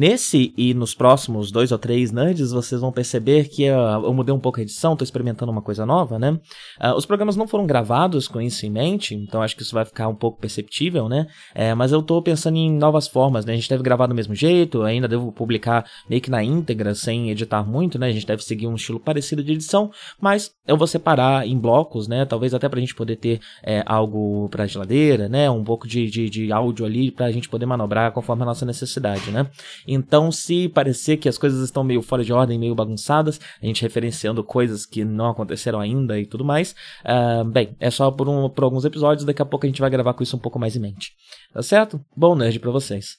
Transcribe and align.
Nesse 0.00 0.54
e 0.56 0.72
nos 0.72 0.94
próximos 0.94 1.52
dois 1.52 1.70
ou 1.70 1.78
três 1.78 2.10
nerds, 2.10 2.52
vocês 2.52 2.80
vão 2.80 2.90
perceber 2.90 3.50
que 3.50 3.68
uh, 3.68 4.02
eu 4.02 4.14
mudei 4.14 4.34
um 4.34 4.40
pouco 4.40 4.58
a 4.58 4.62
edição, 4.62 4.94
estou 4.94 5.04
experimentando 5.04 5.52
uma 5.52 5.60
coisa 5.60 5.84
nova, 5.84 6.18
né? 6.18 6.40
Uh, 6.82 6.94
os 6.96 7.04
programas 7.04 7.36
não 7.36 7.46
foram 7.46 7.66
gravados 7.66 8.26
com 8.26 8.40
isso 8.40 8.64
em 8.64 8.70
mente, 8.70 9.14
então 9.14 9.42
acho 9.42 9.54
que 9.54 9.60
isso 9.60 9.74
vai 9.74 9.84
ficar 9.84 10.08
um 10.08 10.14
pouco 10.14 10.40
perceptível, 10.40 11.06
né? 11.06 11.26
É, 11.54 11.74
mas 11.74 11.92
eu 11.92 12.00
estou 12.00 12.22
pensando 12.22 12.56
em 12.56 12.72
novas 12.72 13.08
formas, 13.08 13.44
né? 13.44 13.52
A 13.52 13.56
gente 13.56 13.68
deve 13.68 13.82
gravar 13.82 14.06
do 14.06 14.14
mesmo 14.14 14.34
jeito, 14.34 14.80
ainda 14.84 15.06
devo 15.06 15.30
publicar 15.32 15.84
meio 16.08 16.22
que 16.22 16.30
na 16.30 16.42
íntegra, 16.42 16.94
sem 16.94 17.30
editar 17.30 17.62
muito, 17.62 17.98
né? 17.98 18.06
A 18.06 18.12
gente 18.12 18.26
deve 18.26 18.42
seguir 18.42 18.68
um 18.68 18.76
estilo 18.76 18.98
parecido 18.98 19.44
de 19.44 19.52
edição, 19.52 19.90
mas 20.18 20.50
eu 20.66 20.78
vou 20.78 20.86
separar 20.86 21.46
em 21.46 21.58
blocos, 21.58 22.08
né? 22.08 22.24
Talvez 22.24 22.54
até 22.54 22.70
para 22.70 22.78
a 22.78 22.80
gente 22.80 22.94
poder 22.94 23.16
ter 23.16 23.38
é, 23.62 23.82
algo 23.84 24.48
para 24.48 24.66
geladeira, 24.66 25.28
né? 25.28 25.50
Um 25.50 25.62
pouco 25.62 25.86
de, 25.86 26.08
de, 26.08 26.30
de 26.30 26.50
áudio 26.50 26.86
ali 26.86 27.10
para 27.10 27.26
a 27.26 27.30
gente 27.30 27.50
poder 27.50 27.66
manobrar 27.66 28.12
conforme 28.12 28.44
a 28.44 28.46
nossa 28.46 28.64
necessidade, 28.64 29.30
né? 29.30 29.46
Então, 29.92 30.30
se 30.30 30.68
parecer 30.68 31.16
que 31.16 31.28
as 31.28 31.36
coisas 31.36 31.64
estão 31.64 31.82
meio 31.82 32.00
fora 32.00 32.22
de 32.22 32.32
ordem, 32.32 32.56
meio 32.56 32.76
bagunçadas, 32.76 33.40
a 33.60 33.66
gente 33.66 33.82
referenciando 33.82 34.44
coisas 34.44 34.86
que 34.86 35.04
não 35.04 35.30
aconteceram 35.30 35.80
ainda 35.80 36.16
e 36.16 36.24
tudo 36.24 36.44
mais, 36.44 36.76
uh, 37.04 37.44
bem, 37.44 37.74
é 37.80 37.90
só 37.90 38.08
por, 38.08 38.28
um, 38.28 38.48
por 38.48 38.62
alguns 38.62 38.84
episódios, 38.84 39.24
daqui 39.24 39.42
a 39.42 39.46
pouco 39.46 39.66
a 39.66 39.68
gente 39.68 39.80
vai 39.80 39.90
gravar 39.90 40.14
com 40.14 40.22
isso 40.22 40.36
um 40.36 40.40
pouco 40.40 40.60
mais 40.60 40.76
em 40.76 40.80
mente. 40.80 41.12
Tá 41.52 41.60
certo? 41.60 42.00
Bom 42.16 42.36
nerd 42.36 42.60
pra 42.60 42.70
vocês. 42.70 43.18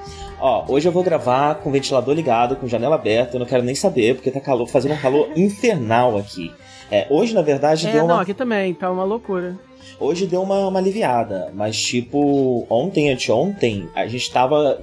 Ó, 0.43 0.65
hoje 0.67 0.87
eu 0.87 0.91
vou 0.91 1.03
gravar 1.03 1.53
com 1.55 1.71
ventilador 1.71 2.15
ligado, 2.15 2.55
com 2.55 2.67
janela 2.67 2.95
aberta, 2.95 3.35
eu 3.35 3.39
não 3.39 3.45
quero 3.45 3.61
nem 3.61 3.75
saber, 3.75 4.15
porque 4.15 4.31
tá 4.31 4.39
calor, 4.39 4.65
fazendo 4.65 4.95
um 4.95 4.97
calor 4.97 5.29
infernal 5.35 6.17
aqui. 6.17 6.51
É, 6.91 7.07
hoje, 7.09 7.33
na 7.33 7.41
verdade, 7.41 7.87
é, 7.87 7.91
deu 7.93 8.03
uma... 8.03 8.15
não, 8.15 8.19
aqui 8.19 8.33
também, 8.33 8.73
tá 8.73 8.91
uma 8.91 9.03
loucura. 9.03 9.57
Hoje 9.99 10.25
deu 10.25 10.41
uma, 10.41 10.67
uma 10.67 10.79
aliviada, 10.79 11.51
mas 11.53 11.79
tipo, 11.79 12.65
ontem, 12.69 13.11
anteontem, 13.11 13.87
a 13.95 14.07
gente 14.07 14.31
tava 14.31 14.81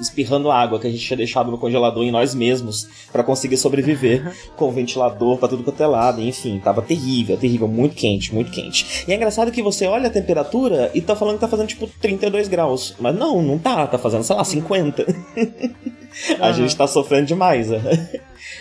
espirrando 0.00 0.50
água 0.50 0.78
que 0.78 0.86
a 0.86 0.90
gente 0.90 1.04
tinha 1.04 1.16
deixado 1.16 1.50
no 1.50 1.58
congelador 1.58 2.04
em 2.04 2.10
nós 2.10 2.34
mesmos 2.34 2.88
para 3.12 3.24
conseguir 3.24 3.56
sobreviver 3.56 4.32
com 4.56 4.68
o 4.68 4.70
ventilador 4.70 5.38
pra 5.38 5.48
tudo 5.48 5.64
quanto 5.64 5.82
é 5.82 5.86
lado, 5.86 6.20
enfim, 6.20 6.60
tava 6.62 6.82
terrível, 6.82 7.36
terrível, 7.36 7.66
muito 7.66 7.96
quente, 7.96 8.32
muito 8.32 8.50
quente. 8.50 9.04
E 9.08 9.12
é 9.12 9.16
engraçado 9.16 9.50
que 9.50 9.62
você 9.62 9.86
olha 9.86 10.06
a 10.06 10.12
temperatura 10.12 10.90
e 10.94 11.00
tá 11.00 11.16
falando 11.16 11.34
que 11.34 11.40
tá 11.40 11.48
fazendo 11.48 11.68
tipo 11.68 11.88
32 12.00 12.46
graus, 12.46 12.94
mas 13.00 13.14
não, 13.14 13.42
não 13.42 13.58
tá, 13.58 13.86
tá 13.86 13.98
fazendo, 13.98 14.22
sei 14.22 14.36
lá, 14.36 14.44
50. 14.44 15.04
a 16.38 16.46
uhum. 16.46 16.54
gente 16.54 16.76
tá 16.76 16.86
sofrendo 16.86 17.26
demais, 17.26 17.68
né? 17.68 17.80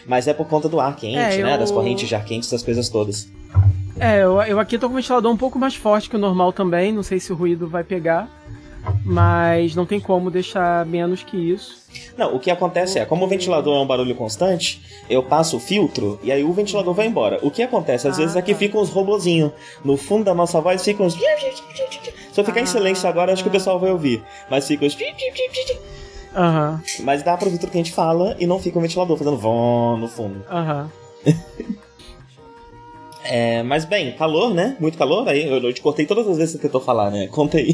Mas 0.05 0.27
é 0.27 0.33
por 0.33 0.47
conta 0.47 0.67
do 0.69 0.79
ar 0.79 0.95
quente, 0.95 1.17
é, 1.17 1.43
né? 1.43 1.55
Eu... 1.55 1.57
Das 1.57 1.71
correntes 1.71 2.07
de 2.07 2.15
ar 2.15 2.23
quente, 2.23 2.45
essas 2.45 2.63
coisas 2.63 2.89
todas. 2.89 3.29
É, 3.99 4.23
eu, 4.23 4.41
eu 4.43 4.59
aqui 4.59 4.77
tô 4.77 4.87
com 4.87 4.93
o 4.93 4.95
ventilador 4.95 5.31
um 5.31 5.37
pouco 5.37 5.59
mais 5.59 5.75
forte 5.75 6.09
que 6.09 6.15
o 6.15 6.19
normal 6.19 6.53
também. 6.53 6.91
Não 6.91 7.03
sei 7.03 7.19
se 7.19 7.33
o 7.33 7.35
ruído 7.35 7.67
vai 7.67 7.83
pegar. 7.83 8.29
Mas 9.03 9.75
não 9.75 9.85
tem 9.85 9.99
como 9.99 10.31
deixar 10.31 10.85
menos 10.85 11.21
que 11.21 11.35
isso. 11.35 11.79
Não, 12.17 12.35
o 12.35 12.39
que 12.39 12.49
acontece 12.49 12.99
é, 12.99 13.05
como 13.05 13.25
o 13.25 13.27
ventilador 13.27 13.77
é 13.77 13.81
um 13.81 13.85
barulho 13.85 14.15
constante, 14.15 14.81
eu 15.09 15.23
passo 15.23 15.57
o 15.57 15.59
filtro 15.59 16.19
e 16.23 16.31
aí 16.31 16.43
o 16.43 16.53
ventilador 16.53 16.93
vai 16.93 17.07
embora. 17.07 17.39
O 17.41 17.51
que 17.51 17.61
acontece? 17.61 18.07
Às 18.07 18.15
ah, 18.15 18.21
vezes 18.21 18.35
aqui 18.35 18.53
tá. 18.53 18.59
ficam 18.59 18.81
os 18.81 18.89
robozinhos. 18.89 19.51
No 19.83 19.97
fundo 19.97 20.23
da 20.23 20.33
nossa 20.33 20.61
voz 20.61 20.83
ficam 20.83 21.05
uns. 21.05 21.15
Se 21.15 22.39
eu 22.39 22.45
ficar 22.45 22.59
ah, 22.59 22.63
em 22.63 22.65
silêncio 22.65 23.07
agora, 23.09 23.33
acho 23.33 23.43
que 23.43 23.49
o 23.49 23.51
pessoal 23.51 23.79
vai 23.79 23.91
ouvir. 23.91 24.23
Mas 24.49 24.67
fica 24.67 24.85
Uhum. 26.35 26.79
Mas 27.03 27.23
dá 27.23 27.35
pra 27.35 27.45
ouvir 27.45 27.59
tudo 27.59 27.71
que 27.71 27.77
a 27.77 27.83
gente 27.83 27.93
fala 27.93 28.35
e 28.39 28.45
não 28.45 28.59
fica 28.59 28.77
o 28.77 28.81
ventilador 28.81 29.17
fazendo 29.17 29.37
vó 29.37 29.97
no 29.97 30.07
fundo. 30.07 30.43
Aham. 30.49 30.89
Uhum. 31.25 31.35
É, 33.31 33.61
mas 33.61 33.85
bem, 33.85 34.13
calor, 34.13 34.55
né? 34.55 34.75
Muito 34.79 34.97
calor. 34.97 35.27
Aí 35.27 35.47
eu 35.47 35.71
te 35.71 35.81
cortei 35.81 36.05
todas 36.05 36.27
as 36.27 36.37
vezes 36.37 36.55
que 36.55 36.61
você 36.61 36.67
tentou 36.67 36.81
falar, 36.81 37.11
né? 37.11 37.27
Conta 37.27 37.59
aí. 37.59 37.73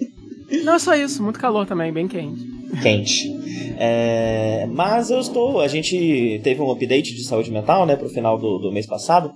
Não 0.64 0.74
é 0.74 0.78
só 0.78 0.94
isso, 0.94 1.22
muito 1.22 1.38
calor 1.38 1.66
também, 1.66 1.92
bem 1.92 2.08
quente. 2.08 2.46
Quente. 2.82 3.36
É, 3.78 4.66
mas 4.70 5.10
eu 5.10 5.20
estou. 5.20 5.60
A 5.60 5.68
gente 5.68 6.40
teve 6.42 6.62
um 6.62 6.70
update 6.70 7.14
de 7.14 7.24
saúde 7.24 7.50
mental, 7.50 7.84
né, 7.84 7.94
pro 7.94 8.08
final 8.08 8.38
do, 8.38 8.58
do 8.58 8.72
mês 8.72 8.86
passado. 8.86 9.30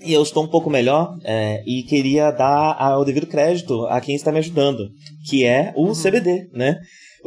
E 0.00 0.12
eu 0.12 0.22
estou 0.22 0.44
um 0.44 0.48
pouco 0.48 0.70
melhor 0.70 1.18
é, 1.24 1.62
e 1.66 1.82
queria 1.82 2.30
dar 2.30 2.98
o 2.98 3.04
devido 3.04 3.26
crédito 3.26 3.84
a 3.86 4.00
quem 4.00 4.14
está 4.14 4.30
me 4.30 4.38
ajudando, 4.38 4.88
que 5.28 5.44
é 5.44 5.72
o 5.76 5.88
uhum. 5.88 5.92
CBD, 5.92 6.48
né? 6.52 6.78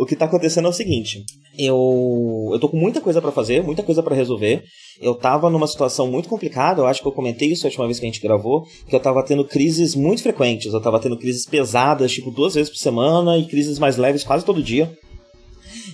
O 0.01 0.05
que 0.07 0.15
está 0.15 0.25
acontecendo 0.25 0.65
é 0.65 0.69
o 0.69 0.73
seguinte: 0.73 1.23
eu, 1.55 2.49
eu 2.51 2.59
tô 2.59 2.67
com 2.67 2.75
muita 2.75 2.99
coisa 2.99 3.21
para 3.21 3.31
fazer, 3.31 3.61
muita 3.61 3.83
coisa 3.83 4.01
para 4.01 4.15
resolver. 4.15 4.63
Eu 4.99 5.13
tava 5.13 5.47
numa 5.47 5.67
situação 5.67 6.09
muito 6.09 6.27
complicada, 6.27 6.81
eu 6.81 6.87
acho 6.87 7.03
que 7.03 7.07
eu 7.07 7.11
comentei 7.11 7.51
isso 7.51 7.67
a 7.67 7.69
última 7.69 7.85
vez 7.85 7.99
que 7.99 8.05
a 8.07 8.09
gente 8.09 8.19
gravou, 8.19 8.65
que 8.87 8.95
eu 8.95 8.99
tava 8.99 9.23
tendo 9.23 9.45
crises 9.45 9.93
muito 9.93 10.23
frequentes, 10.23 10.73
eu 10.73 10.81
tava 10.81 10.99
tendo 10.99 11.19
crises 11.19 11.45
pesadas, 11.45 12.11
tipo 12.11 12.31
duas 12.31 12.55
vezes 12.55 12.71
por 12.71 12.79
semana, 12.79 13.37
e 13.37 13.45
crises 13.45 13.77
mais 13.77 13.95
leves 13.95 14.23
quase 14.23 14.43
todo 14.43 14.63
dia. 14.63 14.91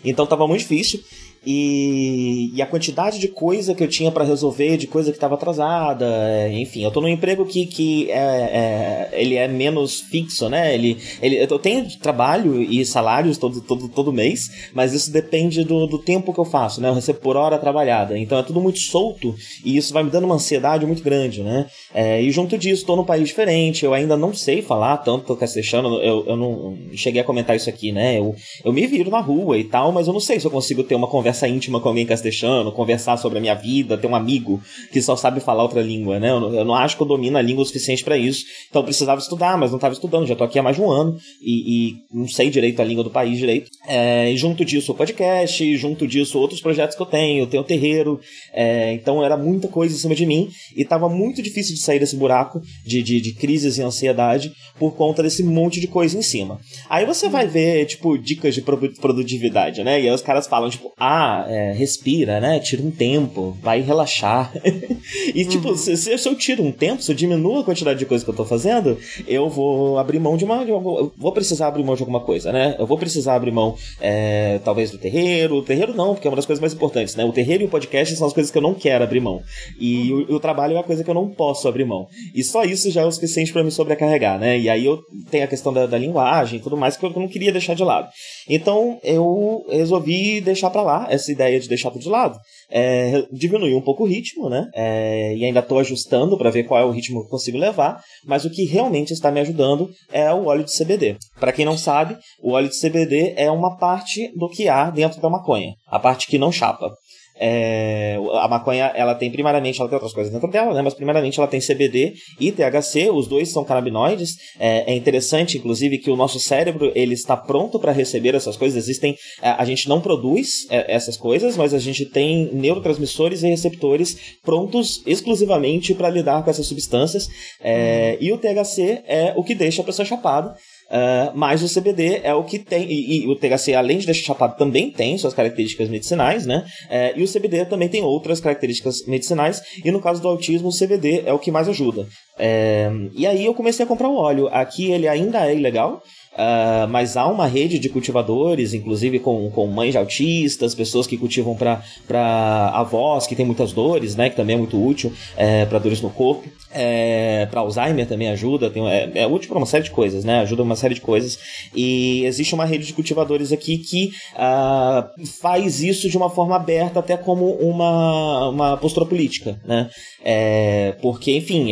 Então 0.05 0.25
tava 0.25 0.47
muito 0.47 0.61
difícil. 0.61 1.01
E, 1.49 2.51
e 2.53 2.61
a 2.61 2.65
quantidade 2.65 3.19
de 3.19 3.29
coisa 3.29 3.73
que 3.73 3.81
eu 3.81 3.87
tinha 3.87 4.11
para 4.11 4.25
resolver, 4.25 4.75
de 4.75 4.85
coisa 4.85 5.11
que 5.11 5.17
estava 5.17 5.35
atrasada, 5.35 6.05
é, 6.05 6.51
enfim, 6.59 6.83
eu 6.83 6.91
tô 6.91 6.99
num 6.99 7.07
emprego 7.07 7.45
que, 7.45 7.65
que 7.65 8.11
é, 8.11 8.17
é, 8.17 9.09
ele 9.13 9.35
é 9.35 9.47
menos 9.47 10.01
fixo, 10.01 10.49
né? 10.49 10.73
Ele, 10.73 10.97
ele, 11.21 11.37
eu 11.37 11.57
tenho 11.57 11.87
trabalho 11.99 12.61
e 12.61 12.85
salários 12.85 13.37
todo, 13.37 13.61
todo, 13.61 13.87
todo 13.87 14.11
mês, 14.11 14.69
mas 14.73 14.91
isso 14.91 15.09
depende 15.09 15.63
do, 15.63 15.87
do 15.87 15.97
tempo 15.97 16.33
que 16.33 16.39
eu 16.39 16.43
faço, 16.43 16.81
né? 16.81 16.89
Eu 16.89 16.93
recebo 16.93 17.19
por 17.19 17.37
hora 17.37 17.57
trabalhada, 17.57 18.19
então 18.19 18.37
é 18.37 18.43
tudo 18.43 18.59
muito 18.59 18.79
solto 18.79 19.33
e 19.63 19.77
isso 19.77 19.93
vai 19.93 20.03
me 20.03 20.09
dando 20.09 20.25
uma 20.25 20.35
ansiedade 20.35 20.85
muito 20.85 21.01
grande, 21.01 21.43
né? 21.43 21.67
É, 21.93 22.21
e 22.21 22.29
junto 22.29 22.57
disso, 22.57 22.81
estou 22.81 22.97
num 22.97 23.05
país 23.05 23.25
diferente, 23.25 23.85
eu 23.85 23.93
ainda 23.93 24.17
não 24.17 24.33
sei 24.33 24.61
falar 24.61 24.97
tanto 24.97 25.33
castelhano, 25.37 26.01
eu, 26.01 26.25
eu 26.27 26.35
não 26.35 26.77
cheguei 26.91 27.21
a 27.21 27.23
comentar 27.23 27.55
isso 27.55 27.69
aqui, 27.69 27.93
né? 27.93 28.19
Eu, 28.19 28.35
eu 28.65 28.73
me 28.73 28.85
viro 28.85 29.09
na 29.09 29.21
rua 29.21 29.57
e 29.57 29.63
tal, 29.63 29.93
mas 29.93 30.07
eu 30.07 30.13
não 30.13 30.19
sei 30.19 30.41
se 30.41 30.45
eu 30.45 30.51
consigo 30.51 30.83
ter 30.83 30.95
uma 30.95 31.07
conversa 31.07 31.36
conversa 31.37 31.47
íntima 31.47 31.79
com 31.79 31.89
alguém 31.89 32.05
castelhano, 32.05 32.71
conversar 32.71 33.17
sobre 33.17 33.37
a 33.37 33.41
minha 33.41 33.53
vida, 33.53 33.97
ter 33.97 34.07
um 34.07 34.15
amigo 34.15 34.61
que 34.91 35.01
só 35.01 35.15
sabe 35.15 35.39
falar 35.39 35.63
outra 35.63 35.81
língua, 35.81 36.19
né? 36.19 36.31
Eu 36.31 36.39
não, 36.39 36.53
eu 36.53 36.65
não 36.65 36.73
acho 36.73 36.97
que 36.97 37.03
eu 37.03 37.07
domino 37.07 37.37
a 37.37 37.41
língua 37.41 37.61
o 37.61 37.65
suficiente 37.65 38.03
para 38.03 38.17
isso. 38.17 38.45
Então 38.69 38.81
eu 38.81 38.85
precisava 38.85 39.19
estudar, 39.19 39.57
mas 39.57 39.69
não 39.69 39.77
estava 39.77 39.93
estudando, 39.93 40.25
já 40.25 40.35
tô 40.35 40.43
aqui 40.43 40.57
há 40.57 40.63
mais 40.63 40.75
de 40.75 40.81
um 40.81 40.89
ano 40.89 41.17
e, 41.41 41.89
e 41.89 41.95
não 42.11 42.27
sei 42.27 42.49
direito 42.49 42.81
a 42.81 42.85
língua 42.85 43.03
do 43.03 43.09
país 43.09 43.37
direito. 43.37 43.69
É, 43.87 44.31
e 44.31 44.37
junto 44.37 44.65
disso 44.65 44.91
o 44.91 44.95
podcast, 44.95 45.77
junto 45.77 46.07
disso 46.07 46.39
outros 46.39 46.61
projetos 46.61 46.95
que 46.95 47.01
eu 47.01 47.05
tenho, 47.05 47.43
eu 47.43 47.47
tenho 47.47 47.63
o 47.63 47.65
terreiro, 47.65 48.19
é, 48.53 48.93
então 48.93 49.23
era 49.23 49.37
muita 49.37 49.67
coisa 49.67 49.93
em 49.93 49.97
cima 49.97 50.15
de 50.15 50.25
mim 50.25 50.49
e 50.75 50.83
tava 50.83 51.07
muito 51.07 51.41
difícil 51.41 51.75
de 51.75 51.81
sair 51.81 51.99
desse 51.99 52.15
buraco 52.15 52.61
de, 52.85 53.03
de, 53.03 53.21
de 53.21 53.33
crises 53.33 53.77
e 53.77 53.81
ansiedade 53.81 54.51
por 54.79 54.95
conta 54.95 55.21
desse 55.21 55.43
monte 55.43 55.79
de 55.79 55.87
coisa 55.87 56.17
em 56.17 56.21
cima. 56.21 56.59
Aí 56.89 57.05
você 57.05 57.29
vai 57.29 57.47
ver, 57.47 57.85
tipo, 57.85 58.17
dicas 58.17 58.55
de 58.55 58.61
produtividade, 58.61 59.83
né? 59.83 60.01
E 60.01 60.07
aí 60.07 60.13
os 60.13 60.21
caras 60.21 60.47
falam, 60.47 60.69
tipo, 60.69 60.93
ah, 60.97 61.26
é, 61.47 61.73
respira, 61.73 62.39
né? 62.39 62.59
Tira 62.59 62.81
um 62.81 62.91
tempo, 62.91 63.57
vai 63.61 63.81
relaxar. 63.81 64.51
e, 65.33 65.45
tipo, 65.45 65.69
uhum. 65.69 65.75
se, 65.75 65.97
se, 65.97 66.27
eu 66.27 66.35
tiro 66.35 66.63
um 66.63 66.71
tempo, 66.71 67.01
se 67.01 67.11
eu 67.11 67.15
diminuo 67.15 67.59
a 67.59 67.63
quantidade 67.63 67.99
de 67.99 68.05
coisa 68.05 68.23
que 68.23 68.29
eu 68.29 68.35
tô 68.35 68.45
fazendo, 68.45 68.97
eu 69.27 69.49
vou 69.49 69.97
abrir 69.97 70.19
mão 70.19 70.37
de 70.37 70.45
uma. 70.45 70.65
De 70.65 70.71
uma 70.71 70.99
eu 70.99 71.11
vou 71.17 71.31
precisar 71.31 71.67
abrir 71.67 71.83
mão 71.83 71.95
de 71.95 72.01
alguma 72.01 72.19
coisa, 72.19 72.51
né? 72.51 72.75
Eu 72.79 72.85
vou 72.85 72.97
precisar 72.97 73.35
abrir 73.35 73.51
mão, 73.51 73.75
é, 73.99 74.59
talvez, 74.63 74.91
do 74.91 74.97
terreiro. 74.97 75.57
O 75.57 75.63
terreiro 75.63 75.93
não, 75.93 76.13
porque 76.13 76.27
é 76.27 76.29
uma 76.29 76.35
das 76.35 76.45
coisas 76.45 76.61
mais 76.61 76.73
importantes, 76.73 77.15
né? 77.15 77.25
O 77.25 77.31
terreiro 77.31 77.63
e 77.63 77.65
o 77.65 77.69
podcast 77.69 78.15
são 78.15 78.27
as 78.27 78.33
coisas 78.33 78.51
que 78.51 78.57
eu 78.57 78.61
não 78.61 78.73
quero 78.73 79.03
abrir 79.03 79.19
mão. 79.19 79.41
E 79.79 80.11
o, 80.13 80.35
o 80.35 80.39
trabalho 80.39 80.73
é 80.73 80.77
uma 80.77 80.83
coisa 80.83 81.03
que 81.03 81.09
eu 81.09 81.15
não 81.15 81.29
posso 81.29 81.67
abrir 81.67 81.85
mão. 81.85 82.07
E 82.33 82.43
só 82.43 82.63
isso 82.63 82.91
já 82.91 83.01
é 83.01 83.05
o 83.05 83.11
suficiente 83.11 83.51
para 83.51 83.63
me 83.63 83.71
sobrecarregar, 83.71 84.39
né? 84.39 84.57
E 84.57 84.69
aí 84.69 84.85
eu 84.85 84.99
tenho 85.29 85.43
a 85.43 85.47
questão 85.47 85.73
da, 85.73 85.85
da 85.85 85.97
linguagem 85.97 86.59
e 86.59 86.61
tudo 86.61 86.77
mais 86.77 86.97
que 86.97 87.05
eu 87.05 87.09
não 87.11 87.27
queria 87.27 87.51
deixar 87.51 87.73
de 87.73 87.83
lado. 87.83 88.07
Então 88.49 88.99
eu 89.03 89.65
resolvi 89.69 90.41
deixar 90.41 90.69
para 90.69 90.81
lá 90.81 91.06
essa 91.09 91.31
ideia 91.31 91.59
de 91.59 91.67
deixar 91.67 91.91
tudo 91.91 92.01
de 92.01 92.09
lado. 92.09 92.37
É, 92.69 93.25
diminuir 93.31 93.75
um 93.75 93.81
pouco 93.81 94.03
o 94.03 94.07
ritmo, 94.07 94.49
né? 94.49 94.69
É, 94.73 95.35
e 95.35 95.45
ainda 95.45 95.59
estou 95.59 95.79
ajustando 95.79 96.37
para 96.37 96.49
ver 96.49 96.63
qual 96.63 96.81
é 96.81 96.85
o 96.85 96.91
ritmo 96.91 97.21
que 97.21 97.27
eu 97.27 97.31
consigo 97.31 97.57
levar, 97.57 98.01
mas 98.25 98.45
o 98.45 98.49
que 98.49 98.65
realmente 98.65 99.13
está 99.13 99.31
me 99.31 99.39
ajudando 99.39 99.89
é 100.11 100.31
o 100.33 100.45
óleo 100.45 100.63
de 100.63 100.75
CBD. 100.75 101.17
Para 101.39 101.51
quem 101.51 101.65
não 101.65 101.77
sabe, 101.77 102.17
o 102.41 102.51
óleo 102.51 102.69
de 102.69 102.79
CBD 102.79 103.33
é 103.37 103.49
uma 103.49 103.77
parte 103.77 104.31
do 104.35 104.49
que 104.49 104.67
há 104.67 104.89
dentro 104.89 105.21
da 105.21 105.29
maconha, 105.29 105.73
a 105.87 105.99
parte 105.99 106.27
que 106.27 106.37
não 106.37 106.51
chapa. 106.51 106.91
É, 107.39 108.17
a 108.33 108.47
maconha, 108.47 108.91
ela 108.95 109.15
tem 109.15 109.31
primariamente, 109.31 109.79
ela 109.79 109.89
tem 109.89 109.95
outras 109.95 110.13
coisas 110.13 110.31
dentro 110.31 110.49
dela, 110.49 110.73
né? 110.73 110.81
Mas 110.81 110.93
primeiramente 110.93 111.39
ela 111.39 111.47
tem 111.47 111.59
CBD 111.59 112.13
e 112.39 112.51
THC, 112.51 113.09
os 113.11 113.27
dois 113.27 113.49
são 113.49 113.63
canabinoides. 113.63 114.35
É, 114.59 114.91
é 114.91 114.95
interessante, 114.95 115.57
inclusive, 115.57 115.97
que 115.97 116.09
o 116.09 116.15
nosso 116.15 116.39
cérebro 116.39 116.91
ele 116.95 117.13
está 117.13 117.35
pronto 117.35 117.79
para 117.79 117.91
receber 117.91 118.35
essas 118.35 118.57
coisas. 118.57 118.77
Existem, 118.77 119.15
é, 119.41 119.49
a 119.49 119.65
gente 119.65 119.87
não 119.87 120.01
produz 120.01 120.67
é, 120.69 120.93
essas 120.93 121.17
coisas, 121.17 121.55
mas 121.57 121.73
a 121.73 121.79
gente 121.79 122.05
tem 122.05 122.49
neurotransmissores 122.53 123.43
e 123.43 123.47
receptores 123.47 124.37
prontos 124.43 125.01
exclusivamente 125.05 125.93
para 125.93 126.09
lidar 126.09 126.43
com 126.43 126.49
essas 126.49 126.65
substâncias. 126.65 127.27
É, 127.61 128.17
e 128.19 128.31
o 128.31 128.37
THC 128.37 129.03
é 129.05 129.33
o 129.35 129.43
que 129.43 129.55
deixa 129.55 129.81
a 129.81 129.85
pessoa 129.85 130.05
chapada. 130.05 130.55
Uh, 130.87 131.35
mas 131.35 131.61
o 131.61 131.73
CBD 131.73 132.21
é 132.23 132.33
o 132.33 132.45
que 132.45 132.57
tem, 132.57 132.89
e, 132.89 133.25
e, 133.25 133.27
o 133.27 133.35
THC, 133.35 133.73
além 133.73 133.97
de 133.97 134.05
deixar 134.05 134.27
chapado, 134.27 134.57
também 134.57 134.89
tem 134.89 135.17
suas 135.17 135.33
características 135.33 135.89
medicinais, 135.89 136.45
né? 136.45 136.65
Uh, 136.85 137.19
e 137.19 137.23
o 137.23 137.27
CBD 137.27 137.65
também 137.65 137.89
tem 137.89 138.03
outras 138.03 138.39
características 138.39 139.05
medicinais, 139.05 139.61
e 139.83 139.91
no 139.91 139.99
caso 139.99 140.21
do 140.21 140.29
autismo, 140.29 140.69
o 140.69 140.77
CBD 140.77 141.23
é 141.25 141.33
o 141.33 141.39
que 141.39 141.51
mais 141.51 141.67
ajuda. 141.67 142.03
Uh, 142.03 143.11
e 143.13 143.27
aí 143.27 143.45
eu 143.45 143.53
comecei 143.53 143.83
a 143.83 143.87
comprar 143.87 144.07
o 144.07 144.15
óleo. 144.15 144.47
Aqui 144.47 144.91
ele 144.91 145.07
ainda 145.07 145.45
é 145.45 145.55
ilegal, 145.55 146.01
Uh, 146.37 146.87
mas 146.89 147.17
há 147.17 147.25
uma 147.25 147.47
rede 147.47 147.79
de 147.79 147.89
cultivadores, 147.89 148.75
inclusive 148.75 149.17
com, 149.17 149.49
com 149.49 149.65
mães 149.65 149.95
autistas, 149.95 150.75
pessoas 150.75 151.07
que 151.07 151.17
cultivam 151.17 151.55
para 151.55 152.71
avós 152.75 153.25
que 153.25 153.35
têm 153.35 153.43
muitas 153.45 153.73
dores, 153.73 154.15
né? 154.15 154.29
Que 154.29 154.35
também 154.35 154.55
é 154.55 154.59
muito 154.59 154.81
útil 154.83 155.11
é, 155.35 155.65
para 155.65 155.79
dores 155.79 155.99
no 155.99 156.11
corpo. 156.11 156.47
É, 156.71 157.47
para 157.49 157.61
Alzheimer 157.61 158.05
também 158.05 158.29
ajuda, 158.29 158.69
tem, 158.69 158.87
é, 158.87 159.09
é 159.15 159.27
útil 159.27 159.49
para 159.49 159.57
uma 159.57 159.65
série 159.65 159.85
de 159.85 159.91
coisas, 159.91 160.23
né? 160.23 160.39
Ajuda 160.41 160.61
uma 160.61 160.75
série 160.75 160.93
de 160.93 161.01
coisas. 161.01 161.39
E 161.75 162.23
existe 162.25 162.53
uma 162.53 162.65
rede 162.65 162.85
de 162.85 162.93
cultivadores 162.93 163.51
aqui 163.51 163.79
que 163.79 164.11
uh, 164.35 165.27
faz 165.41 165.81
isso 165.81 166.07
de 166.07 166.17
uma 166.17 166.29
forma 166.29 166.55
aberta, 166.55 166.99
até 166.99 167.17
como 167.17 167.53
uma, 167.53 168.49
uma 168.49 168.77
postura 168.77 169.07
política, 169.07 169.59
né? 169.65 169.89
É, 170.23 170.95
porque, 171.01 171.35
enfim, 171.35 171.69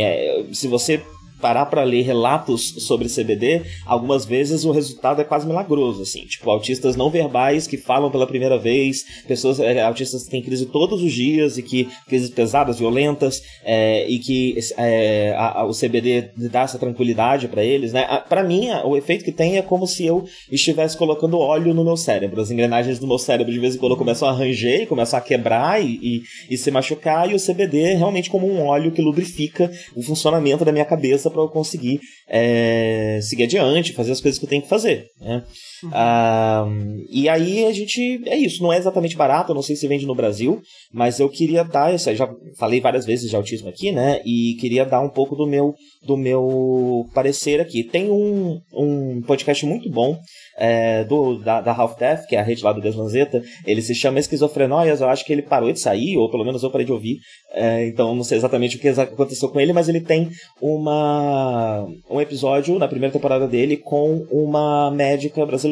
se 0.51 0.67
você 0.67 1.01
parar 1.41 1.65
para 1.65 1.83
ler 1.83 2.01
relatos 2.03 2.75
sobre 2.79 3.07
CBD, 3.07 3.63
algumas 3.85 4.25
vezes 4.25 4.65
o 4.65 4.71
resultado 4.71 5.21
é 5.21 5.23
quase 5.23 5.45
milagroso, 5.45 6.01
assim, 6.01 6.25
tipo 6.25 6.49
autistas 6.49 6.95
não 6.95 7.09
verbais 7.09 7.67
que 7.67 7.77
falam 7.77 8.09
pela 8.09 8.27
primeira 8.27 8.57
vez, 8.57 9.05
pessoas 9.27 9.59
é, 9.59 9.81
autistas 9.81 10.23
que 10.23 10.29
têm 10.29 10.41
crise 10.41 10.65
todos 10.65 11.01
os 11.01 11.11
dias 11.11 11.57
e 11.57 11.63
que 11.63 11.87
crises 12.07 12.29
pesadas, 12.29 12.79
violentas, 12.79 13.41
é, 13.63 14.07
e 14.09 14.19
que 14.19 14.57
é, 14.77 15.33
a, 15.37 15.61
a, 15.61 15.65
o 15.65 15.71
CBD 15.71 16.31
dá 16.35 16.61
essa 16.61 16.79
tranquilidade 16.79 17.47
para 17.47 17.63
eles, 17.63 17.93
né? 17.93 18.05
Para 18.27 18.43
mim, 18.43 18.69
o 18.83 18.95
efeito 18.95 19.23
que 19.23 19.31
tem 19.31 19.57
é 19.57 19.61
como 19.61 19.85
se 19.87 20.05
eu 20.05 20.25
estivesse 20.51 20.97
colocando 20.97 21.37
óleo 21.37 21.73
no 21.73 21.83
meu 21.83 21.97
cérebro. 21.97 22.41
As 22.41 22.51
engrenagens 22.51 22.99
do 22.99 23.07
meu 23.07 23.17
cérebro 23.17 23.51
de 23.51 23.59
vez 23.59 23.75
em 23.75 23.77
quando 23.77 23.97
começam 23.97 24.27
a 24.27 24.31
ranger, 24.31 24.87
começam 24.87 25.17
a 25.19 25.21
quebrar 25.21 25.83
e, 25.83 25.99
e, 26.01 26.23
e 26.49 26.57
se 26.57 26.71
machucar, 26.71 27.29
e 27.29 27.35
o 27.35 27.39
CBD 27.39 27.81
é 27.81 27.95
realmente 27.95 28.29
como 28.29 28.47
um 28.47 28.65
óleo 28.65 28.91
que 28.91 29.01
lubrifica 29.01 29.71
o 29.95 30.01
funcionamento 30.01 30.65
da 30.65 30.71
minha 30.71 30.85
cabeça 30.85 31.24
para 31.29 31.41
eu 31.41 31.49
conseguir 31.49 31.99
é, 32.27 33.19
seguir 33.21 33.43
adiante, 33.43 33.93
fazer 33.93 34.11
as 34.11 34.21
coisas 34.21 34.39
que 34.39 34.45
eu 34.45 34.49
tenho 34.49 34.61
que 34.61 34.69
fazer. 34.69 35.07
Né? 35.19 35.43
Uhum. 35.83 37.05
E 37.09 37.27
aí 37.29 37.65
a 37.65 37.71
gente. 37.71 38.21
É 38.25 38.37
isso, 38.37 38.61
não 38.61 38.71
é 38.71 38.77
exatamente 38.77 39.15
barato, 39.15 39.51
eu 39.51 39.55
não 39.55 39.61
sei 39.61 39.75
se 39.75 39.87
vende 39.87 40.05
no 40.05 40.15
Brasil, 40.15 40.61
mas 40.93 41.19
eu 41.19 41.29
queria 41.29 41.63
dar. 41.63 41.93
Essa, 41.93 42.15
já 42.15 42.29
falei 42.57 42.81
várias 42.81 43.05
vezes 43.05 43.29
de 43.29 43.35
autismo 43.35 43.69
aqui, 43.69 43.91
né? 43.91 44.21
E 44.25 44.55
queria 44.59 44.85
dar 44.85 45.01
um 45.01 45.09
pouco 45.09 45.35
do 45.35 45.47
meu, 45.47 45.73
do 46.05 46.17
meu 46.17 47.05
parecer 47.13 47.59
aqui. 47.59 47.83
Tem 47.83 48.09
um, 48.09 48.59
um 48.73 49.21
podcast 49.21 49.65
muito 49.65 49.89
bom 49.89 50.17
é, 50.57 51.03
do, 51.03 51.37
da, 51.39 51.61
da 51.61 51.73
Half 51.73 51.97
Death, 51.97 52.25
que 52.27 52.35
é 52.35 52.39
a 52.39 52.43
rede 52.43 52.63
lá 52.63 52.71
do 52.71 52.81
Deslanzeta, 52.81 53.41
ele 53.65 53.81
se 53.81 53.93
chama 53.93 54.19
Esquizofrenóias, 54.19 55.01
eu 55.01 55.09
acho 55.09 55.25
que 55.25 55.33
ele 55.33 55.41
parou 55.41 55.71
de 55.71 55.79
sair, 55.79 56.17
ou 56.17 56.29
pelo 56.29 56.45
menos 56.45 56.63
eu 56.63 56.71
parei 56.71 56.85
de 56.85 56.91
ouvir, 56.91 57.17
é, 57.53 57.87
então 57.87 58.15
não 58.15 58.23
sei 58.23 58.37
exatamente 58.37 58.77
o 58.77 58.79
que 58.79 58.87
aconteceu 58.87 59.49
com 59.49 59.59
ele, 59.59 59.73
mas 59.73 59.89
ele 59.89 60.01
tem 60.01 60.29
uma, 60.61 61.85
um 62.09 62.21
episódio 62.21 62.79
na 62.79 62.87
primeira 62.87 63.13
temporada 63.13 63.47
dele 63.47 63.77
com 63.77 64.25
uma 64.31 64.89
médica 64.91 65.45
brasileira 65.45 65.64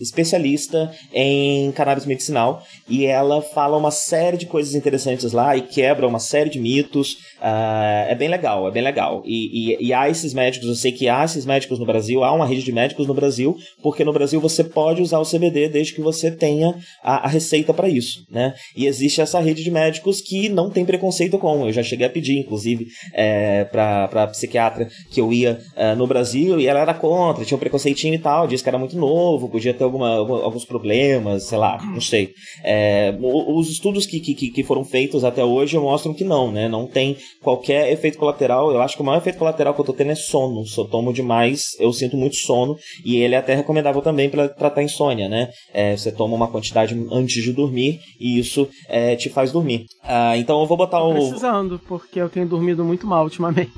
especialista 0.00 0.90
em 1.12 1.70
cannabis 1.72 2.06
medicinal, 2.06 2.62
e 2.88 3.06
ela 3.06 3.42
fala 3.42 3.76
uma 3.76 3.90
série 3.90 4.36
de 4.36 4.46
coisas 4.46 4.74
interessantes 4.74 5.32
lá 5.32 5.56
e 5.56 5.62
quebra 5.62 6.06
uma 6.06 6.18
série 6.18 6.50
de 6.50 6.58
mitos, 6.58 7.16
uh, 7.42 8.08
é 8.08 8.14
bem 8.14 8.28
legal, 8.28 8.68
é 8.68 8.70
bem 8.70 8.82
legal. 8.82 9.22
E, 9.26 9.72
e, 9.72 9.86
e 9.86 9.92
há 9.92 10.08
esses 10.08 10.32
médicos, 10.32 10.68
eu 10.68 10.74
sei 10.76 10.92
que 10.92 11.08
há 11.08 11.24
esses 11.24 11.44
médicos 11.44 11.80
no 11.80 11.86
Brasil, 11.86 12.22
há 12.22 12.32
uma 12.32 12.46
rede 12.46 12.62
de 12.62 12.72
médicos 12.72 13.06
no 13.06 13.14
Brasil, 13.14 13.56
porque 13.82 14.04
no 14.04 14.12
no 14.12 14.18
Brasil 14.18 14.40
você 14.40 14.62
pode 14.62 15.00
usar 15.00 15.18
o 15.18 15.24
CBD 15.24 15.68
desde 15.68 15.94
que 15.94 16.02
você 16.02 16.30
tenha 16.30 16.76
a, 17.02 17.24
a 17.24 17.28
receita 17.28 17.72
para 17.72 17.88
isso, 17.88 18.24
né? 18.30 18.54
E 18.76 18.86
existe 18.86 19.22
essa 19.22 19.40
rede 19.40 19.64
de 19.64 19.70
médicos 19.70 20.20
que 20.20 20.50
não 20.50 20.70
tem 20.70 20.84
preconceito 20.84 21.38
com. 21.38 21.66
Eu 21.66 21.72
já 21.72 21.82
cheguei 21.82 22.06
a 22.06 22.10
pedir, 22.10 22.38
inclusive, 22.38 22.86
é, 23.14 23.64
para 23.64 24.26
psiquiatra 24.28 24.88
que 25.10 25.20
eu 25.20 25.32
ia 25.32 25.58
é, 25.74 25.94
no 25.94 26.06
Brasil 26.06 26.60
e 26.60 26.66
ela 26.66 26.80
era 26.80 26.92
contra, 26.92 27.44
tinha 27.44 27.56
um 27.56 27.60
preconceitinho 27.60 28.14
e 28.14 28.18
tal, 28.18 28.46
disse 28.46 28.62
que 28.62 28.68
era 28.68 28.78
muito 28.78 28.96
novo, 28.96 29.48
podia 29.48 29.72
ter 29.72 29.84
alguma, 29.84 30.10
alguns 30.10 30.64
problemas, 30.64 31.44
sei 31.44 31.58
lá, 31.58 31.78
não 31.82 32.00
sei. 32.00 32.30
É, 32.62 33.14
os 33.20 33.70
estudos 33.70 34.04
que, 34.04 34.20
que, 34.20 34.34
que 34.34 34.62
foram 34.62 34.84
feitos 34.84 35.24
até 35.24 35.42
hoje 35.42 35.78
mostram 35.78 36.12
que 36.12 36.24
não, 36.24 36.52
né? 36.52 36.68
Não 36.68 36.86
tem 36.86 37.16
qualquer 37.40 37.92
efeito 37.92 38.18
colateral. 38.18 38.70
Eu 38.72 38.80
acho 38.82 38.96
que 38.96 39.02
o 39.02 39.04
maior 39.04 39.18
efeito 39.18 39.38
colateral 39.38 39.74
que 39.74 39.80
eu 39.80 39.84
tô 39.84 39.92
tendo 39.92 40.12
é 40.12 40.14
sono. 40.14 40.66
Se 40.66 40.78
eu 40.78 40.84
tomo 40.84 41.12
demais, 41.12 41.76
eu 41.78 41.92
sinto 41.92 42.16
muito 42.16 42.36
sono 42.36 42.76
e 43.04 43.16
ele 43.16 43.34
é 43.34 43.38
até 43.38 43.54
recomendável 43.54 44.02
também 44.02 44.28
para 44.28 44.48
tratar 44.48 44.82
insônia, 44.82 45.28
né? 45.28 45.50
É, 45.72 45.96
você 45.96 46.12
toma 46.12 46.34
uma 46.34 46.48
quantidade 46.48 46.94
antes 47.10 47.42
de 47.42 47.52
dormir 47.52 48.00
e 48.20 48.38
isso 48.38 48.68
é, 48.88 49.16
te 49.16 49.28
faz 49.28 49.52
dormir. 49.52 49.86
Ah, 50.02 50.36
então 50.36 50.60
eu 50.60 50.66
vou 50.66 50.76
botar 50.76 50.98
Tô 50.98 51.10
o. 51.10 51.14
Precisando, 51.14 51.80
porque 51.86 52.20
eu 52.20 52.28
tenho 52.28 52.46
dormido 52.46 52.84
muito 52.84 53.06
mal 53.06 53.24
ultimamente. 53.24 53.72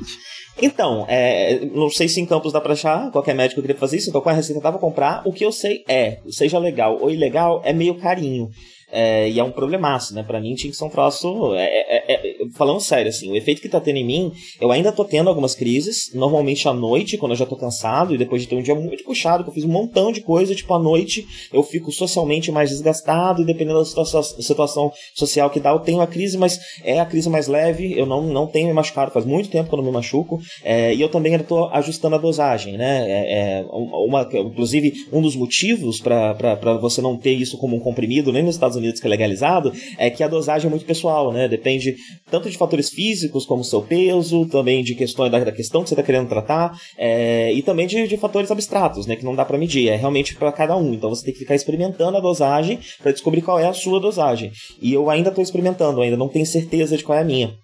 Então, 0.61 1.05
é, 1.09 1.65
não 1.75 1.91
sei 1.91 2.09
se 2.09 2.21
em 2.21 2.27
Campos 2.27 2.53
dá 2.53 2.61
pra 2.61 2.75
achar, 2.75 3.11
qualquer 3.11 3.35
médico 3.35 3.61
queria 3.61 3.77
fazer 3.77 3.97
isso, 3.97 4.09
então 4.09 4.21
com 4.21 4.29
a 4.29 4.33
receita 4.33 4.61
dava 4.61 4.79
comprar. 4.79 5.23
O 5.25 5.33
que 5.33 5.45
eu 5.45 5.51
sei 5.51 5.83
é, 5.89 6.21
seja 6.29 6.59
legal 6.59 6.99
ou 7.01 7.11
ilegal, 7.11 7.61
é 7.65 7.73
meio 7.73 7.97
carinho. 7.97 8.49
É, 8.95 9.29
e 9.29 9.41
é 9.41 9.45
um 9.45 9.51
problemaço, 9.51 10.15
né? 10.15 10.23
Pra 10.23 10.41
mim 10.41 10.55
tinha 10.55 10.71
que 10.71 10.77
ser 10.77 10.85
um 10.85 10.89
troço. 10.89 11.53
É, 11.55 11.65
é, 11.65 12.15
é, 12.15 12.37
falando 12.55 12.81
sério, 12.81 13.09
assim, 13.09 13.31
o 13.33 13.37
efeito 13.37 13.61
que 13.61 13.69
tá 13.69 13.81
tendo 13.81 13.97
em 13.97 14.07
mim, 14.07 14.33
eu 14.61 14.71
ainda 14.71 14.93
tô 14.93 15.05
tendo 15.05 15.29
algumas 15.29 15.55
crises, 15.55 16.13
normalmente 16.15 16.69
à 16.69 16.73
noite, 16.73 17.19
quando 17.19 17.33
eu 17.33 17.37
já 17.37 17.45
tô 17.45 17.57
cansado, 17.57 18.15
e 18.15 18.19
depois 18.19 18.43
de 18.43 18.49
ter 18.49 18.55
um 18.55 18.63
dia 18.63 18.75
muito 18.75 19.03
puxado, 19.03 19.43
que 19.43 19.51
eu 19.51 19.55
fiz 19.55 19.65
um 19.65 19.69
montão 19.69 20.13
de 20.13 20.21
coisa, 20.21 20.55
tipo, 20.55 20.73
à 20.73 20.79
noite 20.79 21.27
eu 21.53 21.65
fico 21.65 21.91
socialmente 21.91 22.53
mais 22.53 22.71
desgastado, 22.71 23.43
e 23.43 23.45
dependendo 23.45 23.81
da 23.81 23.85
situação, 23.85 24.23
situação 24.23 24.93
social 25.15 25.51
que 25.51 25.59
dá, 25.59 25.71
eu 25.71 25.81
tenho 25.81 26.01
a 26.01 26.07
crise, 26.07 26.39
mas 26.39 26.61
é 26.85 27.01
a 27.01 27.07
crise 27.07 27.29
mais 27.29 27.49
leve, 27.49 27.99
eu 27.99 28.07
não, 28.07 28.23
não 28.23 28.47
tenho 28.47 28.69
me 28.69 28.73
machucado, 28.73 29.11
faz 29.11 29.27
muito 29.27 29.51
tempo 29.51 29.69
que 29.69 29.75
eu 29.75 29.79
não 29.79 29.85
me 29.85 29.93
machuco, 29.93 30.41
é, 30.63 30.95
e 30.95 31.01
eu 31.01 31.09
também 31.09 31.33
ainda 31.33 31.45
tô 31.45 31.67
ajustando 31.67 32.15
a 32.15 32.19
dosagem, 32.19 32.77
né? 32.77 33.05
É, 33.11 33.59
é 33.59 33.65
uma, 33.73 34.29
inclusive, 34.33 34.93
um 35.13 35.21
dos 35.21 35.35
motivos 35.35 36.01
para 36.01 36.79
você 36.81 37.03
não 37.03 37.17
ter 37.17 37.33
isso 37.33 37.59
como 37.59 37.75
um 37.75 37.81
comprimido, 37.81 38.33
nem 38.33 38.43
nos 38.43 38.55
Estados 38.55 38.77
Unidos 38.77 38.84
que 38.93 39.07
é 39.07 39.11
legalizado, 39.11 39.73
é 39.99 40.11
que 40.11 40.23
a 40.23 40.29
dosagem 40.29 40.67
é 40.67 40.71
muito 40.71 40.85
pessoal, 40.85 41.33
né? 41.33 41.49
Depende 41.49 41.97
tanto 42.31 42.51
de 42.51 42.57
fatores 42.57 42.91
físicos 42.91 43.47
como 43.47 43.65
seu 43.65 43.83
peso, 43.83 44.47
também 44.47 44.83
de 44.83 44.95
questões 44.95 45.31
da, 45.31 45.39
da 45.39 45.53
questão 45.53 45.83
que 45.83 45.89
você 45.89 45.95
está 45.95 46.03
querendo 46.03 46.29
tratar, 46.29 46.79
é, 46.99 47.53
e 47.53 47.63
também 47.63 47.87
de, 47.87 48.07
de, 48.07 48.17
fatores 48.17 48.51
abstratos, 48.51 49.07
né? 49.07 49.17
Que 49.17 49.25
não 49.25 49.35
dá 49.35 49.45
para 49.45 49.59
medir, 49.59 49.89
é 49.89 49.97
realmente 49.97 50.35
para 50.35 50.53
cada 50.53 50.77
um. 50.77 50.93
Então 50.95 51.11
você 51.11 51.25
tem 51.25 51.33
que 51.33 51.41
ficar 51.41 51.55
experimentando 51.55 52.17
a 52.17 52.21
dosagem 52.21 52.79
para 53.03 53.13
descobrir 53.13 53.43
qual 53.43 53.59
é 53.59 53.67
a 53.67 53.73
sua 53.73 54.01
dosagem. 54.01 54.53
E 54.81 54.93
eu 54.93 55.11
ainda 55.11 55.29
estou 55.29 55.43
experimentando, 55.43 56.01
ainda 56.01 56.17
não 56.17 56.29
tenho 56.29 56.47
certeza 56.47 56.97
de 56.97 57.05
qual 57.05 57.19
é 57.19 57.23
a 57.23 57.25
minha. 57.25 57.64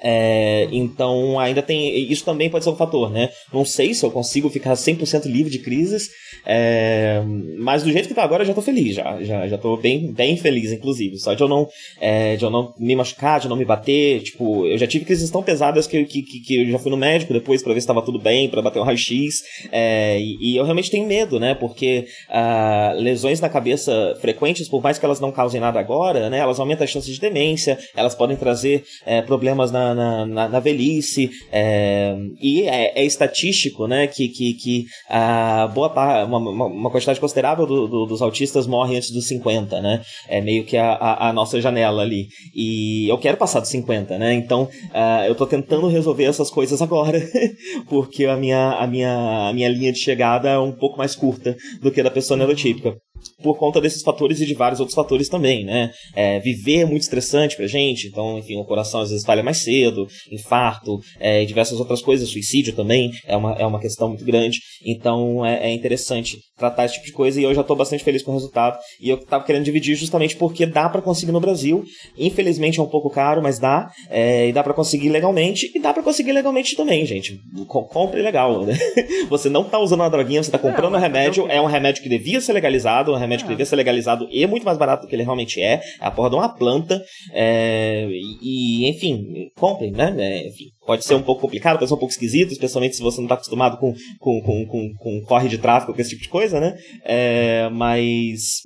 É, 0.00 0.68
então 0.70 1.38
ainda 1.38 1.62
tem. 1.62 2.10
Isso 2.10 2.24
também 2.24 2.48
pode 2.48 2.64
ser 2.64 2.70
um 2.70 2.76
fator, 2.76 3.10
né? 3.10 3.30
Não 3.52 3.64
sei 3.64 3.94
se 3.94 4.04
eu 4.04 4.10
consigo 4.10 4.48
ficar 4.48 4.74
100% 4.74 5.26
livre 5.26 5.50
de 5.50 5.58
crises, 5.58 6.08
é, 6.46 7.22
mas 7.58 7.82
do 7.82 7.90
jeito 7.90 8.08
que 8.08 8.14
tá 8.14 8.22
agora 8.22 8.42
eu 8.42 8.46
já 8.46 8.54
tô 8.54 8.62
feliz, 8.62 8.94
já, 8.94 9.22
já, 9.22 9.48
já 9.48 9.58
tô 9.58 9.76
bem, 9.76 10.12
bem 10.12 10.36
feliz, 10.36 10.72
inclusive. 10.72 11.18
Só 11.18 11.34
de 11.34 11.42
eu 11.42 11.48
não 11.48 11.68
é, 12.00 12.36
de 12.36 12.44
eu 12.44 12.50
não 12.50 12.74
me 12.78 12.94
machucar, 12.94 13.40
de 13.40 13.46
eu 13.46 13.50
não 13.50 13.56
me 13.56 13.64
bater. 13.64 14.22
Tipo, 14.22 14.66
eu 14.66 14.78
já 14.78 14.86
tive 14.86 15.04
crises 15.04 15.30
tão 15.30 15.42
pesadas 15.42 15.86
que, 15.86 16.04
que, 16.04 16.22
que, 16.22 16.40
que 16.40 16.62
eu 16.62 16.70
já 16.70 16.78
fui 16.78 16.90
no 16.90 16.96
médico 16.96 17.32
depois 17.32 17.62
para 17.62 17.74
ver 17.74 17.80
se 17.80 17.86
tava 17.86 18.02
tudo 18.02 18.18
bem, 18.18 18.48
para 18.48 18.62
bater 18.62 18.78
um 18.80 18.84
raio-x. 18.84 19.42
É, 19.72 20.18
e, 20.20 20.52
e, 20.52 20.56
eu 20.56 20.64
realmente 20.64 20.90
tenho 20.90 21.06
medo, 21.06 21.40
né? 21.40 21.54
Porque 21.54 22.06
ah, 22.28 22.94
lesões 22.96 23.40
na 23.40 23.48
cabeça 23.48 24.16
frequentes, 24.20 24.68
por 24.68 24.82
mais 24.82 24.98
que 24.98 25.04
elas 25.04 25.20
não 25.20 25.32
causem 25.32 25.60
nada 25.60 25.80
agora, 25.80 26.30
né? 26.30 26.38
Elas 26.38 26.60
aumentam 26.60 26.84
as 26.84 26.90
chances 26.90 27.14
de 27.14 27.20
demência, 27.20 27.78
elas 27.96 28.14
podem 28.14 28.36
trazer 28.36 28.84
é, 29.04 29.22
problemas 29.22 29.70
na 29.70 29.87
na, 29.94 30.26
na, 30.26 30.48
na 30.48 30.60
velhice, 30.60 31.30
é, 31.52 32.16
e 32.40 32.62
é, 32.62 33.00
é, 33.00 33.04
estatístico, 33.04 33.86
né, 33.86 34.06
que, 34.06 34.28
que, 34.28 34.54
que 34.54 34.84
a 35.08 35.66
boa 35.68 35.88
uma, 36.24 36.38
uma 36.38 36.90
quantidade 36.90 37.20
considerável 37.20 37.66
do, 37.66 37.86
do, 37.86 38.06
dos 38.06 38.22
autistas 38.22 38.66
morrem 38.66 38.96
antes 38.96 39.10
dos 39.10 39.26
50, 39.26 39.80
né, 39.80 40.02
é 40.28 40.40
meio 40.40 40.64
que 40.64 40.76
a, 40.76 40.92
a, 40.92 41.28
a, 41.28 41.32
nossa 41.32 41.60
janela 41.60 42.02
ali, 42.02 42.28
e 42.54 43.08
eu 43.08 43.18
quero 43.18 43.36
passar 43.36 43.60
dos 43.60 43.68
50, 43.70 44.18
né, 44.18 44.34
então 44.34 44.64
uh, 44.64 45.24
eu 45.26 45.34
tô 45.34 45.46
tentando 45.46 45.88
resolver 45.88 46.24
essas 46.24 46.50
coisas 46.50 46.80
agora, 46.82 47.20
porque 47.88 48.26
a 48.26 48.36
minha, 48.36 48.72
a, 48.72 48.86
minha, 48.86 49.48
a 49.48 49.52
minha 49.52 49.68
linha 49.68 49.92
de 49.92 49.98
chegada 49.98 50.48
é 50.48 50.58
um 50.58 50.72
pouco 50.72 50.98
mais 50.98 51.14
curta 51.14 51.56
do 51.80 51.90
que 51.90 52.00
a 52.00 52.04
da 52.04 52.10
pessoa 52.10 52.36
neurotípica 52.36 52.96
por 53.42 53.56
conta 53.56 53.80
desses 53.80 54.02
fatores 54.02 54.40
e 54.40 54.46
de 54.46 54.54
vários 54.54 54.80
outros 54.80 54.94
fatores 54.94 55.28
também, 55.28 55.64
né? 55.64 55.90
É, 56.14 56.38
viver 56.40 56.80
é 56.80 56.84
muito 56.84 57.02
estressante 57.02 57.56
pra 57.56 57.66
gente, 57.66 58.08
então, 58.08 58.38
enfim, 58.38 58.56
o 58.56 58.64
coração 58.64 59.00
às 59.00 59.10
vezes 59.10 59.24
falha 59.24 59.42
mais 59.42 59.58
cedo, 59.58 60.06
infarto, 60.30 60.98
é, 61.20 61.42
e 61.42 61.46
diversas 61.46 61.78
outras 61.78 62.02
coisas, 62.02 62.28
suicídio 62.28 62.74
também 62.74 63.10
é 63.26 63.36
uma, 63.36 63.52
é 63.54 63.66
uma 63.66 63.80
questão 63.80 64.08
muito 64.08 64.24
grande, 64.24 64.60
então 64.84 65.44
é, 65.44 65.68
é 65.68 65.72
interessante 65.72 66.38
tratar 66.56 66.84
esse 66.84 66.94
tipo 66.94 67.06
de 67.06 67.12
coisa 67.12 67.40
e 67.40 67.44
eu 67.44 67.54
já 67.54 67.62
tô 67.62 67.74
bastante 67.74 68.02
feliz 68.02 68.22
com 68.22 68.32
o 68.32 68.34
resultado 68.34 68.76
e 69.00 69.08
eu 69.08 69.16
tava 69.16 69.44
querendo 69.44 69.64
dividir 69.64 69.94
justamente 69.94 70.36
porque 70.36 70.66
dá 70.66 70.88
para 70.88 71.00
conseguir 71.00 71.32
no 71.32 71.40
Brasil, 71.40 71.84
infelizmente 72.16 72.80
é 72.80 72.82
um 72.82 72.88
pouco 72.88 73.08
caro, 73.10 73.42
mas 73.42 73.58
dá, 73.58 73.88
é, 74.10 74.48
e 74.48 74.52
dá 74.52 74.62
para 74.62 74.74
conseguir 74.74 75.08
legalmente 75.08 75.70
e 75.74 75.80
dá 75.80 75.92
para 75.92 76.02
conseguir 76.02 76.32
legalmente 76.32 76.76
também, 76.76 77.06
gente. 77.06 77.38
Compre 77.66 78.22
legal, 78.22 78.64
né? 78.64 78.76
Você 79.28 79.48
não 79.48 79.64
tá 79.64 79.78
usando 79.78 80.00
uma 80.00 80.08
droguinha, 80.08 80.42
você 80.42 80.50
tá 80.50 80.58
comprando 80.58 80.94
um 80.94 80.98
remédio, 80.98 81.46
é 81.48 81.60
um 81.60 81.66
remédio 81.66 82.02
que 82.02 82.08
devia 82.08 82.40
ser 82.40 82.52
legalizado, 82.52 83.07
um 83.12 83.16
remédio 83.16 83.44
que 83.44 83.52
é. 83.52 83.54
devia 83.54 83.66
ser 83.66 83.76
legalizado 83.76 84.28
e 84.30 84.46
muito 84.46 84.64
mais 84.64 84.78
barato 84.78 85.02
do 85.02 85.08
que 85.08 85.14
ele 85.14 85.22
realmente 85.22 85.60
é. 85.60 85.74
É 85.74 85.82
a 86.00 86.10
porra 86.10 86.30
de 86.30 86.36
uma 86.36 86.48
planta. 86.48 87.02
É, 87.32 88.08
e, 88.10 88.88
enfim, 88.88 89.50
comprem, 89.56 89.92
né? 89.92 90.14
É, 90.18 90.48
enfim, 90.48 90.66
pode 90.86 91.04
ser 91.04 91.14
um 91.14 91.22
pouco 91.22 91.40
complicado, 91.40 91.78
pode 91.78 91.88
ser 91.88 91.94
um 91.94 91.98
pouco 91.98 92.12
esquisito, 92.12 92.52
especialmente 92.52 92.96
se 92.96 93.02
você 93.02 93.18
não 93.18 93.26
está 93.26 93.34
acostumado 93.34 93.78
com, 93.78 93.92
com, 94.18 94.40
com, 94.40 94.66
com, 94.66 94.94
com 94.96 95.22
corre 95.22 95.48
de 95.48 95.58
tráfego, 95.58 95.94
com 95.94 96.00
esse 96.00 96.10
tipo 96.10 96.22
de 96.22 96.28
coisa, 96.28 96.60
né? 96.60 96.76
É, 97.04 97.68
mas 97.70 98.62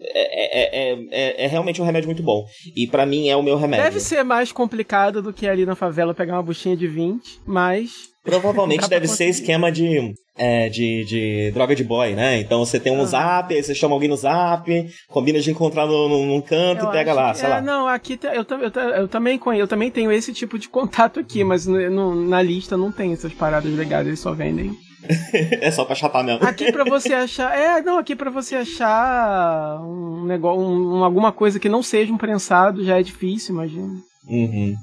é, 0.00 0.92
é, 0.92 0.98
é, 1.10 1.44
é, 1.44 1.46
realmente 1.46 1.80
um 1.80 1.84
remédio 1.84 2.08
muito 2.08 2.22
bom. 2.22 2.44
E 2.74 2.86
para 2.86 3.06
mim 3.06 3.28
é 3.28 3.36
o 3.36 3.42
meu 3.42 3.56
remédio. 3.56 3.84
Deve 3.84 4.00
ser 4.00 4.22
mais 4.22 4.52
complicado 4.52 5.22
do 5.22 5.32
que 5.32 5.46
ali 5.46 5.66
na 5.66 5.74
favela 5.74 6.14
pegar 6.14 6.34
uma 6.34 6.42
buchinha 6.42 6.76
de 6.76 6.86
20, 6.86 7.40
mas 7.46 8.07
Provavelmente 8.24 8.88
deve 8.88 9.08
ser 9.08 9.26
esquema 9.26 9.70
de, 9.72 10.12
é, 10.36 10.68
de, 10.68 11.04
de 11.04 11.50
droga 11.52 11.74
de 11.74 11.82
boy, 11.82 12.14
né? 12.14 12.40
Então 12.40 12.64
você 12.64 12.78
tem 12.78 12.92
um 12.92 13.02
ah. 13.02 13.06
zap, 13.06 13.54
aí 13.54 13.62
você 13.62 13.74
chama 13.74 13.94
alguém 13.94 14.08
no 14.08 14.16
zap, 14.16 14.70
combina 15.08 15.40
de 15.40 15.50
encontrar 15.50 15.86
no, 15.86 16.08
no, 16.08 16.26
num 16.26 16.40
canto 16.40 16.84
eu 16.84 16.88
e 16.88 16.92
pega 16.92 17.12
lá, 17.12 17.32
sei 17.32 17.46
é, 17.46 17.48
lá. 17.48 17.60
Não, 17.60 17.88
aqui 17.88 18.18
eu, 18.22 18.44
eu, 18.44 18.90
eu, 18.92 19.08
também 19.08 19.38
conheço, 19.38 19.62
eu 19.62 19.68
também 19.68 19.90
tenho 19.90 20.12
esse 20.12 20.32
tipo 20.32 20.58
de 20.58 20.68
contato 20.68 21.20
aqui, 21.20 21.42
mas 21.42 21.66
no, 21.66 22.14
na 22.14 22.42
lista 22.42 22.76
não 22.76 22.92
tem 22.92 23.12
essas 23.12 23.32
paradas 23.32 23.72
legais, 23.72 24.06
eles 24.06 24.20
só 24.20 24.32
vendem. 24.32 24.72
é 25.32 25.70
só 25.70 25.84
pra 25.84 25.94
chapar 25.94 26.24
mesmo. 26.24 26.46
Aqui 26.46 26.72
pra 26.72 26.84
você 26.84 27.14
achar. 27.14 27.56
É, 27.56 27.80
não, 27.80 27.98
aqui 27.98 28.16
pra 28.16 28.30
você 28.30 28.56
achar 28.56 29.80
um 29.80 30.24
negócio, 30.24 30.60
um, 30.60 31.04
alguma 31.04 31.32
coisa 31.32 31.58
que 31.58 31.68
não 31.68 31.82
seja 31.82 32.12
um 32.12 32.18
prensado 32.18 32.84
já 32.84 32.98
é 32.98 33.02
difícil, 33.02 33.54
imagina. 33.54 33.94
Uhum. 34.28 34.76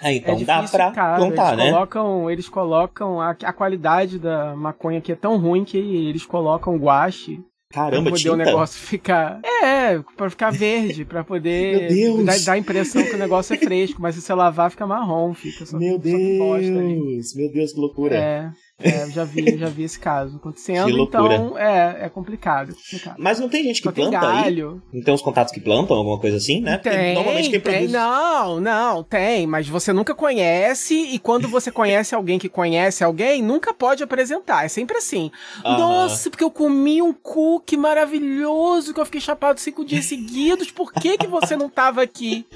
É, 0.00 0.14
então 0.14 0.36
é 0.36 0.44
dá 0.44 0.62
pra 0.62 0.90
plantar, 0.92 1.54
eles 1.54 1.64
né? 1.64 1.70
Colocam, 1.72 2.30
eles 2.30 2.48
colocam 2.48 3.20
a, 3.20 3.30
a 3.30 3.52
qualidade 3.52 4.18
da 4.18 4.54
maconha 4.54 4.98
aqui 4.98 5.12
é 5.12 5.16
tão 5.16 5.38
ruim 5.38 5.64
que 5.64 5.76
eles 5.76 6.24
colocam 6.24 6.76
guache 6.76 7.40
Caramba, 7.70 8.04
pra 8.04 8.10
poder 8.12 8.22
tinta? 8.22 8.32
o 8.32 8.36
negócio 8.36 8.80
ficar. 8.80 9.40
É, 9.44 9.98
pra 10.16 10.30
ficar 10.30 10.50
verde, 10.50 11.04
pra 11.04 11.22
poder 11.22 11.88
dar, 12.24 12.38
dar, 12.40 12.52
a 12.52 12.58
impressão 12.58 13.02
que 13.04 13.14
o 13.14 13.18
negócio 13.18 13.54
é 13.54 13.58
fresco, 13.58 14.00
mas 14.00 14.14
se 14.14 14.22
você 14.22 14.32
lavar 14.32 14.70
fica 14.70 14.86
marrom, 14.86 15.34
fica 15.34 15.66
só. 15.66 15.76
Meu 15.78 15.98
Deus! 15.98 17.34
Meu 17.34 17.52
Deus, 17.52 17.72
que 17.72 17.80
loucura! 17.80 18.16
É. 18.16 18.50
É, 18.80 19.10
já 19.10 19.24
vi, 19.24 19.58
já 19.58 19.68
vi 19.68 19.82
esse 19.82 19.98
caso 19.98 20.36
acontecendo, 20.36 20.96
então 21.02 21.58
é, 21.58 22.04
é 22.04 22.08
complicado, 22.08 22.76
complicado. 22.76 23.16
Mas 23.18 23.40
não 23.40 23.48
tem 23.48 23.64
gente 23.64 23.82
que 23.82 23.88
Só 23.88 23.92
planta 23.92 24.20
galho. 24.20 24.82
aí? 24.92 24.98
Não 24.98 25.04
tem 25.04 25.12
uns 25.12 25.20
contatos 25.20 25.52
que 25.52 25.58
plantam, 25.58 25.96
alguma 25.96 26.16
coisa 26.20 26.36
assim, 26.36 26.60
né? 26.60 26.78
Porque 26.78 26.96
tem, 26.96 27.14
normalmente 27.14 27.50
quem 27.50 27.58
produz... 27.58 27.80
tem, 27.80 27.88
não, 27.88 28.60
não, 28.60 29.02
tem, 29.02 29.48
mas 29.48 29.68
você 29.68 29.92
nunca 29.92 30.14
conhece 30.14 30.94
e 30.94 31.18
quando 31.18 31.48
você 31.48 31.72
conhece 31.72 32.14
alguém 32.14 32.38
que 32.38 32.48
conhece 32.48 33.02
alguém, 33.02 33.42
nunca 33.42 33.74
pode 33.74 34.04
apresentar, 34.04 34.64
é 34.64 34.68
sempre 34.68 34.98
assim. 34.98 35.32
Nossa, 35.64 36.30
porque 36.30 36.44
eu 36.44 36.50
comi 36.50 37.02
um 37.02 37.12
cookie 37.12 37.76
maravilhoso 37.76 38.94
que 38.94 39.00
eu 39.00 39.04
fiquei 39.04 39.20
chapado 39.20 39.58
cinco 39.58 39.84
dias 39.84 40.04
seguidos, 40.04 40.70
por 40.70 40.92
que 40.92 41.18
que 41.18 41.26
você 41.26 41.56
não 41.56 41.68
tava 41.68 42.00
aqui? 42.00 42.46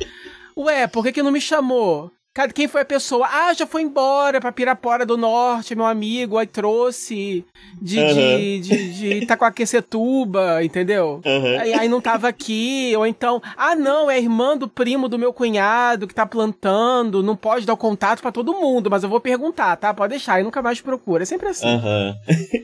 Ué, 0.56 0.86
por 0.86 1.02
que 1.02 1.10
que 1.10 1.22
não 1.22 1.32
me 1.32 1.40
chamou? 1.40 2.12
Cara, 2.34 2.50
quem 2.50 2.66
foi 2.66 2.80
a 2.80 2.84
pessoa? 2.84 3.28
Ah, 3.30 3.52
já 3.52 3.66
foi 3.66 3.82
embora 3.82 4.40
pra 4.40 4.50
Pirapora 4.50 5.04
do 5.04 5.18
Norte, 5.18 5.74
meu 5.74 5.84
amigo, 5.84 6.38
aí 6.38 6.46
trouxe 6.46 7.44
de, 7.80 8.00
uhum. 8.00 8.14
de, 8.14 8.60
de, 8.60 8.94
de 8.94 9.08
Itacoaquecetuba, 9.16 10.64
entendeu? 10.64 11.20
Uhum. 11.26 11.60
Aí, 11.60 11.74
aí, 11.74 11.88
não 11.88 12.00
tava 12.00 12.28
aqui, 12.28 12.94
ou 12.96 13.06
então, 13.06 13.42
ah, 13.54 13.76
não, 13.76 14.10
é 14.10 14.18
irmã 14.18 14.56
do 14.56 14.66
primo 14.66 15.10
do 15.10 15.18
meu 15.18 15.30
cunhado 15.30 16.08
que 16.08 16.14
tá 16.14 16.24
plantando, 16.24 17.22
não 17.22 17.36
pode 17.36 17.66
dar 17.66 17.74
o 17.74 17.76
contato 17.76 18.22
para 18.22 18.32
todo 18.32 18.54
mundo, 18.54 18.90
mas 18.90 19.02
eu 19.02 19.10
vou 19.10 19.20
perguntar, 19.20 19.76
tá? 19.76 19.92
Pode 19.92 20.12
deixar, 20.12 20.40
e 20.40 20.42
nunca 20.42 20.62
mais 20.62 20.80
procura. 20.80 21.24
É 21.24 21.26
sempre 21.26 21.48
assim. 21.48 21.66
Uhum. 21.66 22.14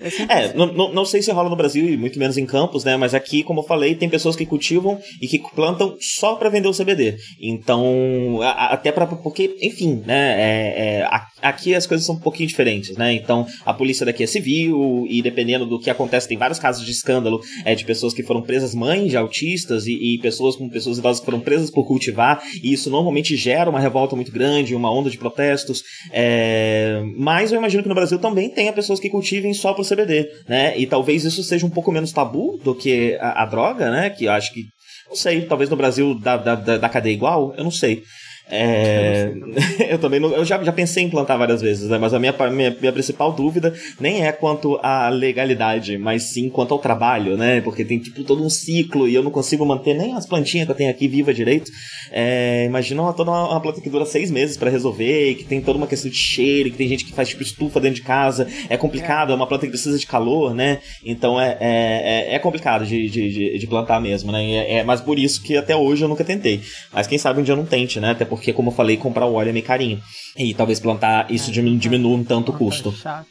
É, 0.01 0.09
sempre 0.09 0.33
é 0.35 0.45
assim. 0.47 0.57
Não, 0.57 0.95
não 0.95 1.05
sei 1.05 1.21
se 1.21 1.31
rola 1.31 1.51
no 1.51 1.57
Brasil, 1.57 1.87
e 1.87 1.97
muito 1.99 2.19
menos 2.19 2.39
em 2.39 2.47
campos, 2.47 2.85
né? 2.85 2.97
Mas 2.97 3.13
aqui, 3.13 3.43
como 3.43 3.61
eu 3.61 3.65
falei, 3.65 3.95
tem 3.95 4.09
pessoas 4.09 4.35
que 4.35 4.47
cultivam 4.47 4.99
e 5.21 5.29
que 5.29 5.39
plantam 5.55 5.95
só 6.01 6.37
para 6.37 6.49
vender 6.49 6.69
o 6.69 6.75
CBD. 6.75 7.19
Então, 7.39 8.41
a, 8.43 8.73
até 8.73 8.91
para 8.91 9.07
porque 9.07 9.58
enfim, 9.63 10.03
né? 10.07 10.41
É, 10.41 11.01
é, 11.01 11.09
aqui 11.43 11.75
as 11.75 11.87
coisas 11.87 12.07
são 12.07 12.15
um 12.15 12.21
pouquinho 12.21 12.49
diferentes, 12.49 12.97
né? 12.97 13.13
Então, 13.13 13.47
a 13.65 13.73
polícia 13.73 14.05
daqui 14.05 14.23
é 14.23 14.27
civil 14.27 15.07
e 15.09 15.23
dependendo 15.23 15.67
do 15.67 15.79
que 15.79 15.91
acontece, 15.91 16.29
tem 16.29 16.39
vários 16.39 16.59
casos 16.59 16.85
de 16.85 16.91
escândalo 16.91 17.41
é, 17.65 17.75
de 17.75 17.85
pessoas 17.85 18.15
que 18.15 18.23
foram 18.23 18.43
presas 18.43 18.75
mães 18.75 19.11
de 19.11 19.17
autistas 19.17 19.87
e, 19.87 19.93
e 19.93 20.19
pessoas 20.21 20.57
com 20.57 20.69
pessoas 20.69 20.99
idosas 20.99 21.21
que 21.21 21.27
foram 21.27 21.41
presas 21.41 21.71
por 21.71 21.87
cultivar, 21.87 22.43
e 22.63 22.73
isso 22.73 22.91
normalmente 22.91 23.37
gera 23.37 23.71
uma 23.71 23.81
revolta 23.81 24.17
muito 24.17 24.33
grande, 24.33 24.75
uma 24.75 24.93
onda 24.93 25.11
de 25.11 25.19
protestos. 25.19 25.83
É, 26.13 27.03
mas 27.17 27.53
eu 27.53 27.59
imagino 27.59 27.83
que 27.83 27.89
no 27.89 27.95
Brasil 27.95 28.19
também 28.19 28.51
tenha 28.51 28.73
pessoas 28.73 29.01
que 29.01 29.11
cultivem 29.11 29.53
só 29.55 29.73
pro 29.73 29.85
CBD, 29.85 30.29
né? 30.49 30.79
E 30.79 30.87
talvez 30.87 31.25
isso 31.25 31.43
seja 31.43 31.67
um 31.67 31.71
pouco 31.71 31.93
menos 31.93 32.13
tabu 32.13 32.59
do 32.63 32.75
que 32.75 33.17
a, 33.21 33.43
a 33.43 33.47
droga, 33.47 33.91
né? 33.91 34.11
Que 34.11 34.27
eu 34.27 34.33
acho 34.33 34.53
que 34.53 34.65
não 35.09 35.17
sei, 35.17 35.43
talvez 35.43 35.71
no 35.71 35.77
Brasil 35.77 36.15
da, 36.15 36.37
da, 36.37 36.55
da 36.55 36.89
cadeia 36.89 37.15
igual, 37.15 37.55
eu 37.57 37.65
não 37.65 37.71
sei. 37.71 38.03
É, 38.51 39.33
eu 39.91 39.99
também 39.99 40.19
não, 40.19 40.31
eu 40.31 40.45
já, 40.45 40.63
já 40.63 40.73
pensei 40.73 41.05
em 41.05 41.11
plantar 41.11 41.37
várias 41.37 41.61
vezes, 41.61 41.89
né? 41.89 41.99
Mas 41.99 42.15
a 42.15 42.19
minha, 42.19 42.35
minha, 42.51 42.77
minha, 42.81 42.93
principal 42.93 43.33
dúvida 43.33 43.75
nem 44.01 44.27
é 44.27 44.33
quanto 44.33 44.79
à 44.83 45.09
legalidade, 45.11 45.99
mas 45.99 46.25
sim 46.25 46.49
quanto 46.49 46.73
ao 46.73 46.79
trabalho, 46.79 47.37
né? 47.37 47.61
Porque 47.61 47.85
tem 47.85 47.99
tipo 47.99 48.25
todo 48.25 48.43
um 48.43 48.49
ciclo 48.49 49.07
e 49.07 49.15
eu 49.15 49.23
não 49.23 49.31
consigo 49.31 49.67
manter 49.67 49.95
nem 49.95 50.15
as 50.15 50.27
plantinhas 50.27 50.67
que 50.67 50.73
eu 50.73 50.77
tenho 50.77 50.91
aqui 50.91 51.07
viva 51.07 51.33
direito. 51.35 51.71
É, 52.11 52.65
imagina 52.65 53.13
toda 53.13 53.31
uma, 53.31 53.51
uma, 53.51 53.61
planta 53.61 53.81
que 53.81 53.91
dura 53.91 54.07
seis 54.07 54.31
meses 54.31 54.57
para 54.57 54.71
resolver, 54.71 55.35
que 55.35 55.45
tem 55.45 55.61
toda 55.61 55.77
uma 55.77 55.87
questão 55.87 56.11
de 56.11 56.17
cheiro, 56.17 56.71
que 56.71 56.77
tem 56.77 56.89
gente 56.89 57.05
que 57.05 57.13
faz 57.13 57.29
tipo 57.29 57.43
estufa 57.43 57.79
dentro 57.81 57.97
de 57.97 58.03
casa. 58.03 58.49
É 58.71 58.77
complicado, 58.77 59.31
é, 59.31 59.33
é 59.33 59.37
uma 59.37 59.47
planta 59.47 59.67
que 59.67 59.73
precisa 59.73 59.99
de 59.99 60.07
calor, 60.07 60.55
né? 60.55 60.79
Então 61.05 61.39
é, 61.39 61.59
é, 61.61 62.31
é, 62.31 62.35
é 62.35 62.39
complicado 62.39 62.87
de, 62.87 63.11
de, 63.11 63.31
de, 63.31 63.59
de, 63.59 63.67
plantar 63.67 64.01
mesmo, 64.01 64.33
né? 64.33 64.43
É, 64.43 64.75
é, 64.77 64.85
mas 64.85 65.01
por 65.01 65.19
isso 65.19 65.43
que 65.43 65.57
até 65.57 65.77
hoje 65.77 66.03
eu 66.03 66.09
nunca 66.09 66.25
tentei. 66.25 66.63
Mas 66.93 67.07
quem 67.07 67.19
sabe 67.19 67.41
um 67.41 67.43
dia 67.43 67.53
eu 67.53 67.57
não 67.57 67.67
tente, 67.67 68.01
né? 68.01 68.11
Até 68.11 68.25
porque 68.25 68.38
porque, 68.39 68.53
como 68.53 68.71
eu 68.71 68.75
falei, 68.75 68.97
comprar 68.97 69.27
o 69.27 69.35
óleo 69.35 69.51
é 69.51 69.53
meio 69.53 69.65
carinho. 69.65 70.01
E 70.37 70.55
talvez 70.55 70.81
plantar 70.81 71.31
isso 71.31 71.51
é, 71.51 71.53
diminua 71.53 72.17
um 72.17 72.25
tanto 72.25 72.53
o 72.53 72.57
custo. 72.57 72.93
Chato. 72.93 73.29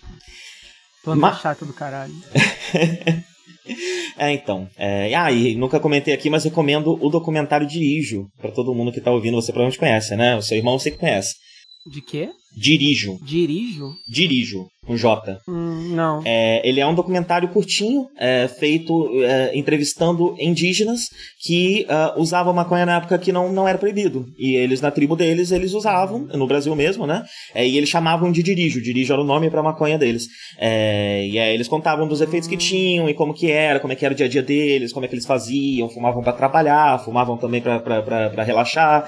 Planta 1.03 1.21
Ma... 1.21 1.33
chato 1.33 1.65
do 1.65 1.73
caralho. 1.73 2.13
É, 4.17 4.31
então. 4.31 4.67
É, 4.77 5.13
ah, 5.13 5.31
e 5.31 5.55
nunca 5.55 5.79
comentei 5.79 6.13
aqui, 6.13 6.29
mas 6.29 6.43
recomendo 6.43 6.97
o 7.01 7.09
documentário 7.09 7.67
de 7.67 7.99
Ijo. 7.99 8.27
para 8.37 8.49
todo 8.49 8.73
mundo 8.73 8.91
que 8.91 9.01
tá 9.01 9.11
ouvindo, 9.11 9.35
você 9.35 9.51
provavelmente 9.51 9.77
conhece, 9.77 10.15
né? 10.15 10.35
O 10.35 10.41
seu 10.41 10.57
irmão 10.57 10.79
você 10.79 10.89
que 10.89 10.97
conhece. 10.97 11.35
De 11.85 12.01
quê? 12.01 12.29
Dirijo. 12.59 13.19
Dirijo? 13.23 13.93
Dirijo, 14.09 14.65
com 14.83 14.97
J. 14.97 15.39
Hum, 15.47 15.89
não. 15.93 16.23
É, 16.25 16.67
ele 16.67 16.79
é 16.79 16.87
um 16.87 16.95
documentário 16.95 17.47
curtinho, 17.49 18.07
é, 18.17 18.47
feito 18.47 19.11
é, 19.21 19.55
entrevistando 19.55 20.35
indígenas 20.39 21.01
que 21.39 21.85
uh, 21.85 22.19
usavam 22.19 22.51
maconha 22.53 22.85
na 22.85 22.97
época 22.97 23.19
que 23.19 23.31
não, 23.31 23.53
não 23.53 23.67
era 23.67 23.77
proibido. 23.77 24.25
E 24.39 24.55
eles, 24.55 24.81
na 24.81 24.89
tribo 24.89 25.15
deles, 25.15 25.51
eles 25.51 25.73
usavam, 25.73 26.27
no 26.33 26.47
Brasil 26.47 26.75
mesmo, 26.75 27.05
né? 27.05 27.23
É, 27.53 27.67
e 27.67 27.77
eles 27.77 27.89
chamavam 27.89 28.31
de 28.31 28.41
dirijo. 28.41 28.81
Dirijo 28.81 29.13
era 29.13 29.21
o 29.21 29.25
nome 29.25 29.51
pra 29.51 29.61
maconha 29.61 29.97
deles. 29.97 30.27
É, 30.57 31.27
e 31.27 31.37
aí 31.37 31.53
eles 31.53 31.67
contavam 31.67 32.07
dos 32.07 32.21
efeitos 32.21 32.49
que 32.49 32.57
tinham 32.57 33.07
e 33.07 33.13
como 33.13 33.35
que 33.35 33.51
era, 33.51 33.79
como 33.79 33.93
é 33.93 33.95
que 33.95 34.03
era 34.03 34.15
o 34.15 34.17
dia 34.17 34.25
a 34.25 34.29
dia 34.29 34.41
deles, 34.41 34.91
como 34.91 35.05
é 35.05 35.07
que 35.07 35.13
eles 35.13 35.27
faziam, 35.27 35.89
fumavam 35.89 36.23
para 36.23 36.33
trabalhar, 36.33 37.03
fumavam 37.05 37.37
também 37.37 37.61
para 37.61 38.43
relaxar. 38.43 39.07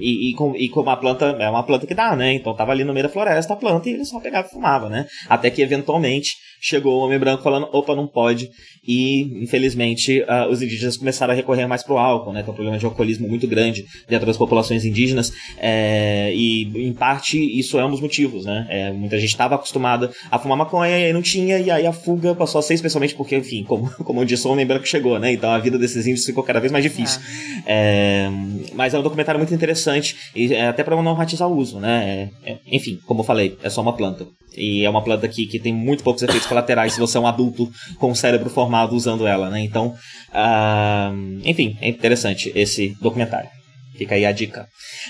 E, 0.00 0.30
e, 0.30 0.34
com, 0.34 0.56
e 0.56 0.70
como 0.70 0.88
a 0.88 0.96
planta 0.96 1.26
é 1.26 1.50
uma 1.50 1.62
planta 1.62 1.86
que 1.86 1.94
dá, 1.94 2.16
né? 2.16 2.21
Né? 2.22 2.34
Então 2.34 2.54
tava 2.54 2.70
ali 2.70 2.84
no 2.84 2.92
meio 2.92 3.06
da 3.06 3.12
floresta 3.12 3.52
a 3.52 3.56
planta 3.56 3.88
e 3.88 3.94
ele 3.94 4.04
só 4.04 4.20
pegava 4.20 4.46
e 4.46 4.50
fumava, 4.50 4.88
né? 4.88 5.06
Até 5.28 5.50
que 5.50 5.60
eventualmente 5.60 6.36
chegou 6.62 7.00
o 7.00 7.04
homem 7.04 7.18
branco 7.18 7.42
falando: 7.42 7.68
opa, 7.72 7.94
não 7.96 8.06
pode. 8.06 8.48
E, 8.86 9.42
infelizmente, 9.42 10.22
uh, 10.22 10.50
os 10.50 10.62
indígenas 10.62 10.96
começaram 10.96 11.32
a 11.32 11.36
recorrer 11.36 11.66
mais 11.66 11.82
pro 11.82 11.98
álcool, 11.98 12.32
né? 12.32 12.42
Tem 12.42 12.50
um 12.50 12.54
problema 12.54 12.78
de 12.78 12.84
alcoolismo 12.84 13.28
muito 13.28 13.46
grande 13.46 13.84
dentro 14.08 14.26
das 14.26 14.36
populações 14.36 14.84
indígenas. 14.84 15.32
É, 15.58 16.32
e, 16.34 16.62
em 16.88 16.92
parte, 16.92 17.38
isso 17.38 17.78
é 17.78 17.84
um 17.84 17.90
dos 17.90 18.00
motivos, 18.00 18.44
né? 18.44 18.66
É, 18.70 18.92
muita 18.92 19.18
gente 19.18 19.30
estava 19.30 19.56
acostumada 19.56 20.10
a 20.30 20.38
fumar 20.38 20.56
maconha 20.56 20.98
e 20.98 21.04
aí 21.06 21.12
não 21.12 21.22
tinha, 21.22 21.58
e 21.58 21.70
aí 21.70 21.86
a 21.86 21.92
fuga 21.92 22.34
passou 22.34 22.58
a 22.58 22.62
ser 22.62 22.74
especialmente 22.74 23.14
porque, 23.14 23.36
enfim, 23.36 23.64
como, 23.64 23.90
como 24.04 24.20
eu 24.20 24.24
disse, 24.24 24.46
o 24.46 24.50
homem 24.50 24.66
branco 24.66 24.86
chegou, 24.86 25.18
né? 25.18 25.32
Então 25.32 25.50
a 25.50 25.58
vida 25.58 25.78
desses 25.78 26.06
índios 26.06 26.24
ficou 26.24 26.42
cada 26.42 26.60
vez 26.60 26.72
mais 26.72 26.84
difícil. 26.84 27.20
É. 27.66 28.28
é 28.28 28.30
mas 28.74 28.94
é 28.94 28.98
um 28.98 29.02
documentário 29.02 29.38
muito 29.38 29.54
interessante, 29.54 30.16
e 30.34 30.52
é 30.52 30.68
até 30.68 30.82
para 30.82 30.96
não 30.96 31.02
normatizar 31.02 31.48
o 31.48 31.56
uso, 31.56 31.78
né? 31.78 32.30
É, 32.44 32.52
é, 32.52 32.58
enfim, 32.66 32.98
como 33.06 33.20
eu 33.20 33.24
falei, 33.24 33.56
é 33.62 33.70
só 33.70 33.80
uma 33.80 33.92
planta. 33.92 34.26
E 34.56 34.84
é 34.84 34.90
uma 34.90 35.02
planta 35.02 35.26
que, 35.28 35.46
que 35.46 35.58
tem 35.58 35.72
muito 35.72 36.02
poucos 36.02 36.22
efeitos 36.22 36.46
colaterais 36.52 36.92
se 36.92 37.00
você 37.00 37.16
é 37.16 37.20
um 37.20 37.26
adulto 37.26 37.70
com 37.98 38.10
o 38.10 38.16
cérebro 38.16 38.50
formado 38.50 38.94
usando 38.94 39.26
ela, 39.26 39.48
né? 39.48 39.60
Então, 39.60 39.94
uh, 40.30 41.40
enfim, 41.44 41.76
é 41.80 41.88
interessante 41.88 42.52
esse 42.54 42.94
documentário. 43.00 43.48
Fica 43.96 44.14
aí 44.14 44.24
a 44.24 44.32
dica. 44.32 44.66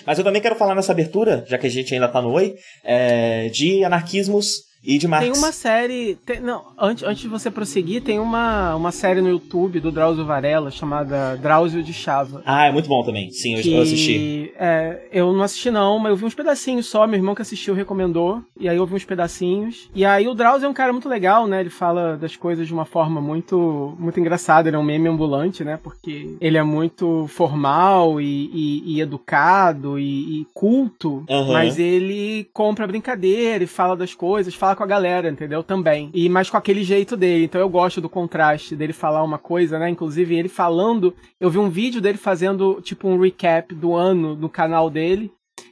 Mas 0.07 0.19
eu 0.19 0.25
também 0.25 0.41
quero 0.41 0.57
falar 0.57 0.75
nessa 0.75 0.93
abertura, 0.93 1.45
já 1.49 1.59
que 1.59 1.67
a 1.67 1.71
gente 1.71 1.93
ainda 1.95 2.09
tá 2.09 2.21
no 2.21 2.33
Oi, 2.33 2.55
é, 2.85 3.49
de 3.49 3.85
anarquismos 3.85 4.72
e 4.85 4.99
de 4.99 5.07
Marx. 5.07 5.25
Tem 5.25 5.37
uma 5.37 5.53
série. 5.53 6.17
Tem, 6.27 6.41
não, 6.41 6.65
antes, 6.79 7.05
antes 7.05 7.23
de 7.23 7.29
você 7.29 7.51
prosseguir, 7.51 8.03
tem 8.03 8.19
uma, 8.19 8.75
uma 8.75 8.91
série 8.91 9.21
no 9.21 9.29
YouTube 9.29 9.79
do 9.79 9.93
Drauzio 9.93 10.25
Varela 10.25 10.71
chamada 10.71 11.37
Drauzio 11.37 11.83
de 11.83 11.93
Chava. 11.93 12.43
Ah, 12.45 12.67
é 12.67 12.73
muito 12.73 12.89
bom 12.89 13.05
também. 13.05 13.31
Sim, 13.31 13.57
eu, 13.57 13.63
que, 13.63 13.73
eu 13.73 13.83
assisti. 13.83 14.53
É, 14.59 15.03
eu 15.13 15.33
não 15.33 15.43
assisti, 15.43 15.71
não, 15.71 15.99
mas 15.99 16.11
eu 16.11 16.17
vi 16.17 16.25
uns 16.25 16.35
pedacinhos 16.35 16.87
só. 16.87 17.07
Meu 17.07 17.19
irmão 17.19 17.35
que 17.35 17.43
assistiu 17.43 17.75
recomendou. 17.75 18.43
E 18.59 18.69
aí 18.69 18.77
eu 18.77 18.87
vi 18.87 18.95
uns 18.95 19.05
pedacinhos. 19.05 19.89
E 19.95 20.05
aí 20.05 20.27
o 20.27 20.35
Drauzio 20.35 20.67
é 20.67 20.69
um 20.69 20.75
cara 20.75 20.93
muito 20.93 21.09
legal, 21.09 21.47
né? 21.47 21.61
Ele 21.61 21.71
fala 21.71 22.17
das 22.17 22.35
coisas 22.35 22.67
de 22.67 22.73
uma 22.73 22.85
forma 22.85 23.21
muito, 23.21 23.95
muito 23.99 24.19
engraçada. 24.19 24.69
Ele 24.69 24.77
é 24.77 24.79
um 24.79 24.85
meme 24.85 25.09
ambulante, 25.09 25.63
né? 25.63 25.79
Porque 25.81 26.37
ele 26.41 26.59
é 26.59 26.63
muito 26.63 27.27
formal 27.29 28.21
e, 28.21 28.51
e, 28.53 28.97
e 28.97 29.01
educado 29.01 29.99
e, 29.99 30.41
e 30.41 30.47
culto. 30.53 31.25
Uhum. 31.29 31.53
Mas 31.53 31.79
ele 31.79 32.49
compra 32.53 32.87
brincadeira 32.87 33.63
e 33.63 33.69
fala 33.69 33.97
das 33.97 34.15
coisas, 34.15 34.55
fala 34.55 34.72
falar 34.73 34.77
com 34.77 34.85
a 34.85 34.87
galera, 34.87 35.29
entendeu? 35.29 35.63
Também. 35.63 36.11
E 36.15 36.29
mais 36.29 36.51
com 36.51 36.57
aquele 36.57 36.83
jeito 36.83 37.17
dele. 37.17 37.45
Então 37.45 37.61
eu 37.61 37.69
gosto 37.69 38.01
do 38.01 38.09
contraste 38.09 38.75
dele 38.75 38.93
falar 38.93 39.23
uma 39.23 39.39
coisa, 39.39 39.79
né? 39.79 39.89
Inclusive 39.89 40.35
ele 40.35 40.49
falando, 40.49 41.15
eu 41.41 41.51
vi 41.51 41.59
um 41.59 41.71
vídeo 41.71 42.01
dele 42.01 42.19
fazendo 42.19 42.81
tipo 42.83 43.09
um 43.09 43.21
recap 43.21 43.75
do 43.75 43.95
ano 43.95 44.35
no 44.35 44.49
canal 44.49 44.91
dele. 44.91 45.31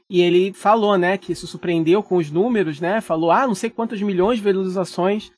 E 0.08 0.20
ele 0.20 0.52
falou, 0.52 0.98
né, 0.98 1.16
que 1.16 1.34
se 1.36 1.46
surpreendeu 1.46 2.02
com 2.02 2.16
os 2.16 2.32
números, 2.32 2.80
né? 2.80 3.00
Falou, 3.00 3.30
ah, 3.30 3.46
não 3.46 3.54
sei 3.54 3.70
quantas 3.70 4.02
milhões 4.02 4.38
de 4.38 4.44
visualizações 4.44 5.30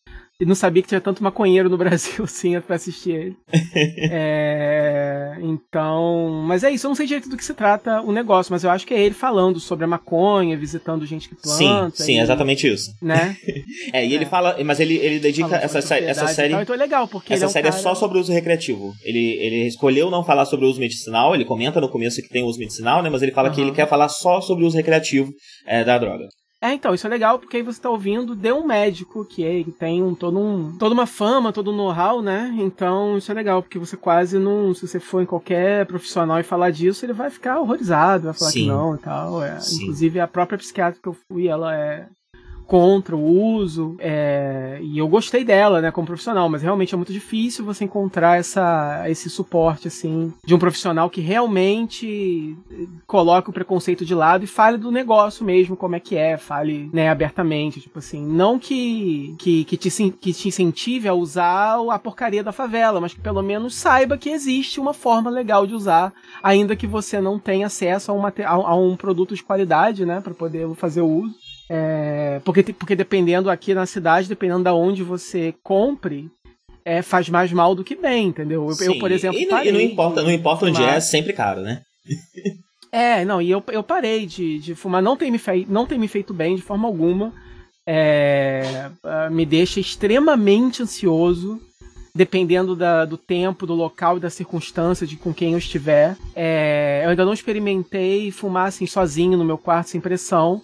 e 0.43 0.45
não 0.45 0.57
sabia 0.57 0.83
que 0.83 0.89
tinha 0.89 1.01
tanto 1.01 1.23
maconheiro 1.23 1.71
no 1.71 1.77
Brasil 1.79 2.25
assim 2.25 2.61
pra 2.61 2.75
assistir 2.75 3.13
ele. 3.13 3.37
é, 4.11 5.37
então. 5.41 6.43
Mas 6.45 6.65
é 6.65 6.71
isso, 6.71 6.87
eu 6.87 6.89
não 6.89 6.97
sei 6.97 7.07
direito 7.07 7.29
do 7.29 7.37
que 7.37 7.45
se 7.45 7.55
trata 7.55 8.01
o 8.01 8.11
negócio, 8.11 8.53
mas 8.53 8.65
eu 8.65 8.71
acho 8.71 8.85
que 8.85 8.93
é 8.93 9.01
ele 9.01 9.15
falando 9.15 9.61
sobre 9.61 9.85
a 9.85 9.89
maconha, 9.89 10.57
visitando 10.57 11.07
gente 11.07 11.29
que 11.29 11.37
planta. 11.37 11.97
Sim, 11.97 12.05
sim, 12.05 12.17
e, 12.17 12.21
exatamente 12.21 12.67
isso. 12.67 12.91
Né? 13.01 13.37
é, 13.95 14.05
e 14.05 14.13
é. 14.13 14.17
ele 14.17 14.27
fala, 14.27 14.57
mas 14.65 14.81
ele, 14.81 14.97
ele 14.97 15.21
dedica 15.21 15.57
essa, 15.57 15.79
essa 15.79 16.27
série. 16.27 16.55
Então 16.55 16.75
é 16.75 16.79
legal, 16.79 17.07
porque. 17.07 17.33
Essa 17.33 17.45
é 17.45 17.47
um 17.47 17.51
série 17.51 17.69
cara... 17.69 17.79
é 17.79 17.83
só 17.83 17.95
sobre 17.95 18.19
o 18.19 18.21
uso 18.21 18.33
recreativo. 18.33 18.93
Ele, 19.05 19.39
ele 19.39 19.69
escolheu 19.69 20.11
não 20.11 20.25
falar 20.25 20.45
sobre 20.45 20.67
o 20.67 20.69
uso 20.69 20.81
medicinal, 20.81 21.37
ele 21.37 21.45
comenta 21.45 21.81
no 21.81 21.89
começo 21.89 22.21
que 22.21 22.29
tem 22.29 22.43
o 22.43 22.47
uso 22.47 22.59
medicinal, 22.59 23.01
né? 23.01 23.09
Mas 23.09 23.23
ele 23.23 23.33
fala 23.33 23.49
uhum. 23.49 23.55
que 23.55 23.61
ele 23.61 23.73
quer 23.73 23.89
falar 23.89 24.09
só 24.09 24.41
sobre 24.41 24.65
o 24.65 24.67
uso 24.67 24.77
recreativo 24.77 25.33
é, 25.67 25.85
da 25.85 25.99
droga. 25.99 26.27
É, 26.63 26.73
então, 26.73 26.95
isso 26.95 27.05
é 27.05 27.11
legal 27.11 27.41
porque 27.41 27.57
aí 27.57 27.63
você 27.65 27.81
tá 27.81 27.91
ouvindo 27.91 28.37
de 28.37 28.53
um 28.53 28.65
médico 28.65 29.25
que 29.25 29.45
é, 29.45 29.65
tem 29.77 30.01
um, 30.01 30.15
todo 30.15 30.39
um, 30.39 30.77
toda 30.79 30.95
uma 30.95 31.07
fama, 31.09 31.53
todo 31.53 31.73
um 31.73 31.77
know-how, 31.77 32.23
né? 32.23 32.55
Então, 32.57 33.19
isso 33.19 33.33
é 33.33 33.35
legal 33.35 33.61
porque 33.61 33.81
você 33.81 33.97
quase 33.97 34.39
não, 34.39 34.73
se 34.73 34.87
você 34.87 35.01
for 35.01 35.21
em 35.21 35.27
qualquer 35.27 35.85
profissional 35.87 36.39
e 36.39 36.45
falar 36.45 36.71
disso, 36.71 37.05
ele 37.05 37.13
vai 37.13 37.31
ficar 37.31 37.59
horrorizado, 37.59 38.27
vai 38.27 38.35
falar 38.35 38.51
Sim. 38.53 38.61
que 38.61 38.67
não 38.69 38.95
e 38.95 38.99
tal. 38.99 39.43
É. 39.43 39.59
Inclusive, 39.73 40.21
a 40.21 40.29
própria 40.29 40.57
psiquiatra 40.57 41.01
que 41.03 41.09
eu 41.09 41.17
fui, 41.29 41.49
ela 41.49 41.75
é 41.75 42.07
contra 42.73 43.15
o 43.15 43.23
uso, 43.23 43.97
é, 43.99 44.79
e 44.81 44.97
eu 44.97 45.07
gostei 45.07 45.45
dela, 45.45 45.83
né, 45.83 45.91
como 45.91 46.07
profissional, 46.07 46.49
mas 46.49 46.63
realmente 46.63 46.95
é 46.95 46.97
muito 46.97 47.13
difícil 47.13 47.67
você 47.67 47.85
encontrar 47.85 48.39
essa, 48.39 49.05
esse 49.11 49.29
suporte, 49.29 49.89
assim, 49.89 50.33
de 50.43 50.55
um 50.55 50.59
profissional 50.59 51.11
que 51.11 51.21
realmente 51.21 52.57
coloque 53.07 53.51
o 53.51 53.53
preconceito 53.53 54.07
de 54.07 54.15
lado 54.15 54.45
e 54.45 54.47
fale 54.47 54.79
do 54.79 54.91
negócio 54.91 55.45
mesmo, 55.45 55.77
como 55.77 55.97
é 55.97 56.01
que 56.01 56.17
é, 56.17 56.39
fale, 56.39 56.89
né, 56.95 57.11
abertamente, 57.11 57.79
tipo 57.79 57.99
assim, 57.99 58.25
não 58.25 58.59
que, 58.59 59.37
que, 59.39 59.65
que, 59.65 59.77
te, 59.77 60.11
que 60.11 60.33
te 60.33 60.49
incentive 60.49 61.07
a 61.09 61.13
usar 61.13 61.77
a 61.91 61.99
porcaria 61.99 62.43
da 62.43 62.53
favela, 62.53 63.03
mas 63.03 63.13
que 63.13 63.21
pelo 63.21 63.43
menos 63.43 63.75
saiba 63.75 64.17
que 64.17 64.31
existe 64.31 64.81
uma 64.81 64.95
forma 64.95 65.29
legal 65.29 65.67
de 65.67 65.75
usar, 65.75 66.11
ainda 66.43 66.75
que 66.75 66.87
você 66.87 67.21
não 67.21 67.39
tenha 67.39 67.67
acesso 67.67 68.11
a 68.11 68.15
um, 68.15 68.25
a, 68.25 68.33
a 68.47 68.75
um 68.75 68.97
produto 68.97 69.35
de 69.35 69.45
qualidade, 69.45 70.07
né, 70.07 70.23
para 70.23 70.33
poder 70.33 70.75
fazer 70.75 71.03
o 71.03 71.07
uso. 71.07 71.42
É, 71.75 72.39
porque, 72.45 72.63
porque 72.75 72.95
dependendo 72.95 73.49
aqui 73.49 73.73
na 73.73 73.87
cidade, 73.87 74.29
dependendo 74.29 74.63
da 74.63 74.75
onde 74.75 75.03
você 75.03 75.55
compre, 75.63 76.31
é, 76.85 77.01
faz 77.01 77.31
mais 77.31 77.51
mal 77.51 77.75
do 77.75 77.83
que 77.83 77.97
bem, 77.97 78.27
entendeu? 78.27 78.69
Eu, 78.69 78.87
eu 78.87 78.99
por 78.99 79.11
exemplo, 79.11 79.41
e, 79.41 79.47
parei, 79.47 79.71
e 79.71 79.73
não 79.73 79.81
importa, 79.81 80.23
não 80.23 80.31
importa 80.31 80.67
onde 80.67 80.83
é, 80.83 80.97
é 80.97 81.01
sempre 81.01 81.33
caro, 81.33 81.63
né? 81.63 81.81
é, 82.93 83.25
não, 83.25 83.41
e 83.41 83.51
eu, 83.51 83.65
eu 83.69 83.83
parei 83.83 84.27
de, 84.27 84.59
de 84.59 84.75
fumar, 84.75 85.01
não 85.01 85.17
tem, 85.17 85.31
me 85.31 85.39
fei, 85.39 85.67
não 85.67 85.87
tem 85.87 85.99
me 85.99 86.09
feito 86.09 86.35
bem 86.35 86.57
de 86.57 86.63
forma 86.63 86.87
alguma. 86.87 87.33
É, 87.87 88.91
ah, 89.03 89.31
me 89.31 89.47
deixa 89.47 89.81
extremamente 89.81 90.83
ansioso, 90.83 91.59
dependendo 92.15 92.77
da, 92.77 93.07
do 93.07 93.17
tempo, 93.17 93.67
do 93.67 93.73
local 93.73 94.19
e 94.19 94.21
da 94.21 94.29
circunstância 94.29 95.07
de 95.07 95.17
com 95.17 95.33
quem 95.33 95.53
eu 95.53 95.59
estiver. 95.59 96.19
É, 96.37 97.01
eu 97.03 97.09
ainda 97.09 97.25
não 97.25 97.33
experimentei 97.33 98.31
fumar 98.31 98.69
assim 98.69 98.87
sozinho 98.87 99.39
no 99.39 99.45
meu 99.45 99.57
quarto 99.57 99.89
sem 99.89 100.01
pressão 100.03 100.61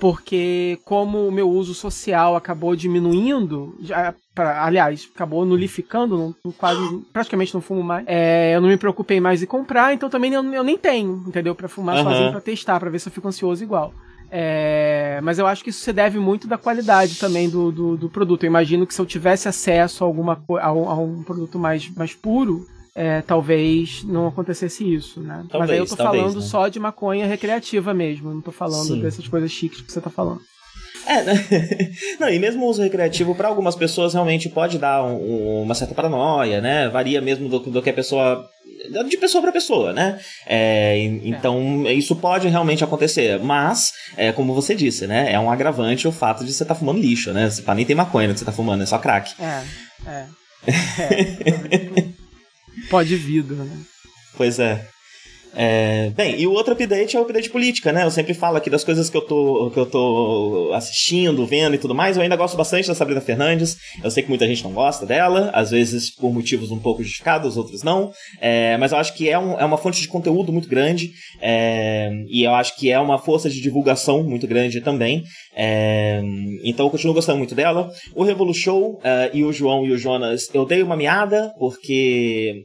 porque 0.00 0.78
como 0.84 1.26
o 1.26 1.32
meu 1.32 1.48
uso 1.48 1.74
social 1.74 2.36
acabou 2.36 2.74
diminuindo, 2.74 3.76
já, 3.80 4.14
pra, 4.34 4.64
aliás, 4.64 5.08
acabou 5.14 5.44
nulificando, 5.44 6.34
não, 6.44 6.52
quase, 6.52 6.80
praticamente 7.12 7.54
não 7.54 7.60
fumo 7.60 7.82
mais, 7.82 8.04
é, 8.06 8.54
eu 8.54 8.60
não 8.60 8.68
me 8.68 8.76
preocupei 8.76 9.20
mais 9.20 9.42
em 9.42 9.46
comprar, 9.46 9.94
então 9.94 10.10
também 10.10 10.32
eu, 10.32 10.44
eu 10.52 10.64
nem 10.64 10.76
tenho, 10.76 11.24
entendeu? 11.26 11.54
para 11.54 11.68
fumar 11.68 11.96
uhum. 11.96 12.04
sozinho, 12.04 12.30
pra 12.30 12.40
testar, 12.40 12.80
para 12.80 12.90
ver 12.90 12.98
se 12.98 13.08
eu 13.08 13.12
fico 13.12 13.28
ansioso 13.28 13.62
igual. 13.62 13.92
É, 14.30 15.20
mas 15.22 15.38
eu 15.38 15.46
acho 15.46 15.62
que 15.62 15.70
isso 15.70 15.80
se 15.80 15.92
deve 15.92 16.18
muito 16.18 16.48
da 16.48 16.58
qualidade 16.58 17.20
também 17.20 17.48
do, 17.48 17.70
do, 17.70 17.96
do 17.96 18.08
produto. 18.08 18.42
Eu 18.42 18.48
imagino 18.48 18.84
que 18.84 18.92
se 18.92 19.00
eu 19.00 19.06
tivesse 19.06 19.48
acesso 19.48 20.02
a 20.02 20.06
alguma 20.06 20.42
a 20.60 20.72
um, 20.72 20.88
a 20.88 20.94
um 20.98 21.22
produto 21.22 21.56
mais, 21.56 21.88
mais 21.90 22.14
puro, 22.14 22.66
é, 22.94 23.22
talvez 23.22 24.04
não 24.04 24.28
acontecesse 24.28 24.84
isso, 24.94 25.20
né? 25.20 25.44
Talvez, 25.50 25.60
Mas 25.60 25.70
aí 25.70 25.78
eu 25.78 25.86
tô 25.86 25.96
talvez, 25.96 26.22
falando 26.22 26.40
né? 26.40 26.46
só 26.46 26.68
de 26.68 26.78
maconha 26.78 27.26
recreativa 27.26 27.92
mesmo, 27.92 28.32
não 28.32 28.40
tô 28.40 28.52
falando 28.52 28.86
Sim. 28.86 29.00
dessas 29.00 29.26
coisas 29.26 29.50
chiques 29.50 29.80
que 29.80 29.92
você 29.92 30.00
tá 30.00 30.10
falando. 30.10 30.40
É, 31.06 31.22
né? 31.22 31.34
não, 32.18 32.28
e 32.28 32.38
mesmo 32.38 32.64
o 32.64 32.68
uso 32.68 32.82
recreativo, 32.82 33.34
para 33.34 33.48
algumas 33.48 33.76
pessoas, 33.76 34.14
realmente 34.14 34.48
pode 34.48 34.78
dar 34.78 35.04
um, 35.04 35.62
uma 35.62 35.74
certa 35.74 35.94
paranoia, 35.94 36.60
né? 36.60 36.88
Varia 36.88 37.20
mesmo 37.20 37.48
do, 37.48 37.58
do 37.58 37.82
que 37.82 37.90
a 37.90 37.94
pessoa 37.94 38.48
de 39.08 39.16
pessoa 39.16 39.40
para 39.40 39.52
pessoa, 39.52 39.92
né? 39.92 40.18
É, 40.46 40.98
então, 41.24 41.84
é. 41.86 41.92
isso 41.92 42.14
pode 42.16 42.48
realmente 42.48 42.84
acontecer. 42.84 43.38
Mas, 43.40 43.92
é, 44.16 44.32
como 44.32 44.54
você 44.54 44.74
disse, 44.74 45.06
né? 45.06 45.32
É 45.32 45.38
um 45.38 45.50
agravante 45.50 46.06
o 46.06 46.12
fato 46.12 46.44
de 46.44 46.52
você 46.52 46.62
estar 46.64 46.74
tá 46.74 46.78
fumando 46.78 47.00
lixo, 47.00 47.32
né? 47.32 47.48
Você 47.48 47.62
nem 47.74 47.86
tem 47.86 47.96
maconha 47.96 48.32
que 48.32 48.38
você 48.38 48.44
tá 48.44 48.52
fumando, 48.52 48.82
é 48.82 48.86
só 48.86 48.98
crack. 48.98 49.32
É, 49.40 49.62
é. 50.06 50.26
é. 52.00 52.03
Pode 52.94 53.16
vida, 53.16 53.56
né? 53.56 53.76
Pois 54.36 54.60
é. 54.60 54.86
É, 55.56 56.10
bem, 56.16 56.40
e 56.40 56.46
o 56.46 56.52
outro 56.52 56.72
update 56.72 57.16
é 57.16 57.20
o 57.20 57.22
update 57.22 57.48
política, 57.48 57.92
né? 57.92 58.04
Eu 58.04 58.10
sempre 58.10 58.34
falo 58.34 58.56
aqui 58.56 58.68
das 58.68 58.82
coisas 58.82 59.08
que 59.08 59.16
eu 59.16 59.20
tô, 59.20 59.70
que 59.72 59.78
eu 59.78 59.86
tô 59.86 60.72
assistindo, 60.74 61.46
vendo 61.46 61.74
e 61.74 61.78
tudo 61.78 61.94
mais. 61.94 62.16
Eu 62.16 62.22
ainda 62.22 62.34
gosto 62.34 62.56
bastante 62.56 62.88
da 62.88 62.94
Sabrina 62.94 63.20
Fernandes. 63.20 63.76
Eu 64.02 64.10
sei 64.10 64.22
que 64.22 64.28
muita 64.28 64.46
gente 64.46 64.64
não 64.64 64.72
gosta 64.72 65.06
dela, 65.06 65.50
às 65.54 65.70
vezes 65.70 66.14
por 66.14 66.32
motivos 66.32 66.70
um 66.70 66.78
pouco 66.78 67.02
justificados, 67.02 67.56
outros 67.56 67.82
não. 67.82 68.10
É, 68.40 68.76
mas 68.78 68.90
eu 68.90 68.98
acho 68.98 69.14
que 69.14 69.28
é, 69.28 69.38
um, 69.38 69.58
é 69.58 69.64
uma 69.64 69.78
fonte 69.78 70.00
de 70.00 70.08
conteúdo 70.08 70.52
muito 70.52 70.68
grande. 70.68 71.10
É, 71.40 72.10
e 72.28 72.42
eu 72.42 72.54
acho 72.54 72.76
que 72.76 72.90
é 72.90 72.98
uma 72.98 73.18
força 73.18 73.48
de 73.48 73.60
divulgação 73.60 74.24
muito 74.24 74.46
grande 74.46 74.80
também. 74.80 75.22
É, 75.56 76.20
então 76.64 76.86
eu 76.86 76.90
continuo 76.90 77.14
gostando 77.14 77.38
muito 77.38 77.54
dela. 77.54 77.90
O 78.14 78.24
Revolution 78.24 78.94
uh, 78.94 79.30
e 79.32 79.44
o 79.44 79.52
João 79.52 79.84
e 79.84 79.92
o 79.92 79.98
Jonas, 79.98 80.48
eu 80.52 80.64
dei 80.64 80.82
uma 80.82 80.96
meada, 80.96 81.52
porque 81.58 82.64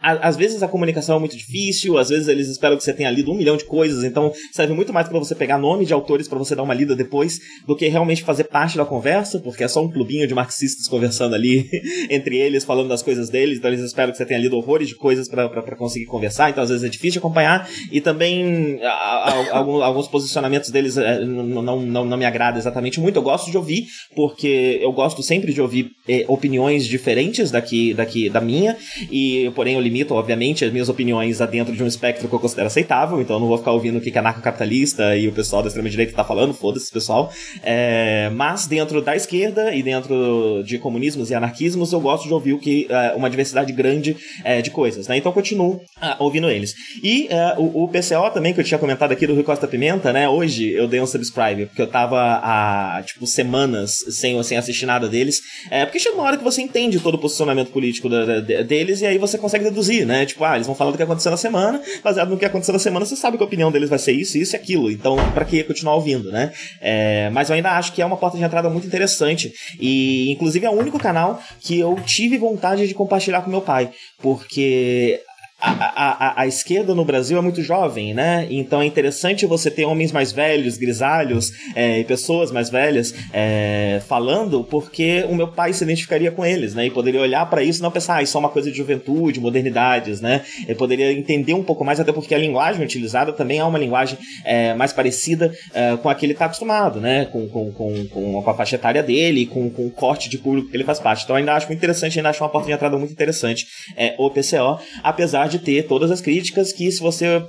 às 0.00 0.36
vezes 0.36 0.62
a 0.62 0.68
comunicação 0.68 1.16
é 1.16 1.18
muito 1.18 1.36
difícil, 1.36 1.98
às 1.98 2.08
vezes 2.08 2.28
eles 2.28 2.48
esperam 2.48 2.76
que 2.76 2.84
você 2.84 2.92
tenha 2.92 3.10
lido 3.10 3.32
um 3.32 3.34
milhão 3.34 3.56
de 3.56 3.64
coisas, 3.64 4.04
então 4.04 4.32
serve 4.52 4.72
muito 4.72 4.92
mais 4.92 5.08
para 5.08 5.18
você 5.18 5.34
pegar 5.34 5.58
nome 5.58 5.84
de 5.84 5.92
autores 5.92 6.28
para 6.28 6.38
você 6.38 6.54
dar 6.54 6.62
uma 6.62 6.74
lida 6.74 6.94
depois, 6.94 7.40
do 7.66 7.74
que 7.74 7.88
realmente 7.88 8.22
fazer 8.22 8.44
parte 8.44 8.76
da 8.76 8.84
conversa, 8.84 9.40
porque 9.40 9.64
é 9.64 9.68
só 9.68 9.82
um 9.82 9.90
clubinho 9.90 10.26
de 10.26 10.34
marxistas 10.34 10.86
conversando 10.86 11.34
ali 11.34 11.68
entre 12.10 12.36
eles, 12.38 12.64
falando 12.64 12.88
das 12.88 13.02
coisas 13.02 13.28
deles, 13.28 13.58
então 13.58 13.70
eles 13.70 13.82
esperam 13.82 14.12
que 14.12 14.18
você 14.18 14.26
tenha 14.26 14.40
lido 14.40 14.56
horrores 14.56 14.88
de 14.88 14.94
coisas 14.94 15.28
para 15.28 15.76
conseguir 15.76 16.06
conversar, 16.06 16.50
então 16.50 16.62
às 16.62 16.70
vezes 16.70 16.84
é 16.84 16.88
difícil 16.88 17.12
de 17.12 17.18
acompanhar, 17.18 17.68
e 17.90 18.00
também 18.00 18.80
a, 18.82 18.88
a, 18.88 19.56
alguns, 19.58 19.82
alguns 19.82 20.08
posicionamentos 20.08 20.70
deles 20.70 20.96
é, 20.96 21.24
não, 21.24 21.80
não, 21.80 22.04
não, 22.04 22.16
me 22.16 22.24
agrada 22.24 22.58
exatamente 22.58 23.00
muito, 23.00 23.16
eu 23.16 23.22
gosto 23.22 23.50
de 23.50 23.56
ouvir, 23.56 23.86
porque 24.14 24.78
eu 24.80 24.92
gosto 24.92 25.22
sempre 25.22 25.52
de 25.52 25.60
ouvir 25.60 25.90
eh, 26.08 26.24
opiniões 26.28 26.86
diferentes 26.86 27.50
daqui, 27.50 27.94
daqui 27.94 28.28
da 28.28 28.40
minha, 28.40 28.76
e 29.10 29.50
porém 29.54 29.74
eu 29.74 29.80
limito, 29.88 30.14
obviamente, 30.14 30.64
as 30.64 30.72
minhas 30.72 30.88
opiniões 30.88 31.40
a 31.40 31.46
dentro 31.46 31.74
de 31.74 31.82
um 31.82 31.86
espectro 31.86 32.28
que 32.28 32.34
eu 32.34 32.38
considero 32.38 32.66
aceitável, 32.66 33.20
então 33.20 33.36
eu 33.36 33.40
não 33.40 33.48
vou 33.48 33.58
ficar 33.58 33.72
ouvindo 33.72 33.98
o 33.98 34.00
que, 34.00 34.10
que 34.10 34.18
anarcocapitalista 34.18 35.16
e 35.16 35.26
o 35.26 35.32
pessoal 35.32 35.62
da 35.62 35.68
extrema-direita 35.68 36.12
tá 36.12 36.24
falando, 36.24 36.52
foda-se, 36.52 36.92
pessoal. 36.92 37.32
É, 37.62 38.30
mas 38.34 38.66
dentro 38.66 39.00
da 39.00 39.16
esquerda 39.16 39.74
e 39.74 39.82
dentro 39.82 40.62
de 40.64 40.78
comunismos 40.78 41.30
e 41.30 41.34
anarquismos, 41.34 41.92
eu 41.92 42.00
gosto 42.00 42.26
de 42.26 42.34
ouvir 42.34 42.52
o 42.52 42.58
que, 42.58 42.86
é, 42.90 43.14
uma 43.16 43.30
diversidade 43.30 43.72
grande 43.72 44.16
é, 44.44 44.60
de 44.60 44.70
coisas, 44.70 45.08
né? 45.08 45.16
Então 45.16 45.30
eu 45.30 45.34
continuo 45.34 45.80
ah, 46.00 46.16
ouvindo 46.18 46.50
eles. 46.50 46.74
E 47.02 47.26
é, 47.30 47.54
o, 47.56 47.84
o, 47.84 47.88
PCO 47.88 48.30
também, 48.32 48.52
que 48.52 48.60
eu 48.60 48.64
tinha 48.64 48.78
comentado 48.78 49.12
aqui 49.12 49.26
do 49.26 49.34
Rio 49.34 49.44
Costa 49.44 49.66
Pimenta, 49.66 50.12
né? 50.12 50.28
Hoje 50.28 50.70
eu 50.72 50.86
dei 50.86 51.00
um 51.00 51.06
subscribe, 51.06 51.66
porque 51.66 51.82
eu 51.82 51.86
tava 51.86 52.18
há, 52.42 53.02
tipo, 53.04 53.26
semanas 53.26 53.96
sem, 54.10 54.40
sem 54.42 54.58
assistir 54.58 54.86
nada 54.86 55.08
deles. 55.08 55.40
Porque 55.84 55.98
chega 55.98 56.14
uma 56.14 56.24
hora 56.24 56.36
que 56.36 56.44
você 56.44 56.60
entende 56.60 57.00
todo 57.00 57.14
o 57.14 57.18
posicionamento 57.18 57.70
político 57.70 58.08
da, 58.08 58.24
da, 58.40 58.62
deles 58.62 59.00
e 59.00 59.06
aí 59.06 59.18
você 59.18 59.38
consegue 59.38 59.64
deduzir, 59.64 59.77
né? 60.04 60.26
Tipo, 60.26 60.44
ah, 60.44 60.54
eles 60.54 60.66
vão 60.66 60.74
falar 60.74 60.90
do 60.90 60.96
que 60.96 61.02
aconteceu 61.02 61.30
na 61.30 61.36
semana, 61.36 61.80
baseado 62.02 62.30
no 62.30 62.38
que 62.38 62.44
aconteceu 62.44 62.72
na 62.72 62.78
semana, 62.78 63.06
você 63.06 63.16
sabe 63.16 63.36
que 63.36 63.42
a 63.42 63.46
opinião 63.46 63.70
deles 63.70 63.88
vai 63.88 63.98
ser 63.98 64.12
isso, 64.12 64.38
isso 64.38 64.54
e 64.54 64.56
aquilo. 64.56 64.90
Então, 64.90 65.16
para 65.32 65.44
que 65.44 65.62
continuar 65.64 65.94
ouvindo, 65.94 66.30
né? 66.30 66.52
É, 66.80 67.30
mas 67.30 67.48
eu 67.48 67.56
ainda 67.56 67.72
acho 67.72 67.92
que 67.92 68.02
é 68.02 68.06
uma 68.06 68.16
porta 68.16 68.36
de 68.36 68.44
entrada 68.44 68.68
muito 68.68 68.86
interessante. 68.86 69.52
E, 69.78 70.32
inclusive, 70.32 70.66
é 70.66 70.70
o 70.70 70.78
único 70.78 70.98
canal 70.98 71.40
que 71.60 71.78
eu 71.78 71.96
tive 72.04 72.38
vontade 72.38 72.86
de 72.86 72.94
compartilhar 72.94 73.42
com 73.42 73.50
meu 73.50 73.60
pai. 73.60 73.90
Porque 74.20 75.20
a, 75.60 75.70
a, 75.70 76.42
a, 76.42 76.46
esquerda 76.46 76.94
no 76.94 77.04
Brasil 77.04 77.36
é 77.36 77.40
muito 77.40 77.62
jovem, 77.62 78.14
né? 78.14 78.46
Então 78.48 78.80
é 78.80 78.86
interessante 78.86 79.44
você 79.44 79.68
ter 79.68 79.84
homens 79.84 80.12
mais 80.12 80.30
velhos, 80.30 80.76
grisalhos, 80.76 81.52
é, 81.74 81.98
e 81.98 82.04
pessoas 82.04 82.52
mais 82.52 82.70
velhas 82.70 83.12
é, 83.32 84.00
falando, 84.06 84.62
porque 84.62 85.26
o 85.28 85.34
meu 85.34 85.48
pai 85.48 85.72
se 85.72 85.82
identificaria 85.82 86.30
com 86.30 86.46
eles, 86.46 86.74
né? 86.74 86.86
E 86.86 86.90
poderia 86.90 87.20
olhar 87.20 87.44
para 87.50 87.60
isso 87.60 87.80
e 87.80 87.82
não 87.82 87.90
pensar, 87.90 88.18
ah, 88.18 88.22
isso 88.22 88.36
é 88.36 88.40
uma 88.40 88.48
coisa 88.50 88.70
de 88.70 88.76
juventude, 88.76 89.40
modernidades, 89.40 90.20
né? 90.20 90.42
Ele 90.64 90.76
poderia 90.76 91.12
entender 91.12 91.54
um 91.54 91.64
pouco 91.64 91.84
mais, 91.84 91.98
até 91.98 92.12
porque 92.12 92.36
a 92.36 92.38
linguagem 92.38 92.84
utilizada 92.84 93.32
também 93.32 93.58
é 93.58 93.64
uma 93.64 93.78
linguagem 93.78 94.16
é, 94.44 94.74
mais 94.74 94.92
parecida 94.92 95.52
é, 95.74 95.96
com 95.96 96.08
a 96.08 96.14
que 96.14 96.24
ele 96.24 96.34
está 96.34 96.44
acostumado, 96.44 97.00
né? 97.00 97.24
Com, 97.24 97.48
com, 97.48 97.72
com, 97.72 98.06
com, 98.06 98.48
a 98.48 98.54
faixa 98.54 98.76
etária 98.76 99.02
dele, 99.02 99.44
com, 99.46 99.68
com 99.68 99.86
o 99.86 99.90
corte 99.90 100.28
de 100.28 100.38
público 100.38 100.70
que 100.70 100.76
ele 100.76 100.84
faz 100.84 101.00
parte. 101.00 101.24
Então 101.24 101.34
ainda 101.34 101.52
acho 101.52 101.66
muito 101.66 101.78
interessante, 101.78 102.16
ainda 102.16 102.28
acho 102.28 102.44
uma 102.44 102.48
porta 102.48 102.68
de 102.68 102.74
entrada 102.74 102.96
muito 102.96 103.12
interessante 103.12 103.66
é, 103.96 104.14
o 104.18 104.30
PCO, 104.30 104.78
apesar 105.02 105.47
de 105.48 105.58
ter 105.58 105.86
todas 105.86 106.10
as 106.10 106.20
críticas 106.20 106.72
que, 106.72 106.90
se 106.90 107.00
você 107.00 107.42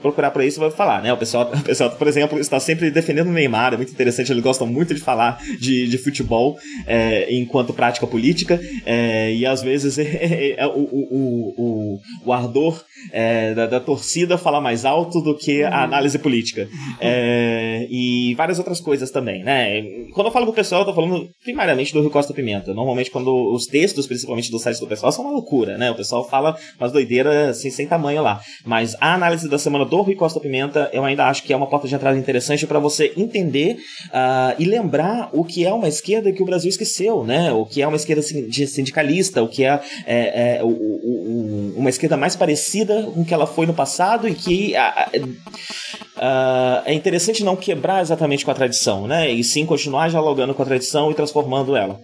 procurar 0.00 0.30
por 0.30 0.42
aí, 0.42 0.50
você 0.50 0.58
vai 0.58 0.70
falar, 0.70 1.02
né? 1.02 1.12
O 1.12 1.16
pessoal, 1.16 1.50
o 1.52 1.62
pessoal 1.62 1.90
por 1.90 2.08
exemplo, 2.08 2.38
está 2.38 2.58
sempre 2.58 2.90
defendendo 2.90 3.28
o 3.28 3.32
Neymar, 3.32 3.74
é 3.74 3.76
muito 3.76 3.92
interessante, 3.92 4.32
eles 4.32 4.42
gostam 4.42 4.66
muito 4.66 4.94
de 4.94 5.00
falar 5.00 5.38
de, 5.60 5.88
de 5.88 5.98
futebol 5.98 6.56
é, 6.86 7.32
enquanto 7.34 7.72
prática 7.72 8.06
política, 8.06 8.60
é, 8.84 9.32
e 9.34 9.46
às 9.46 9.62
vezes 9.62 9.98
é, 10.00 10.54
é, 10.58 10.66
o, 10.66 10.80
o, 10.80 11.54
o, 11.56 12.00
o, 12.24 12.32
ardor 12.32 12.82
é, 13.12 13.54
da, 13.54 13.66
da, 13.66 13.80
torcida 13.80 14.38
fala 14.38 14.60
mais 14.60 14.84
alto 14.84 15.20
do 15.20 15.36
que 15.36 15.62
a 15.62 15.68
uhum. 15.68 15.84
análise 15.84 16.18
política. 16.18 16.68
É, 17.00 17.86
e 17.90 18.34
várias 18.34 18.58
outras 18.58 18.80
coisas 18.80 19.10
também, 19.10 19.42
né? 19.42 19.82
Quando 20.12 20.26
eu 20.28 20.32
falo 20.32 20.46
pro 20.46 20.54
pessoal, 20.54 20.82
eu 20.82 20.86
tô 20.86 20.94
falando 20.94 21.28
primariamente 21.42 21.92
do 21.92 22.00
Rio 22.00 22.10
Costa 22.10 22.32
Pimenta. 22.32 22.72
Normalmente, 22.72 23.10
quando 23.10 23.52
os 23.52 23.66
textos, 23.66 24.06
principalmente 24.06 24.50
do 24.50 24.58
site 24.58 24.80
do 24.80 24.86
pessoal, 24.86 25.12
são 25.12 25.24
uma 25.24 25.32
loucura, 25.32 25.76
né? 25.76 25.90
O 25.90 25.94
pessoal 25.94 26.28
fala 26.28 26.56
umas 26.78 26.92
doideiras 26.92 27.41
assim, 27.50 27.70
sem 27.70 27.86
tamanho 27.86 28.22
lá. 28.22 28.40
Mas 28.64 28.96
a 29.00 29.14
análise 29.14 29.48
da 29.48 29.58
semana 29.58 29.84
do 29.84 30.00
Rui 30.00 30.14
Costa 30.14 30.40
Pimenta, 30.40 30.90
eu 30.92 31.04
ainda 31.04 31.26
acho 31.26 31.42
que 31.42 31.52
é 31.52 31.56
uma 31.56 31.66
porta 31.66 31.88
de 31.88 31.94
entrada 31.94 32.18
interessante 32.18 32.66
para 32.66 32.78
você 32.78 33.12
entender 33.16 33.76
uh, 34.06 34.54
e 34.58 34.64
lembrar 34.64 35.30
o 35.32 35.44
que 35.44 35.64
é 35.64 35.72
uma 35.72 35.88
esquerda 35.88 36.32
que 36.32 36.42
o 36.42 36.46
Brasil 36.46 36.68
esqueceu, 36.68 37.24
né? 37.24 37.52
O 37.52 37.64
que 37.66 37.82
é 37.82 37.86
uma 37.86 37.96
esquerda 37.96 38.22
sindicalista, 38.22 39.42
o 39.42 39.48
que 39.48 39.64
é, 39.64 39.80
é, 40.06 40.56
é 40.58 40.62
o, 40.62 40.68
o, 40.68 41.74
uma 41.76 41.90
esquerda 41.90 42.16
mais 42.16 42.36
parecida 42.36 43.02
com 43.02 43.22
o 43.22 43.24
que 43.24 43.34
ela 43.34 43.46
foi 43.46 43.66
no 43.66 43.74
passado 43.74 44.28
e 44.28 44.34
que 44.34 44.74
uh, 44.74 45.26
uh, 45.26 46.82
é 46.84 46.92
interessante 46.92 47.44
não 47.44 47.56
quebrar 47.56 48.00
exatamente 48.00 48.44
com 48.44 48.50
a 48.50 48.54
tradição, 48.54 49.06
né? 49.06 49.30
E 49.30 49.42
sim 49.42 49.66
continuar 49.66 50.08
dialogando 50.08 50.54
com 50.54 50.62
a 50.62 50.66
tradição 50.66 51.10
e 51.10 51.14
transformando 51.14 51.76
ela. 51.76 52.00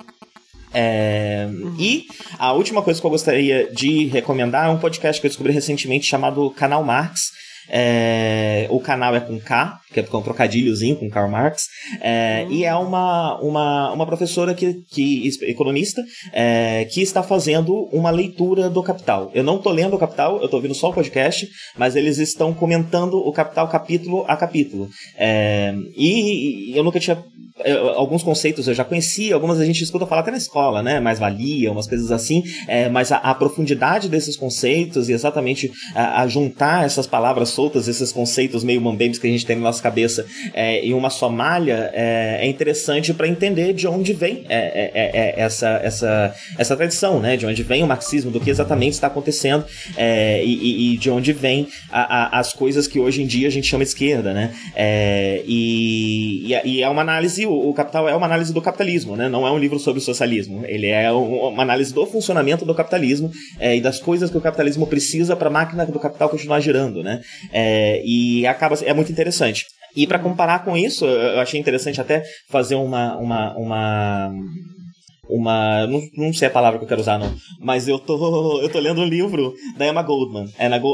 É. 0.73 1.49
E 1.79 2.07
a 2.39 2.53
última 2.53 2.83
coisa 2.83 3.01
que 3.01 3.07
eu 3.07 3.11
gostaria 3.11 3.73
de 3.73 4.07
recomendar 4.07 4.67
é 4.67 4.69
um 4.71 4.79
podcast 4.79 5.21
que 5.21 5.27
eu 5.27 5.31
descobri 5.31 5.53
recentemente 5.53 6.07
chamado 6.07 6.51
Canal 6.51 6.85
Marx. 6.85 7.31
É, 7.71 8.67
o 8.71 8.81
canal 8.81 9.15
é 9.15 9.21
com 9.21 9.39
K, 9.39 9.79
que 9.93 10.01
é 10.01 10.07
um 10.13 10.23
trocadilhozinho 10.23 10.97
com 10.97 11.09
Karl 11.09 11.31
Marx, 11.31 11.65
é, 12.01 12.45
uhum. 12.45 12.53
e 12.53 12.65
é 12.65 12.75
uma, 12.75 13.41
uma, 13.41 13.93
uma 13.93 14.07
professora 14.07 14.55
que, 14.55 14.83
que 14.91 15.29
economista 15.43 16.03
é, 16.33 16.85
que 16.87 17.01
está 17.01 17.23
fazendo 17.23 17.89
uma 17.93 18.11
leitura 18.11 18.69
do 18.69 18.83
Capital. 18.83 19.31
Eu 19.35 19.43
não 19.43 19.57
estou 19.57 19.73
lendo 19.73 19.97
o 19.97 19.99
Capital, 19.99 20.39
eu 20.39 20.45
estou 20.45 20.59
ouvindo 20.59 20.75
só 20.75 20.91
o 20.91 20.95
podcast, 20.95 21.49
mas 21.77 21.97
eles 21.97 22.19
estão 22.19 22.53
comentando 22.53 23.19
o 23.19 23.33
Capital 23.33 23.69
capítulo 23.69 24.25
a 24.29 24.37
capítulo. 24.37 24.89
É, 25.17 25.75
e, 25.97 26.73
e 26.73 26.77
eu 26.77 26.85
nunca 26.85 27.01
tinha 27.01 27.23
alguns 27.97 28.23
conceitos 28.23 28.69
eu 28.69 28.75
já 28.75 28.85
conhecia, 28.85 29.35
algumas 29.35 29.59
a 29.61 29.65
gente 29.65 29.83
escuta 29.83 30.07
falar 30.07 30.21
até 30.21 30.31
na 30.31 30.37
escola, 30.37 30.83
né? 30.83 31.01
Mais 31.01 31.19
valia, 31.19 31.73
umas 31.73 31.87
coisas 31.87 32.11
assim, 32.11 32.43
é, 32.67 32.89
mas 32.89 33.11
a, 33.11 33.17
a, 33.17 33.35
profundidade 33.35 34.09
desses 34.09 34.37
conceitos 34.37 35.09
e 35.09 35.13
exatamente 35.13 35.71
a, 35.95 36.23
a, 36.23 36.29
juntar 36.29 36.85
essas 36.85 37.07
palavras 37.07 37.51
soltas, 37.51 37.89
esses 37.89 38.13
conceitos 38.13 38.63
meio 38.63 38.81
mambembes 38.81 39.19
que 39.19 39.27
a 39.27 39.31
gente 39.31 39.47
tem 39.47 39.57
na 39.57 39.73
nossa 39.79 39.83
cabeça 39.83 40.27
é, 40.53 40.81
em 40.85 40.93
uma 40.93 41.11
só 41.11 41.29
malha, 41.29 41.91
é, 41.93 42.41
é 42.43 42.47
interessante 42.47 43.15
para 43.15 43.29
entender 43.29 43.73
de 43.73 43.87
onde 43.87 44.13
vem 44.13 44.45
é, 44.49 44.57
é, 44.57 44.91
é, 44.95 45.41
essa, 45.41 45.81
essa, 45.83 46.35
essa 46.59 46.77
tradição, 46.77 47.21
né? 47.21 47.37
De 47.37 47.47
onde 47.47 47.63
vem 47.63 47.83
o 47.83 47.87
marxismo, 47.87 48.31
do 48.31 48.41
que 48.41 48.51
exatamente 48.51 48.95
está 48.95 49.07
acontecendo 49.07 49.65
e, 49.97 50.95
e, 50.95 50.99
de 50.99 51.11
onde 51.11 51.33
vem 51.33 51.69
a, 51.91 52.39
as 52.39 52.53
coisas 52.53 52.87
que 52.87 52.99
hoje 52.99 53.23
em 53.23 53.27
dia 53.27 53.49
a 53.49 53.51
gente 53.51 53.67
chama 53.67 53.85
de 53.85 53.91
esquerda, 53.91 54.35
né? 54.35 54.53
e, 55.47 56.53
e 56.65 56.83
é 56.83 56.89
uma 56.89 57.03
análise 57.03 57.47
o, 57.47 57.71
o, 57.71 57.75
Capital 57.75 58.09
é 58.09 58.15
uma 58.15 58.27
análise 58.27 58.53
do 58.53 58.61
capitalismo, 58.61 59.17
né? 59.17 59.29
Não 59.29 59.47
é 59.47 59.53
um 59.53 59.59
livro 59.59 59.79
sobre 59.79 60.01
o 60.01 60.03
socialismo. 60.03 60.65
Ele 60.67 60.89
é 60.89 61.13
um, 61.13 61.49
uma 61.49 61.63
análise 61.63 61.93
do 61.95 62.05
funcionamento 62.07 62.65
do 62.65 62.75
capitalismo 62.75 63.31
é, 63.59 63.77
e 63.77 63.81
das 63.81 64.01
coisas 64.01 64.31
que 64.31 64.37
o 64.37 64.41
capitalismo 64.41 64.87
precisa 64.87 65.37
para 65.37 65.49
a 65.49 65.53
máquina 65.53 65.87
do 65.87 66.01
capital 66.01 66.29
continuar 66.29 66.61
girando, 66.61 67.03
né? 67.03 67.21
É, 67.53 68.03
e 68.05 68.47
acaba 68.47 68.77
é 68.85 68.93
muito 68.93 69.13
interessante. 69.13 69.67
E 69.97 70.07
para 70.07 70.19
comparar 70.19 70.65
com 70.65 70.77
isso, 70.77 71.05
eu 71.05 71.41
achei 71.41 71.59
interessante 71.59 72.01
até 72.01 72.23
fazer 72.49 72.75
uma, 72.75 73.17
uma, 73.17 73.57
uma 73.57 74.33
uma. 75.29 75.87
Não, 75.87 76.01
não 76.17 76.33
sei 76.33 76.49
a 76.49 76.51
palavra 76.51 76.79
que 76.79 76.85
eu 76.85 76.89
quero 76.89 77.01
usar, 77.01 77.19
não. 77.19 77.33
Mas 77.61 77.89
eu 77.89 77.99
tô, 77.99 78.61
eu 78.63 78.69
tô 78.69 78.79
lendo 78.79 79.01
um 79.01 79.07
livro 79.07 79.55
da 79.77 79.87
Emma 79.87 80.03
Goldman. 80.03 80.49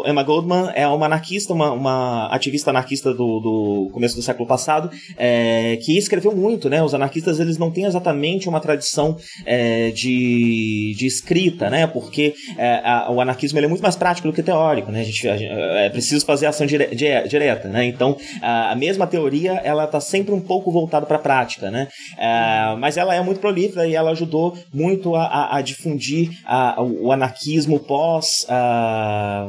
Emma 0.07 0.23
Goldman 0.23 0.71
é 0.75 0.87
uma 0.87 1.07
anarquista, 1.07 1.53
uma, 1.53 1.73
uma 1.73 2.27
ativista 2.29 2.71
anarquista 2.71 3.13
do, 3.13 3.41
do 3.41 3.91
começo 3.93 4.17
do 4.17 4.23
século 4.23 4.47
passado, 4.47 4.91
é, 5.17 5.79
que 5.83 5.97
escreveu 5.97 6.35
muito, 6.35 6.69
né? 6.69 6.83
Os 6.83 6.95
anarquistas 6.95 7.41
eles 7.41 7.59
não 7.59 7.71
têm 7.71 7.85
exatamente 7.85 8.49
uma 8.49 8.61
tradição 8.61 9.17
é, 9.47 9.91
de, 9.91 10.95
de 10.97 11.07
escrita, 11.07 11.71
né? 11.71 11.87
Porque 11.87 12.35
é, 12.59 12.81
a, 12.85 13.11
o 13.11 13.21
anarquismo 13.21 13.59
é 13.59 13.67
muito 13.67 13.83
mais 13.83 13.97
prático 13.97 14.29
do 14.29 14.35
que 14.35 14.43
teórico, 14.43 14.91
né? 14.91 15.01
A 15.01 15.05
gente, 15.05 15.29
a, 15.29 15.35
é 15.35 15.89
preciso 15.91 16.25
fazer 16.25 16.47
ação 16.47 16.67
dire, 16.67 16.89
direta, 16.95 17.69
né? 17.69 17.85
Então 17.87 18.17
a, 18.43 18.73
a, 18.73 18.75
mesma 18.75 19.07
teoria 19.07 19.53
ela 19.65 19.87
tá 19.87 20.01
sempre 20.01 20.35
um 20.35 20.41
pouco 20.41 20.71
voltada 20.71 21.07
para 21.07 21.17
a 21.17 21.21
prática, 21.21 21.71
né? 21.71 21.89
É, 22.19 22.77
mas 22.79 22.97
ela 22.97 23.15
é 23.15 23.21
muito 23.21 23.41
prolífera 23.41 23.87
e 23.87 23.95
ela 23.95 24.11
ajuda 24.11 24.24
ajudou 24.25 24.57
muito 24.73 25.15
a, 25.15 25.25
a, 25.25 25.57
a 25.59 25.61
difundir 25.61 26.31
a, 26.47 26.83
o 26.83 27.13
anarquismo 27.13 27.79
pós 27.79 28.47
a, 28.49 29.49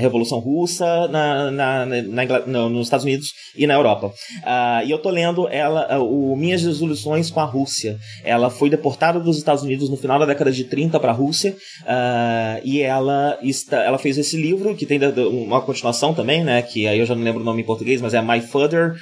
Revolução 0.00 0.38
Russa 0.38 1.06
na, 1.08 1.50
na, 1.50 1.86
na, 1.86 2.24
na, 2.24 2.68
nos 2.68 2.86
Estados 2.86 3.04
Unidos 3.04 3.32
e 3.56 3.66
na 3.66 3.74
Europa. 3.74 4.08
Uh, 4.08 4.86
e 4.86 4.90
eu 4.90 4.98
tô 4.98 5.10
lendo 5.10 5.46
ela, 5.48 5.98
uh, 5.98 6.32
o 6.32 6.36
Minhas 6.36 6.62
Resoluções 6.62 7.30
com 7.30 7.40
a 7.40 7.44
Rússia. 7.44 7.96
Ela 8.24 8.50
foi 8.50 8.68
deportada 8.68 9.20
dos 9.20 9.38
Estados 9.38 9.62
Unidos 9.62 9.88
no 9.88 9.96
final 9.96 10.18
da 10.18 10.26
década 10.26 10.50
de 10.50 10.64
30 10.64 10.98
para 10.98 11.12
a 11.12 11.14
Rússia 11.14 11.54
uh, 11.82 12.60
e 12.64 12.80
ela, 12.80 13.38
está, 13.42 13.82
ela 13.82 13.98
fez 13.98 14.18
esse 14.18 14.36
livro 14.36 14.74
que 14.74 14.86
tem 14.86 14.98
uma 15.30 15.60
continuação 15.60 16.14
também, 16.14 16.42
né? 16.42 16.62
Que 16.62 16.88
aí 16.88 16.98
eu 16.98 17.06
já 17.06 17.14
não 17.14 17.22
lembro 17.22 17.40
o 17.40 17.44
nome 17.44 17.62
em 17.62 17.66
português, 17.66 18.00
mas 18.00 18.14
é 18.14 18.22
My 18.22 18.40
Further 18.40 18.94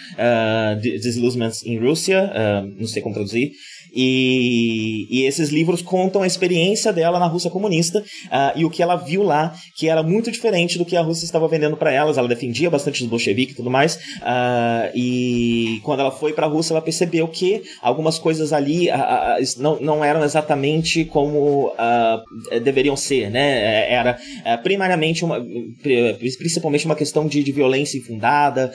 Disillusionments 0.80 1.64
in 1.64 1.78
Russia. 1.78 2.30
não 2.76 2.86
sei 2.86 3.02
como 3.02 3.14
traduzir. 3.14 3.52
E, 3.94 5.06
e, 5.10 5.26
esses 5.26 5.50
livros 5.50 5.82
contam 5.82 6.22
a 6.22 6.26
experiência 6.26 6.92
dela 6.92 7.18
na 7.18 7.26
Rússia 7.26 7.50
comunista 7.50 8.00
uh, 8.00 8.58
e 8.58 8.64
o 8.64 8.70
que 8.70 8.82
ela 8.82 8.96
viu 8.96 9.22
lá, 9.22 9.54
que 9.76 9.88
era 9.88 10.02
muito 10.02 10.30
diferente 10.30 10.78
do 10.78 10.84
que 10.84 10.96
a 10.96 11.02
Rússia 11.02 11.24
estava 11.24 11.48
vendendo 11.48 11.76
para 11.76 11.92
elas. 11.92 12.18
Ela 12.18 12.28
defendia 12.28 12.70
bastante 12.70 13.02
os 13.02 13.08
bolcheviques 13.08 13.54
e 13.54 13.56
tudo 13.56 13.70
mais. 13.70 13.96
Uh, 13.96 14.90
e 14.94 15.80
quando 15.82 16.00
ela 16.00 16.10
foi 16.10 16.32
para 16.32 16.46
a 16.46 16.48
Rússia, 16.48 16.72
ela 16.72 16.82
percebeu 16.82 17.26
que 17.28 17.62
algumas 17.82 18.18
coisas 18.18 18.52
ali 18.52 18.88
uh, 18.88 19.60
não, 19.60 19.80
não 19.80 20.04
eram 20.04 20.24
exatamente 20.24 21.04
como 21.04 21.72
deveriam 22.62 22.96
ser, 22.96 23.30
né? 23.30 23.60
É, 23.60 23.94
era 23.94 24.18
primariamente 24.62 25.24
uma, 25.24 25.44
principalmente 26.38 26.86
uma 26.86 26.94
questão 26.94 27.26
de, 27.26 27.42
de 27.42 27.52
violência 27.52 27.98
infundada, 27.98 28.72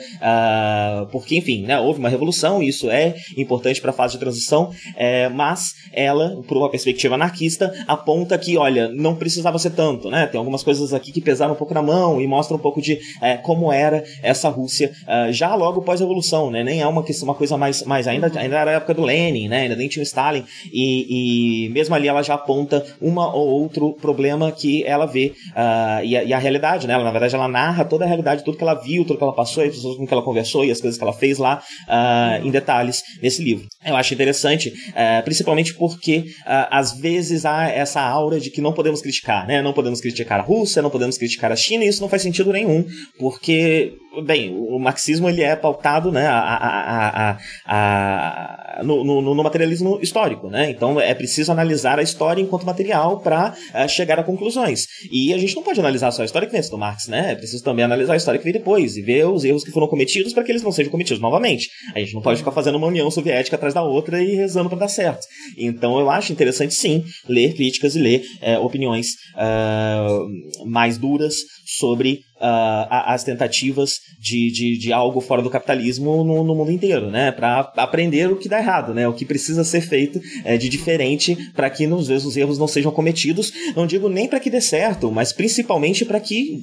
porque 1.10 1.36
enfim, 1.36 1.62
né, 1.62 1.78
houve 1.78 1.98
uma 1.98 2.08
revolução, 2.08 2.62
e 2.62 2.68
isso 2.68 2.90
é 2.90 3.14
importante 3.36 3.80
para 3.80 3.90
a 3.90 3.94
fase 3.94 4.14
de 4.14 4.20
transição. 4.20 4.72
É, 4.96 5.05
mas 5.32 5.72
ela, 5.92 6.42
por 6.46 6.56
uma 6.56 6.70
perspectiva 6.70 7.14
anarquista, 7.14 7.72
aponta 7.86 8.36
que, 8.38 8.56
olha, 8.56 8.88
não 8.88 9.14
precisava 9.14 9.58
ser 9.58 9.70
tanto, 9.70 10.10
né? 10.10 10.26
Tem 10.26 10.38
algumas 10.38 10.62
coisas 10.62 10.92
aqui 10.92 11.12
que 11.12 11.20
pesaram 11.20 11.54
um 11.54 11.56
pouco 11.56 11.74
na 11.74 11.82
mão 11.82 12.20
e 12.20 12.26
mostra 12.26 12.56
um 12.56 12.60
pouco 12.60 12.80
de 12.80 12.98
é, 13.20 13.36
como 13.36 13.72
era 13.72 14.04
essa 14.22 14.48
Rússia 14.48 14.92
uh, 15.02 15.32
já 15.32 15.54
logo 15.54 15.82
pós-revolução, 15.82 16.50
né? 16.50 16.62
Nem 16.62 16.80
é 16.80 16.86
uma, 16.86 17.04
uma 17.22 17.34
coisa 17.34 17.56
mais, 17.56 17.82
mais 17.82 18.06
ainda, 18.06 18.26
ainda 18.38 18.56
era 18.56 18.70
a 18.70 18.74
época 18.74 18.94
do 18.94 19.02
Lenin, 19.02 19.48
né? 19.48 19.62
Ainda 19.62 19.76
nem 19.76 19.88
tinha 19.88 20.02
o 20.02 20.06
Stalin 20.06 20.44
e, 20.72 21.66
e 21.66 21.68
mesmo 21.70 21.94
ali 21.94 22.08
ela 22.08 22.22
já 22.22 22.34
aponta 22.34 22.84
uma 23.00 23.34
ou 23.34 23.48
outro 23.48 23.92
problema 23.94 24.50
que 24.52 24.84
ela 24.84 25.06
vê 25.06 25.32
uh, 25.50 26.04
e, 26.04 26.16
a, 26.16 26.24
e, 26.24 26.32
a, 26.32 26.38
realidade, 26.38 26.86
né? 26.86 26.94
Ela, 26.94 27.04
na 27.04 27.10
verdade, 27.10 27.34
ela 27.34 27.48
narra 27.48 27.84
toda 27.84 28.04
a 28.04 28.06
realidade, 28.08 28.44
tudo 28.44 28.56
que 28.56 28.62
ela 28.62 28.74
viu, 28.74 29.04
tudo 29.04 29.18
que 29.18 29.24
ela 29.24 29.34
passou, 29.34 29.62
as 29.62 29.74
pessoas 29.74 29.96
com 29.96 30.06
que 30.06 30.12
ela 30.12 30.22
conversou 30.22 30.64
e 30.64 30.70
as 30.70 30.80
coisas 30.80 30.98
que 30.98 31.04
ela 31.04 31.12
fez 31.12 31.38
lá 31.38 31.62
uh, 31.88 32.46
em 32.46 32.50
detalhes 32.50 33.02
nesse 33.22 33.42
livro. 33.42 33.66
Eu 33.84 33.96
acho 33.96 34.14
interessante 34.14 34.72
é, 34.96 35.20
principalmente 35.20 35.74
porque 35.74 36.24
uh, 36.46 36.68
às 36.70 36.98
vezes 36.98 37.44
há 37.44 37.68
essa 37.68 38.00
aura 38.00 38.40
de 38.40 38.50
que 38.50 38.62
não 38.62 38.72
podemos 38.72 39.02
criticar, 39.02 39.46
né? 39.46 39.60
Não 39.60 39.74
podemos 39.74 40.00
criticar 40.00 40.40
a 40.40 40.42
Rússia, 40.42 40.80
não 40.80 40.88
podemos 40.88 41.18
criticar 41.18 41.52
a 41.52 41.56
China, 41.56 41.84
e 41.84 41.88
isso 41.88 42.00
não 42.00 42.08
faz 42.08 42.22
sentido 42.22 42.50
nenhum, 42.50 42.86
porque 43.18 43.92
bem, 44.24 44.56
o 44.56 44.78
marxismo 44.78 45.28
ele 45.28 45.42
é 45.42 45.54
pautado 45.54 46.10
né, 46.10 46.26
a, 46.26 46.38
a, 46.38 47.30
a, 47.30 47.38
a 47.66 48.65
no, 48.82 49.04
no, 49.04 49.20
no, 49.22 49.42
materialismo 49.42 49.98
histórico, 50.02 50.48
né? 50.48 50.70
Então 50.70 51.00
é 51.00 51.14
preciso 51.14 51.52
analisar 51.52 51.98
a 51.98 52.02
história 52.02 52.42
enquanto 52.42 52.66
material 52.66 53.20
para 53.20 53.54
é, 53.72 53.86
chegar 53.88 54.18
a 54.18 54.24
conclusões. 54.24 54.86
E 55.10 55.32
a 55.32 55.38
gente 55.38 55.54
não 55.54 55.62
pode 55.62 55.80
analisar 55.80 56.10
só 56.10 56.22
a 56.22 56.24
história 56.24 56.46
que 56.46 56.52
vem 56.52 56.66
do 56.68 56.78
Marx, 56.78 57.06
né? 57.06 57.32
É 57.32 57.34
preciso 57.34 57.62
também 57.62 57.84
analisar 57.84 58.14
a 58.14 58.16
história 58.16 58.38
que 58.38 58.44
vem 58.44 58.52
depois 58.52 58.96
e 58.96 59.02
ver 59.02 59.26
os 59.26 59.44
erros 59.44 59.64
que 59.64 59.70
foram 59.70 59.86
cometidos 59.86 60.32
para 60.32 60.42
que 60.42 60.52
eles 60.52 60.62
não 60.62 60.72
sejam 60.72 60.90
cometidos 60.90 61.20
novamente. 61.20 61.68
A 61.94 61.98
gente 61.98 62.14
não 62.14 62.22
pode 62.22 62.38
ficar 62.38 62.52
fazendo 62.52 62.76
uma 62.76 62.86
União 62.86 63.10
Soviética 63.10 63.56
atrás 63.56 63.74
da 63.74 63.82
outra 63.82 64.22
e 64.22 64.34
rezando 64.34 64.68
para 64.68 64.78
dar 64.78 64.88
certo. 64.88 65.26
Então 65.56 65.98
eu 65.98 66.10
acho 66.10 66.32
interessante 66.32 66.74
sim 66.74 67.04
ler 67.28 67.54
críticas 67.54 67.94
e 67.96 67.98
ler 67.98 68.22
uh, 68.42 68.64
opiniões 68.64 69.08
uh, 69.36 70.68
mais 70.68 70.98
duras 70.98 71.36
sobre 71.78 72.20
uh, 72.40 72.86
as 72.88 73.24
tentativas 73.24 74.00
de, 74.20 74.50
de, 74.50 74.78
de, 74.78 74.92
algo 74.92 75.20
fora 75.20 75.42
do 75.42 75.50
capitalismo 75.50 76.24
no, 76.24 76.44
no 76.44 76.54
mundo 76.54 76.70
inteiro, 76.70 77.10
né? 77.10 77.32
Para 77.32 77.72
aprender 77.76 78.30
o 78.30 78.36
que 78.36 78.48
dá 78.48 78.58
errado, 78.58 78.94
né? 78.94 79.06
O 79.08 79.12
que 79.12 79.24
precisa 79.24 79.64
ser 79.64 79.80
feito 79.80 80.20
é, 80.44 80.56
de 80.56 80.68
diferente 80.68 81.36
para 81.54 81.70
que 81.70 81.86
nos 81.86 82.08
vezes 82.08 82.26
os 82.26 82.36
erros 82.36 82.58
não 82.58 82.68
sejam 82.68 82.92
cometidos. 82.92 83.52
Não 83.74 83.86
digo 83.86 84.08
nem 84.08 84.28
para 84.28 84.40
que 84.40 84.50
dê 84.50 84.60
certo, 84.60 85.10
mas 85.10 85.32
principalmente 85.32 86.04
para 86.04 86.20
que 86.20 86.62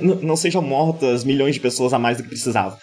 não 0.00 0.36
sejam 0.36 0.62
mortas 0.62 1.24
milhões 1.24 1.54
de 1.54 1.60
pessoas 1.60 1.92
a 1.92 1.98
mais 1.98 2.16
do 2.16 2.22
que 2.22 2.28
precisavam. 2.28 2.76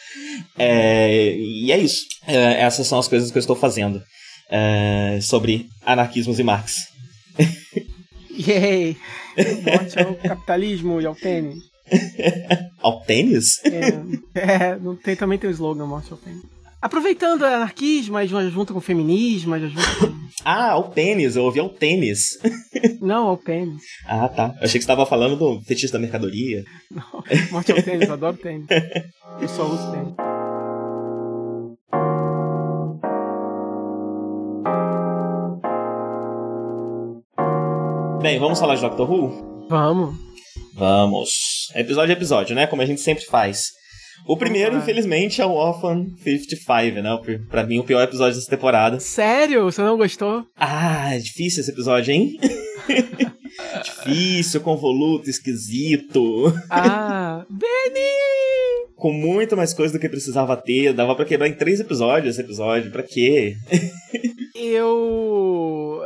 É, 0.57 1.35
e 1.35 1.71
é 1.71 1.77
isso. 1.77 2.05
É, 2.27 2.61
essas 2.61 2.87
são 2.87 2.99
as 2.99 3.07
coisas 3.07 3.31
que 3.31 3.37
eu 3.37 3.41
estou 3.41 3.55
fazendo 3.55 4.01
é, 4.49 5.19
sobre 5.21 5.67
anarquismos 5.85 6.39
e 6.39 6.43
Marx. 6.43 6.87
Yay! 8.47 8.97
Morte 9.63 9.99
ao 9.99 10.15
capitalismo 10.15 11.01
e 11.01 11.05
ao 11.05 11.15
tênis. 11.15 11.70
Ao 12.81 13.01
tênis? 13.01 13.59
É, 13.65 14.39
é 14.39 14.75
não 14.75 14.95
tem, 14.95 15.15
também 15.15 15.37
tem 15.37 15.49
o 15.49 15.53
slogan 15.53 15.85
Morte 15.85 16.11
ao 16.11 16.17
tênis. 16.17 16.41
Aproveitando 16.81 17.41
o 17.41 17.45
anarquismo, 17.45 18.13
mas 18.13 18.29
junto 18.29 18.73
com 18.73 18.79
o 18.79 18.81
feminismo, 18.81 19.51
mas 19.51 19.61
junto 19.61 19.99
com... 19.99 20.21
Ah, 20.43 20.75
o 20.79 20.83
tênis, 20.83 21.35
eu 21.35 21.43
ouvi 21.43 21.59
ao 21.59 21.69
tênis. 21.69 22.39
Não, 22.99 23.27
ao 23.27 23.37
tênis. 23.37 23.83
Ah, 24.07 24.27
tá. 24.27 24.55
Eu 24.57 24.65
achei 24.65 24.65
que 24.65 24.69
você 24.71 24.77
estava 24.79 25.05
falando 25.05 25.35
do 25.35 25.61
fetiche 25.61 25.93
da 25.93 25.99
mercadoria. 25.99 26.63
Não, 26.89 27.23
morte 27.51 27.71
ao 27.71 27.81
tênis, 27.83 28.07
eu 28.07 28.13
adoro 28.13 28.35
tênis. 28.37 28.65
Eu 29.39 29.47
só 29.47 29.63
uso 29.67 29.91
tênis. 29.91 30.15
Bem, 38.23 38.39
vamos 38.39 38.59
falar 38.59 38.75
de 38.75 38.81
Doctor 38.81 39.11
Who? 39.11 39.67
Vamos. 39.69 40.30
Vamos. 40.73 41.29
Episódio 41.75 42.13
a 42.13 42.17
episódio, 42.17 42.55
né? 42.55 42.67
Como 42.67 42.81
a 42.81 42.85
gente 42.85 43.01
sempre 43.01 43.25
faz. 43.25 43.69
O 44.27 44.37
primeiro, 44.37 44.77
infelizmente, 44.77 45.41
é 45.41 45.45
o 45.45 45.51
Orphan 45.51 46.05
55, 46.23 47.01
né? 47.01 47.19
Pra 47.49 47.63
mim, 47.63 47.79
o 47.79 47.83
pior 47.83 48.01
episódio 48.03 48.35
dessa 48.35 48.49
temporada. 48.49 48.99
Sério? 48.99 49.63
Você 49.63 49.81
não 49.81 49.97
gostou? 49.97 50.45
Ah, 50.55 51.15
é 51.15 51.19
difícil 51.19 51.61
esse 51.61 51.71
episódio, 51.71 52.13
hein? 52.13 52.37
difícil, 53.83 54.61
convoluto, 54.61 55.29
esquisito. 55.29 56.53
Ah, 56.69 57.45
Benny! 57.49 58.91
Com 58.95 59.11
muito 59.11 59.57
mais 59.57 59.73
coisa 59.73 59.93
do 59.93 59.99
que 59.99 60.07
precisava 60.07 60.55
ter. 60.55 60.93
Dava 60.93 61.15
para 61.15 61.25
quebrar 61.25 61.47
em 61.47 61.55
três 61.55 61.79
episódios 61.79 62.35
esse 62.35 62.41
episódio. 62.41 62.91
Pra 62.91 63.01
quê? 63.01 63.55
eu 64.55 66.00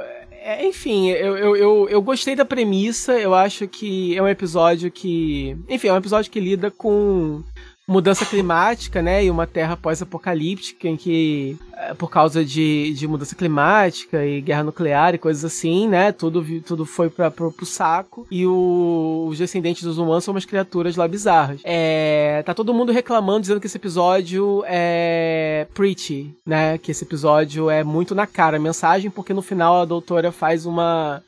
é, 0.48 0.64
enfim, 0.64 1.10
eu, 1.10 1.36
eu, 1.36 1.56
eu, 1.56 1.90
eu, 1.90 2.02
gostei 2.04 2.36
da 2.36 2.46
premissa. 2.46 3.14
Eu 3.14 3.34
acho 3.34 3.68
que 3.68 4.16
é 4.16 4.22
um 4.22 4.28
episódio 4.28 4.92
que. 4.92 5.58
Enfim, 5.68 5.88
é 5.88 5.94
um 5.94 5.98
episódio 5.98 6.32
que 6.32 6.40
lida 6.40 6.70
com 6.70 7.44
mudança 7.88 8.26
climática, 8.26 9.02
né, 9.02 9.24
e 9.24 9.30
uma 9.30 9.46
terra 9.46 9.78
pós-apocalíptica 9.78 10.88
em 10.88 10.98
que, 10.98 11.58
é, 11.74 11.94
por 11.94 12.10
causa 12.10 12.44
de, 12.44 12.94
de 12.96 13.08
mudança 13.08 13.36
climática 13.36 14.26
e 14.26 14.42
guerra 14.42 14.64
nuclear 14.64 15.14
e 15.14 15.20
coisas 15.20 15.46
assim, 15.46 15.88
né, 15.88 16.12
tudo, 16.12 16.44
tudo 16.62 16.86
foi 16.86 17.10
para 17.10 17.30
pro, 17.30 17.52
pro 17.52 17.66
saco 17.66 18.26
e 18.32 18.46
o, 18.46 19.28
os 19.30 19.38
descendentes 19.38 19.84
dos 19.84 20.00
humanos 20.00 20.24
são 20.24 20.34
umas 20.34 20.46
criaturas 20.46 20.96
lá 20.96 21.08
bizarras. 21.08 21.62
É, 21.64 22.42
tá 22.44 22.56
todo 22.56 22.74
mundo 22.74 22.92
reclamando, 22.92 23.42
dizendo 23.42 23.60
que 23.60 23.68
esse 23.68 23.78
episódio 23.78 24.64
é 24.66 25.68
preachy, 25.76 26.36
né, 26.46 26.80
que 26.80 26.90
esse 26.90 27.04
episódio 27.04 27.70
é 27.70 27.84
muito 27.84 28.16
na 28.16 28.26
cara 28.26 28.58
a 28.58 28.60
mensagem, 28.60 29.12
porque 29.12 29.34
no 29.34 29.44
final 29.44 29.82
a 29.82 29.86
doutora 29.86 30.32
faz 30.32 30.66
uma 30.66 31.22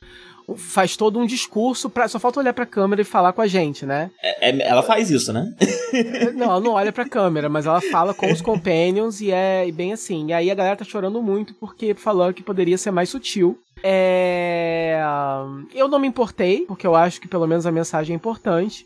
faz 0.56 0.96
todo 0.96 1.20
um 1.20 1.26
discurso 1.26 1.90
para 1.90 2.08
só 2.08 2.20
falta 2.20 2.40
olhar 2.40 2.54
para 2.54 2.64
a 2.64 2.68
câmera 2.68 3.02
e 3.02 3.06
falar 3.06 3.34
com 3.34 3.42
a 3.42 3.48
gente, 3.48 3.86
né? 3.86 4.10
É, 4.22 4.50
é, 4.50 4.68
ela 4.68 4.82
faz 4.82 5.10
isso, 5.10 5.34
né? 5.34 5.54
não, 6.36 6.46
ela 6.46 6.60
não 6.60 6.72
olha 6.72 6.92
para 6.92 7.04
a 7.04 7.10
câmera, 7.10 7.50
mas 7.50 7.66
ela 7.66 7.82
fala 7.82 8.14
com 8.14 8.32
os 8.32 8.42
companions 8.42 9.20
e 9.20 9.32
é 9.32 9.70
bem 9.72 9.92
assim. 9.92 10.28
E 10.28 10.34
aí 10.34 10.50
a 10.50 10.56
galera 10.56 10.78
tá 10.78 10.86
chorando 10.86 11.22
muito 11.22 11.54
porque 11.56 11.94
falando 11.94 12.34
que 12.34 12.44
poderia 12.44 12.78
ser 12.78 12.92
mais 12.92 13.10
sutil. 13.10 13.60
É... 13.84 15.00
Eu 15.74 15.88
não 15.88 16.00
me 16.00 16.08
importei, 16.08 16.66
porque 16.66 16.88
eu 16.88 16.96
acho 16.96 17.20
que 17.20 17.28
pelo 17.28 17.48
menos 17.48 17.66
a 17.66 17.72
mensagem 17.72 18.14
é 18.14 18.16
importante. 18.16 18.86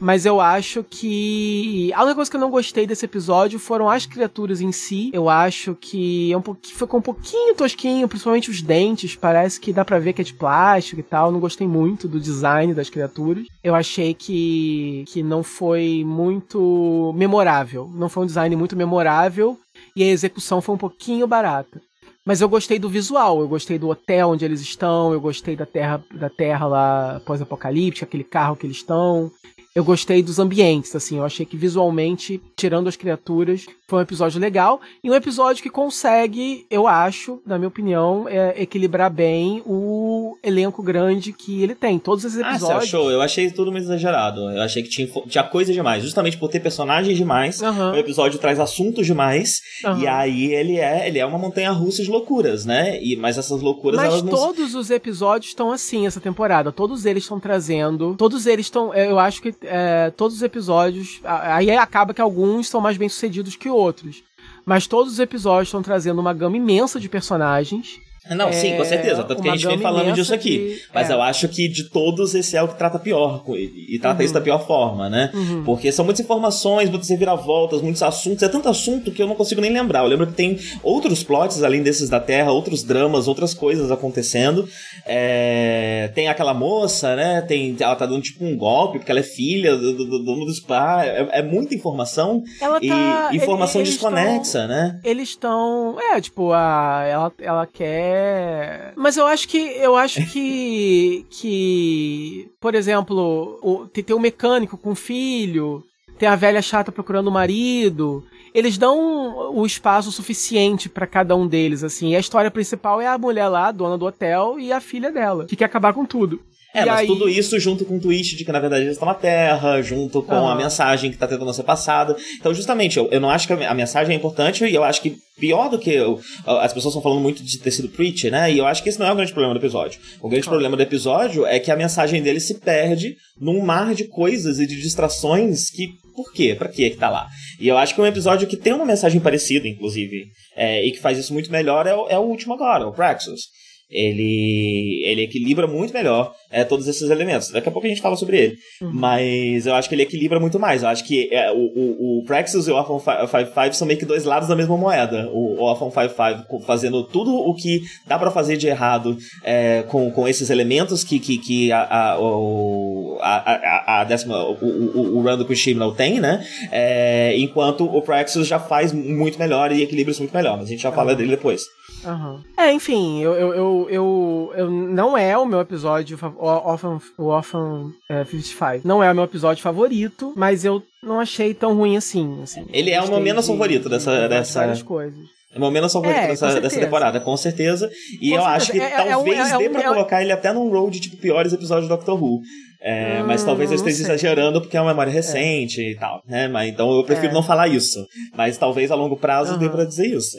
Mas 0.00 0.24
eu 0.24 0.40
acho 0.40 0.82
que. 0.82 1.92
A 1.94 2.00
única 2.02 2.14
coisa 2.14 2.30
que 2.30 2.36
eu 2.36 2.40
não 2.40 2.50
gostei 2.50 2.86
desse 2.86 3.04
episódio 3.04 3.58
foram 3.58 3.88
as 3.88 4.06
criaturas 4.06 4.62
em 4.62 4.72
si. 4.72 5.10
Eu 5.12 5.28
acho 5.28 5.74
que 5.74 6.32
é 6.32 6.36
um 6.36 6.40
pouquinho, 6.40 6.74
ficou 6.74 6.98
um 6.98 7.02
pouquinho 7.02 7.54
tosquinho, 7.54 8.08
principalmente 8.08 8.50
os 8.50 8.62
dentes. 8.62 9.14
Parece 9.14 9.60
que 9.60 9.74
dá 9.74 9.84
pra 9.84 9.98
ver 9.98 10.14
que 10.14 10.22
é 10.22 10.24
de 10.24 10.32
plástico 10.32 11.00
e 11.00 11.02
tal. 11.04 11.30
Não 11.30 11.38
gostei 11.38 11.68
muito 11.68 12.08
do 12.08 12.18
design 12.18 12.72
das 12.72 12.88
criaturas. 12.88 13.44
Eu 13.62 13.74
achei 13.74 14.14
que, 14.14 15.04
que 15.08 15.22
não 15.22 15.42
foi 15.42 16.02
muito 16.06 17.12
memorável. 17.14 17.90
Não 17.94 18.08
foi 18.08 18.22
um 18.22 18.26
design 18.26 18.56
muito 18.56 18.74
memorável. 18.74 19.58
E 19.94 20.02
a 20.02 20.06
execução 20.06 20.62
foi 20.62 20.74
um 20.74 20.78
pouquinho 20.78 21.26
barata. 21.26 21.80
Mas 22.24 22.40
eu 22.40 22.48
gostei 22.48 22.78
do 22.78 22.88
visual, 22.88 23.40
eu 23.40 23.48
gostei 23.48 23.78
do 23.78 23.88
hotel 23.88 24.28
onde 24.28 24.44
eles 24.44 24.60
estão, 24.60 25.12
eu 25.12 25.20
gostei 25.20 25.56
da 25.56 25.64
terra, 25.64 26.04
da 26.14 26.28
terra 26.28 26.66
lá 26.66 27.20
pós-apocalíptica, 27.24 28.04
aquele 28.04 28.22
carro 28.22 28.56
que 28.56 28.66
eles 28.66 28.76
estão 28.76 29.32
eu 29.74 29.84
gostei 29.84 30.22
dos 30.22 30.38
ambientes, 30.38 30.96
assim, 30.96 31.18
eu 31.18 31.24
achei 31.24 31.46
que 31.46 31.56
visualmente, 31.56 32.40
tirando 32.56 32.88
as 32.88 32.96
criaturas, 32.96 33.66
foi 33.86 34.00
um 34.00 34.02
episódio 34.02 34.40
legal 34.40 34.80
e 35.02 35.10
um 35.10 35.14
episódio 35.14 35.62
que 35.62 35.70
consegue, 35.70 36.66
eu 36.70 36.88
acho, 36.88 37.40
na 37.46 37.56
minha 37.56 37.68
opinião, 37.68 38.28
é, 38.28 38.60
equilibrar 38.60 39.10
bem 39.10 39.62
o 39.64 40.36
elenco 40.42 40.82
grande 40.82 41.32
que 41.32 41.62
ele 41.62 41.74
tem. 41.74 41.98
Todos 41.98 42.24
esses 42.24 42.38
episódios. 42.38 42.70
Ah, 42.70 42.80
você 42.80 42.86
achou? 42.86 43.10
Eu 43.10 43.20
achei 43.20 43.50
tudo 43.50 43.70
muito 43.70 43.84
exagerado. 43.84 44.40
Eu 44.50 44.62
achei 44.62 44.82
que 44.82 44.88
tinha, 44.88 45.08
tinha 45.28 45.44
coisa 45.44 45.72
demais, 45.72 46.02
justamente 46.02 46.36
por 46.36 46.48
ter 46.48 46.60
personagens 46.60 47.16
demais. 47.16 47.60
Uhum. 47.60 47.92
O 47.92 47.96
episódio 47.96 48.38
traz 48.38 48.58
assuntos 48.58 49.06
demais 49.06 49.60
uhum. 49.84 50.00
e 50.00 50.06
aí 50.06 50.52
ele 50.52 50.78
é, 50.78 51.06
ele 51.06 51.18
é 51.18 51.26
uma 51.26 51.38
montanha 51.38 51.70
russa 51.70 52.02
de 52.02 52.10
loucuras, 52.10 52.64
né? 52.64 53.00
E 53.02 53.16
mas 53.16 53.38
essas 53.38 53.60
loucuras 53.60 54.00
mas 54.00 54.06
elas 54.06 54.22
não... 54.22 54.30
todos 54.32 54.74
os 54.74 54.90
episódios 54.90 55.50
estão 55.50 55.70
assim 55.70 56.06
essa 56.06 56.20
temporada. 56.20 56.72
Todos 56.72 57.06
eles 57.06 57.22
estão 57.22 57.38
trazendo, 57.38 58.14
todos 58.16 58.46
eles 58.46 58.66
estão, 58.66 58.92
eu 58.94 59.18
acho 59.18 59.40
que 59.42 59.59
é, 59.62 60.10
todos 60.10 60.36
os 60.36 60.42
episódios. 60.42 61.20
Aí 61.24 61.70
acaba 61.70 62.14
que 62.14 62.20
alguns 62.20 62.68
são 62.68 62.80
mais 62.80 62.96
bem 62.96 63.08
sucedidos 63.08 63.56
que 63.56 63.68
outros. 63.68 64.22
Mas 64.64 64.86
todos 64.86 65.12
os 65.12 65.18
episódios 65.18 65.68
estão 65.68 65.82
trazendo 65.82 66.20
uma 66.20 66.32
gama 66.32 66.56
imensa 66.56 67.00
de 67.00 67.08
personagens 67.08 68.00
não, 68.28 68.48
é, 68.48 68.52
sim, 68.52 68.76
com 68.76 68.84
certeza. 68.84 69.24
Tanto 69.24 69.42
que 69.42 69.48
a 69.48 69.52
gente 69.52 69.66
vem 69.66 69.78
falando 69.78 70.12
disso 70.12 70.34
aqui. 70.34 70.58
De... 70.58 70.82
Mas 70.94 71.08
é. 71.08 71.14
eu 71.14 71.22
acho 71.22 71.48
que 71.48 71.68
de 71.68 71.84
todos, 71.84 72.34
esse 72.34 72.56
é 72.56 72.62
o 72.62 72.68
que 72.68 72.76
trata 72.76 72.98
pior. 72.98 73.42
E, 73.56 73.98
trata 73.98 74.20
uhum. 74.20 74.24
isso 74.24 74.34
da 74.34 74.40
pior 74.40 74.66
forma, 74.66 75.08
né? 75.08 75.30
Uhum. 75.32 75.64
Porque 75.64 75.90
são 75.90 76.04
muitas 76.04 76.22
informações, 76.22 76.90
muitas 76.90 77.08
reviravoltas, 77.08 77.80
muitos 77.80 78.02
assuntos. 78.02 78.42
É 78.42 78.48
tanto 78.48 78.68
assunto 78.68 79.10
que 79.10 79.22
eu 79.22 79.26
não 79.26 79.34
consigo 79.34 79.60
nem 79.60 79.72
lembrar. 79.72 80.00
Eu 80.00 80.08
lembro 80.08 80.26
que 80.26 80.34
tem 80.34 80.58
outros 80.82 81.22
plots 81.22 81.62
além 81.62 81.82
desses 81.82 82.10
da 82.10 82.20
Terra, 82.20 82.52
outros 82.52 82.84
dramas, 82.84 83.26
outras 83.26 83.54
coisas 83.54 83.90
acontecendo. 83.90 84.68
É... 85.06 86.10
Tem 86.14 86.28
aquela 86.28 86.52
moça, 86.52 87.16
né? 87.16 87.40
Tem... 87.40 87.74
Ela 87.80 87.96
tá 87.96 88.04
dando 88.04 88.22
tipo 88.22 88.44
um 88.44 88.56
golpe, 88.56 88.98
porque 88.98 89.10
ela 89.10 89.20
é 89.20 89.24
filha 89.24 89.74
do, 89.76 89.96
do, 89.96 90.04
do 90.04 90.24
dono 90.24 90.44
do 90.44 90.52
spa. 90.52 91.04
É, 91.04 91.38
é, 91.38 91.42
muita 91.42 91.74
informação. 91.74 92.42
Ela 92.60 92.80
tá... 92.80 93.30
E 93.32 93.36
informação 93.36 93.80
eles, 93.80 93.94
desconexa, 93.94 94.66
né? 94.66 95.00
Eles 95.02 95.30
estão. 95.30 95.96
É, 95.98 96.20
tipo, 96.20 96.52
a... 96.52 97.04
ela, 97.08 97.32
ela 97.40 97.66
quer 97.66 98.09
é. 98.10 98.92
Mas 98.96 99.16
eu 99.16 99.26
acho 99.26 99.48
que. 99.48 99.58
Eu 99.58 99.96
acho 99.96 100.24
que. 100.26 101.26
que. 101.30 102.50
Por 102.60 102.74
exemplo, 102.74 103.58
o, 103.62 103.86
tem, 103.86 104.04
tem 104.04 104.16
um 104.16 104.20
mecânico 104.20 104.76
com 104.76 104.94
filho, 104.94 105.82
tem 106.18 106.28
a 106.28 106.36
velha 106.36 106.60
chata 106.60 106.92
procurando 106.92 107.28
o 107.28 107.32
marido. 107.32 108.24
Eles 108.52 108.76
dão 108.76 109.54
o 109.54 109.64
espaço 109.64 110.10
suficiente 110.10 110.88
para 110.88 111.06
cada 111.06 111.36
um 111.36 111.46
deles, 111.46 111.84
assim. 111.84 112.10
E 112.10 112.16
a 112.16 112.20
história 112.20 112.50
principal 112.50 113.00
é 113.00 113.06
a 113.06 113.16
mulher 113.16 113.48
lá, 113.48 113.70
dona 113.70 113.96
do 113.96 114.06
hotel, 114.06 114.58
e 114.58 114.72
a 114.72 114.80
filha 114.80 115.12
dela, 115.12 115.46
que 115.46 115.56
quer 115.56 115.66
acabar 115.66 115.92
com 115.92 116.04
tudo. 116.04 116.40
É, 116.74 116.82
e 116.82 116.86
mas 116.86 117.00
aí... 117.00 117.06
tudo 117.06 117.28
isso 117.28 117.58
junto 117.58 117.84
com 117.84 117.96
o 117.96 118.00
twist 118.00 118.36
de 118.36 118.44
que 118.44 118.52
na 118.52 118.60
verdade 118.60 118.82
eles 118.82 118.94
estão 118.94 119.08
na 119.08 119.14
Terra, 119.14 119.82
junto 119.82 120.22
com 120.22 120.48
a 120.48 120.54
mensagem 120.54 121.10
que 121.10 121.16
está 121.16 121.26
tentando 121.26 121.52
ser 121.52 121.64
passada. 121.64 122.16
Então, 122.38 122.54
justamente, 122.54 122.96
eu, 122.96 123.08
eu 123.10 123.20
não 123.20 123.30
acho 123.30 123.46
que 123.46 123.52
a 123.52 123.74
mensagem 123.74 124.14
é 124.14 124.16
importante 124.16 124.64
e 124.64 124.74
eu 124.74 124.84
acho 124.84 125.02
que 125.02 125.16
pior 125.38 125.68
do 125.68 125.78
que. 125.78 125.90
Eu, 125.90 126.20
as 126.46 126.72
pessoas 126.72 126.92
estão 126.92 127.02
falando 127.02 127.20
muito 127.20 127.42
de 127.42 127.58
ter 127.58 127.70
sido 127.70 127.88
preach, 127.88 128.30
né? 128.30 128.52
E 128.52 128.58
eu 128.58 128.66
acho 128.66 128.82
que 128.82 128.88
esse 128.88 129.00
não 129.00 129.06
é 129.06 129.12
o 129.12 129.16
grande 129.16 129.32
problema 129.32 129.54
do 129.54 129.60
episódio. 129.60 130.00
O 130.20 130.28
grande 130.28 130.46
problema 130.46 130.76
do 130.76 130.82
episódio 130.82 131.44
é 131.44 131.58
que 131.58 131.70
a 131.70 131.76
mensagem 131.76 132.22
dele 132.22 132.40
se 132.40 132.54
perde 132.60 133.16
num 133.40 133.60
mar 133.60 133.94
de 133.94 134.04
coisas 134.04 134.60
e 134.60 134.66
de 134.66 134.80
distrações 134.80 135.70
que. 135.70 135.88
Por 136.14 136.32
quê? 136.32 136.54
Pra 136.54 136.68
que 136.68 136.84
é 136.84 136.90
que 136.90 136.96
tá 136.96 137.08
lá? 137.08 137.26
E 137.58 137.66
eu 137.66 137.78
acho 137.78 137.94
que 137.94 138.00
um 138.00 138.06
episódio 138.06 138.46
que 138.46 138.56
tem 138.56 138.72
uma 138.72 138.84
mensagem 138.84 139.20
parecida, 139.20 139.66
inclusive, 139.66 140.26
é, 140.54 140.84
e 140.84 140.92
que 140.92 141.00
faz 141.00 141.16
isso 141.16 141.32
muito 141.32 141.50
melhor 141.50 141.86
é, 141.86 141.90
é 141.90 142.18
o 142.18 142.22
último 142.22 142.52
agora, 142.52 142.86
o 142.86 142.92
Praxus 142.92 143.59
ele, 143.90 145.02
ele 145.04 145.22
equilibra 145.22 145.66
muito 145.66 145.92
melhor 145.92 146.32
é, 146.50 146.64
todos 146.64 146.86
esses 146.86 147.10
elementos. 147.10 147.50
Daqui 147.50 147.68
a 147.68 147.72
pouco 147.72 147.86
a 147.86 147.90
gente 147.90 148.00
fala 148.00 148.16
sobre 148.16 148.38
ele. 148.38 148.58
Uhum. 148.80 148.90
Mas 148.92 149.66
eu 149.66 149.74
acho 149.74 149.88
que 149.88 149.94
ele 149.94 150.02
equilibra 150.02 150.38
muito 150.38 150.58
mais. 150.58 150.82
Eu 150.82 150.88
acho 150.88 151.04
que 151.04 151.28
é, 151.32 151.50
o, 151.52 151.56
o, 151.56 152.18
o 152.18 152.24
Praxis 152.24 152.66
e 152.66 152.70
o 152.70 152.76
Orphan 152.76 152.98
55 152.98 153.74
são 153.74 153.86
meio 153.86 153.98
que 153.98 154.06
dois 154.06 154.24
lados 154.24 154.48
da 154.48 154.56
mesma 154.56 154.76
moeda. 154.76 155.28
O, 155.32 155.60
Orphan 155.62 155.90
55 155.90 156.60
fazendo 156.60 157.04
tudo 157.04 157.34
o 157.34 157.54
que 157.54 157.82
dá 158.06 158.18
para 158.18 158.30
fazer 158.30 158.56
de 158.56 158.66
errado 158.66 159.16
é, 159.42 159.82
com, 159.88 160.10
com 160.10 160.28
esses 160.28 160.50
elementos 160.50 161.04
que, 161.04 161.18
que, 161.18 161.38
que 161.38 161.72
a, 161.72 162.12
a, 162.12 162.20
o, 162.20 163.18
a, 163.20 163.52
a, 163.52 164.00
a 164.00 164.04
décima, 164.04 164.42
o, 164.44 164.54
o, 164.54 165.18
o 165.18 165.36
do 165.36 165.44
Criminal 165.44 165.92
tem, 165.92 166.20
né? 166.20 166.44
É, 166.70 167.34
enquanto 167.38 167.84
o 167.84 168.02
Praxis 168.02 168.46
já 168.46 168.58
faz 168.58 168.92
muito 168.92 169.38
melhor 169.38 169.72
e 169.72 169.82
equilibra 169.82 170.12
isso 170.12 170.20
muito 170.20 170.34
melhor. 170.34 170.56
Mas 170.56 170.66
a 170.66 170.70
gente 170.70 170.82
já 170.82 170.92
fala 170.92 171.12
uhum. 171.12 171.16
dele 171.16 171.30
depois. 171.30 171.64
Uhum. 172.04 172.40
É, 172.56 172.72
enfim, 172.72 173.20
eu, 173.20 173.34
eu, 173.34 173.54
eu, 173.54 173.86
eu, 173.90 174.52
eu, 174.56 174.70
não 174.70 175.16
é 175.16 175.36
o 175.36 175.44
meu 175.44 175.60
episódio, 175.60 176.18
o 176.38 177.24
Orphan, 177.24 177.92
é, 178.08 178.24
55, 178.24 178.86
não 178.86 179.02
é 179.02 179.10
o 179.10 179.14
meu 179.14 179.24
episódio 179.24 179.62
favorito, 179.62 180.32
mas 180.36 180.64
eu 180.64 180.82
não 181.02 181.20
achei 181.20 181.52
tão 181.52 181.76
ruim 181.76 181.96
assim. 181.96 182.40
assim 182.42 182.66
Ele 182.72 182.90
é 182.90 183.00
o 183.00 183.08
meu 183.08 183.20
menos 183.20 183.46
favorito 183.46 183.88
dessa... 183.88 184.28
dessa... 184.28 184.60
Várias 184.60 184.82
coisas. 184.82 185.20
É 185.52 185.58
o 185.58 185.60
meu 185.60 185.70
menos 185.70 185.92
favorito 185.92 186.16
é, 186.16 186.28
dessa, 186.28 186.60
dessa, 186.60 186.78
temporada, 186.78 187.18
com 187.18 187.36
certeza. 187.36 187.90
E 188.20 188.30
com 188.30 188.36
eu 188.36 188.42
certeza. 188.42 188.48
acho 188.48 188.72
que 188.72 188.80
é, 188.80 188.84
é 188.84 189.10
talvez 189.10 189.50
é 189.50 189.58
dê 189.58 189.68
pra 189.68 189.82
colocar 189.82 190.22
ele 190.22 190.32
até 190.32 190.52
num 190.52 190.70
road 190.70 190.98
de 190.98 191.10
tipo, 191.10 191.20
piores 191.20 191.52
episódios 191.52 191.88
do 191.88 191.96
Doctor 191.96 192.22
Who. 192.22 192.40
É, 192.82 193.20
hum, 193.20 193.26
mas 193.26 193.44
talvez 193.44 193.70
eu 193.70 193.76
esteja 193.76 194.04
exagerando 194.04 194.60
porque 194.60 194.76
é 194.76 194.80
uma 194.80 194.90
memória 194.90 195.12
recente 195.12 195.82
é. 195.82 195.90
e 195.90 195.96
tal, 195.96 196.22
né? 196.26 196.48
Mas, 196.48 196.70
então 196.70 196.90
eu 196.96 197.04
prefiro 197.04 197.32
é. 197.32 197.34
não 197.34 197.42
falar 197.42 197.68
isso. 197.68 198.06
Mas 198.34 198.56
talvez 198.56 198.90
a 198.90 198.94
longo 198.94 199.16
prazo 199.16 199.54
uhum. 199.54 199.58
dê 199.58 199.68
pra 199.68 199.84
dizer 199.84 200.06
isso. 200.06 200.38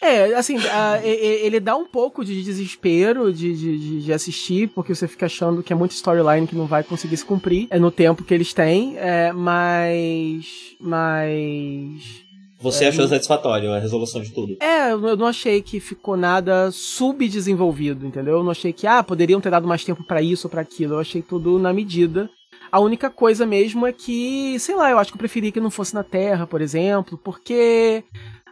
É, 0.00 0.34
assim, 0.34 0.56
ele 1.02 1.60
dá 1.60 1.76
um 1.76 1.86
pouco 1.86 2.24
de 2.24 2.42
desespero 2.42 3.32
de, 3.32 3.54
de, 3.56 4.00
de, 4.02 4.12
assistir, 4.12 4.68
porque 4.68 4.94
você 4.94 5.08
fica 5.08 5.26
achando 5.26 5.62
que 5.62 5.72
é 5.72 5.76
muita 5.76 5.94
storyline 5.94 6.46
que 6.46 6.54
não 6.54 6.66
vai 6.66 6.82
conseguir 6.82 7.16
se 7.16 7.24
cumprir 7.24 7.66
é 7.70 7.78
no 7.78 7.90
tempo 7.90 8.24
que 8.24 8.34
eles 8.34 8.52
têm, 8.52 8.96
é, 8.98 9.32
mas. 9.32 10.76
Mas. 10.80 12.24
Você 12.60 12.84
é, 12.84 12.88
achou 12.88 13.06
satisfatório 13.06 13.72
a 13.72 13.78
resolução 13.78 14.22
de 14.22 14.32
tudo? 14.32 14.56
É, 14.60 14.92
eu 14.92 15.16
não 15.16 15.26
achei 15.26 15.60
que 15.60 15.80
ficou 15.80 16.16
nada 16.16 16.70
subdesenvolvido, 16.70 18.06
entendeu? 18.06 18.38
Eu 18.38 18.44
não 18.44 18.50
achei 18.50 18.72
que, 18.72 18.86
ah, 18.86 19.02
poderiam 19.02 19.40
ter 19.40 19.50
dado 19.50 19.68
mais 19.68 19.84
tempo 19.84 20.02
para 20.04 20.22
isso 20.22 20.46
ou 20.46 20.50
pra 20.50 20.62
aquilo. 20.62 20.94
Eu 20.94 21.00
achei 21.00 21.20
tudo 21.20 21.58
na 21.58 21.72
medida. 21.72 22.30
A 22.72 22.80
única 22.80 23.10
coisa 23.10 23.44
mesmo 23.44 23.86
é 23.86 23.92
que, 23.92 24.58
sei 24.58 24.74
lá, 24.74 24.90
eu 24.90 24.98
acho 24.98 25.12
que 25.12 25.16
eu 25.16 25.20
preferia 25.20 25.52
que 25.52 25.60
não 25.60 25.70
fosse 25.70 25.94
na 25.94 26.02
Terra, 26.02 26.46
por 26.46 26.60
exemplo, 26.60 27.18
porque 27.22 28.02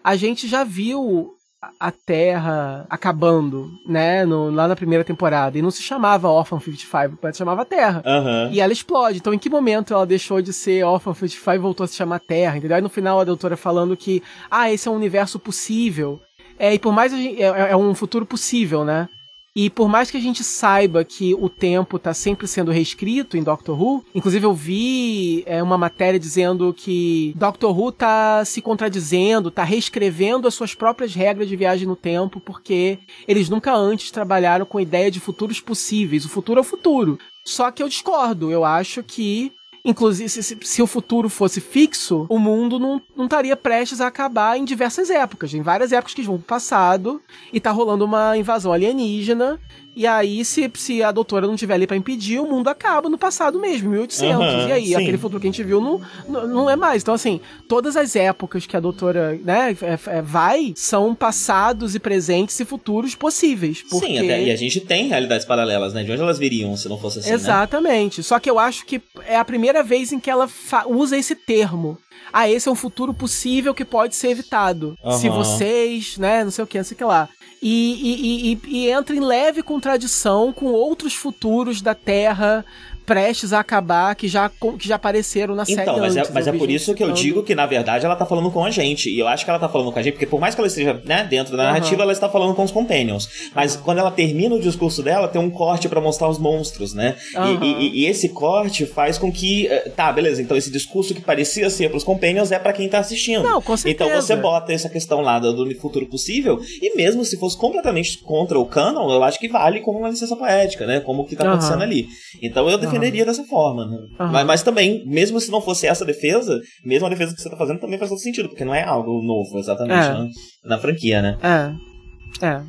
a 0.02 0.16
gente 0.16 0.48
já 0.48 0.64
viu 0.64 1.34
a 1.78 1.92
Terra 1.92 2.86
acabando, 2.90 3.70
né? 3.86 4.24
No, 4.24 4.50
lá 4.50 4.66
na 4.66 4.74
primeira 4.74 5.04
temporada. 5.04 5.56
E 5.56 5.62
não 5.62 5.70
se 5.70 5.82
chamava 5.82 6.28
Orphan 6.28 6.58
55, 6.58 7.18
mas 7.22 7.36
se 7.36 7.38
chamava 7.38 7.64
Terra. 7.64 8.02
Uhum. 8.04 8.52
E 8.52 8.60
ela 8.60 8.72
explode. 8.72 9.18
Então, 9.18 9.32
em 9.32 9.38
que 9.38 9.48
momento 9.48 9.94
ela 9.94 10.04
deixou 10.04 10.42
de 10.42 10.52
ser 10.52 10.84
Orphan 10.84 11.14
55 11.14 11.52
e 11.52 11.58
voltou 11.58 11.84
a 11.84 11.86
se 11.86 11.94
chamar 11.94 12.18
Terra? 12.18 12.58
Entendeu? 12.58 12.76
Aí 12.76 12.82
no 12.82 12.88
final 12.88 13.20
a 13.20 13.24
doutora 13.24 13.56
falando 13.56 13.96
que, 13.96 14.22
ah, 14.50 14.72
esse 14.72 14.88
é 14.88 14.90
um 14.90 14.96
universo 14.96 15.38
possível. 15.38 16.20
É, 16.58 16.74
e 16.74 16.78
por 16.78 16.92
mais. 16.92 17.12
Gente, 17.12 17.40
é, 17.40 17.70
é 17.70 17.76
um 17.76 17.94
futuro 17.94 18.26
possível, 18.26 18.84
né? 18.84 19.08
E 19.54 19.68
por 19.68 19.88
mais 19.88 20.10
que 20.10 20.16
a 20.16 20.20
gente 20.20 20.42
saiba 20.42 21.04
que 21.04 21.34
o 21.34 21.48
tempo 21.48 21.98
está 21.98 22.14
sempre 22.14 22.48
sendo 22.48 22.70
reescrito 22.70 23.36
em 23.36 23.42
Doctor 23.42 23.80
Who, 23.80 24.04
inclusive 24.14 24.46
eu 24.46 24.54
vi 24.54 25.42
é, 25.46 25.62
uma 25.62 25.76
matéria 25.76 26.18
dizendo 26.18 26.72
que 26.72 27.34
Doctor 27.36 27.78
Who 27.78 27.90
está 27.90 28.44
se 28.46 28.62
contradizendo, 28.62 29.50
está 29.50 29.62
reescrevendo 29.62 30.48
as 30.48 30.54
suas 30.54 30.74
próprias 30.74 31.14
regras 31.14 31.48
de 31.48 31.56
viagem 31.56 31.86
no 31.86 31.96
tempo, 31.96 32.40
porque 32.40 32.98
eles 33.28 33.50
nunca 33.50 33.74
antes 33.74 34.10
trabalharam 34.10 34.64
com 34.64 34.78
a 34.78 34.82
ideia 34.82 35.10
de 35.10 35.20
futuros 35.20 35.60
possíveis. 35.60 36.24
O 36.24 36.30
futuro 36.30 36.58
é 36.58 36.62
o 36.62 36.64
futuro. 36.64 37.18
Só 37.44 37.70
que 37.70 37.82
eu 37.82 37.88
discordo. 37.88 38.50
Eu 38.50 38.64
acho 38.64 39.02
que 39.02 39.52
Inclusive, 39.85 40.29
se, 40.29 40.59
se, 40.61 40.83
o 40.83 40.87
futuro 40.87 41.29
fosse 41.29 41.61
fixo, 41.61 42.25
o 42.29 42.38
mundo 42.38 42.79
não, 42.79 43.03
não 43.16 43.25
estaria 43.25 43.57
prestes 43.57 44.01
a 44.01 44.07
acabar 44.07 44.57
em 44.57 44.64
diversas 44.64 45.11
épocas. 45.11 45.53
Em 45.53 45.61
várias 45.61 45.90
épocas 45.90 46.14
que 46.14 46.23
vão 46.23 46.37
pro 46.37 46.47
passado 46.47 47.21
e 47.53 47.61
tá 47.61 47.73
rolando 47.73 48.05
uma 48.05 48.37
invasão 48.37 48.73
alienígena 48.73 49.59
E 49.94 50.07
aí, 50.07 50.42
se, 50.44 50.70
se 50.74 51.02
a 51.02 51.12
doutora 51.12 51.46
não 51.46 51.55
estiver 51.55 51.74
ali 51.74 51.87
pra 51.87 51.96
impedir, 51.96 52.40
o 52.40 52.46
mundo 52.46 52.68
acaba 52.68 53.11
no 53.11 53.18
passado 53.18 53.61
mesmo, 53.61 53.90
1800. 53.90 54.37
Uhum, 54.37 54.68
e 54.68 54.72
aí, 54.72 54.87
sim. 54.87 54.94
aquele 54.94 55.18
futuro 55.18 55.40
que 55.40 55.46
a 55.46 55.50
gente 55.50 55.62
viu 55.62 55.81
não, 55.81 56.00
não, 56.26 56.46
não, 56.46 56.70
é 56.70 56.76
mais. 56.76 57.02
Então, 57.02 57.12
assim, 57.12 57.40
todas 57.68 57.94
as 57.94 58.16
épocas 58.16 58.64
que 58.64 58.76
a 58.76 58.81
doutora 58.81 59.38
né, 59.44 59.76
é, 59.83 60.16
é, 60.18 60.22
vai 60.22 60.72
são 60.76 61.14
passados 61.14 61.94
e 61.94 62.00
presentes 62.00 62.59
e 62.59 62.64
futuros 62.64 63.14
possíveis. 63.14 63.83
Porque... 63.83 64.07
Sim, 64.07 64.18
até, 64.18 64.44
e 64.44 64.50
a 64.50 64.57
gente 64.57 64.81
tem 64.81 65.09
realidades 65.09 65.44
paralelas, 65.44 65.92
né? 65.92 66.02
De 66.02 66.11
onde 66.11 66.22
elas 66.22 66.38
viriam 66.38 66.74
se 66.76 66.88
não 66.88 66.98
fosse 66.98 67.18
assim, 67.18 67.28
né? 67.28 67.35
Exatamente. 67.35 68.20
Né? 68.20 68.24
Só 68.24 68.38
que 68.38 68.48
eu 68.48 68.59
acho 68.59 68.87
que 68.87 69.00
é 69.26 69.37
a 69.37 69.44
primeira 69.44 69.83
vez 69.83 70.11
em 70.11 70.18
que 70.18 70.30
ela 70.30 70.49
usa 70.86 71.18
esse 71.18 71.34
termo 71.34 71.99
ah, 72.32 72.49
esse 72.49 72.68
é 72.68 72.72
um 72.72 72.76
futuro 72.76 73.12
possível 73.12 73.74
que 73.74 73.84
pode 73.84 74.16
ser 74.16 74.28
evitado. 74.30 74.97
Uhum. 75.05 75.12
Se 75.12 75.28
vocês, 75.28 76.16
né, 76.16 76.43
não 76.43 76.51
sei 76.51 76.64
o 76.64 76.66
que, 76.66 76.78
não 76.78 76.84
sei 76.84 76.95
o 76.95 76.99
que 76.99 77.05
lá. 77.05 77.28
E, 77.62 77.95
e, 78.03 78.53
e, 78.53 78.61
e, 78.66 78.90
entra 78.90 79.14
em 79.14 79.20
leve 79.20 79.62
contradição 79.83 80.53
com 80.53 80.66
outros 80.66 81.12
futuros 81.12 81.83
da 81.83 81.93
Terra 81.93 82.64
prestes 83.12 83.52
a 83.52 83.60
acabar 83.60 84.14
que 84.14 84.26
já, 84.26 84.48
que 84.48 84.88
já 84.88 84.94
apareceram 84.94 85.54
na 85.54 85.66
série 85.66 85.82
então, 85.82 85.98
mas 85.98 86.16
é, 86.16 86.20
antes. 86.20 86.30
É, 86.30 86.34
mas 86.34 86.46
é 86.46 86.52
por 86.52 86.70
isso 86.70 86.94
que 86.94 87.04
eu 87.04 87.12
digo 87.12 87.42
que, 87.42 87.54
na 87.54 87.66
verdade, 87.66 88.06
ela 88.06 88.16
tá 88.16 88.24
falando 88.24 88.50
com 88.50 88.64
a 88.64 88.70
gente. 88.70 89.10
E 89.10 89.18
eu 89.18 89.28
acho 89.28 89.44
que 89.44 89.50
ela 89.50 89.58
tá 89.58 89.68
falando 89.68 89.92
com 89.92 89.98
a 89.98 90.02
gente, 90.02 90.14
porque 90.14 90.26
por 90.26 90.40
mais 90.40 90.54
que 90.54 90.60
ela 90.62 90.68
esteja 90.68 90.98
né, 91.04 91.22
dentro 91.28 91.54
da 91.54 91.64
narrativa, 91.64 91.96
uhum. 91.96 92.02
ela 92.04 92.12
está 92.12 92.30
falando 92.30 92.54
com 92.54 92.62
os 92.62 92.70
Companions. 92.70 93.28
Mas 93.54 93.76
uhum. 93.76 93.82
quando 93.82 93.98
ela 93.98 94.10
termina 94.10 94.54
o 94.54 94.60
discurso 94.60 95.02
dela, 95.02 95.28
tem 95.28 95.38
um 95.38 95.50
corte 95.50 95.90
para 95.90 96.00
mostrar 96.00 96.28
os 96.30 96.38
monstros, 96.38 96.94
né? 96.94 97.16
Uhum. 97.36 97.62
E, 97.62 97.66
e, 97.66 98.00
e, 98.00 98.06
esse 98.06 98.30
corte 98.30 98.86
faz 98.86 99.18
com 99.18 99.30
que. 99.30 99.66
Eh, 99.66 99.90
tá, 99.94 100.10
beleza, 100.10 100.40
então 100.40 100.56
esse 100.56 100.70
discurso 100.70 101.14
que 101.14 101.20
parecia 101.20 101.68
ser 101.68 101.90
pros 101.90 102.04
Companions 102.04 102.50
é 102.50 102.58
para 102.58 102.72
quem 102.72 102.88
tá 102.88 102.98
assistindo. 102.98 103.42
Não, 103.42 103.60
com 103.60 103.76
certeza. 103.76 104.10
Então 104.10 104.22
você 104.22 104.36
bota 104.36 104.72
essa 104.72 104.88
questão 104.88 105.20
lá 105.20 105.38
do 105.38 105.72
futuro 105.74 106.06
possível, 106.06 106.58
e 106.80 106.96
mesmo 106.96 107.24
se 107.26 107.38
fosse 107.38 107.58
completamente 107.58 108.18
contra 108.18 108.58
o 108.58 108.64
canon, 108.64 109.10
eu 109.10 109.22
acho 109.22 109.38
que 109.38 109.48
vale 109.48 109.80
como 109.80 109.98
uma 109.98 110.08
licença 110.08 110.34
poética, 110.34 110.86
né? 110.86 111.00
Como 111.00 111.22
o 111.22 111.26
que 111.26 111.36
tá 111.36 111.44
acontecendo 111.44 111.82
ali. 111.82 112.06
Então 112.40 112.68
eu 112.70 112.78
defenderia 113.03 113.26
dessa 113.26 113.44
forma 113.44 113.86
né? 113.86 113.98
Mas, 114.18 114.46
mas, 114.46 114.62
também, 114.62 115.05
mesmo 115.07 115.40
se 115.40 115.50
não 115.50 115.61
fosse 115.61 115.86
essa 115.86 116.05
defesa, 116.05 116.61
mesmo 116.84 117.07
a 117.07 117.11
defesa 117.11 117.34
que 117.34 117.40
você 117.40 117.50
tá 117.50 117.57
fazendo 117.57 117.80
também 117.80 117.98
faz 117.98 118.11
todo 118.11 118.20
sentido, 118.20 118.48
porque 118.48 118.64
não 118.64 118.74
é 118.74 118.82
algo 118.82 119.22
novo, 119.22 119.59
exatamente, 119.59 120.07
é. 120.07 120.12
né? 120.12 120.28
na 120.64 120.78
franquia, 120.78 121.22
né? 121.22 121.38
É. 121.42 122.46
É. 122.46 122.62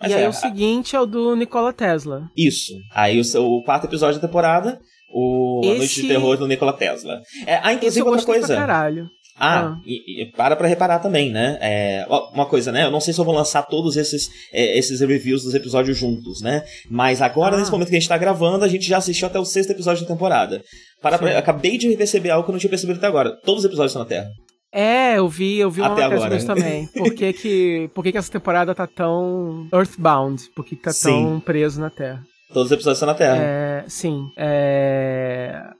Mas 0.00 0.12
e 0.12 0.14
é, 0.14 0.18
aí 0.18 0.28
o 0.28 0.32
seguinte 0.32 0.96
é 0.96 1.00
o 1.00 1.06
do 1.06 1.36
Nikola 1.36 1.72
Tesla. 1.72 2.30
Isso. 2.36 2.72
Aí 2.94 3.20
o, 3.20 3.24
seu, 3.24 3.44
o 3.44 3.62
quarto 3.62 3.84
episódio 3.84 4.20
da 4.20 4.26
temporada, 4.26 4.80
o 5.12 5.60
Esse... 5.62 5.72
A 5.72 5.78
Noite 5.78 6.02
de 6.02 6.08
Terror 6.08 6.36
do 6.38 6.46
Nikola 6.46 6.72
Tesla. 6.72 7.20
É, 7.46 7.60
ah, 7.62 7.72
inclusive 7.72 8.08
outra 8.08 8.24
coisa. 8.24 8.46
Pra 8.46 8.56
caralho. 8.56 9.06
Ah, 9.40 9.68
ah. 9.68 9.80
E, 9.86 10.22
e, 10.22 10.26
para 10.26 10.54
pra 10.54 10.68
reparar 10.68 10.98
também, 10.98 11.30
né? 11.32 11.58
É, 11.62 12.06
uma 12.34 12.44
coisa, 12.44 12.70
né? 12.70 12.84
Eu 12.84 12.90
não 12.90 13.00
sei 13.00 13.14
se 13.14 13.20
eu 13.20 13.24
vou 13.24 13.34
lançar 13.34 13.62
todos 13.62 13.96
esses, 13.96 14.28
é, 14.52 14.76
esses 14.78 15.00
reviews 15.00 15.42
dos 15.42 15.54
episódios 15.54 15.96
juntos, 15.96 16.42
né? 16.42 16.62
Mas 16.90 17.22
agora, 17.22 17.56
ah. 17.56 17.58
nesse 17.58 17.72
momento 17.72 17.88
que 17.88 17.96
a 17.96 17.98
gente 17.98 18.08
tá 18.08 18.18
gravando, 18.18 18.64
a 18.64 18.68
gente 18.68 18.86
já 18.86 18.98
assistiu 18.98 19.26
até 19.26 19.38
o 19.38 19.44
sexto 19.44 19.70
episódio 19.70 20.02
da 20.02 20.12
temporada. 20.12 20.62
Para 21.00 21.18
pra, 21.18 21.38
acabei 21.38 21.78
de 21.78 21.96
perceber 21.96 22.30
algo 22.30 22.44
que 22.44 22.50
eu 22.50 22.52
não 22.52 22.60
tinha 22.60 22.70
percebido 22.70 22.98
até 22.98 23.06
agora. 23.06 23.34
Todos 23.44 23.64
os 23.64 23.64
episódios 23.64 23.92
estão 23.92 24.02
na 24.02 24.08
Terra. 24.08 24.28
É, 24.72 25.18
eu 25.18 25.28
vi, 25.28 25.58
eu 25.58 25.70
vi 25.70 25.80
uma 25.80 25.92
Até 25.92 26.04
agora. 26.04 26.44
também. 26.44 26.86
Por 26.94 27.12
que, 27.12 27.32
que, 27.32 27.90
por 27.92 28.04
que, 28.04 28.12
que 28.12 28.18
essa 28.18 28.30
temporada 28.30 28.72
tá 28.72 28.86
tão 28.86 29.66
Earthbound? 29.72 30.48
Por 30.54 30.64
que, 30.64 30.76
que 30.76 30.82
tá 30.82 30.92
sim. 30.92 31.08
tão 31.08 31.40
preso 31.40 31.80
na 31.80 31.90
Terra? 31.90 32.22
Todos 32.52 32.66
os 32.66 32.72
episódios 32.72 32.98
estão 32.98 33.08
na 33.08 33.14
Terra. 33.14 33.36
É, 33.36 33.84
sim. 33.88 34.30
É... 34.36 35.70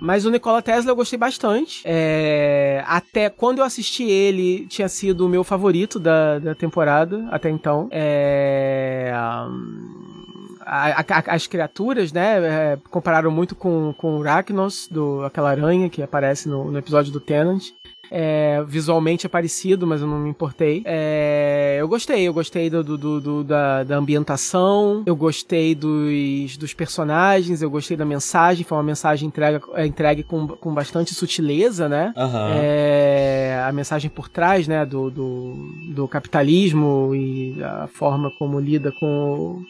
Mas 0.00 0.24
o 0.24 0.30
Nikola 0.30 0.62
Tesla 0.62 0.90
eu 0.92 0.96
gostei 0.96 1.18
bastante. 1.18 1.82
É, 1.84 2.82
até 2.86 3.28
quando 3.28 3.58
eu 3.58 3.64
assisti 3.64 4.04
ele, 4.04 4.66
tinha 4.66 4.88
sido 4.88 5.26
o 5.26 5.28
meu 5.28 5.42
favorito 5.42 5.98
da, 5.98 6.38
da 6.38 6.54
temporada, 6.54 7.26
até 7.30 7.50
então. 7.50 7.88
É, 7.90 9.12
a, 9.14 11.00
a, 11.00 11.34
as 11.34 11.46
criaturas, 11.46 12.12
né, 12.12 12.72
é, 12.72 12.78
compararam 12.90 13.30
muito 13.30 13.54
com, 13.54 13.94
com 13.96 14.18
o 14.18 14.22
Arachnos, 14.22 14.86
do, 14.88 15.24
aquela 15.24 15.50
aranha 15.50 15.88
que 15.88 16.02
aparece 16.02 16.48
no, 16.48 16.70
no 16.70 16.78
episódio 16.78 17.12
do 17.12 17.20
Tenant. 17.20 17.70
É, 18.10 18.62
visualmente 18.66 19.26
é 19.26 19.28
parecido, 19.28 19.86
mas 19.86 20.00
eu 20.00 20.06
não 20.06 20.18
me 20.18 20.30
importei. 20.30 20.82
É, 20.84 21.76
eu 21.78 21.88
gostei, 21.88 22.26
eu 22.26 22.32
gostei 22.32 22.70
do, 22.70 22.82
do, 22.82 23.20
do 23.20 23.44
da, 23.44 23.84
da, 23.84 23.96
ambientação, 23.96 25.02
eu 25.06 25.16
gostei 25.16 25.74
dos, 25.74 26.56
dos 26.56 26.74
personagens, 26.74 27.62
eu 27.62 27.70
gostei 27.70 27.96
da 27.96 28.04
mensagem, 28.04 28.64
foi 28.64 28.76
uma 28.76 28.84
mensagem 28.84 29.28
entregue, 29.28 29.64
é, 29.74 29.86
entregue 29.86 30.22
com, 30.22 30.46
com 30.46 30.74
bastante 30.74 31.14
sutileza, 31.14 31.88
né? 31.88 32.12
Uhum. 32.16 32.48
É, 32.54 33.64
a 33.66 33.72
mensagem 33.72 34.10
por 34.10 34.28
trás, 34.28 34.66
né, 34.66 34.84
do, 34.84 35.10
do, 35.10 35.54
do 35.94 36.08
capitalismo 36.08 37.14
e 37.14 37.62
a 37.62 37.86
forma 37.88 38.30
como 38.38 38.58
lida 38.58 38.92
com 38.92 39.62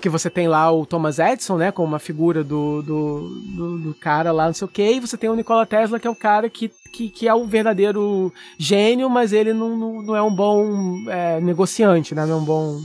que 0.00 0.08
você 0.10 0.28
tem 0.28 0.46
lá 0.46 0.70
o 0.70 0.84
Thomas 0.84 1.18
Edison, 1.18 1.56
né, 1.56 1.72
como 1.72 1.88
uma 1.88 1.98
figura 1.98 2.44
do, 2.44 2.82
do, 2.82 3.28
do, 3.56 3.78
do, 3.78 3.94
cara 3.94 4.30
lá, 4.30 4.46
não 4.46 4.52
sei 4.52 4.66
o 4.66 4.70
quê, 4.70 4.92
e 4.92 5.00
você 5.00 5.16
tem 5.16 5.30
o 5.30 5.34
Nikola 5.34 5.64
Tesla, 5.64 5.98
que 5.98 6.06
é 6.06 6.10
o 6.10 6.14
cara 6.14 6.50
que, 6.50 6.70
que, 6.92 7.08
que 7.08 7.26
é 7.26 7.34
o 7.34 7.46
verdadeiro 7.46 8.32
gênio, 8.58 9.08
mas 9.08 9.32
ele 9.32 9.54
não, 9.54 9.74
não, 9.74 10.02
não 10.02 10.16
é 10.16 10.22
um 10.22 10.34
bom 10.34 10.66
é, 11.08 11.40
negociante, 11.40 12.14
né, 12.14 12.26
não 12.26 12.34
é 12.34 12.40
um 12.40 12.44
bom 12.44 12.78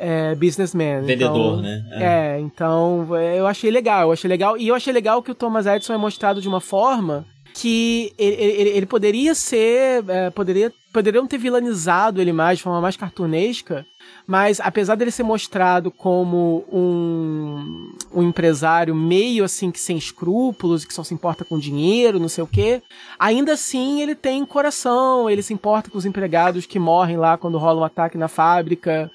é, 0.00 0.34
businessman. 0.34 1.02
Vendedor, 1.02 1.60
então, 1.60 1.62
né? 1.62 1.84
É. 1.92 2.04
é, 2.04 2.40
então 2.40 3.06
eu 3.16 3.46
achei 3.46 3.70
legal, 3.70 4.08
eu 4.08 4.12
achei 4.12 4.28
legal, 4.28 4.58
e 4.58 4.66
eu 4.66 4.74
achei 4.74 4.92
legal 4.92 5.22
que 5.22 5.30
o 5.30 5.34
Thomas 5.34 5.64
Edison 5.64 5.94
é 5.94 5.98
mostrado 5.98 6.40
de 6.40 6.48
uma 6.48 6.60
forma 6.60 7.24
que 7.54 8.12
ele, 8.18 8.34
ele, 8.34 8.70
ele 8.70 8.86
poderia 8.86 9.32
ser, 9.34 10.04
é, 10.08 10.28
poderia, 10.30 10.72
poderiam 10.92 11.26
ter 11.26 11.38
vilanizado 11.38 12.20
ele 12.20 12.32
mais, 12.32 12.58
de 12.58 12.64
forma 12.64 12.80
mais 12.80 12.96
cartunesca, 12.96 13.86
mas 14.26 14.60
apesar 14.60 14.96
dele 14.96 15.10
ser 15.10 15.22
mostrado 15.22 15.90
como 15.90 16.64
um, 16.72 17.92
um 18.12 18.22
empresário 18.22 18.94
meio 18.94 19.44
assim 19.44 19.70
que 19.70 19.78
sem 19.78 19.96
escrúpulos, 19.96 20.84
que 20.84 20.92
só 20.92 21.04
se 21.04 21.14
importa 21.14 21.44
com 21.44 21.58
dinheiro, 21.58 22.18
não 22.18 22.28
sei 22.28 22.42
o 22.42 22.46
quê, 22.46 22.82
ainda 23.18 23.52
assim 23.52 24.02
ele 24.02 24.14
tem 24.14 24.44
coração, 24.44 25.30
ele 25.30 25.42
se 25.42 25.54
importa 25.54 25.90
com 25.90 25.98
os 25.98 26.04
empregados 26.04 26.66
que 26.66 26.78
morrem 26.78 27.16
lá 27.16 27.36
quando 27.36 27.58
rola 27.58 27.80
um 27.80 27.84
ataque 27.84 28.18
na 28.18 28.28
fábrica. 28.28 29.10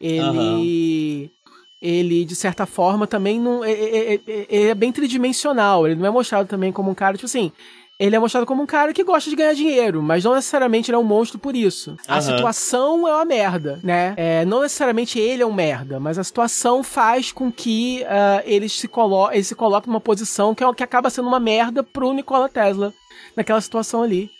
Ele. 0.00 0.20
Uhum 0.20 1.42
ele, 1.84 2.24
de 2.24 2.36
certa 2.36 2.64
forma, 2.64 3.08
também 3.08 3.40
não. 3.40 3.64
É, 3.64 3.72
é, 3.72 4.14
é, 4.14 4.62
é, 4.68 4.74
bem 4.74 4.92
tridimensional. 4.92 5.84
Ele 5.84 5.96
não 5.96 6.06
é 6.06 6.10
mostrado 6.10 6.48
também 6.48 6.70
como 6.70 6.88
um 6.88 6.94
cara, 6.94 7.16
tipo 7.16 7.26
assim 7.26 7.50
ele 7.98 8.16
é 8.16 8.18
mostrado 8.18 8.46
como 8.46 8.62
um 8.62 8.66
cara 8.66 8.92
que 8.92 9.04
gosta 9.04 9.30
de 9.30 9.36
ganhar 9.36 9.54
dinheiro, 9.54 10.02
mas 10.02 10.24
não 10.24 10.34
necessariamente 10.34 10.90
ele 10.90 10.96
é 10.96 10.98
um 10.98 11.04
monstro 11.04 11.38
por 11.38 11.54
isso. 11.54 11.96
A 12.08 12.20
situação 12.20 13.06
é 13.06 13.14
uma 13.14 13.24
merda, 13.24 13.78
né? 13.82 14.14
É, 14.16 14.44
não 14.44 14.62
necessariamente 14.62 15.18
ele 15.18 15.42
é 15.42 15.46
um 15.46 15.52
merda, 15.52 16.00
mas 16.00 16.18
a 16.18 16.24
situação 16.24 16.82
faz 16.82 17.30
com 17.30 17.50
que 17.50 18.02
uh, 18.02 18.42
ele, 18.44 18.68
se 18.68 18.88
colo 18.88 19.30
ele 19.30 19.44
se 19.44 19.54
coloque 19.54 19.88
numa 19.88 20.00
posição 20.00 20.54
que, 20.54 20.64
é, 20.64 20.74
que 20.74 20.82
acaba 20.82 21.10
sendo 21.10 21.28
uma 21.28 21.40
merda 21.40 21.82
pro 21.82 22.12
Nikola 22.12 22.48
Tesla 22.48 22.92
naquela 23.36 23.60
situação 23.60 24.02
ali. 24.02 24.30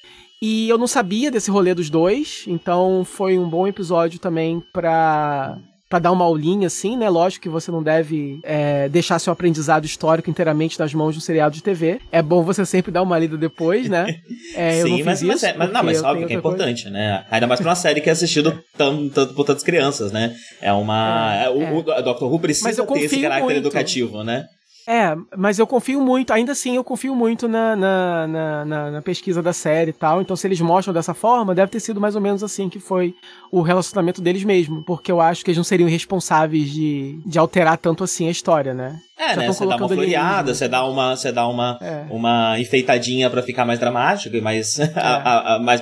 E 0.41 0.69
eu 0.69 0.77
não 0.77 0.89
sabia 0.89 1.31
desse 1.31 1.53
rolê 1.53 1.73
dos 1.73 1.89
dois, 1.89 2.45
então 2.49 3.05
foi 3.05 3.39
um 3.39 3.49
bom 3.49 3.69
episódio 3.69 4.19
também 4.19 4.61
pra 4.73 5.57
para 5.93 5.99
dar 5.99 6.13
uma 6.13 6.25
aulinha, 6.25 6.69
assim, 6.69 6.97
né? 6.97 7.07
Lógico 7.11 7.43
que 7.43 7.51
você 7.51 7.71
não 7.71 7.83
deve 7.83 8.41
é, 8.45 8.89
deixar 8.89 9.19
seu 9.19 9.31
aprendizado 9.31 9.85
histórico 9.85 10.31
inteiramente 10.31 10.79
nas 10.79 10.95
mãos 10.95 11.13
de 11.13 11.19
um 11.19 11.21
seriado 11.21 11.55
de 11.55 11.63
TV. 11.63 12.01
É 12.11 12.23
bom 12.23 12.43
você 12.43 12.65
sempre 12.65 12.91
dar 12.91 13.03
uma 13.03 13.19
lida 13.19 13.37
depois, 13.37 13.91
né? 13.91 14.07
É, 14.55 14.83
Sim, 14.83 15.03
mas, 15.03 15.23
mas, 15.23 15.43
é, 15.43 15.55
mas, 15.57 15.73
não, 15.73 15.83
mas 15.83 16.03
óbvio 16.03 16.27
que 16.27 16.35
é 16.35 16.37
importante, 16.37 16.83
coisa. 16.83 16.91
né? 16.91 17.25
Ainda 17.31 17.47
mais 17.47 17.59
pra 17.59 17.71
uma 17.71 17.75
série 17.75 18.03
que 18.03 18.09
é 18.11 18.13
assistido 18.13 18.63
tanto, 18.77 19.09
tanto 19.11 19.35
por 19.35 19.47
tantas 19.47 19.63
crianças, 19.63 20.13
né? 20.13 20.35
É 20.61 20.73
uma. 20.73 21.35
É, 21.37 21.49
o, 21.49 21.63
é. 21.63 21.73
o 21.73 21.83
Dr. 22.03 22.25
Who 22.25 22.39
precisa 22.39 22.85
ter 22.85 22.99
esse 23.01 23.21
caráter 23.21 23.45
muito. 23.45 23.57
educativo, 23.57 24.23
né? 24.23 24.47
É, 24.87 25.17
mas 25.37 25.59
eu 25.59 25.67
confio 25.67 26.01
muito, 26.01 26.33
ainda 26.33 26.53
assim 26.53 26.77
eu 26.77 26.83
confio 26.83 27.15
muito 27.15 27.49
na, 27.49 27.77
na, 27.77 28.27
na, 28.27 28.91
na, 28.91 29.03
pesquisa 29.03 29.43
da 29.43 29.53
série 29.53 29.91
e 29.91 29.93
tal. 29.93 30.21
Então, 30.21 30.35
se 30.35 30.47
eles 30.47 30.61
mostram 30.61 30.93
dessa 30.93 31.15
forma, 31.15 31.55
deve 31.55 31.71
ter 31.71 31.81
sido 31.81 32.01
mais 32.01 32.17
ou 32.17 32.21
menos 32.21 32.43
assim 32.43 32.69
que 32.69 32.81
foi 32.81 33.15
o 33.51 33.63
relacionamento 33.63 34.21
deles 34.21 34.45
mesmo. 34.45 34.83
Porque 34.85 35.13
eu 35.13 35.21
acho 35.21 35.45
que 35.45 35.51
eles 35.51 35.57
não 35.57 35.65
seriam 35.65 35.89
responsáveis 35.89 36.71
de, 36.71 37.21
de 37.25 37.39
alterar 37.39 37.79
tanto 37.79 38.03
assim 38.03 38.27
a 38.27 38.31
história, 38.31 38.75
né? 38.75 38.99
É, 39.17 39.37
né? 39.37 39.47
Você 39.47 39.65
dá 39.65 39.77
uma 39.77 39.89
floreada, 39.89 40.55
você 40.55 40.69
dá 40.69 40.85
uma, 40.85 41.17
você 41.17 41.33
dá 41.33 41.47
uma, 41.47 41.79
é. 41.81 42.05
uma 42.11 42.59
enfeitadinha 42.59 43.31
para 43.31 43.43
ficar 43.43 43.65
mais 43.65 43.79
dramático 43.79 44.35
e 44.37 44.41
mais, 44.41 44.79
é. 44.81 44.93
a, 44.97 45.17
a, 45.17 45.55
a, 45.55 45.59
mais 45.61 45.81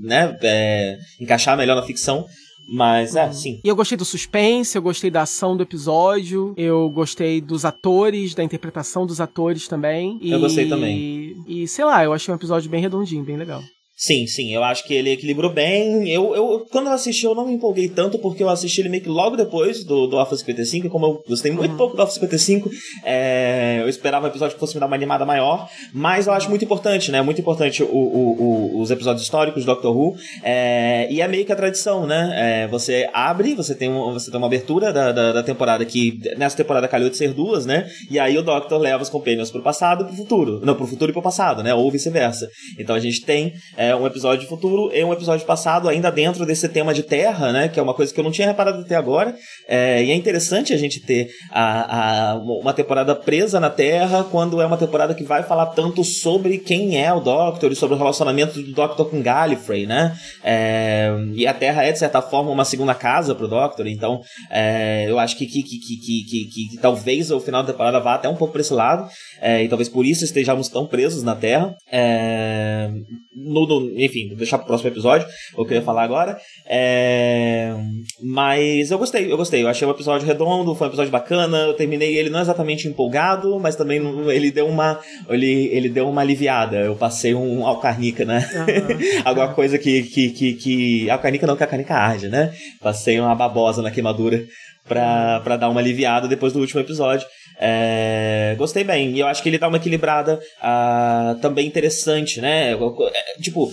né, 0.00 0.36
é, 0.42 0.96
encaixar 1.20 1.56
melhor 1.56 1.76
na 1.76 1.82
ficção. 1.82 2.24
Mas, 2.68 3.16
é, 3.16 3.26
uhum. 3.26 3.32
sim. 3.32 3.60
E 3.64 3.68
eu 3.68 3.74
gostei 3.74 3.96
do 3.96 4.04
suspense, 4.04 4.76
eu 4.76 4.82
gostei 4.82 5.10
da 5.10 5.22
ação 5.22 5.56
do 5.56 5.62
episódio, 5.62 6.52
eu 6.56 6.88
gostei 6.90 7.40
dos 7.40 7.64
atores, 7.64 8.34
da 8.34 8.44
interpretação 8.44 9.06
dos 9.06 9.20
atores 9.20 9.66
também. 9.66 10.18
Eu 10.22 10.38
gostei 10.38 10.68
também. 10.68 11.42
E, 11.46 11.66
sei 11.66 11.84
lá, 11.84 12.04
eu 12.04 12.12
achei 12.12 12.32
um 12.32 12.36
episódio 12.36 12.70
bem 12.70 12.80
redondinho, 12.80 13.24
bem 13.24 13.36
legal. 13.36 13.62
Sim, 14.00 14.28
sim, 14.28 14.54
eu 14.54 14.62
acho 14.62 14.84
que 14.84 14.94
ele 14.94 15.10
equilibrou 15.10 15.52
bem. 15.52 16.08
Eu, 16.08 16.32
eu, 16.32 16.66
quando 16.70 16.86
eu 16.86 16.92
assisti, 16.92 17.24
eu 17.24 17.34
não 17.34 17.44
me 17.44 17.54
empolguei 17.54 17.88
tanto, 17.88 18.16
porque 18.20 18.44
eu 18.44 18.48
assisti 18.48 18.80
ele 18.80 18.88
meio 18.88 19.02
que 19.02 19.08
logo 19.08 19.36
depois 19.36 19.82
do, 19.82 20.06
do 20.06 20.16
Office 20.16 20.38
55, 20.38 20.86
e 20.86 20.88
como 20.88 21.04
eu 21.04 21.24
gostei 21.26 21.50
muito 21.50 21.72
uhum. 21.72 21.76
pouco 21.76 21.96
do 21.96 22.02
Office 22.04 22.14
55, 22.14 22.70
é, 23.04 23.78
eu 23.80 23.88
esperava 23.88 24.26
um 24.26 24.28
episódio 24.28 24.54
que 24.54 24.60
fosse 24.60 24.74
me 24.74 24.78
dar 24.78 24.86
uma 24.86 24.94
animada 24.94 25.26
maior, 25.26 25.68
mas 25.92 26.28
eu 26.28 26.32
acho 26.32 26.48
muito 26.48 26.64
importante, 26.64 27.10
né? 27.10 27.20
Muito 27.22 27.40
importante 27.40 27.82
o, 27.82 27.88
o, 27.88 28.76
o, 28.76 28.80
os 28.80 28.88
episódios 28.92 29.24
históricos 29.24 29.64
do 29.64 29.66
Doctor 29.66 29.96
Who, 29.96 30.16
é, 30.44 31.08
e 31.10 31.20
é 31.20 31.26
meio 31.26 31.44
que 31.44 31.52
a 31.52 31.56
tradição, 31.56 32.06
né? 32.06 32.34
É, 32.36 32.68
você 32.68 33.10
abre, 33.12 33.56
você 33.56 33.74
tem, 33.74 33.90
um, 33.90 34.12
você 34.12 34.30
tem 34.30 34.38
uma 34.38 34.46
abertura 34.46 34.92
da, 34.92 35.10
da, 35.10 35.32
da, 35.32 35.42
temporada 35.42 35.84
que, 35.84 36.20
nessa 36.36 36.56
temporada 36.56 36.86
calhou 36.86 37.10
de 37.10 37.16
ser 37.16 37.34
duas, 37.34 37.66
né? 37.66 37.90
E 38.08 38.16
aí 38.20 38.38
o 38.38 38.42
Doctor 38.42 38.78
leva 38.78 39.02
os 39.02 39.08
Companions 39.08 39.50
pro 39.50 39.60
passado 39.60 40.04
e 40.04 40.06
pro 40.06 40.14
futuro. 40.14 40.60
Não, 40.64 40.76
pro 40.76 40.86
futuro 40.86 41.10
e 41.10 41.12
pro 41.12 41.20
passado, 41.20 41.64
né? 41.64 41.74
Ou 41.74 41.90
vice-versa. 41.90 42.48
Então 42.78 42.94
a 42.94 43.00
gente 43.00 43.22
tem 43.22 43.54
é, 43.88 43.96
um 43.96 44.06
episódio 44.06 44.48
futuro 44.48 44.90
e 44.94 45.02
um 45.02 45.12
episódio 45.12 45.46
passado, 45.46 45.88
ainda 45.88 46.10
dentro 46.10 46.44
desse 46.46 46.68
tema 46.68 46.94
de 46.94 47.02
terra, 47.02 47.52
né? 47.52 47.68
Que 47.68 47.80
é 47.80 47.82
uma 47.82 47.94
coisa 47.94 48.12
que 48.12 48.20
eu 48.20 48.24
não 48.24 48.30
tinha 48.30 48.46
reparado 48.46 48.80
até 48.80 48.94
agora. 48.94 49.34
É, 49.68 50.02
e 50.04 50.10
é 50.10 50.14
interessante 50.14 50.72
a 50.72 50.76
gente 50.76 51.00
ter 51.00 51.28
a, 51.50 52.30
a, 52.30 52.34
uma 52.36 52.72
temporada 52.72 53.14
presa 53.14 53.58
na 53.58 53.70
Terra 53.70 54.24
quando 54.30 54.60
é 54.60 54.66
uma 54.66 54.76
temporada 54.76 55.14
que 55.14 55.24
vai 55.24 55.42
falar 55.42 55.66
tanto 55.66 56.04
sobre 56.04 56.58
quem 56.58 57.02
é 57.02 57.12
o 57.12 57.20
Doctor 57.20 57.72
e 57.72 57.76
sobre 57.76 57.94
o 57.94 57.98
relacionamento 57.98 58.60
do 58.60 58.72
Doctor 58.72 59.08
com 59.08 59.22
Gallifrey, 59.22 59.86
né? 59.86 60.16
É, 60.44 61.10
e 61.34 61.46
a 61.46 61.54
Terra 61.54 61.84
é, 61.84 61.92
de 61.92 61.98
certa 61.98 62.22
forma, 62.22 62.50
uma 62.50 62.64
segunda 62.64 62.94
casa 62.94 63.34
pro 63.34 63.48
Doctor, 63.48 63.86
então 63.86 64.20
é, 64.50 65.06
eu 65.08 65.18
acho 65.18 65.36
que 65.36 65.46
que, 65.46 65.62
que, 65.62 65.78
que, 65.78 66.44
que, 66.44 66.78
talvez 66.80 67.30
o 67.30 67.40
final 67.40 67.62
da 67.62 67.72
temporada 67.72 68.00
vá 68.00 68.14
até 68.14 68.28
um 68.28 68.36
pouco 68.36 68.52
para 68.52 68.60
esse 68.60 68.72
lado, 68.72 69.08
é, 69.40 69.62
e 69.62 69.68
talvez 69.68 69.88
por 69.88 70.04
isso 70.04 70.24
estejamos 70.24 70.68
tão 70.68 70.86
presos 70.86 71.22
na 71.22 71.34
Terra. 71.34 71.74
É, 71.90 72.90
no, 73.36 73.66
no, 73.66 74.00
enfim, 74.00 74.28
vou 74.28 74.36
deixar 74.36 74.58
pro 74.58 74.66
próximo 74.66 74.90
episódio, 74.90 75.26
o 75.56 75.64
que 75.64 75.74
eu 75.74 75.78
ia 75.78 75.82
falar 75.82 76.02
agora. 76.02 76.38
É... 76.66 77.74
Mas 78.22 78.90
eu 78.90 78.98
gostei, 78.98 79.30
eu 79.30 79.36
gostei. 79.36 79.62
Eu 79.62 79.68
achei 79.68 79.86
um 79.86 79.90
episódio 79.90 80.26
redondo, 80.26 80.74
foi 80.74 80.86
um 80.86 80.90
episódio 80.90 81.12
bacana. 81.12 81.58
Eu 81.58 81.74
terminei 81.74 82.16
ele 82.16 82.30
não 82.30 82.40
exatamente 82.40 82.88
empolgado, 82.88 83.58
mas 83.60 83.76
também 83.76 84.00
ele 84.30 84.50
deu 84.50 84.66
uma. 84.66 84.98
Ele, 85.28 85.68
ele 85.72 85.88
deu 85.88 86.08
uma 86.08 86.20
aliviada. 86.20 86.78
Eu 86.78 86.96
passei 86.96 87.34
um 87.34 87.66
alcarnica, 87.66 88.24
né? 88.24 88.48
Uhum. 88.54 89.22
Alguma 89.24 89.54
coisa 89.54 89.78
que, 89.78 90.02
que, 90.02 90.30
que, 90.30 90.52
que. 90.54 91.10
Alcarnica 91.10 91.46
não, 91.46 91.56
que 91.56 91.64
a 91.64 91.66
carnica 91.66 91.94
arde, 91.94 92.28
né? 92.28 92.52
Passei 92.80 93.18
uma 93.20 93.34
babosa 93.34 93.82
na 93.82 93.90
queimadura 93.90 94.44
pra, 94.88 95.40
pra 95.40 95.56
dar 95.56 95.68
uma 95.68 95.80
aliviada 95.80 96.26
depois 96.26 96.52
do 96.52 96.60
último 96.60 96.80
episódio. 96.80 97.26
É, 97.58 98.54
gostei 98.56 98.84
bem. 98.84 99.10
E 99.10 99.20
eu 99.20 99.26
acho 99.26 99.42
que 99.42 99.48
ele 99.48 99.58
dá 99.58 99.66
uma 99.66 99.78
equilibrada 99.78 100.40
uh, 100.58 101.40
também 101.40 101.66
interessante, 101.66 102.40
né? 102.40 102.72
É, 102.72 103.40
tipo, 103.42 103.70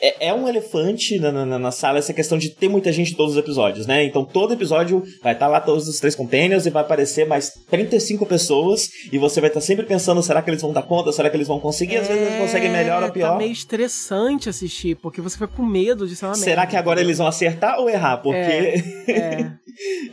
é, 0.00 0.28
é, 0.28 0.34
um 0.34 0.48
elefante 0.48 1.18
na, 1.18 1.32
na, 1.32 1.58
na, 1.58 1.70
sala 1.72 1.98
essa 1.98 2.12
questão 2.12 2.38
de 2.38 2.50
ter 2.50 2.68
muita 2.68 2.92
gente 2.92 3.12
em 3.12 3.16
todos 3.16 3.32
os 3.32 3.38
episódios, 3.38 3.86
né? 3.86 4.04
Então 4.04 4.24
todo 4.24 4.54
episódio 4.54 5.02
vai 5.22 5.32
estar 5.32 5.46
tá 5.46 5.48
lá 5.48 5.60
todos 5.60 5.88
os 5.88 5.98
três 5.98 6.14
companions 6.14 6.66
e 6.66 6.70
vai 6.70 6.82
aparecer 6.82 7.26
mais 7.26 7.52
35 7.68 8.24
pessoas 8.24 8.88
e 9.12 9.18
você 9.18 9.40
vai 9.40 9.50
estar 9.50 9.60
tá 9.60 9.66
sempre 9.66 9.84
pensando, 9.86 10.22
será 10.22 10.40
que 10.40 10.50
eles 10.50 10.62
vão 10.62 10.72
dar 10.72 10.82
conta? 10.82 11.10
Será 11.10 11.28
que 11.28 11.36
eles 11.36 11.48
vão 11.48 11.58
conseguir? 11.58 11.96
Às 11.96 12.06
vezes 12.06 12.22
eles 12.22 12.38
conseguem 12.38 12.70
melhor 12.70 13.02
ou 13.02 13.10
pior. 13.10 13.32
Tá 13.32 13.38
meio 13.38 13.50
estressante 13.50 14.48
assistir, 14.48 14.96
porque 14.96 15.20
você 15.20 15.36
fica 15.36 15.48
com 15.48 15.64
medo 15.64 16.06
de 16.06 16.14
ser 16.14 16.26
uma 16.26 16.34
Será 16.34 16.62
merda, 16.62 16.70
que 16.70 16.76
agora 16.76 17.00
eles 17.00 17.18
vão 17.18 17.26
acertar 17.26 17.80
ou 17.80 17.90
errar? 17.90 18.18
Porque... 18.18 18.38
É, 18.38 18.82
é. 19.08 19.52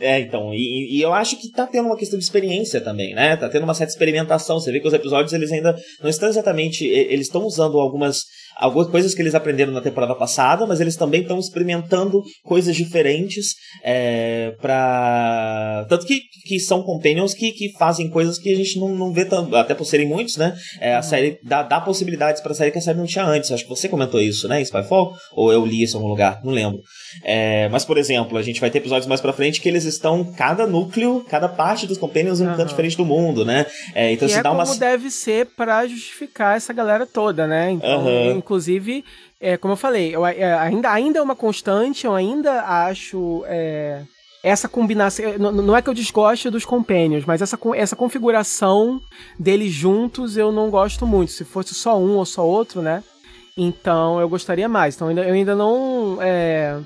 é 0.00 0.20
então, 0.20 0.52
e, 0.52 0.98
e, 0.98 1.02
eu 1.02 1.12
acho 1.12 1.36
que 1.36 1.50
tá 1.52 1.66
tendo 1.66 1.86
uma 1.86 1.96
questão 1.96 2.18
de 2.18 2.24
experiência 2.24 2.80
também, 2.80 3.14
né? 3.14 3.36
Tá 3.36 3.48
tendo 3.48 3.62
uma 3.62 3.74
certa 3.74 3.92
experimentação. 3.92 4.58
Você 4.58 4.72
vê 4.72 4.80
que 4.80 4.88
os 4.88 4.94
episódios, 4.94 5.32
eles 5.32 5.52
ainda 5.52 5.76
não 6.02 6.10
estão 6.10 6.28
exatamente... 6.28 6.84
Eles 6.84 7.26
estão 7.26 7.44
usando 7.44 7.78
algumas 7.78 8.24
algumas 8.56 8.88
coisas 8.88 9.14
que 9.14 9.20
eles 9.20 9.34
aprenderam 9.34 9.72
na 9.72 9.80
temporada 9.80 10.14
passada, 10.14 10.66
mas 10.66 10.80
eles 10.80 10.96
também 10.96 11.22
estão 11.22 11.38
experimentando 11.38 12.22
coisas 12.42 12.74
diferentes 12.74 13.54
é, 13.84 14.54
para 14.60 15.86
tanto 15.88 16.06
que, 16.06 16.20
que 16.46 16.58
são 16.58 16.82
companions 16.82 17.34
que, 17.34 17.52
que 17.52 17.72
fazem 17.78 18.08
coisas 18.08 18.38
que 18.38 18.52
a 18.52 18.56
gente 18.56 18.78
não, 18.78 18.88
não 18.88 19.12
vê 19.12 19.24
tanto, 19.24 19.54
até 19.54 19.74
por 19.74 19.84
serem 19.84 20.08
muitos, 20.08 20.36
né? 20.36 20.56
É, 20.80 20.94
a 20.94 20.96
uhum. 20.96 21.02
série 21.02 21.38
dá, 21.42 21.62
dá 21.62 21.80
possibilidades 21.80 22.40
para 22.40 22.54
série 22.54 22.70
que 22.70 22.78
a 22.78 22.82
série 22.82 22.98
não 22.98 23.06
tinha 23.06 23.24
antes. 23.24 23.52
Acho 23.52 23.64
que 23.64 23.70
você 23.70 23.88
comentou 23.88 24.20
isso, 24.20 24.48
né? 24.48 24.60
Em 24.60 24.64
Spyfall 24.64 25.14
ou 25.32 25.52
eu 25.52 25.64
li 25.64 25.82
isso 25.82 25.96
em 25.96 25.98
algum 25.98 26.08
lugar, 26.08 26.40
não 26.42 26.52
lembro. 26.52 26.80
É, 27.24 27.68
mas 27.68 27.84
por 27.84 27.98
exemplo, 27.98 28.38
a 28.38 28.42
gente 28.42 28.60
vai 28.60 28.70
ter 28.70 28.78
episódios 28.78 29.06
mais 29.06 29.20
para 29.20 29.32
frente 29.32 29.60
que 29.60 29.68
eles 29.68 29.84
estão 29.84 30.24
cada 30.32 30.66
núcleo, 30.66 31.24
cada 31.28 31.48
parte 31.48 31.86
dos 31.86 31.98
companions 31.98 32.40
em 32.40 32.44
um 32.44 32.50
uhum. 32.50 32.56
canto 32.56 32.68
diferente 32.68 32.96
do 32.96 33.04
mundo, 33.04 33.44
né? 33.44 33.66
É, 33.94 34.12
então 34.12 34.26
e 34.26 34.30
se 34.30 34.38
é 34.38 34.42
dá 34.42 34.50
como 34.50 34.62
uma 34.62 34.76
deve 34.76 35.10
ser 35.10 35.46
para 35.56 35.86
justificar 35.86 36.56
essa 36.56 36.72
galera 36.72 37.06
toda, 37.06 37.46
né? 37.46 37.70
Então, 37.70 38.04
uhum. 38.04 38.40
Inclusive, 38.46 39.04
é, 39.40 39.56
como 39.56 39.72
eu 39.72 39.76
falei, 39.76 40.14
eu, 40.14 40.24
é, 40.24 40.54
ainda, 40.54 40.88
ainda 40.92 41.18
é 41.18 41.22
uma 41.22 41.34
constante, 41.34 42.06
eu 42.06 42.14
ainda 42.14 42.62
acho. 42.62 43.42
É, 43.46 44.02
essa 44.40 44.68
combinação. 44.68 45.36
Não, 45.36 45.50
não 45.50 45.76
é 45.76 45.82
que 45.82 45.90
eu 45.90 45.94
desgoste 45.94 46.48
dos 46.48 46.64
Companions, 46.64 47.24
mas 47.24 47.42
essa, 47.42 47.58
essa 47.74 47.96
configuração 47.96 49.00
deles 49.36 49.72
juntos 49.72 50.36
eu 50.36 50.52
não 50.52 50.70
gosto 50.70 51.04
muito. 51.04 51.32
Se 51.32 51.44
fosse 51.44 51.74
só 51.74 51.98
um 51.98 52.16
ou 52.16 52.24
só 52.24 52.46
outro, 52.46 52.80
né? 52.80 53.02
Então 53.56 54.20
eu 54.20 54.28
gostaria 54.28 54.68
mais. 54.68 54.94
Então 54.94 55.10
eu 55.10 55.34
ainda 55.34 55.56
não. 55.56 56.18
É, 56.20 56.78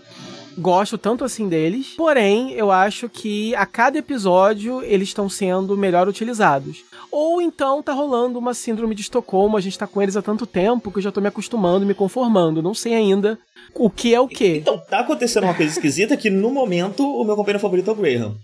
gosto 0.61 0.99
tanto 0.99 1.25
assim 1.25 1.49
deles. 1.49 1.95
Porém, 1.97 2.53
eu 2.53 2.71
acho 2.71 3.09
que 3.09 3.55
a 3.55 3.67
cada 3.67 3.99
episódio 3.99 4.83
eles 4.83 5.09
estão 5.09 5.29
sendo 5.29 5.77
melhor 5.77 6.07
utilizados. 6.07 6.85
Ou 7.11 7.41
então 7.41 7.83
tá 7.83 7.93
rolando 7.93 8.39
uma 8.39 8.55
síndrome 8.55 8.95
de 8.95 9.03
Estocolmo, 9.03 9.57
a 9.57 9.61
gente 9.61 9.79
tá 9.79 9.87
com 9.87 10.01
eles 10.01 10.17
há 10.17 10.23
tanto 10.23 10.47
tempo 10.47 10.93
que 10.93 10.99
eu 10.99 11.03
já 11.03 11.11
tô 11.11 11.21
me 11.21 11.29
acostumando, 11.29 11.87
me 11.87 11.95
conformando. 11.95 12.63
Não 12.63 12.75
sei 12.75 12.95
ainda 12.95 13.39
o 13.75 13.91
que 13.91 14.15
é 14.15 14.21
o 14.21 14.29
que. 14.29 14.59
Então, 14.59 14.79
tá 14.79 15.01
acontecendo 15.01 15.45
uma 15.45 15.55
coisa 15.55 15.73
esquisita 15.73 16.17
que 16.17 16.31
no 16.31 16.51
momento 16.51 17.05
o 17.05 17.25
meu 17.25 17.35
companheiro 17.37 17.61
favorito 17.61 17.91
é 17.91 17.93
o 17.93 17.97
Graham. 17.97 18.37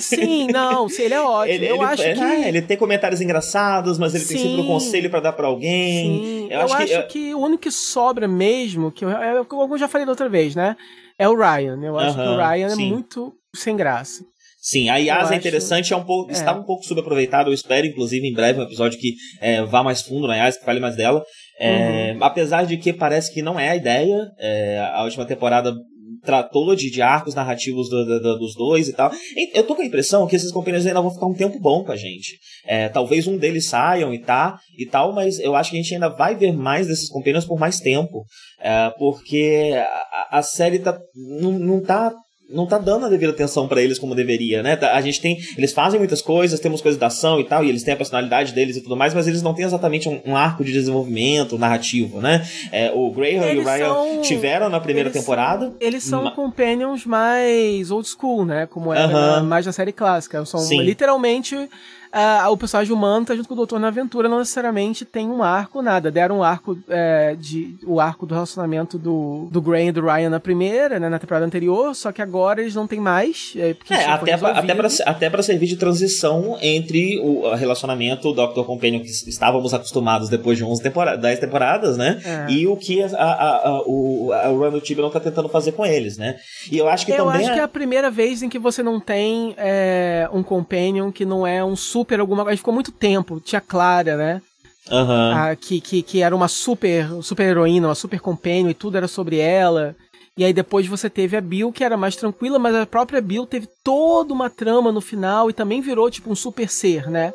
Sim, 0.00 0.48
não, 0.48 0.86
ele 0.98 1.14
é 1.14 1.20
ótimo. 1.20 1.54
Ele, 1.54 1.66
eu 1.66 1.76
ele, 1.76 1.84
acho 1.84 2.02
é, 2.02 2.14
que. 2.14 2.20
É, 2.20 2.48
ele 2.48 2.62
tem 2.62 2.76
comentários 2.76 3.20
engraçados, 3.20 3.98
mas 3.98 4.14
ele 4.14 4.24
sim, 4.24 4.34
tem 4.34 4.42
sempre 4.42 4.60
um 4.62 4.66
conselho 4.66 5.10
para 5.10 5.20
dar 5.20 5.32
para 5.32 5.46
alguém. 5.46 6.02
Sim, 6.02 6.48
eu, 6.50 6.60
eu 6.60 6.60
acho, 6.62 6.74
acho 6.74 7.02
que, 7.02 7.08
que, 7.08 7.34
o 7.34 7.40
único 7.40 7.62
que 7.62 7.70
sobra 7.70 8.26
mesmo, 8.26 8.90
que 8.90 9.04
eu, 9.04 9.10
eu, 9.10 9.46
eu 9.50 9.78
já 9.78 9.88
falei 9.88 10.06
da 10.06 10.12
outra 10.12 10.28
vez, 10.28 10.54
né? 10.54 10.76
É 11.18 11.28
o 11.28 11.34
Ryan. 11.34 11.78
Eu 11.82 11.98
acho 11.98 12.16
uh 12.16 12.20
-huh, 12.20 12.24
que 12.24 12.28
o 12.28 12.48
Ryan 12.48 12.70
sim. 12.70 12.86
é 12.86 12.90
muito 12.90 13.32
sem 13.54 13.76
graça. 13.76 14.24
Sim, 14.60 14.88
a 14.88 14.96
Yasa 14.96 15.32
é 15.32 15.36
interessante, 15.36 15.92
é 15.92 15.96
um 15.96 16.02
pouco, 16.02 16.28
é. 16.28 16.32
está 16.32 16.52
um 16.52 16.64
pouco 16.64 16.82
subaproveitado. 16.82 17.50
Eu 17.50 17.54
espero, 17.54 17.86
inclusive, 17.86 18.26
em 18.26 18.32
breve, 18.32 18.58
um 18.58 18.64
episódio 18.64 18.98
que 18.98 19.14
é, 19.40 19.62
vá 19.62 19.80
mais 19.80 20.02
fundo 20.02 20.26
na 20.26 20.34
Yasa, 20.34 20.58
que 20.58 20.64
fale 20.64 20.80
mais 20.80 20.96
dela. 20.96 21.22
É, 21.60 22.12
uhum. 22.12 22.24
Apesar 22.24 22.66
de 22.66 22.76
que 22.76 22.92
parece 22.92 23.32
que 23.32 23.42
não 23.42 23.60
é 23.60 23.68
a 23.68 23.76
ideia. 23.76 24.28
É, 24.40 24.90
a 24.92 25.04
última 25.04 25.24
temporada 25.24 25.72
tratou 26.26 26.74
de, 26.74 26.90
de 26.90 27.00
arcos 27.00 27.34
narrativos 27.34 27.88
do, 27.88 28.04
do, 28.04 28.38
dos 28.38 28.54
dois 28.54 28.88
e 28.88 28.92
tal. 28.92 29.10
Eu 29.54 29.64
tô 29.64 29.74
com 29.74 29.82
a 29.82 29.86
impressão 29.86 30.26
que 30.26 30.36
esses 30.36 30.52
companheiros 30.52 30.86
ainda 30.86 31.00
vão 31.00 31.10
ficar 31.10 31.26
um 31.26 31.34
tempo 31.34 31.58
bom 31.58 31.84
com 31.84 31.92
a 31.92 31.96
gente. 31.96 32.38
É, 32.66 32.88
talvez 32.88 33.26
um 33.26 33.38
deles 33.38 33.68
saiam 33.68 34.12
e 34.12 34.18
tá 34.18 34.58
e 34.76 34.84
tal, 34.84 35.14
mas 35.14 35.38
eu 35.38 35.54
acho 35.54 35.70
que 35.70 35.78
a 35.78 35.82
gente 35.82 35.94
ainda 35.94 36.08
vai 36.08 36.34
ver 36.34 36.52
mais 36.52 36.86
desses 36.86 37.08
companheiros 37.08 37.46
por 37.46 37.58
mais 37.58 37.78
tempo. 37.78 38.24
É, 38.60 38.90
porque 38.98 39.72
a, 40.30 40.38
a 40.38 40.42
série 40.42 40.80
tá, 40.80 40.98
não, 41.14 41.52
não 41.52 41.82
tá 41.82 42.12
não 42.48 42.66
tá 42.66 42.78
dando 42.78 43.06
a 43.06 43.08
devida 43.08 43.32
atenção 43.32 43.66
para 43.66 43.82
eles 43.82 43.98
como 43.98 44.14
deveria, 44.14 44.62
né? 44.62 44.78
A 44.92 45.00
gente 45.00 45.20
tem, 45.20 45.38
eles 45.56 45.72
fazem 45.72 45.98
muitas 45.98 46.22
coisas, 46.22 46.60
temos 46.60 46.80
coisas 46.80 46.98
da 46.98 47.08
ação 47.08 47.40
e 47.40 47.44
tal, 47.44 47.64
e 47.64 47.68
eles 47.68 47.82
têm 47.82 47.94
a 47.94 47.96
personalidade 47.96 48.52
deles 48.52 48.76
e 48.76 48.80
tudo 48.80 48.96
mais, 48.96 49.12
mas 49.14 49.26
eles 49.26 49.42
não 49.42 49.52
têm 49.52 49.64
exatamente 49.64 50.08
um, 50.08 50.20
um 50.24 50.36
arco 50.36 50.64
de 50.64 50.72
desenvolvimento 50.72 51.58
narrativo, 51.58 52.20
né? 52.20 52.46
É, 52.70 52.92
o 52.94 53.10
Graham 53.10 53.44
eles 53.44 53.54
e 53.54 53.58
o 53.58 53.64
Ryan 53.64 53.86
são... 53.86 54.22
tiveram 54.22 54.68
na 54.68 54.78
primeira 54.78 55.08
eles 55.08 55.20
temporada. 55.20 55.66
São, 55.66 55.74
eles 55.80 56.04
são 56.04 56.24
ma... 56.24 56.30
companions 56.30 57.04
mais 57.04 57.90
old 57.90 58.08
school, 58.08 58.44
né? 58.44 58.66
Como 58.66 58.92
era 58.92 59.08
uh 59.08 59.10
-huh. 59.10 59.44
mais 59.44 59.66
na 59.66 59.72
série 59.72 59.92
clássica. 59.92 60.44
São 60.44 60.60
Sim. 60.60 60.82
literalmente 60.82 61.68
uh, 62.12 62.50
o 62.50 62.56
personagem 62.56 62.92
humano 62.92 63.26
tá 63.26 63.34
junto 63.34 63.48
com 63.48 63.54
o 63.54 63.56
Doutor 63.56 63.78
na 63.78 63.88
aventura, 63.88 64.28
não 64.28 64.38
necessariamente 64.38 65.04
tem 65.04 65.28
um 65.28 65.42
arco, 65.42 65.82
nada. 65.82 66.10
Deram 66.10 66.38
um 66.38 66.42
arco 66.42 66.78
é, 66.88 67.36
de. 67.38 67.76
o 67.84 68.00
arco 68.00 68.26
do 68.26 68.34
relacionamento 68.34 68.98
do, 68.98 69.48
do 69.50 69.60
Gray 69.60 69.88
e 69.88 69.92
do 69.92 70.02
Ryan 70.02 70.30
na 70.30 70.40
primeira, 70.40 70.98
né, 70.98 71.08
na 71.08 71.18
temporada 71.18 71.46
anterior, 71.46 71.94
só 71.94 72.12
que 72.12 72.22
agora 72.22 72.60
eles 72.60 72.74
não 72.74 72.86
tem 72.86 73.00
mais. 73.00 73.52
É, 73.56 73.76
é 73.90 74.04
até, 74.06 74.36
pra, 74.36 74.50
até, 74.50 74.74
pra, 74.74 74.88
até 75.06 75.30
pra 75.30 75.42
servir 75.42 75.66
de 75.66 75.76
transição 75.76 76.58
entre 76.60 77.18
o 77.20 77.54
relacionamento 77.54 78.32
Doctor 78.32 78.64
Companion 78.64 79.00
que 79.00 79.08
estávamos 79.08 79.72
acostumados 79.74 80.28
depois 80.28 80.58
de 80.58 80.64
11 80.64 80.82
temporadas, 80.82 81.20
10 81.20 81.38
temporadas, 81.38 81.96
né? 81.96 82.20
É. 82.24 82.52
E 82.52 82.66
o 82.66 82.76
que 82.76 83.02
a, 83.02 83.08
a, 83.16 83.68
a, 83.68 83.82
o, 83.86 84.32
a 84.32 84.70
do 84.70 84.80
Tiberon 84.80 85.10
tá 85.10 85.20
tentando 85.20 85.48
fazer 85.48 85.72
com 85.72 85.84
eles, 85.84 86.16
né? 86.16 86.36
E 86.70 86.78
eu 86.78 86.88
acho 86.88 87.04
que 87.06 87.12
eu 87.12 87.18
também. 87.18 87.40
Eu 87.40 87.46
acho 87.46 87.54
que 87.54 87.60
é 87.60 87.62
a 87.62 87.68
primeira 87.68 88.10
vez 88.10 88.42
em 88.42 88.48
que 88.48 88.58
você 88.58 88.82
não 88.82 89.00
tem 89.00 89.54
é, 89.56 90.28
um 90.32 90.42
Companion 90.42 91.10
que 91.10 91.24
não 91.24 91.46
é 91.46 91.64
um 91.64 91.76
super 91.96 92.20
alguma 92.20 92.44
coisa. 92.44 92.58
Ficou 92.58 92.74
muito 92.74 92.92
tempo. 92.92 93.40
Tinha 93.40 93.60
Clara, 93.60 94.16
né? 94.16 94.42
Uhum. 94.90 95.32
Ah, 95.32 95.56
que, 95.58 95.80
que, 95.80 96.02
que 96.02 96.22
era 96.22 96.36
uma 96.36 96.48
super, 96.48 97.08
super 97.22 97.44
heroína, 97.44 97.88
uma 97.88 97.94
super 97.94 98.20
companion 98.20 98.70
e 98.70 98.74
tudo 98.74 98.96
era 98.96 99.08
sobre 99.08 99.38
ela. 99.38 99.96
E 100.38 100.44
aí 100.44 100.52
depois 100.52 100.86
você 100.86 101.08
teve 101.08 101.36
a 101.36 101.40
Bill, 101.40 101.72
que 101.72 101.82
era 101.82 101.96
mais 101.96 102.14
tranquila, 102.14 102.58
mas 102.58 102.74
a 102.74 102.84
própria 102.84 103.22
Bill 103.22 103.46
teve 103.46 103.66
toda 103.82 104.34
uma 104.34 104.50
trama 104.50 104.92
no 104.92 105.00
final 105.00 105.48
e 105.48 105.54
também 105.54 105.80
virou 105.80 106.10
tipo 106.10 106.30
um 106.30 106.34
super 106.34 106.68
ser, 106.68 107.10
né? 107.10 107.32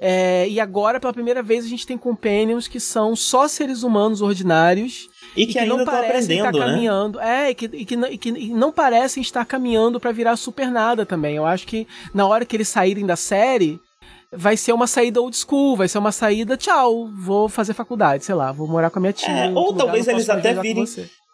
É, 0.00 0.48
e 0.48 0.60
agora, 0.60 1.00
pela 1.00 1.12
primeira 1.12 1.42
vez, 1.42 1.64
a 1.64 1.68
gente 1.68 1.86
tem 1.86 1.98
companions 1.98 2.68
que 2.68 2.78
são 2.78 3.16
só 3.16 3.48
seres 3.48 3.82
humanos 3.82 4.20
ordinários. 4.20 5.08
E 5.34 5.44
que, 5.44 5.50
e 5.50 5.52
que 5.54 5.58
ainda 5.58 5.76
não 5.76 5.84
parecem 5.84 6.36
estar 6.36 6.52
né? 6.52 6.58
caminhando. 6.58 7.20
É, 7.20 7.50
e 7.50 7.54
que, 7.54 7.64
e 7.64 7.84
que, 7.84 7.94
e 7.94 8.18
que 8.18 8.32
não 8.50 8.70
parecem 8.70 9.22
estar 9.22 9.44
caminhando 9.44 9.98
para 9.98 10.12
virar 10.12 10.36
super 10.36 10.70
nada 10.70 11.04
também. 11.04 11.36
Eu 11.36 11.46
acho 11.46 11.66
que 11.66 11.86
na 12.14 12.26
hora 12.26 12.44
que 12.44 12.54
eles 12.54 12.68
saírem 12.68 13.06
da 13.06 13.16
série, 13.16 13.80
vai 14.32 14.56
ser 14.56 14.72
uma 14.72 14.86
saída 14.86 15.20
old 15.20 15.36
school, 15.36 15.76
vai 15.76 15.88
ser 15.88 15.98
uma 15.98 16.12
saída, 16.12 16.56
tchau, 16.56 17.08
vou 17.08 17.48
fazer 17.48 17.74
faculdade, 17.74 18.24
sei 18.24 18.34
lá, 18.34 18.52
vou 18.52 18.66
morar 18.66 18.90
com 18.90 18.98
a 18.98 19.02
minha 19.02 19.12
tia. 19.12 19.28
É, 19.28 19.50
ou 19.50 19.74
talvez 19.74 20.08
eles 20.08 20.28
até 20.28 20.54
virem 20.54 20.84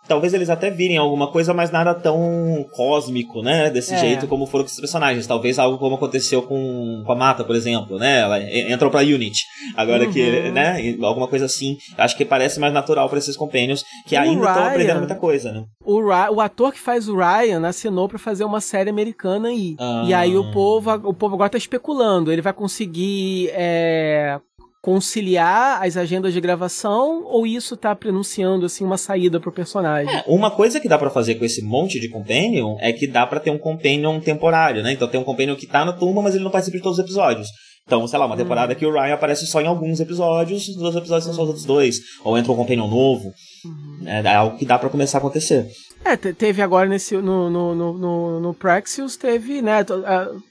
talvez 0.07 0.35
eles 0.35 0.51
até 0.51 0.71
virem 0.71 0.99
alguma 0.99 1.31
coisa, 1.31 1.55
mas 1.55 1.71
nada 1.71 1.95
tão 1.95 2.67
cósmico, 2.73 3.43
né? 3.43 3.71
Desse 3.71 3.95
é. 3.95 3.99
jeito 3.99 4.27
como 4.27 4.47
foram 4.47 4.65
com 4.65 4.69
esses 4.69 4.81
personagens. 4.81 5.27
Talvez 5.27 5.59
algo 5.59 5.79
como 5.79 5.97
aconteceu 5.97 6.43
com, 6.43 7.03
com 7.05 7.13
a 7.13 7.17
Mata, 7.17 7.45
por 7.45 7.55
exemplo, 7.55 7.99
né? 7.99 8.21
Ela 8.21 8.41
entrou 8.43 8.91
pra 8.91 9.01
Unity. 9.01 9.45
Agora 9.77 10.05
uhum. 10.05 10.13
que, 10.13 10.51
né? 10.51 10.97
Alguma 11.03 11.29
coisa 11.29 11.47
assim. 11.47 11.77
Acho 11.97 12.17
que 12.17 12.25
parece 12.25 12.59
mais 12.59 12.73
natural 12.73 13.09
para 13.09 13.19
esses 13.19 13.37
companions 13.37 13.85
que 14.07 14.17
o 14.17 14.21
ainda 14.21 14.49
estão 14.49 14.67
aprendendo 14.67 14.99
muita 14.99 15.15
coisa, 15.15 15.53
né? 15.53 15.65
O, 15.85 16.01
o 16.01 16.41
ator 16.41 16.73
que 16.73 16.81
faz 16.81 17.09
o 17.09 17.17
Ryan 17.17 17.67
assinou 17.67 18.09
para 18.09 18.19
fazer 18.19 18.45
uma 18.45 18.61
série 18.61 18.91
americana 18.91 19.49
aí. 19.49 19.75
Ah. 19.79 20.05
E 20.07 20.15
aí 20.15 20.37
o 20.37 20.51
povo, 20.53 20.91
o 21.09 21.15
povo 21.15 21.35
agora 21.35 21.51
tá 21.51 21.59
especulando. 21.59 22.33
Ele 22.33 22.43
vai 22.43 22.53
conseguir 22.53 23.51
é, 23.53 24.39
conciliar 24.83 25.81
as 25.81 25.97
agendas 25.97 26.35
de 26.35 26.41
gravação 26.41 27.23
ou 27.25 27.47
isso 27.47 27.77
tá 27.77 27.95
pronunciando 27.95 28.67
assim 28.67 28.85
uma 28.85 28.99
saída 28.99 29.39
pro 29.39 29.53
personagem? 29.53 30.13
É, 30.13 30.25
uma 30.27 30.51
coisa 30.51 30.81
que 30.81 30.89
dá 30.89 30.99
para 30.99 31.09
fazer 31.09 31.37
com 31.37 31.45
esse 31.45 31.63
monte 31.63 32.01
de 32.01 32.09
companion 32.09 32.77
é 32.81 32.93
que 32.93 33.07
dá 33.07 33.25
para 33.25 33.39
ter 33.39 33.51
um 33.51 33.59
companion 33.59 34.19
temporário, 34.19 34.83
né? 34.83 34.93
Então 34.93 35.07
tem 35.07 35.21
um 35.21 35.25
companion 35.25 35.55
que 35.55 35.69
tá 35.69 35.85
na 35.85 35.93
turma, 35.93 36.21
mas 36.21 36.35
ele 36.35 36.43
não 36.43 36.51
participa 36.51 36.79
de 36.79 36.83
todos 36.83 36.99
os 36.99 37.05
episódios. 37.05 37.47
Então, 37.87 38.07
sei 38.07 38.19
lá, 38.19 38.27
uma 38.27 38.37
temporada 38.37 38.73
uhum. 38.73 38.79
que 38.79 38.87
o 38.87 38.93
Ryan 38.93 39.15
aparece 39.15 39.47
só 39.47 39.61
em 39.61 39.67
alguns 39.67 40.01
episódios, 40.01 40.69
os 40.69 40.77
outros 40.77 40.97
episódios 40.97 41.25
são 41.25 41.35
só 41.35 41.43
os 41.43 41.49
outros 41.49 41.67
dois. 41.67 41.97
Ou 42.25 42.39
entra 42.39 42.53
um 42.53 42.57
companion 42.57 42.87
novo. 42.87 43.33
Uhum. 43.65 44.07
É, 44.07 44.21
é 44.21 44.35
algo 44.35 44.57
que 44.57 44.65
dá 44.65 44.79
para 44.79 44.89
começar 44.89 45.19
a 45.19 45.21
acontecer. 45.21 45.69
É, 46.05 46.17
teve 46.17 46.61
agora 46.61 46.89
nesse 46.89 47.17
no, 47.17 47.49
no, 47.49 47.75
no, 47.75 47.93
no, 47.99 48.41
no 48.41 48.55
Praxius, 48.55 49.17
teve, 49.17 49.63
né? 49.63 49.85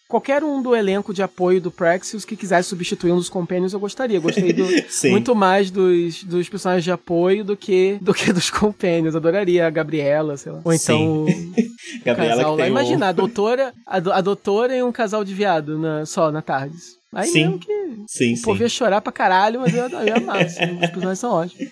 Qualquer 0.08 0.44
um 0.44 0.62
do 0.62 0.76
elenco 0.76 1.14
de 1.14 1.22
apoio 1.22 1.60
do 1.60 1.70
Praxius 1.70 2.24
que 2.24 2.38
quisesse 2.38 2.70
substituir 2.70 3.12
um 3.12 3.18
dos 3.18 3.30
Companions, 3.30 3.74
eu 3.74 3.80
gostaria. 3.80 4.20
Gostei 4.20 4.54
do, 4.54 4.66
muito 5.10 5.36
mais 5.36 5.70
dos, 5.70 6.24
dos 6.24 6.48
personagens 6.48 6.84
de 6.84 6.92
apoio 6.92 7.44
do 7.44 7.58
que, 7.58 7.98
do 8.02 8.14
que 8.14 8.32
dos 8.32 8.50
Companions. 8.50 9.16
Adoraria 9.16 9.68
a 9.68 9.70
Gabriela, 9.70 10.38
sei 10.38 10.52
lá. 10.54 10.62
Ou 10.64 10.74
então 10.74 11.24
o 11.24 11.28
Gabriela 12.06 12.36
casal 12.36 12.56
lá. 12.56 12.68
Imagina, 12.68 13.08
o... 13.08 13.10
a 13.10 13.12
doutora, 13.12 13.74
a, 13.86 13.98
a 13.98 14.22
doutora 14.22 14.76
e 14.76 14.84
um 14.84 14.92
casal 14.92 15.24
de 15.24 15.34
viado 15.34 15.78
na, 15.78 16.06
só 16.06 16.32
na 16.32 16.42
tarde. 16.42 16.78
Aí 17.14 17.28
sim. 17.28 17.42
mesmo 17.42 17.60
que 17.60 17.81
sim, 18.08 18.34
o 18.34 18.42
povo 18.42 18.62
ia 18.62 18.70
chorar 18.70 19.02
pra 19.02 19.12
caralho, 19.12 19.60
mas 19.62 19.74
eu, 19.74 19.88
eu. 19.90 20.16
Assim, 20.32 20.74
os 20.74 20.90
personagens 20.90 21.20
são 21.20 21.32
ótimos. 21.32 21.72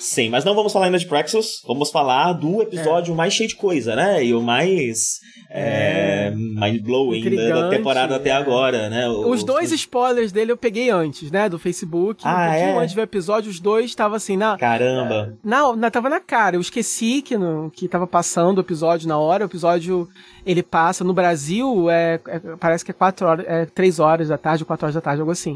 Sim, 0.00 0.28
mas 0.28 0.44
não 0.44 0.54
vamos 0.54 0.72
falar 0.72 0.86
ainda 0.86 0.98
de 0.98 1.06
Praxis, 1.06 1.62
vamos 1.66 1.90
falar 1.90 2.32
do 2.34 2.62
episódio 2.62 3.12
é. 3.12 3.16
mais 3.16 3.32
cheio 3.32 3.48
de 3.48 3.56
coisa, 3.56 3.96
né? 3.96 4.24
E 4.24 4.34
o 4.34 4.42
mais 4.42 5.18
é, 5.50 6.28
é 6.28 6.34
mind-blowing 6.34 7.36
da 7.48 7.70
temporada 7.70 8.16
até 8.16 8.30
agora, 8.30 8.90
né? 8.90 9.08
O, 9.08 9.30
os 9.30 9.44
dois 9.44 9.72
o... 9.72 9.74
spoilers 9.74 10.32
dele 10.32 10.52
eu 10.52 10.56
peguei 10.56 10.90
antes, 10.90 11.30
né? 11.30 11.48
Do 11.48 11.58
Facebook. 11.58 12.22
Ah, 12.24 12.30
um 12.30 12.50
pouquinho 12.50 12.80
é? 12.80 12.82
antes 12.82 12.94
do 12.94 13.00
episódio, 13.00 13.50
os 13.50 13.60
dois 13.60 13.86
estavam 13.86 14.16
assim, 14.16 14.36
na. 14.36 14.58
Caramba! 14.58 15.32
É, 15.32 15.48
na, 15.48 15.76
na, 15.76 15.90
tava 15.90 16.10
na 16.10 16.20
cara. 16.20 16.56
Eu 16.56 16.60
esqueci 16.60 17.22
que, 17.22 17.36
no, 17.36 17.70
que 17.70 17.88
tava 17.88 18.06
passando 18.06 18.58
o 18.58 18.60
episódio 18.62 19.08
na 19.08 19.18
hora. 19.18 19.44
O 19.44 19.48
episódio 19.48 20.08
ele 20.44 20.62
passa 20.62 21.04
no 21.04 21.14
Brasil, 21.14 21.88
é, 21.90 22.20
é 22.26 22.38
parece 22.58 22.84
que 22.84 22.90
é 22.90 22.94
4 22.94 23.26
horas, 23.26 23.46
é 23.48 23.66
3 23.66 23.98
horas 24.00 24.28
da 24.28 24.36
tarde 24.36 24.62
ou 24.62 24.66
4 24.66 24.86
horas 24.86 24.94
da 24.94 25.00
tarde, 25.00 25.20
algo 25.20 25.32
assim. 25.32 25.53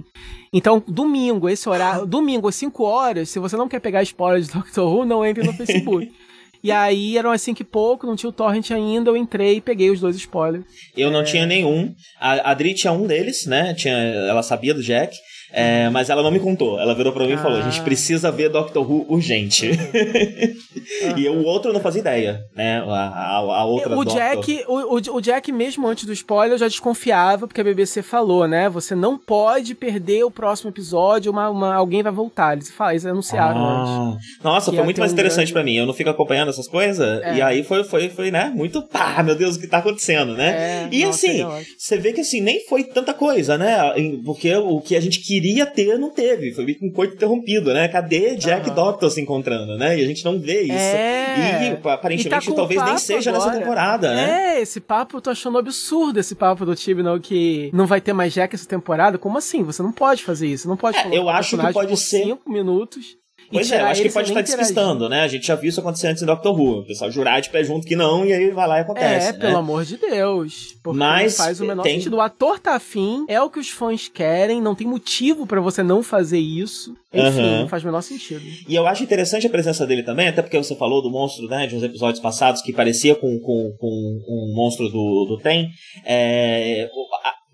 Então, 0.52 0.82
domingo, 0.86 1.48
esse 1.48 1.68
horário, 1.68 2.04
domingo 2.06 2.48
às 2.48 2.54
5 2.54 2.82
horas, 2.84 3.28
se 3.28 3.38
você 3.38 3.56
não 3.56 3.68
quer 3.68 3.80
pegar 3.80 4.02
spoiler 4.02 4.42
de 4.42 4.52
Doctor 4.52 4.92
Who, 4.92 5.04
não 5.04 5.24
entre 5.24 5.44
no 5.44 5.52
Facebook. 5.52 6.10
E 6.60 6.72
aí 6.72 7.16
eram 7.16 7.30
assim 7.30 7.54
que 7.54 7.62
pouco, 7.62 8.04
não 8.04 8.16
tinha 8.16 8.30
o 8.30 8.32
torrent 8.32 8.72
ainda, 8.72 9.10
eu 9.10 9.16
entrei 9.16 9.58
e 9.58 9.60
peguei 9.60 9.90
os 9.90 10.00
dois 10.00 10.16
spoilers. 10.16 10.64
Eu 10.96 11.08
não 11.08 11.20
é... 11.20 11.22
tinha 11.22 11.46
nenhum. 11.46 11.94
A 12.18 12.50
Adri 12.50 12.74
tinha 12.74 12.92
um 12.92 13.06
deles, 13.06 13.46
né? 13.46 13.74
Tinha, 13.74 13.94
ela 13.94 14.42
sabia 14.42 14.74
do 14.74 14.82
Jack. 14.82 15.16
É, 15.50 15.88
mas 15.90 16.10
ela 16.10 16.22
não 16.22 16.30
me 16.30 16.40
contou. 16.40 16.78
Ela 16.78 16.94
virou 16.94 17.12
pra 17.12 17.24
mim 17.24 17.32
ah. 17.32 17.34
e 17.34 17.38
falou: 17.38 17.58
a 17.58 17.62
gente 17.62 17.80
ah. 17.80 17.84
precisa 17.84 18.30
ver 18.30 18.50
Doctor 18.50 18.88
Who 18.88 19.06
urgente. 19.08 19.70
e 21.16 21.28
o 21.28 21.44
outro 21.44 21.70
eu 21.70 21.74
não 21.74 21.80
fazia 21.80 22.00
ideia, 22.00 22.40
né? 22.54 22.80
A, 22.80 22.84
a, 22.86 23.36
a 23.36 23.64
outra 23.64 23.96
o 23.96 24.04
Jack, 24.04 24.64
o, 24.68 25.16
o, 25.16 25.20
Jack, 25.20 25.50
mesmo 25.50 25.86
antes 25.86 26.04
do 26.04 26.12
spoiler, 26.12 26.54
eu 26.54 26.58
já 26.58 26.68
desconfiava, 26.68 27.46
porque 27.46 27.60
a 27.60 27.64
BBC 27.64 28.02
falou, 28.02 28.46
né? 28.46 28.68
Você 28.68 28.94
não 28.94 29.16
pode 29.16 29.74
perder 29.74 30.24
o 30.24 30.30
próximo 30.30 30.70
episódio, 30.70 31.32
uma, 31.32 31.48
uma 31.48 31.74
alguém 31.74 32.02
vai 32.02 32.12
voltar. 32.12 32.54
Eles, 32.54 32.70
falaram, 32.70 32.94
eles 32.94 33.06
anunciaram 33.06 33.64
ah. 33.64 34.12
antes. 34.12 34.42
Nossa, 34.42 34.72
foi 34.72 34.84
muito 34.84 35.00
mais 35.00 35.12
interessante 35.12 35.50
um 35.50 35.52
grande... 35.52 35.52
para 35.54 35.64
mim. 35.64 35.76
Eu 35.76 35.86
não 35.86 35.94
fico 35.94 36.10
acompanhando 36.10 36.50
essas 36.50 36.68
coisas. 36.68 37.22
É. 37.22 37.36
E 37.36 37.42
aí 37.42 37.64
foi, 37.64 37.84
foi, 37.84 38.10
foi, 38.10 38.30
né? 38.30 38.52
Muito 38.54 38.82
pá, 38.82 39.22
meu 39.22 39.34
Deus, 39.34 39.56
o 39.56 39.60
que 39.60 39.66
tá 39.66 39.78
acontecendo, 39.78 40.34
né? 40.34 40.48
É, 40.48 40.88
e 40.92 41.04
nossa, 41.04 41.26
assim, 41.26 41.44
você 41.76 41.96
vê 41.96 42.12
que 42.12 42.20
assim, 42.20 42.40
nem 42.40 42.64
foi 42.66 42.84
tanta 42.84 43.14
coisa, 43.14 43.56
né? 43.56 43.78
Porque 44.24 44.54
o 44.54 44.80
que 44.80 44.94
a 44.94 45.00
gente 45.00 45.20
queria 45.20 45.37
queria 45.40 45.66
ter, 45.66 45.98
não 45.98 46.10
teve. 46.10 46.52
Foi 46.52 46.64
meio 46.64 46.78
que 46.78 46.86
um 46.86 46.92
coito 46.92 47.14
interrompido, 47.14 47.72
né? 47.72 47.88
Cadê 47.88 48.36
Jack 48.36 48.66
uhum. 48.66 48.72
e 48.72 48.76
Doctor 48.76 49.10
se 49.10 49.20
encontrando, 49.20 49.76
né? 49.76 49.98
E 49.98 50.04
a 50.04 50.06
gente 50.06 50.24
não 50.24 50.38
vê 50.38 50.62
isso. 50.62 50.72
É... 50.72 51.78
E 51.84 51.88
aparentemente 51.88 52.48
e 52.48 52.50
tá 52.50 52.56
talvez 52.56 52.82
nem 52.82 52.98
seja 52.98 53.30
agora. 53.30 53.46
nessa 53.46 53.58
temporada, 53.58 54.14
né? 54.14 54.56
É, 54.56 54.60
esse 54.60 54.80
papo 54.80 55.16
eu 55.16 55.20
tô 55.20 55.30
achando 55.30 55.58
absurdo, 55.58 56.18
esse 56.18 56.34
papo 56.34 56.64
do 56.64 56.74
Tibnall 56.74 57.20
que 57.20 57.70
não 57.72 57.86
vai 57.86 58.00
ter 58.00 58.12
mais 58.12 58.32
Jack 58.32 58.54
essa 58.54 58.66
temporada. 58.66 59.18
Como 59.18 59.38
assim? 59.38 59.62
Você 59.62 59.82
não 59.82 59.92
pode 59.92 60.22
fazer 60.22 60.48
isso. 60.48 60.68
Não 60.68 60.76
pode 60.76 60.98
é, 60.98 61.16
Eu 61.16 61.28
acho 61.28 61.56
que 61.56 61.72
pode 61.72 61.96
ser. 61.96 62.24
cinco 62.24 62.50
minutos. 62.50 63.17
Pois 63.50 63.72
é, 63.72 63.80
eu 63.80 63.86
acho 63.86 64.02
que 64.02 64.10
pode 64.10 64.28
estar 64.28 64.42
despistando, 64.42 65.08
né? 65.08 65.22
A 65.22 65.28
gente 65.28 65.46
já 65.46 65.54
viu 65.54 65.70
isso 65.70 65.80
acontecer 65.80 66.08
antes 66.08 66.22
em 66.22 66.26
Doctor 66.26 66.58
Who. 66.58 66.80
O 66.80 66.86
pessoal 66.86 67.10
jurar 67.10 67.40
de 67.40 67.50
pé 67.50 67.64
junto 67.64 67.86
que 67.86 67.96
não, 67.96 68.24
e 68.24 68.32
aí 68.32 68.50
vai 68.50 68.68
lá 68.68 68.78
e 68.78 68.80
acontece. 68.82 69.28
É, 69.28 69.32
né? 69.32 69.38
pelo 69.38 69.56
amor 69.56 69.84
de 69.84 69.96
Deus. 69.96 70.76
Porque 70.82 70.98
Mas 70.98 71.36
faz 71.36 71.60
o 71.60 71.64
menor 71.64 71.82
tem... 71.82 71.96
sentido. 71.96 72.16
O 72.16 72.20
ator 72.20 72.58
tá 72.58 72.74
afim, 72.74 73.24
é 73.28 73.40
o 73.40 73.48
que 73.48 73.58
os 73.58 73.70
fãs 73.70 74.08
querem, 74.08 74.60
não 74.60 74.74
tem 74.74 74.86
motivo 74.86 75.46
para 75.46 75.60
você 75.60 75.82
não 75.82 76.02
fazer 76.02 76.38
isso. 76.38 76.94
Enfim, 77.12 77.40
uhum. 77.40 77.60
não 77.60 77.68
faz 77.68 77.82
o 77.82 77.86
menor 77.86 78.02
sentido. 78.02 78.42
E 78.68 78.74
eu 78.74 78.86
acho 78.86 79.02
interessante 79.02 79.46
a 79.46 79.50
presença 79.50 79.86
dele 79.86 80.02
também, 80.02 80.28
até 80.28 80.42
porque 80.42 80.58
você 80.58 80.76
falou 80.76 81.00
do 81.00 81.10
monstro, 81.10 81.48
né, 81.48 81.66
de 81.66 81.74
uns 81.74 81.82
episódios 81.82 82.20
passados 82.20 82.60
que 82.60 82.72
parecia 82.72 83.14
com, 83.14 83.38
com, 83.40 83.74
com 83.78 83.88
um 84.28 84.52
monstro 84.54 84.88
do, 84.90 85.24
do 85.26 85.38
Tem. 85.38 85.70
É, 86.04 86.88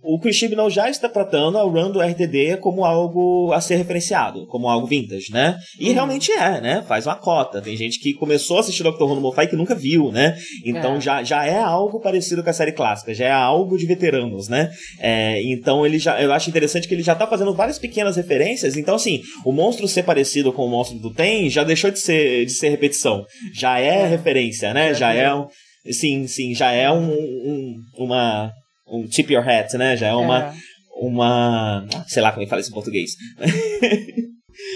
o 0.04 0.18
Chris 0.18 0.36
Chibnall 0.36 0.70
já 0.70 0.88
está 0.90 1.08
tratando 1.08 1.58
a 1.58 1.62
run 1.62 1.90
do 1.90 2.00
RTD 2.00 2.58
como 2.58 2.84
algo 2.84 3.52
a 3.52 3.60
ser 3.60 3.76
referenciado, 3.76 4.46
como 4.46 4.68
algo 4.68 4.86
vintage, 4.86 5.32
né? 5.32 5.56
E 5.80 5.88
uhum. 5.88 5.94
realmente 5.94 6.30
é, 6.30 6.60
né? 6.60 6.84
Faz 6.86 7.06
uma 7.06 7.16
cota. 7.16 7.62
Tem 7.62 7.76
gente 7.76 7.98
que 7.98 8.12
começou 8.12 8.58
a 8.58 8.60
assistir 8.60 8.82
Doctor 8.82 9.08
Who 9.08 9.14
no 9.14 9.20
Mo-Fi 9.22 9.48
que 9.48 9.56
nunca 9.56 9.74
viu, 9.74 10.12
né? 10.12 10.36
Então 10.64 10.96
é. 10.96 11.00
Já, 11.00 11.22
já 11.22 11.46
é 11.46 11.58
algo 11.58 12.00
parecido 12.00 12.42
com 12.42 12.50
a 12.50 12.52
série 12.52 12.72
clássica, 12.72 13.14
já 13.14 13.26
é 13.26 13.32
algo 13.32 13.78
de 13.78 13.86
veteranos, 13.86 14.48
né? 14.48 14.70
É, 15.00 15.42
então 15.42 15.86
ele 15.86 15.98
já, 15.98 16.20
eu 16.20 16.32
acho 16.32 16.50
interessante 16.50 16.86
que 16.86 16.94
ele 16.94 17.02
já 17.02 17.14
está 17.14 17.26
fazendo 17.26 17.54
várias 17.54 17.78
pequenas 17.78 18.16
referências. 18.16 18.76
Então 18.76 18.94
assim, 18.94 19.22
o 19.44 19.52
monstro 19.52 19.88
ser 19.88 20.02
parecido 20.02 20.52
com 20.52 20.66
o 20.66 20.70
monstro 20.70 20.98
do 20.98 21.12
Tem 21.12 21.48
já 21.48 21.64
deixou 21.64 21.90
de 21.90 21.98
ser, 21.98 22.44
de 22.44 22.52
ser 22.52 22.68
repetição. 22.68 23.24
Já 23.54 23.80
é, 23.80 24.02
é. 24.02 24.06
referência, 24.06 24.74
né? 24.74 24.92
já 24.94 25.12
é 25.12 25.34
um, 25.34 25.46
sim, 25.90 26.26
sim, 26.26 26.54
já 26.54 26.70
é 26.72 26.90
um, 26.90 27.10
um 27.10 27.74
uma 27.96 28.52
um 28.86 29.06
tip 29.06 29.32
your 29.32 29.46
hat, 29.48 29.76
né? 29.76 29.96
Já 29.96 30.08
é 30.08 30.14
uma. 30.14 30.38
É. 30.38 30.54
Uma. 30.96 31.86
Sei 32.06 32.22
lá 32.22 32.30
como 32.30 32.42
é 32.42 32.44
que 32.44 32.50
fala 32.50 32.60
isso 32.60 32.70
em 32.70 32.74
português. 32.74 33.10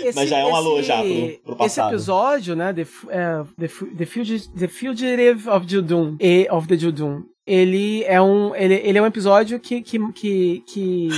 Esse, 0.05 0.17
Mas 0.17 0.29
já 0.29 0.39
é 0.39 0.45
um 0.45 0.55
alô 0.55 0.83
já 0.83 1.03
pro, 1.03 1.39
pro 1.45 1.57
passado. 1.57 1.89
Esse 1.89 1.95
episódio, 1.95 2.57
né? 2.57 2.73
The, 2.73 2.83
uh, 2.83 3.47
the, 3.57 3.69
the, 3.97 4.07
Fugitive, 4.07 4.49
the 4.59 4.69
Fugitive 4.69 5.49
of 5.49 5.67
Judum, 5.69 6.17
of 6.51 6.67
the 6.67 6.77
Judum, 6.77 7.23
ele 7.47 8.05
é 8.05 8.21
um 8.21 8.55
ele, 8.55 8.75
ele 8.75 8.99
é 8.99 9.03
um 9.03 9.07
episódio 9.07 9.59
que 9.59 9.81
que, 9.81 9.99
que, 10.13 10.63
que, 10.67 11.09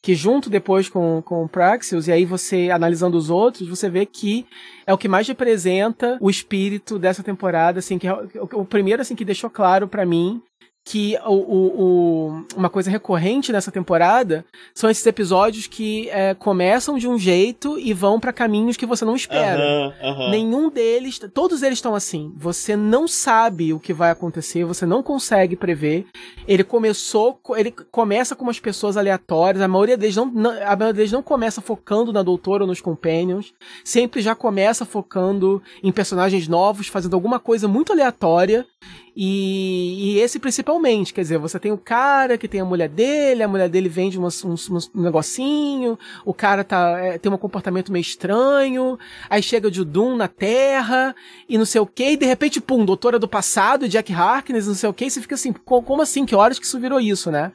que 0.00 0.14
junto 0.14 0.48
depois 0.48 0.88
com, 0.88 1.20
com 1.22 1.42
o 1.42 1.48
Praxius, 1.48 2.06
e 2.06 2.12
aí 2.12 2.24
você 2.24 2.70
analisando 2.70 3.16
os 3.16 3.30
outros, 3.30 3.68
você 3.68 3.90
vê 3.90 4.06
que 4.06 4.46
é 4.86 4.94
o 4.94 4.98
que 4.98 5.08
mais 5.08 5.26
representa 5.26 6.18
o 6.20 6.30
espírito 6.30 6.98
dessa 6.98 7.22
temporada, 7.22 7.80
assim, 7.80 7.98
que 7.98 8.06
é 8.06 8.12
o, 8.12 8.60
o 8.60 8.64
primeiro 8.64 9.02
assim 9.02 9.16
que 9.16 9.24
deixou 9.24 9.50
claro 9.50 9.88
para 9.88 10.06
mim 10.06 10.40
que 10.84 11.16
o, 11.24 11.32
o, 11.32 11.82
o, 11.82 12.46
uma 12.56 12.68
coisa 12.68 12.90
recorrente 12.90 13.52
nessa 13.52 13.70
temporada 13.70 14.44
são 14.74 14.90
esses 14.90 15.06
episódios 15.06 15.68
que 15.68 16.10
é, 16.10 16.34
começam 16.34 16.98
de 16.98 17.06
um 17.06 17.16
jeito 17.16 17.78
e 17.78 17.92
vão 17.92 18.18
para 18.18 18.32
caminhos 18.32 18.76
que 18.76 18.84
você 18.84 19.04
não 19.04 19.14
espera. 19.14 19.94
Nenhum 20.30 20.68
deles, 20.68 21.20
todos 21.32 21.62
eles 21.62 21.78
estão 21.78 21.94
assim. 21.94 22.32
Você 22.36 22.74
não 22.74 23.06
sabe 23.06 23.72
o 23.72 23.78
que 23.78 23.92
vai 23.92 24.10
acontecer, 24.10 24.64
você 24.64 24.84
não 24.84 25.02
consegue 25.02 25.54
prever. 25.54 26.06
Ele 26.48 26.64
começou, 26.64 27.40
ele 27.56 27.70
começa 27.70 28.34
com 28.34 28.42
umas 28.42 28.58
pessoas 28.58 28.96
aleatórias. 28.96 29.62
A 29.62 29.68
maioria 29.68 29.96
deles 29.96 30.16
não 30.16 30.32
a 30.50 30.76
maioria 30.76 30.94
deles 30.94 31.12
não 31.12 31.22
começa 31.22 31.60
focando 31.60 32.12
na 32.12 32.22
doutora 32.22 32.64
ou 32.64 32.68
nos 32.68 32.80
companions. 32.80 33.54
Sempre 33.84 34.20
já 34.20 34.34
começa 34.34 34.84
focando 34.84 35.62
em 35.82 35.92
personagens 35.92 36.48
novos, 36.48 36.88
fazendo 36.88 37.14
alguma 37.14 37.38
coisa 37.38 37.68
muito 37.68 37.92
aleatória. 37.92 38.66
E, 39.14 40.14
E 40.14 40.18
esse 40.20 40.38
principalmente, 40.38 41.12
quer 41.12 41.20
dizer, 41.20 41.38
você 41.38 41.58
tem 41.58 41.70
o 41.70 41.78
cara 41.78 42.38
que 42.38 42.48
tem 42.48 42.60
a 42.60 42.64
mulher 42.64 42.88
dele, 42.88 43.42
a 43.42 43.48
mulher 43.48 43.68
dele 43.68 43.88
vende 43.88 44.18
umas, 44.18 44.44
uns, 44.44 44.70
uns, 44.70 44.90
um 44.94 45.02
negocinho, 45.02 45.98
o 46.24 46.32
cara 46.32 46.64
tá, 46.64 46.98
é, 46.98 47.18
tem 47.18 47.30
um 47.30 47.36
comportamento 47.36 47.92
meio 47.92 48.00
estranho, 48.00 48.98
aí 49.28 49.42
chega 49.42 49.68
o 49.68 49.84
Doom 49.84 50.16
na 50.16 50.28
Terra, 50.28 51.14
e 51.48 51.58
não 51.58 51.64
sei 51.64 51.80
o 51.80 51.86
que, 51.86 52.10
e 52.10 52.16
de 52.16 52.26
repente, 52.26 52.60
pum, 52.60 52.84
doutora 52.84 53.18
do 53.18 53.28
passado, 53.28 53.88
Jack 53.88 54.12
Harkness, 54.12 54.66
não 54.66 54.74
sei 54.74 54.88
o 54.88 54.94
que, 54.94 55.08
você 55.08 55.20
fica 55.20 55.34
assim, 55.34 55.52
como 55.52 56.02
assim? 56.02 56.24
Que 56.24 56.34
horas 56.34 56.58
que 56.58 56.66
isso 56.66 56.80
virou 56.80 57.00
isso, 57.00 57.30
né? 57.30 57.52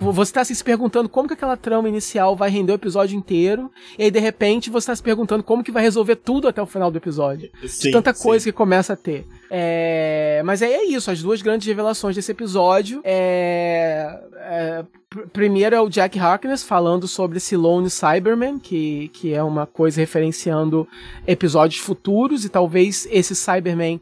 Você 0.00 0.30
está 0.30 0.40
assim, 0.40 0.54
se 0.54 0.64
perguntando 0.64 1.10
como 1.10 1.28
que 1.28 1.34
aquela 1.34 1.58
trama 1.58 1.86
inicial 1.86 2.34
vai 2.34 2.48
render 2.48 2.72
o 2.72 2.74
episódio 2.74 3.18
inteiro, 3.18 3.70
e 3.98 4.04
aí 4.04 4.10
de 4.10 4.18
repente 4.18 4.70
você 4.70 4.84
está 4.84 4.96
se 4.96 5.02
perguntando 5.02 5.42
como 5.42 5.62
que 5.62 5.70
vai 5.70 5.82
resolver 5.82 6.16
tudo 6.16 6.48
até 6.48 6.62
o 6.62 6.66
final 6.66 6.90
do 6.90 6.96
episódio. 6.96 7.50
Sim, 7.66 7.88
de 7.88 7.90
tanta 7.90 8.14
coisa 8.14 8.44
sim. 8.44 8.50
que 8.50 8.56
começa 8.56 8.94
a 8.94 8.96
ter. 8.96 9.26
É... 9.50 10.40
Mas 10.44 10.62
aí 10.62 10.72
é 10.72 10.84
isso, 10.86 11.10
as 11.10 11.22
duas 11.22 11.42
grandes 11.42 11.66
revelações 11.66 12.16
desse 12.16 12.32
episódio. 12.32 13.02
É... 13.04 14.18
É... 14.36 14.84
Primeiro 15.32 15.76
é 15.76 15.80
o 15.80 15.90
Jack 15.90 16.18
Harkness 16.18 16.62
falando 16.62 17.06
sobre 17.06 17.36
esse 17.36 17.54
Lone 17.54 17.90
Cyberman, 17.90 18.58
que, 18.58 19.08
que 19.08 19.34
é 19.34 19.42
uma 19.42 19.66
coisa 19.66 20.00
referenciando 20.00 20.88
episódios 21.26 21.80
futuros, 21.82 22.44
e 22.44 22.48
talvez 22.48 23.06
esse 23.10 23.34
Cyberman 23.34 24.00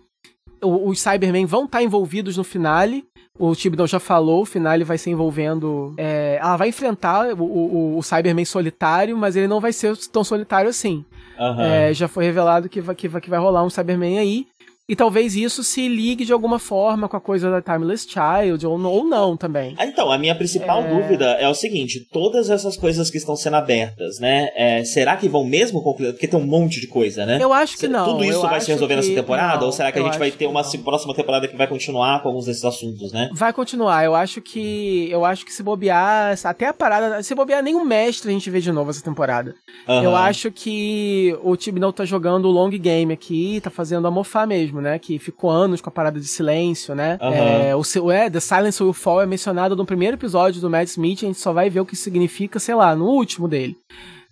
os 0.62 1.00
Cybermen 1.00 1.46
vão 1.46 1.64
estar 1.64 1.78
tá 1.78 1.84
envolvidos 1.84 2.36
no 2.36 2.44
finale. 2.44 3.04
O 3.38 3.54
Tibidon 3.54 3.86
já 3.86 4.00
falou, 4.00 4.42
o 4.42 4.44
finale 4.44 4.82
vai 4.82 4.98
ser 4.98 5.10
envolvendo. 5.10 5.94
É, 5.96 6.38
ela 6.40 6.56
vai 6.56 6.68
enfrentar 6.68 7.34
o, 7.34 7.42
o, 7.42 7.98
o, 7.98 8.02
Cyberman 8.02 8.44
solitário, 8.44 9.16
mas 9.16 9.36
ele 9.36 9.46
não 9.46 9.60
vai 9.60 9.72
ser 9.72 9.96
tão 10.12 10.24
solitário 10.24 10.68
assim. 10.68 11.04
Uhum. 11.38 11.60
É, 11.60 11.94
já 11.94 12.08
foi 12.08 12.24
revelado 12.24 12.68
que 12.68 12.80
vai, 12.80 12.96
que, 12.96 13.06
vai, 13.06 13.20
que 13.20 13.30
vai 13.30 13.38
rolar 13.38 13.62
um 13.62 13.70
Cyberman 13.70 14.18
aí. 14.18 14.46
E 14.88 14.96
talvez 14.96 15.36
isso 15.36 15.62
se 15.62 15.86
ligue 15.86 16.24
de 16.24 16.32
alguma 16.32 16.58
forma 16.58 17.08
com 17.08 17.16
a 17.16 17.20
coisa 17.20 17.50
da 17.50 17.60
Timeless 17.60 18.06
Child, 18.08 18.66
ou, 18.66 18.80
ou 18.80 19.04
não 19.04 19.36
também. 19.36 19.74
Ah, 19.76 19.84
então, 19.84 20.10
a 20.10 20.16
minha 20.16 20.34
principal 20.34 20.82
é... 20.82 20.88
dúvida 20.88 21.26
é 21.32 21.46
o 21.46 21.52
seguinte: 21.52 22.08
todas 22.10 22.48
essas 22.48 22.74
coisas 22.76 23.10
que 23.10 23.18
estão 23.18 23.36
sendo 23.36 23.56
abertas, 23.56 24.18
né? 24.18 24.48
É, 24.56 24.84
será 24.84 25.16
que 25.16 25.28
vão 25.28 25.44
mesmo 25.44 25.82
concluir? 25.82 26.12
Porque 26.12 26.26
tem 26.26 26.40
um 26.40 26.46
monte 26.46 26.80
de 26.80 26.86
coisa, 26.86 27.26
né? 27.26 27.38
Eu 27.38 27.52
acho 27.52 27.76
que 27.76 27.86
não. 27.86 28.04
Tudo 28.04 28.24
isso 28.24 28.38
eu 28.38 28.48
vai 28.48 28.60
se 28.62 28.72
resolver 28.72 28.94
que... 28.94 29.00
nessa 29.00 29.14
temporada? 29.14 29.58
Não, 29.58 29.66
ou 29.66 29.72
será 29.72 29.92
que 29.92 29.98
a 29.98 30.02
gente 30.02 30.18
vai 30.18 30.30
ter 30.30 30.46
uma 30.46 30.62
próxima 30.82 31.14
temporada 31.14 31.46
que 31.46 31.56
vai 31.56 31.66
continuar 31.66 32.22
com 32.22 32.28
alguns 32.28 32.46
desses 32.46 32.64
assuntos, 32.64 33.12
né? 33.12 33.28
Vai 33.34 33.52
continuar. 33.52 34.04
Eu 34.04 34.14
acho 34.14 34.40
que. 34.40 35.08
Eu 35.10 35.24
acho 35.24 35.44
que 35.44 35.52
se 35.52 35.62
bobear. 35.62 36.34
Até 36.44 36.66
a 36.66 36.72
parada. 36.72 37.22
Se 37.22 37.34
bobear, 37.34 37.62
nem 37.62 37.74
o 37.74 37.84
mestre 37.84 38.30
a 38.30 38.32
gente 38.32 38.48
vê 38.48 38.60
de 38.60 38.72
novo 38.72 38.90
essa 38.90 39.04
temporada. 39.04 39.54
Uhum. 39.86 40.02
Eu 40.02 40.16
acho 40.16 40.50
que 40.50 41.36
o 41.42 41.56
Tibnall 41.56 41.92
tá 41.92 42.06
jogando 42.06 42.46
o 42.46 42.50
long 42.50 42.70
game 42.70 43.12
aqui, 43.12 43.60
tá 43.60 43.70
fazendo 43.70 44.06
a 44.06 44.10
mofar 44.10 44.46
mesmo, 44.46 44.77
né? 44.80 44.98
Que 44.98 45.18
ficou 45.18 45.50
anos 45.50 45.80
com 45.80 45.88
a 45.88 45.92
parada 45.92 46.18
de 46.18 46.26
silêncio, 46.26 46.94
né? 46.94 47.18
Uhum. 47.20 47.32
É, 47.32 47.76
o, 47.76 48.10
é, 48.10 48.30
The 48.30 48.40
Silence 48.40 48.82
Will 48.82 48.92
Fall 48.92 49.22
é 49.22 49.26
mencionado 49.26 49.76
no 49.76 49.86
primeiro 49.86 50.16
episódio 50.16 50.60
do 50.60 50.70
Mad 50.70 50.86
Smith, 50.88 51.22
a 51.22 51.26
gente 51.26 51.40
só 51.40 51.52
vai 51.52 51.68
ver 51.70 51.80
o 51.80 51.86
que 51.86 51.96
significa, 51.96 52.58
sei 52.58 52.74
lá, 52.74 52.94
no 52.94 53.06
último 53.06 53.48
dele 53.48 53.76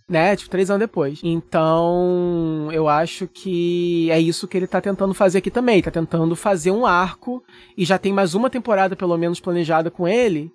né? 0.08 0.36
Tipo, 0.36 0.50
três 0.50 0.70
anos 0.70 0.80
depois. 0.80 1.20
Então, 1.22 2.68
eu 2.72 2.88
acho 2.88 3.26
que 3.26 4.08
é 4.10 4.20
isso 4.20 4.46
que 4.46 4.56
ele 4.56 4.66
tá 4.66 4.80
tentando 4.80 5.12
fazer 5.12 5.38
aqui 5.38 5.50
também. 5.50 5.82
Tá 5.82 5.90
tentando 5.90 6.36
fazer 6.36 6.70
um 6.70 6.86
arco. 6.86 7.42
E 7.76 7.84
já 7.84 7.98
tem 7.98 8.12
mais 8.12 8.34
uma 8.34 8.48
temporada, 8.48 8.94
pelo 8.94 9.16
menos, 9.16 9.40
planejada 9.40 9.90
com 9.90 10.06
ele. 10.06 10.50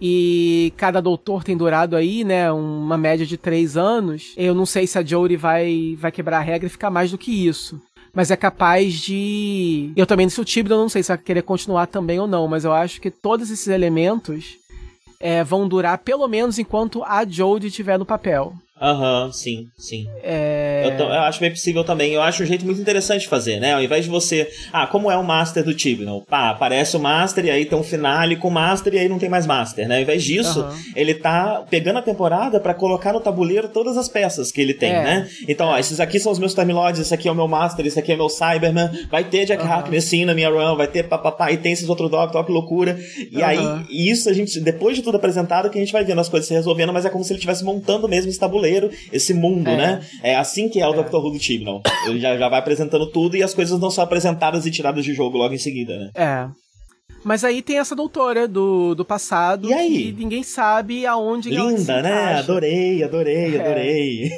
E 0.00 0.72
cada 0.76 1.00
doutor 1.00 1.42
tem 1.42 1.56
durado 1.56 1.96
aí, 1.96 2.22
né? 2.22 2.50
Uma 2.52 2.96
média 2.96 3.26
de 3.26 3.36
três 3.36 3.76
anos. 3.76 4.32
Eu 4.36 4.54
não 4.54 4.66
sei 4.66 4.86
se 4.86 4.98
a 4.98 5.04
Jodie 5.04 5.36
vai, 5.36 5.96
vai 5.98 6.12
quebrar 6.12 6.38
a 6.38 6.42
regra 6.42 6.66
e 6.66 6.70
ficar 6.70 6.90
mais 6.90 7.10
do 7.10 7.18
que 7.18 7.46
isso 7.46 7.80
mas 8.18 8.32
é 8.32 8.36
capaz 8.36 8.94
de. 8.94 9.92
Eu 9.94 10.04
também, 10.04 10.28
se 10.28 10.40
o 10.40 10.44
Tibidon, 10.44 10.78
não 10.78 10.88
sei 10.88 11.04
se 11.04 11.08
vai 11.08 11.18
querer 11.18 11.42
continuar 11.42 11.86
também 11.86 12.18
ou 12.18 12.26
não, 12.26 12.48
mas 12.48 12.64
eu 12.64 12.72
acho 12.72 13.00
que 13.00 13.12
todos 13.12 13.48
esses 13.48 13.68
elementos 13.68 14.56
é, 15.20 15.44
vão 15.44 15.68
durar 15.68 15.98
pelo 15.98 16.26
menos 16.26 16.58
enquanto 16.58 17.04
a 17.04 17.24
Jodie 17.24 17.68
estiver 17.68 17.96
no 17.96 18.04
papel. 18.04 18.54
Aham, 18.80 19.26
uhum, 19.26 19.32
sim, 19.32 19.68
sim. 19.76 20.06
É... 20.22 20.94
Eu, 20.98 21.06
eu, 21.06 21.20
acho 21.20 21.40
bem 21.40 21.50
possível 21.50 21.84
também. 21.84 22.12
Eu 22.12 22.22
acho 22.22 22.42
um 22.42 22.46
jeito 22.46 22.64
muito 22.64 22.80
interessante 22.80 23.22
de 23.22 23.28
fazer, 23.28 23.60
né? 23.60 23.74
Ao 23.74 23.82
invés 23.82 24.04
de 24.04 24.10
você. 24.10 24.50
Ah, 24.72 24.86
como 24.86 25.10
é 25.10 25.16
o 25.16 25.24
Master 25.24 25.64
do 25.64 25.74
Tibnall? 25.74 26.22
Pá, 26.22 26.50
aparece 26.50 26.96
o 26.96 27.00
Master 27.00 27.44
e 27.44 27.50
aí 27.50 27.64
tem 27.64 27.78
um 27.78 27.82
finale 27.82 28.36
com 28.36 28.48
o 28.48 28.50
Master 28.50 28.94
e 28.94 28.98
aí 28.98 29.08
não 29.08 29.18
tem 29.18 29.28
mais 29.28 29.46
Master, 29.46 29.88
né? 29.88 29.96
Ao 29.96 30.02
invés 30.02 30.22
disso, 30.22 30.60
uhum. 30.60 30.92
ele 30.94 31.14
tá 31.14 31.64
pegando 31.68 31.98
a 31.98 32.02
temporada 32.02 32.60
para 32.60 32.74
colocar 32.74 33.12
no 33.12 33.20
tabuleiro 33.20 33.68
todas 33.68 33.96
as 33.96 34.08
peças 34.08 34.50
que 34.50 34.60
ele 34.60 34.74
tem, 34.74 34.92
é. 34.92 35.02
né? 35.02 35.28
Então, 35.48 35.68
ó, 35.68 35.78
esses 35.78 36.00
aqui 36.00 36.18
são 36.20 36.32
os 36.32 36.38
meus 36.38 36.54
Time 36.54 36.72
Lords, 36.72 37.00
esse 37.00 37.14
aqui 37.14 37.28
é 37.28 37.32
o 37.32 37.34
meu 37.34 37.48
Master, 37.48 37.86
esse 37.86 37.98
aqui 37.98 38.12
é 38.12 38.16
meu 38.16 38.28
Cyberman, 38.28 38.90
vai 39.10 39.24
ter 39.24 39.44
Jack 39.44 39.62
uhum. 39.62 39.72
Harkness 39.72 40.04
sim 40.04 40.24
na 40.24 40.34
minha 40.34 40.50
run, 40.50 40.76
vai 40.76 40.86
ter 40.86 41.04
papapá, 41.08 41.50
e 41.52 41.56
tem 41.56 41.72
esses 41.72 41.88
outros 41.88 42.08
Doctor, 42.10 42.40
ó, 42.40 42.44
que 42.44 42.52
loucura. 42.52 42.98
E 43.30 43.36
uhum. 43.36 43.44
aí, 43.44 43.58
isso 43.90 44.28
a 44.28 44.32
gente, 44.32 44.60
depois 44.60 44.96
de 44.96 45.02
tudo 45.02 45.16
apresentado, 45.16 45.68
que 45.70 45.78
a 45.78 45.80
gente 45.80 45.92
vai 45.92 46.04
vendo 46.04 46.20
as 46.20 46.28
coisas 46.28 46.46
se 46.46 46.54
resolvendo, 46.54 46.92
mas 46.92 47.04
é 47.04 47.10
como 47.10 47.22
se 47.22 47.32
ele 47.32 47.38
estivesse 47.38 47.64
montando 47.64 48.08
mesmo 48.08 48.30
esse 48.30 48.38
tabuleiro, 48.38 48.67
esse 49.12 49.34
mundo 49.34 49.48
mundo, 49.48 49.68
é. 49.68 49.76
né? 49.76 50.00
É 50.22 50.36
assim 50.36 50.68
que 50.68 50.80
é 50.80 50.88
o 50.88 50.94
é. 50.94 51.02
Dr. 51.02 51.16
Who 51.16 51.30
do 51.30 51.40
Chibnall. 51.40 51.82
Ele 52.06 52.20
já, 52.20 52.36
já 52.36 52.48
vai 52.48 52.58
apresentando 52.58 53.10
tudo 53.10 53.36
e 53.36 53.42
as 53.42 53.54
coisas 53.54 53.78
não 53.78 53.90
são 53.90 54.04
apresentadas 54.04 54.66
e 54.66 54.70
tiradas 54.70 55.04
de 55.04 55.12
jogo 55.12 55.36
logo 55.38 55.54
em 55.54 55.58
seguida, 55.58 55.96
né? 55.98 56.10
É. 56.14 56.48
Mas 57.24 57.44
aí 57.44 57.62
tem 57.62 57.78
essa 57.78 57.94
doutora 57.94 58.46
do, 58.46 58.94
do 58.94 59.04
passado 59.04 59.68
e 59.68 59.74
aí? 59.74 60.12
que 60.12 60.12
ninguém 60.12 60.42
sabe 60.42 61.06
aonde 61.06 61.50
Linda, 61.50 62.02
né? 62.02 62.34
Adorei, 62.38 63.02
adorei, 63.02 63.56
é. 63.56 63.60
adorei. 63.60 64.30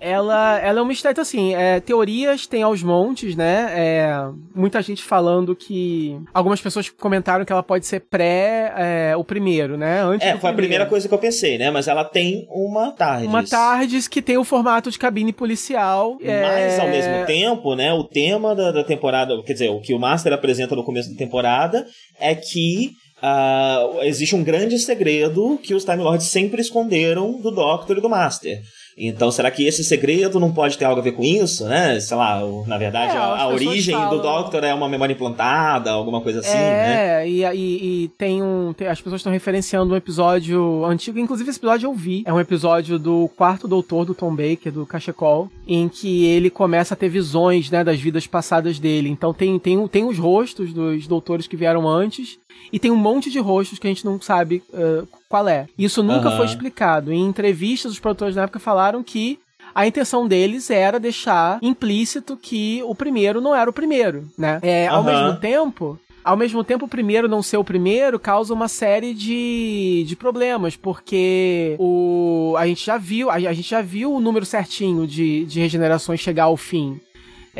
ela, 0.00 0.58
ela 0.60 0.78
é 0.78 0.82
um 0.82 0.86
mistério, 0.86 1.12
então, 1.14 1.22
assim, 1.22 1.54
é, 1.54 1.80
teorias 1.80 2.46
tem 2.46 2.62
aos 2.62 2.82
montes, 2.82 3.34
né? 3.34 3.68
É, 3.74 4.28
muita 4.54 4.80
gente 4.80 5.02
falando 5.02 5.56
que. 5.56 6.18
Algumas 6.32 6.60
pessoas 6.60 6.88
comentaram 6.88 7.44
que 7.44 7.52
ela 7.52 7.62
pode 7.62 7.86
ser 7.86 8.00
pré 8.00 8.72
é, 8.76 9.16
o 9.16 9.24
primeiro, 9.24 9.76
né? 9.76 10.02
Antes 10.02 10.26
é, 10.26 10.30
foi 10.32 10.38
primeiro. 10.38 10.54
a 10.54 10.62
primeira 10.62 10.86
coisa 10.86 11.08
que 11.08 11.14
eu 11.14 11.18
pensei, 11.18 11.58
né? 11.58 11.70
Mas 11.70 11.88
ela 11.88 12.04
tem 12.04 12.46
uma 12.50 12.92
TARDIS. 12.92 13.28
Uma 13.28 13.44
TARDIS 13.44 14.06
que 14.06 14.22
tem 14.22 14.38
o 14.38 14.44
formato 14.44 14.90
de 14.90 14.98
cabine 14.98 15.32
policial. 15.32 16.16
É, 16.22 16.42
Mas, 16.42 16.78
ao 16.78 16.88
mesmo 16.88 17.26
tempo, 17.26 17.74
né? 17.74 17.92
O 17.92 18.04
tema 18.04 18.54
da, 18.54 18.70
da 18.70 18.84
temporada, 18.84 19.42
quer 19.42 19.52
dizer, 19.52 19.70
o 19.70 19.80
que 19.80 19.94
o 19.94 19.98
Master 19.98 20.32
apresenta 20.32 20.76
no 20.76 20.84
começo 20.84 21.10
da 21.10 21.16
temporada 21.16 21.87
é 22.18 22.34
que 22.34 22.90
Uh, 23.20 24.00
existe 24.02 24.36
um 24.36 24.44
grande 24.44 24.78
segredo 24.78 25.58
que 25.60 25.74
os 25.74 25.84
Time 25.84 26.04
Lords 26.04 26.28
sempre 26.28 26.62
esconderam 26.62 27.40
do 27.40 27.50
Doctor 27.50 27.98
e 27.98 28.00
do 28.00 28.08
Master. 28.08 28.62
Então, 28.98 29.30
será 29.30 29.50
que 29.50 29.64
esse 29.64 29.84
segredo 29.84 30.40
não 30.40 30.52
pode 30.52 30.76
ter 30.76 30.84
algo 30.84 31.00
a 31.00 31.04
ver 31.04 31.12
com 31.12 31.22
isso, 31.22 31.64
né? 31.66 32.00
Sei 32.00 32.16
lá, 32.16 32.40
na 32.66 32.76
verdade, 32.76 33.14
é, 33.14 33.18
a, 33.18 33.42
a 33.42 33.48
origem 33.48 33.94
falam... 33.94 34.16
do 34.16 34.22
Doctor 34.22 34.64
é 34.64 34.74
uma 34.74 34.88
memória 34.88 35.12
implantada, 35.12 35.92
alguma 35.92 36.20
coisa 36.20 36.40
assim, 36.40 36.56
é, 36.56 36.60
né? 36.60 37.24
É, 37.24 37.28
e, 37.28 38.04
e, 38.04 38.08
tem 38.18 38.42
um... 38.42 38.72
Tem, 38.72 38.88
as 38.88 39.00
pessoas 39.00 39.20
estão 39.20 39.32
referenciando 39.32 39.94
um 39.94 39.96
episódio 39.96 40.84
antigo, 40.84 41.18
inclusive 41.18 41.48
esse 41.48 41.58
episódio 41.58 41.86
eu 41.86 41.94
vi. 41.94 42.24
É 42.26 42.32
um 42.32 42.40
episódio 42.40 42.98
do 42.98 43.30
quarto 43.36 43.68
doutor 43.68 44.04
do 44.04 44.14
Tom 44.14 44.34
Baker, 44.34 44.72
do 44.72 44.84
Cachecol, 44.84 45.48
em 45.66 45.88
que 45.88 46.24
ele 46.24 46.50
começa 46.50 46.94
a 46.94 46.96
ter 46.96 47.08
visões, 47.08 47.70
né, 47.70 47.84
das 47.84 48.00
vidas 48.00 48.26
passadas 48.26 48.80
dele. 48.80 49.08
Então 49.08 49.32
tem, 49.32 49.58
tem, 49.58 49.86
tem 49.86 50.04
os 50.04 50.18
rostos 50.18 50.72
dos 50.72 51.06
doutores 51.06 51.46
que 51.46 51.56
vieram 51.56 51.86
antes, 51.88 52.38
e 52.72 52.78
tem 52.78 52.90
um 52.90 52.96
monte 52.96 53.30
de 53.30 53.38
rostos 53.38 53.78
que 53.78 53.86
a 53.86 53.90
gente 53.90 54.04
não 54.04 54.20
sabe 54.20 54.62
uh, 54.70 55.06
qual 55.28 55.48
é. 55.48 55.66
Isso 55.78 56.02
nunca 56.02 56.30
uhum. 56.30 56.36
foi 56.36 56.46
explicado. 56.46 57.12
Em 57.12 57.26
entrevistas, 57.26 57.92
os 57.92 58.00
produtores 58.00 58.36
na 58.36 58.42
época 58.42 58.58
falaram 58.58 59.02
que 59.02 59.38
a 59.74 59.86
intenção 59.86 60.26
deles 60.26 60.70
era 60.70 60.98
deixar 60.98 61.58
implícito 61.62 62.36
que 62.36 62.82
o 62.84 62.94
primeiro 62.94 63.40
não 63.40 63.54
era 63.54 63.68
o 63.68 63.72
primeiro, 63.72 64.28
né? 64.36 64.58
É, 64.62 64.88
uhum. 64.90 64.96
Ao 64.96 65.04
mesmo 65.04 65.36
tempo, 65.36 65.98
ao 66.24 66.36
mesmo 66.36 66.62
tempo, 66.62 66.84
o 66.84 66.88
primeiro 66.88 67.28
não 67.28 67.42
ser 67.42 67.56
o 67.56 67.64
primeiro 67.64 68.18
causa 68.18 68.52
uma 68.52 68.68
série 68.68 69.14
de, 69.14 70.04
de 70.06 70.16
problemas, 70.16 70.76
porque 70.76 71.74
o, 71.78 72.54
a 72.58 72.66
gente 72.66 72.84
já 72.84 72.98
viu, 72.98 73.30
a, 73.30 73.34
a 73.34 73.52
gente 73.52 73.70
já 73.70 73.80
viu 73.80 74.12
o 74.12 74.20
número 74.20 74.44
certinho 74.44 75.06
de, 75.06 75.46
de 75.46 75.60
regenerações 75.60 76.20
chegar 76.20 76.44
ao 76.44 76.56
fim. 76.56 77.00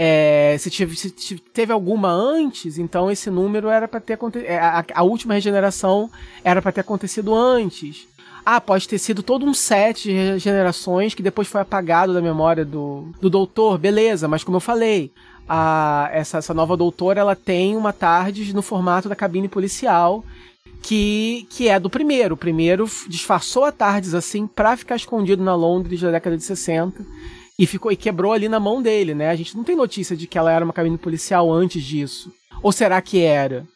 É, 0.01 0.55
se, 0.61 0.71
tive, 0.71 0.95
se, 0.95 1.11
teve 1.53 1.73
alguma 1.73 2.09
antes, 2.09 2.79
então 2.79 3.11
esse 3.11 3.29
número 3.31 3.69
era 3.69 3.89
para 3.89 3.99
ter 3.99 4.13
acontecido. 4.13 4.49
É, 4.49 4.57
a, 4.57 4.85
a, 4.95 5.03
última 5.03 5.35
regeneração 5.35 6.09
era 6.45 6.63
para 6.63 6.71
ter 6.71 6.83
acontecido 6.83 7.35
antes. 7.35 8.07
Ah, 8.47 8.61
pode 8.61 8.87
ter 8.87 8.97
sido 8.99 9.25
todo 9.25 9.45
um 9.45 9.53
set 9.53 10.05
de 10.05 10.13
regenerações 10.13 11.15
que 11.15 11.23
depois 11.23 11.49
foi 11.49 11.63
apagado 11.63 12.15
da 12.15 12.23
memória 12.23 12.65
do, 12.65 13.09
do 13.21 13.29
doutor, 13.29 13.77
beleza, 13.77 14.29
mas 14.29 14.45
como 14.45 14.59
eu 14.59 14.61
falei, 14.61 15.11
a, 15.49 16.09
essa, 16.13 16.39
essa 16.39 16.55
nova 16.55 16.77
doutora 16.77 17.19
ela 17.19 17.35
tem 17.35 17.77
uma 17.77 17.93
TARDIS 17.93 18.55
no 18.55 18.63
formato 18.63 19.09
da 19.09 19.17
cabine 19.17 19.49
policial 19.49 20.25
que, 20.81 21.45
que 21.51 21.69
é 21.69 21.81
do 21.81 21.91
primeiro. 21.91 22.35
O 22.35 22.39
primeiro 22.39 22.89
disfarçou 23.09 23.65
a 23.65 23.73
TARDIS 23.73 24.15
assim 24.15 24.47
pra 24.47 24.77
ficar 24.77 24.95
escondido 24.95 25.43
na 25.43 25.57
Londres 25.57 26.01
da 26.01 26.13
década 26.13 26.37
de 26.37 26.45
60 26.45 27.05
e 27.59 27.67
ficou 27.67 27.91
e 27.91 27.97
quebrou 27.97 28.33
ali 28.33 28.49
na 28.49 28.61
mão 28.61 28.81
dele, 28.81 29.15
né? 29.15 29.31
A 29.31 29.37
gente 29.37 29.57
não 29.57 29.65
tem 29.65 29.75
notícia 29.75 30.17
de 30.17 30.27
que 30.27 30.39
ela 30.39 30.53
era 30.53 30.65
uma 30.65 30.73
cabine 30.73 30.97
policial 30.97 31.53
antes 31.53 31.83
disso. 31.83 32.33
Ou 32.63 32.71
será 32.71 33.01
que 33.03 33.21
era? 33.21 33.67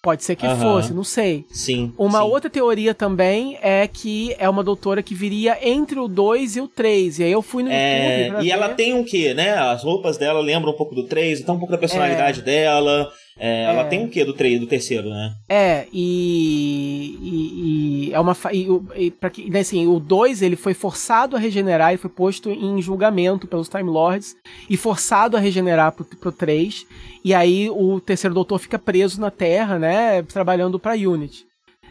Pode 0.00 0.22
ser 0.22 0.36
que 0.36 0.46
uhum. 0.46 0.56
fosse, 0.56 0.94
não 0.94 1.02
sei. 1.02 1.44
Sim. 1.50 1.92
Uma 1.98 2.20
sim. 2.20 2.24
outra 2.26 2.48
teoria 2.48 2.94
também 2.94 3.58
é 3.60 3.88
que 3.88 4.36
é 4.38 4.48
uma 4.48 4.62
doutora 4.62 5.02
que 5.02 5.16
viria 5.16 5.58
entre 5.60 5.98
o 5.98 6.06
2 6.06 6.56
e 6.56 6.60
o 6.60 6.68
3. 6.68 7.18
E 7.18 7.24
aí 7.24 7.32
eu 7.32 7.42
fui 7.42 7.64
no 7.64 7.70
é, 7.72 8.26
YouTube. 8.26 8.40
e 8.40 8.44
ver. 8.44 8.50
ela 8.50 8.68
tem 8.68 8.92
o 8.92 8.98
um 8.98 9.04
quê, 9.04 9.34
né? 9.34 9.54
As 9.54 9.82
roupas 9.82 10.16
dela 10.16 10.38
lembram 10.38 10.72
um 10.72 10.76
pouco 10.76 10.94
do 10.94 11.08
3, 11.08 11.40
então 11.40 11.56
um 11.56 11.58
pouco 11.58 11.72
da 11.72 11.78
personalidade 11.78 12.38
é. 12.38 12.42
dela. 12.44 13.10
É, 13.38 13.64
ela 13.64 13.82
é. 13.82 13.84
tem 13.84 14.04
o 14.04 14.08
quê 14.08 14.24
do, 14.24 14.32
tre 14.32 14.58
do 14.58 14.66
terceiro, 14.66 15.10
né? 15.10 15.34
É, 15.46 15.86
e, 15.92 17.18
e, 17.20 18.08
e 18.08 18.14
é 18.14 18.18
uma. 18.18 18.34
E, 18.50 18.66
e, 18.96 19.10
pra 19.10 19.28
que, 19.28 19.50
né, 19.50 19.60
assim, 19.60 19.86
o 19.86 20.00
2 20.00 20.40
ele 20.40 20.56
foi 20.56 20.72
forçado 20.72 21.36
a 21.36 21.38
regenerar 21.38 21.92
e 21.92 21.98
foi 21.98 22.08
posto 22.08 22.50
em 22.50 22.80
julgamento 22.80 23.46
pelos 23.46 23.68
Time 23.68 23.90
Lords 23.90 24.34
e 24.70 24.76
forçado 24.76 25.36
a 25.36 25.40
regenerar 25.40 25.92
pro, 25.92 26.04
pro 26.04 26.32
3. 26.32 26.86
E 27.22 27.34
aí 27.34 27.68
o 27.68 28.00
terceiro 28.00 28.34
doutor 28.34 28.58
fica 28.58 28.78
preso 28.78 29.20
na 29.20 29.30
Terra, 29.30 29.78
né? 29.78 30.22
Trabalhando 30.22 30.78
pra 30.78 30.94
Unity. 30.94 31.44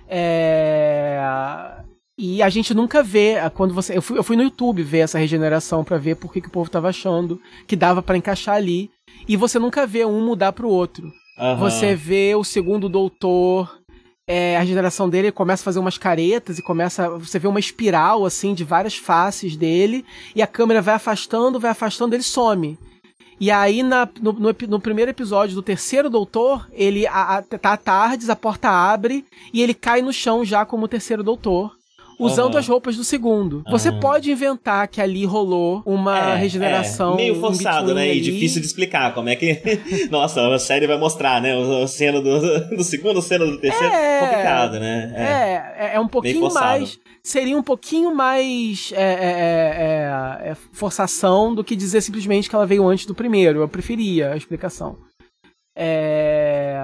É. 0.08 1.20
E 2.18 2.42
a 2.42 2.50
gente 2.50 2.74
nunca 2.74 3.04
vê, 3.04 3.36
quando 3.54 3.74
você. 3.74 3.96
Eu 3.96 4.02
fui, 4.02 4.18
eu 4.18 4.24
fui 4.24 4.36
no 4.36 4.44
YouTube 4.44 4.82
ver 4.82 5.00
essa 5.00 5.20
regeneração 5.20 5.84
para 5.84 5.98
ver 5.98 6.16
por 6.16 6.32
que, 6.32 6.42
que 6.42 6.48
o 6.48 6.52
povo 6.52 6.72
tava 6.72 6.90
achando 6.90 7.40
que 7.68 7.76
dava 7.76 8.02
para 8.02 8.18
encaixar 8.18 8.56
ali. 8.56 8.90
E 9.28 9.36
você 9.38 9.60
nunca 9.60 9.86
vê 9.86 10.06
um 10.06 10.26
mudar 10.26 10.54
pro 10.54 10.70
outro. 10.70 11.12
Uhum. 11.38 11.58
Você 11.58 11.96
vê 11.96 12.36
o 12.36 12.44
segundo 12.44 12.90
doutor. 12.90 13.82
É, 14.28 14.58
a 14.58 14.62
regeneração 14.62 15.08
dele 15.08 15.32
começa 15.32 15.62
a 15.62 15.66
fazer 15.66 15.80
umas 15.80 15.98
caretas 15.98 16.58
e 16.58 16.62
começa. 16.62 17.10
Você 17.18 17.38
vê 17.38 17.48
uma 17.48 17.60
espiral, 17.60 18.26
assim, 18.26 18.54
de 18.54 18.64
várias 18.64 18.96
faces 18.96 19.56
dele. 19.56 20.06
E 20.36 20.42
a 20.42 20.48
câmera 20.48 20.82
vai 20.82 20.96
afastando, 20.96 21.60
vai 21.60 21.72
afastando, 21.72 22.16
ele 22.16 22.24
some. 22.24 22.78
E 23.40 23.52
aí, 23.52 23.84
na, 23.84 24.08
no, 24.22 24.32
no, 24.32 24.56
no, 24.68 24.80
primeiro 24.80 25.12
episódio 25.12 25.56
do 25.56 25.62
terceiro 25.62 26.10
doutor, 26.10 26.68
ele 26.72 27.06
a, 27.06 27.38
a, 27.38 27.42
tá 27.42 27.74
à 27.74 27.78
tarde, 27.78 28.32
a 28.32 28.36
porta 28.36 28.70
abre 28.70 29.26
e 29.54 29.62
ele 29.62 29.74
cai 29.74 30.02
no 30.02 30.14
chão 30.14 30.46
já 30.46 30.66
como 30.66 30.86
o 30.86 30.88
terceiro 30.88 31.22
doutor 31.22 31.76
usando 32.20 32.54
uhum. 32.54 32.60
as 32.60 32.68
roupas 32.68 32.96
do 32.96 33.04
segundo. 33.04 33.58
Uhum. 33.58 33.72
Você 33.72 33.92
pode 33.92 34.32
inventar 34.32 34.88
que 34.88 35.02
ali 35.02 35.26
rolou 35.26 35.82
uma 35.86 36.34
é, 36.34 36.36
regeneração. 36.36 37.14
É. 37.14 37.18
Meio 37.18 37.40
forçado, 37.40 37.94
né? 37.94 38.04
Ali. 38.04 38.18
E 38.18 38.22
difícil 38.22 38.62
de 38.62 38.68
explicar 38.68 39.14
como 39.14 39.30
é 39.30 39.36
que. 39.36 39.62
Nossa, 40.10 40.54
a 40.54 40.60
série 40.60 40.88
vai 40.88 40.98
mostrar, 40.98 41.42
né? 41.42 41.54
A 41.84 41.88
cena 41.88 42.22
do, 42.22 42.76
do 42.76 42.84
segundo, 42.84 43.22
cena 43.22 43.46
do 43.46 43.58
terceiro. 43.60 43.94
É 43.94 44.20
complicado, 44.20 44.80
né? 44.80 45.14
É, 45.16 45.24
é, 45.24 45.88
é, 45.88 45.96
é 45.96 46.00
um 46.00 46.08
pouquinho 46.08 46.54
mais. 46.54 47.00
Seria 47.24 47.58
um 47.58 47.64
pouquinho 47.64 48.14
mais 48.14 48.94
é, 48.96 49.02
é, 49.02 50.50
é, 50.52 50.56
forçação 50.72 51.56
do 51.56 51.64
que 51.64 51.76
dizer 51.76 52.02
simplesmente 52.02 52.48
que 52.48 52.56
ela 52.56 52.68
veio 52.68 52.88
antes 52.88 53.08
do 53.08 53.16
primeiro. 53.16 53.62
Eu 53.62 53.68
preferia 53.68 54.32
a 54.32 54.38
explicação. 54.38 54.98
É... 55.76 56.82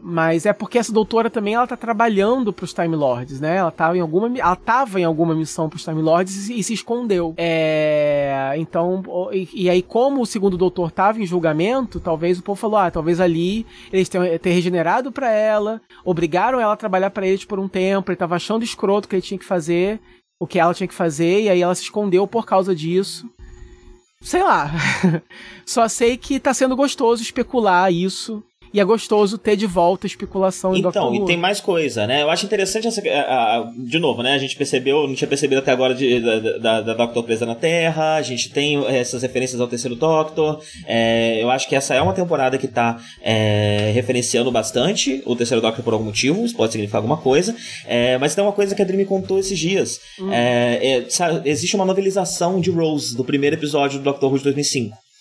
Mas 0.00 0.46
é 0.46 0.52
porque 0.52 0.78
essa 0.78 0.92
doutora 0.92 1.28
também 1.28 1.54
ela 1.54 1.66
tá 1.66 1.76
trabalhando 1.76 2.52
pros 2.52 2.72
Time 2.72 2.96
Lords, 2.96 3.40
né? 3.40 3.56
Ela 3.56 3.70
tava 3.70 3.96
em 3.96 4.00
alguma, 4.00 4.26
ela 4.38 4.56
tava 4.56 4.98
em 4.98 5.04
alguma 5.04 5.34
missão 5.34 5.68
pros 5.68 5.84
Time 5.84 6.00
Lords 6.00 6.48
e, 6.48 6.58
e 6.58 6.62
se 6.62 6.72
escondeu. 6.72 7.34
É... 7.36 8.54
Então, 8.56 9.02
e, 9.32 9.48
e, 9.52 9.70
aí 9.70 9.82
como 9.82 10.22
o 10.22 10.26
segundo 10.26 10.56
doutor 10.56 10.90
tava 10.90 11.20
em 11.20 11.26
julgamento, 11.26 12.00
talvez 12.00 12.38
o 12.38 12.42
povo 12.42 12.58
falou, 12.58 12.78
ah, 12.78 12.90
talvez 12.90 13.20
ali 13.20 13.66
eles 13.92 14.08
tenham 14.08 14.26
ter 14.38 14.50
regenerado 14.50 15.12
para 15.12 15.30
ela, 15.30 15.80
obrigaram 16.04 16.58
ela 16.58 16.72
a 16.72 16.76
trabalhar 16.76 17.10
para 17.10 17.26
eles 17.26 17.44
por 17.44 17.60
um 17.60 17.68
tempo, 17.68 18.10
ele 18.10 18.16
tava 18.16 18.36
achando 18.36 18.64
escroto 18.64 19.06
que 19.06 19.14
ele 19.14 19.22
tinha 19.22 19.38
que 19.38 19.44
fazer, 19.44 20.00
o 20.40 20.46
que 20.46 20.58
ela 20.58 20.74
tinha 20.74 20.88
que 20.88 20.94
fazer, 20.94 21.42
e 21.42 21.48
aí 21.48 21.60
ela 21.60 21.74
se 21.74 21.82
escondeu 21.82 22.26
por 22.26 22.46
causa 22.46 22.74
disso 22.74 23.28
sei 24.22 24.42
lá. 24.42 24.70
Só 25.66 25.86
sei 25.88 26.16
que 26.16 26.40
tá 26.40 26.54
sendo 26.54 26.76
gostoso 26.76 27.22
especular 27.22 27.92
isso 27.92 28.42
e 28.72 28.80
é 28.80 28.84
gostoso 28.84 29.36
ter 29.36 29.56
de 29.56 29.66
volta 29.66 30.06
a 30.06 30.08
especulação 30.08 30.74
então, 30.74 30.90
Então, 30.90 31.14
e 31.14 31.26
tem 31.26 31.36
mais 31.36 31.60
coisa, 31.60 32.06
né? 32.06 32.22
Eu 32.22 32.30
acho 32.30 32.46
interessante 32.46 32.88
essa. 32.88 33.02
A, 33.08 33.58
a, 33.58 33.72
de 33.76 33.98
novo, 33.98 34.22
né? 34.22 34.34
A 34.34 34.38
gente 34.38 34.56
percebeu, 34.56 35.06
não 35.06 35.14
tinha 35.14 35.28
percebido 35.28 35.58
até 35.58 35.72
agora 35.72 35.94
de, 35.94 36.20
da, 36.20 36.40
da, 36.58 36.80
da 36.80 36.94
Doctor 36.94 37.22
presa 37.22 37.44
na 37.44 37.54
Terra, 37.54 38.14
a 38.14 38.22
gente 38.22 38.50
tem 38.50 38.84
essas 38.86 39.22
referências 39.22 39.60
ao 39.60 39.68
terceiro 39.68 39.94
Doctor. 39.94 40.60
É, 40.86 41.42
eu 41.42 41.50
acho 41.50 41.68
que 41.68 41.76
essa 41.76 41.94
é 41.94 42.00
uma 42.00 42.14
temporada 42.14 42.56
que 42.56 42.68
tá 42.68 42.98
é, 43.20 43.92
referenciando 43.94 44.50
bastante 44.50 45.22
o 45.26 45.36
terceiro 45.36 45.60
Doctor 45.60 45.84
por 45.84 45.92
algum 45.92 46.06
motivo, 46.06 46.44
isso 46.44 46.56
pode 46.56 46.72
significar 46.72 46.98
alguma 46.98 47.18
coisa. 47.18 47.54
É, 47.86 48.16
mas 48.18 48.34
tem 48.34 48.42
uma 48.42 48.52
coisa 48.52 48.74
que 48.74 48.82
a 48.82 48.84
Dream 48.84 48.98
me 48.98 49.04
contou 49.04 49.38
esses 49.38 49.58
dias. 49.58 50.00
Hum. 50.18 50.30
É, 50.32 51.04
sabe, 51.08 51.48
existe 51.48 51.76
uma 51.76 51.84
novelização 51.84 52.60
de 52.60 52.70
Rose, 52.70 53.16
do 53.16 53.24
primeiro 53.24 53.56
episódio 53.56 53.98
do 53.98 54.04
Doctor 54.04 54.30
Who 54.30 54.38
de 54.38 54.44
2005 54.44 55.11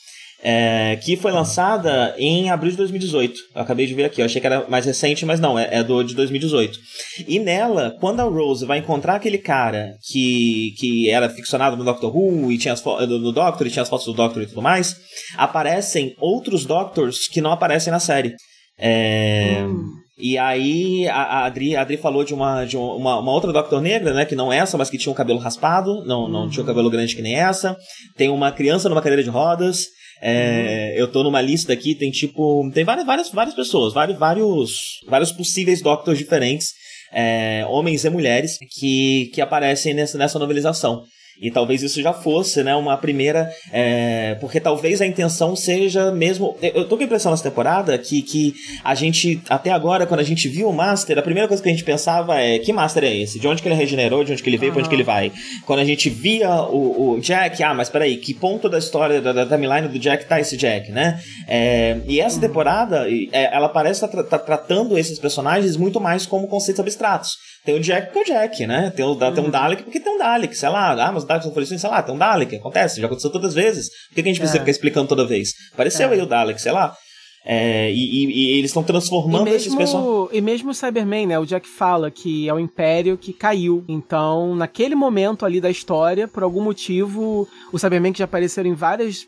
é, 0.43 0.97
que 1.03 1.15
foi 1.15 1.31
lançada 1.31 2.15
em 2.17 2.49
abril 2.49 2.71
de 2.71 2.77
2018. 2.77 3.39
Eu 3.55 3.61
acabei 3.61 3.85
de 3.85 3.93
ver 3.93 4.05
aqui, 4.05 4.21
eu 4.21 4.25
achei 4.25 4.41
que 4.41 4.47
era 4.47 4.67
mais 4.67 4.85
recente, 4.85 5.25
mas 5.25 5.39
não, 5.39 5.57
é, 5.57 5.69
é 5.71 5.83
do 5.83 6.03
de 6.03 6.15
2018. 6.15 6.79
E 7.27 7.39
nela, 7.39 7.95
quando 7.99 8.21
a 8.21 8.23
Rose 8.23 8.65
vai 8.65 8.79
encontrar 8.79 9.15
aquele 9.15 9.37
cara 9.37 9.93
que, 10.11 10.73
que 10.77 11.09
era 11.09 11.29
ficcionado 11.29 11.77
no 11.77 11.83
Doctor 11.83 12.15
Who 12.15 12.51
e 12.51 12.57
tinha 12.57 12.73
as 12.73 12.83
no 12.83 13.31
Doctor 13.31 13.67
e 13.67 13.69
tinha 13.69 13.83
as 13.83 13.89
fotos 13.89 14.05
do 14.05 14.13
Doctor 14.13 14.41
e 14.41 14.47
tudo 14.47 14.61
mais, 14.61 14.95
aparecem 15.37 16.15
outros 16.19 16.65
Doctors 16.65 17.27
que 17.27 17.41
não 17.41 17.51
aparecem 17.51 17.91
na 17.91 17.99
série. 17.99 18.35
É, 18.79 19.63
hum. 19.63 20.01
E 20.17 20.37
aí 20.37 21.07
a, 21.07 21.45
Adri, 21.45 21.75
a 21.75 21.81
Adri 21.81 21.97
falou 21.97 22.23
de, 22.23 22.33
uma, 22.33 22.63
de 22.63 22.77
uma, 22.77 23.19
uma, 23.19 23.31
outra 23.31 23.51
Doctor 23.51 23.81
Negra, 23.81 24.13
né? 24.13 24.23
Que 24.23 24.35
não 24.35 24.53
é 24.53 24.57
essa, 24.57 24.77
mas 24.77 24.89
que 24.89 24.97
tinha 24.97 25.11
um 25.11 25.15
cabelo 25.15 25.39
raspado, 25.39 26.05
não, 26.05 26.27
não 26.27 26.47
tinha 26.47 26.63
um 26.63 26.65
cabelo 26.65 26.91
grande 26.91 27.15
que 27.15 27.21
nem 27.23 27.35
essa. 27.35 27.75
Tem 28.15 28.29
uma 28.29 28.51
criança 28.51 28.87
numa 28.87 29.01
cadeira 29.01 29.23
de 29.23 29.29
rodas. 29.29 29.85
É, 30.21 30.93
eu 30.95 31.07
tô 31.07 31.23
numa 31.23 31.41
lista 31.41 31.73
aqui, 31.73 31.95
tem 31.95 32.11
tipo. 32.11 32.69
Tem 32.73 32.83
várias, 32.83 33.05
várias, 33.05 33.31
várias 33.31 33.55
pessoas, 33.55 33.93
vários, 33.93 34.19
vários, 34.19 34.71
vários 35.07 35.31
possíveis 35.31 35.81
Doctors 35.81 36.17
diferentes, 36.17 36.73
é, 37.11 37.65
homens 37.67 38.05
e 38.05 38.09
mulheres, 38.09 38.57
que, 38.69 39.31
que 39.33 39.41
aparecem 39.41 39.93
nessa, 39.95 40.17
nessa 40.17 40.37
novelização. 40.37 41.03
E 41.41 41.49
talvez 41.49 41.81
isso 41.81 41.99
já 42.01 42.13
fosse, 42.13 42.63
né, 42.63 42.75
uma 42.75 42.95
primeira. 42.95 43.49
É, 43.73 44.35
porque 44.39 44.59
talvez 44.59 45.01
a 45.01 45.07
intenção 45.07 45.55
seja 45.55 46.11
mesmo. 46.11 46.55
Eu 46.61 46.87
tô 46.87 46.95
com 46.95 47.01
a 47.01 47.05
impressão 47.05 47.31
nessa 47.31 47.43
temporada 47.43 47.97
que, 47.97 48.21
que 48.21 48.53
a 48.83 48.93
gente, 48.93 49.41
até 49.49 49.71
agora, 49.71 50.05
quando 50.05 50.19
a 50.19 50.23
gente 50.23 50.47
viu 50.47 50.69
o 50.69 50.73
Master, 50.73 51.17
a 51.17 51.21
primeira 51.23 51.47
coisa 51.47 51.63
que 51.63 51.67
a 51.67 51.71
gente 51.71 51.83
pensava 51.83 52.39
é: 52.39 52.59
que 52.59 52.71
Master 52.71 53.05
é 53.05 53.17
esse? 53.17 53.39
De 53.39 53.47
onde 53.47 53.61
que 53.61 53.67
ele 53.67 53.73
regenerou? 53.73 54.23
De 54.23 54.31
onde 54.33 54.43
que 54.43 54.49
ele 54.49 54.57
veio? 54.57 54.69
Uhum. 54.69 54.75
Pra 54.75 54.81
onde 54.81 54.89
que 54.89 54.95
ele 54.95 55.03
vai? 55.03 55.31
Quando 55.65 55.79
a 55.79 55.85
gente 55.85 56.11
via 56.11 56.61
o, 56.61 57.13
o 57.13 57.19
Jack, 57.19 57.63
ah, 57.63 57.73
mas 57.73 57.89
peraí, 57.89 58.17
que 58.17 58.35
ponto 58.35 58.69
da 58.69 58.77
história 58.77 59.19
da, 59.19 59.33
da 59.33 59.45
timeline 59.45 59.87
do 59.87 59.97
Jack 59.97 60.27
tá 60.27 60.39
esse 60.39 60.55
Jack, 60.55 60.91
né? 60.91 61.19
É, 61.47 61.97
e 62.07 62.21
essa 62.21 62.35
uhum. 62.35 62.41
temporada, 62.41 63.07
é, 63.31 63.55
ela 63.55 63.67
parece 63.67 64.05
estar 64.05 64.23
tá, 64.23 64.23
tá 64.23 64.37
tratando 64.37 64.95
esses 64.95 65.17
personagens 65.17 65.75
muito 65.75 65.99
mais 65.99 66.27
como 66.27 66.47
conceitos 66.47 66.79
abstratos. 66.79 67.31
Tem 67.63 67.75
o 67.75 67.79
Jack 67.79 68.11
porque 68.11 68.31
é 68.31 68.35
o 68.35 68.41
Jack, 68.41 68.65
né? 68.65 68.91
Tem, 68.95 69.05
o, 69.05 69.15
tem 69.15 69.29
um 69.29 69.43
uhum. 69.43 69.49
Dalek 69.49 69.83
porque 69.83 69.99
tem 69.99 70.11
um 70.11 70.17
Dalek, 70.17 70.55
sei 70.55 70.69
lá. 70.69 70.91
Ah, 70.93 71.11
mas 71.11 71.23
o 71.23 71.27
Dalek 71.27 71.45
não 71.45 71.53
foi 71.53 71.63
assim, 71.63 71.77
sei 71.77 71.89
lá, 71.89 72.01
tem 72.01 72.13
um 72.13 72.17
Dalek, 72.17 72.55
acontece, 72.55 72.99
já 72.99 73.05
aconteceu 73.05 73.31
todas 73.31 73.49
as 73.49 73.55
vezes. 73.55 73.89
Por 74.09 74.15
que, 74.15 74.23
que 74.23 74.29
a 74.29 74.31
gente 74.31 74.39
precisa 74.39 74.57
é. 74.57 74.61
ficar 74.61 74.71
explicando 74.71 75.07
toda 75.07 75.27
vez? 75.27 75.53
Apareceu 75.73 76.09
é. 76.09 76.13
aí 76.13 76.21
o 76.21 76.25
Dalek, 76.25 76.59
sei 76.59 76.71
lá. 76.71 76.95
É, 77.43 77.91
e, 77.91 77.95
e, 77.95 78.25
e, 78.27 78.59
eles 78.59 78.69
estão 78.69 78.83
transformando 78.83 79.45
mesmo, 79.45 79.57
esses 79.57 79.75
personagens. 79.75 80.29
E 80.31 80.41
mesmo 80.41 80.69
o 80.69 80.73
Cyberman, 80.75 81.25
né? 81.25 81.39
O 81.39 81.45
Jack 81.45 81.67
fala 81.67 82.11
que 82.11 82.47
é 82.47 82.53
o 82.53 82.59
Império 82.59 83.17
que 83.17 83.33
caiu. 83.33 83.83
Então, 83.87 84.55
naquele 84.55 84.93
momento 84.93 85.43
ali 85.43 85.59
da 85.59 85.69
história, 85.69 86.27
por 86.27 86.43
algum 86.43 86.61
motivo, 86.61 87.47
o 87.73 87.79
Cyberman 87.79 88.13
que 88.13 88.19
já 88.19 88.25
apareceram 88.25 88.69
em 88.69 88.75
várias, 88.75 89.27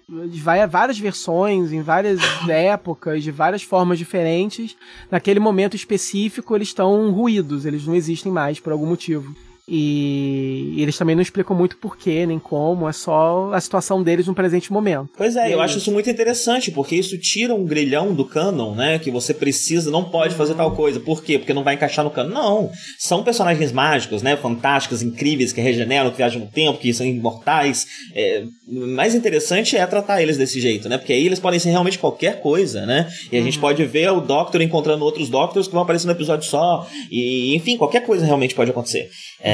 várias 0.70 0.99
versões, 0.99 1.72
em 1.72 1.82
várias 1.82 2.20
épocas, 2.47 3.24
de 3.24 3.32
várias 3.32 3.64
formas 3.64 3.97
diferentes, 3.97 4.78
naquele 5.09 5.39
momento 5.39 5.76
específico 5.76 6.55
eles 6.55 6.68
estão 6.68 7.11
ruídos, 7.11 7.66
eles 7.66 7.88
não 7.88 7.95
existem 7.95 8.32
mais 8.32 8.59
por 8.59 8.72
algum 8.72 8.86
motivo. 8.86 9.36
E, 9.68 10.76
eles 10.78 10.97
também 10.97 11.16
não 11.16 11.22
explicam 11.22 11.55
muito 11.55 11.78
porquê, 11.78 12.26
nem 12.26 12.38
como, 12.38 12.89
é 12.89 12.91
só 12.91 13.51
a 13.53 13.61
situação 13.61 14.03
deles 14.03 14.28
no 14.28 14.36
presente 14.36 14.74
momento. 14.74 15.09
Pois 15.18 15.38
é, 15.38 15.53
eu 15.53 15.61
acho 15.61 15.78
isso 15.78 15.91
muito 15.91 16.09
interessante, 16.09 16.70
porque 16.70 16.95
isso 16.95 17.18
tira 17.18 17.55
um 17.55 17.66
grilhão 17.66 18.14
do 18.14 18.26
canon, 18.26 18.76
né? 18.76 18.99
Que 18.99 19.09
você 19.09 19.34
precisa, 19.34 19.89
não 19.89 20.03
pode 20.03 20.36
fazer 20.36 20.55
tal 20.55 20.76
coisa. 20.76 20.99
Por 20.99 21.24
quê? 21.24 21.39
Porque 21.39 21.53
não 21.53 21.64
vai 21.64 21.76
encaixar 21.76 22.03
no 22.03 22.11
canon. 22.11 22.34
Não. 22.34 22.72
São 22.99 23.24
personagens 23.24 23.72
mágicos, 23.72 24.22
né? 24.22 24.36
Fantásticos, 24.36 25.01
incríveis, 25.01 25.53
que 25.53 25.61
regeneram, 25.61 26.11
que 26.11 26.18
viajam 26.18 26.41
no 26.41 26.47
tempo, 26.47 26.80
que 26.80 26.93
são 26.93 27.05
imortais. 27.05 27.86
É, 28.14 28.43
mais 28.68 29.16
interessante 29.16 29.78
é 29.78 29.86
tratar 29.86 30.22
eles 30.22 30.36
desse 30.38 30.59
jeito, 30.59 30.89
né? 30.89 30.97
Porque 30.97 31.14
aí 31.14 31.26
eles 31.26 31.39
podem 31.39 31.59
ser 31.59 31.70
realmente 31.70 31.99
qualquer 31.99 32.41
coisa, 32.41 32.86
né? 32.86 33.09
E 33.32 33.38
a 33.38 33.39
uhum. 33.39 33.45
gente 33.45 33.59
pode 33.59 33.86
ver 33.86 34.11
o 34.11 34.20
Doctor 34.20 34.61
encontrando 34.61 35.05
outros 35.05 35.30
Doctors 35.30 35.68
que 35.68 35.74
vão 35.74 35.84
aparecer 35.84 36.07
no 36.07 36.11
episódio 36.11 36.49
só. 36.49 36.86
E, 37.09 37.55
enfim, 37.55 37.78
qualquer 37.78 38.05
coisa 38.05 38.26
realmente 38.26 38.53
pode 38.53 38.72
acontecer. 38.72 39.09
É, 39.39 39.53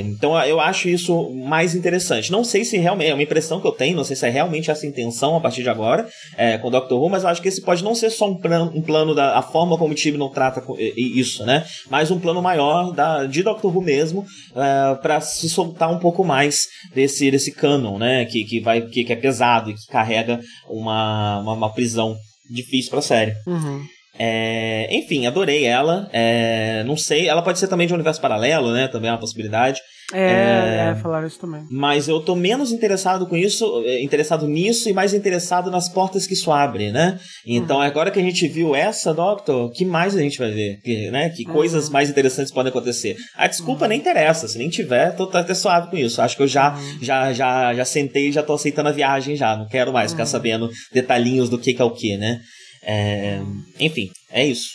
então 0.00 0.38
eu 0.42 0.60
acho 0.60 0.88
isso 0.88 1.30
mais 1.30 1.74
interessante. 1.74 2.30
Não 2.32 2.44
sei 2.44 2.64
se 2.64 2.76
realmente 2.76 3.10
é 3.10 3.14
uma 3.14 3.22
impressão 3.22 3.60
que 3.60 3.66
eu 3.66 3.72
tenho, 3.72 3.96
não 3.96 4.04
sei 4.04 4.16
se 4.16 4.26
é 4.26 4.30
realmente 4.30 4.70
essa 4.70 4.86
intenção 4.86 5.36
a 5.36 5.40
partir 5.40 5.62
de 5.62 5.68
agora 5.68 6.08
é, 6.36 6.58
com 6.58 6.68
o 6.68 6.70
Doctor 6.70 7.00
Who, 7.00 7.08
mas 7.08 7.22
eu 7.22 7.28
acho 7.28 7.42
que 7.42 7.48
esse 7.48 7.62
pode 7.62 7.82
não 7.82 7.94
ser 7.94 8.10
só 8.10 8.28
um 8.28 8.36
plano, 8.36 8.72
um 8.74 8.82
plano 8.82 9.14
da 9.14 9.38
a 9.38 9.42
forma 9.42 9.78
como 9.78 9.92
o 9.92 9.96
time 9.96 10.18
não 10.18 10.28
trata 10.28 10.62
isso, 10.96 11.44
né? 11.44 11.64
Mas 11.88 12.10
um 12.10 12.18
plano 12.18 12.42
maior 12.42 12.92
da, 12.92 13.24
de 13.24 13.42
Doctor 13.42 13.74
Who 13.74 13.82
mesmo 13.82 14.24
é, 14.54 14.94
para 14.96 15.20
se 15.20 15.48
soltar 15.48 15.90
um 15.92 15.98
pouco 15.98 16.24
mais 16.24 16.66
desse, 16.94 17.30
desse 17.30 17.52
canon, 17.52 17.98
né? 17.98 18.24
Que, 18.24 18.44
que, 18.44 18.60
vai, 18.60 18.82
que, 18.82 19.04
que 19.04 19.12
é 19.12 19.16
pesado 19.16 19.70
e 19.70 19.74
que 19.74 19.86
carrega 19.86 20.40
uma, 20.68 21.40
uma, 21.40 21.52
uma 21.52 21.72
prisão 21.72 22.16
difícil 22.50 22.90
pra 22.90 23.02
série. 23.02 23.32
Uhum. 23.46 23.84
É, 24.22 24.86
enfim, 24.94 25.26
adorei 25.26 25.64
ela. 25.64 26.06
É, 26.12 26.84
não 26.84 26.94
sei, 26.94 27.26
ela 27.26 27.40
pode 27.40 27.58
ser 27.58 27.68
também 27.68 27.86
de 27.86 27.94
um 27.94 27.96
universo 27.96 28.20
paralelo, 28.20 28.70
né? 28.70 28.86
Também 28.86 29.08
é 29.08 29.12
uma 29.14 29.18
possibilidade. 29.18 29.80
É, 30.12 30.18
é, 30.20 30.90
é 30.90 30.94
falaram 30.96 31.26
isso 31.26 31.38
também. 31.38 31.64
Mas 31.70 32.06
eu 32.06 32.20
tô 32.20 32.34
menos 32.36 32.70
interessado 32.70 33.26
com 33.26 33.34
isso, 33.34 33.82
é, 33.86 34.02
interessado 34.02 34.46
nisso 34.46 34.90
e 34.90 34.92
mais 34.92 35.14
interessado 35.14 35.70
nas 35.70 35.88
portas 35.88 36.26
que 36.26 36.34
isso 36.34 36.52
abre, 36.52 36.92
né? 36.92 37.18
Então, 37.46 37.76
uhum. 37.76 37.82
agora 37.82 38.10
que 38.10 38.18
a 38.18 38.22
gente 38.22 38.46
viu 38.46 38.74
essa, 38.74 39.14
Doctor, 39.14 39.70
que 39.72 39.86
mais 39.86 40.14
a 40.14 40.20
gente 40.20 40.38
vai 40.38 40.50
ver? 40.50 40.80
Que, 40.82 41.10
né? 41.10 41.30
que 41.30 41.46
uhum. 41.46 41.54
coisas 41.54 41.88
mais 41.88 42.10
interessantes 42.10 42.52
podem 42.52 42.68
acontecer? 42.68 43.16
A 43.36 43.46
desculpa 43.46 43.84
uhum. 43.84 43.88
nem 43.88 44.00
interessa, 44.00 44.46
se 44.46 44.58
nem 44.58 44.68
tiver, 44.68 45.16
tô 45.16 45.30
até 45.32 45.54
suave 45.54 45.88
com 45.88 45.96
isso. 45.96 46.20
Acho 46.20 46.36
que 46.36 46.42
eu 46.42 46.48
já, 46.48 46.74
uhum. 46.74 46.98
já, 47.00 47.32
já, 47.32 47.72
já 47.72 47.84
sentei 47.86 48.28
e 48.28 48.32
já 48.32 48.42
tô 48.42 48.52
aceitando 48.52 48.90
a 48.90 48.92
viagem 48.92 49.34
já. 49.34 49.56
Não 49.56 49.66
quero 49.66 49.94
mais 49.94 50.10
ficar 50.10 50.24
uhum. 50.24 50.28
sabendo 50.28 50.70
detalhinhos 50.92 51.48
do 51.48 51.58
que, 51.58 51.72
que 51.72 51.80
é 51.80 51.84
o 51.84 51.94
que, 51.94 52.18
né? 52.18 52.40
É, 52.82 53.40
enfim, 53.78 54.10
é 54.30 54.46
isso. 54.46 54.70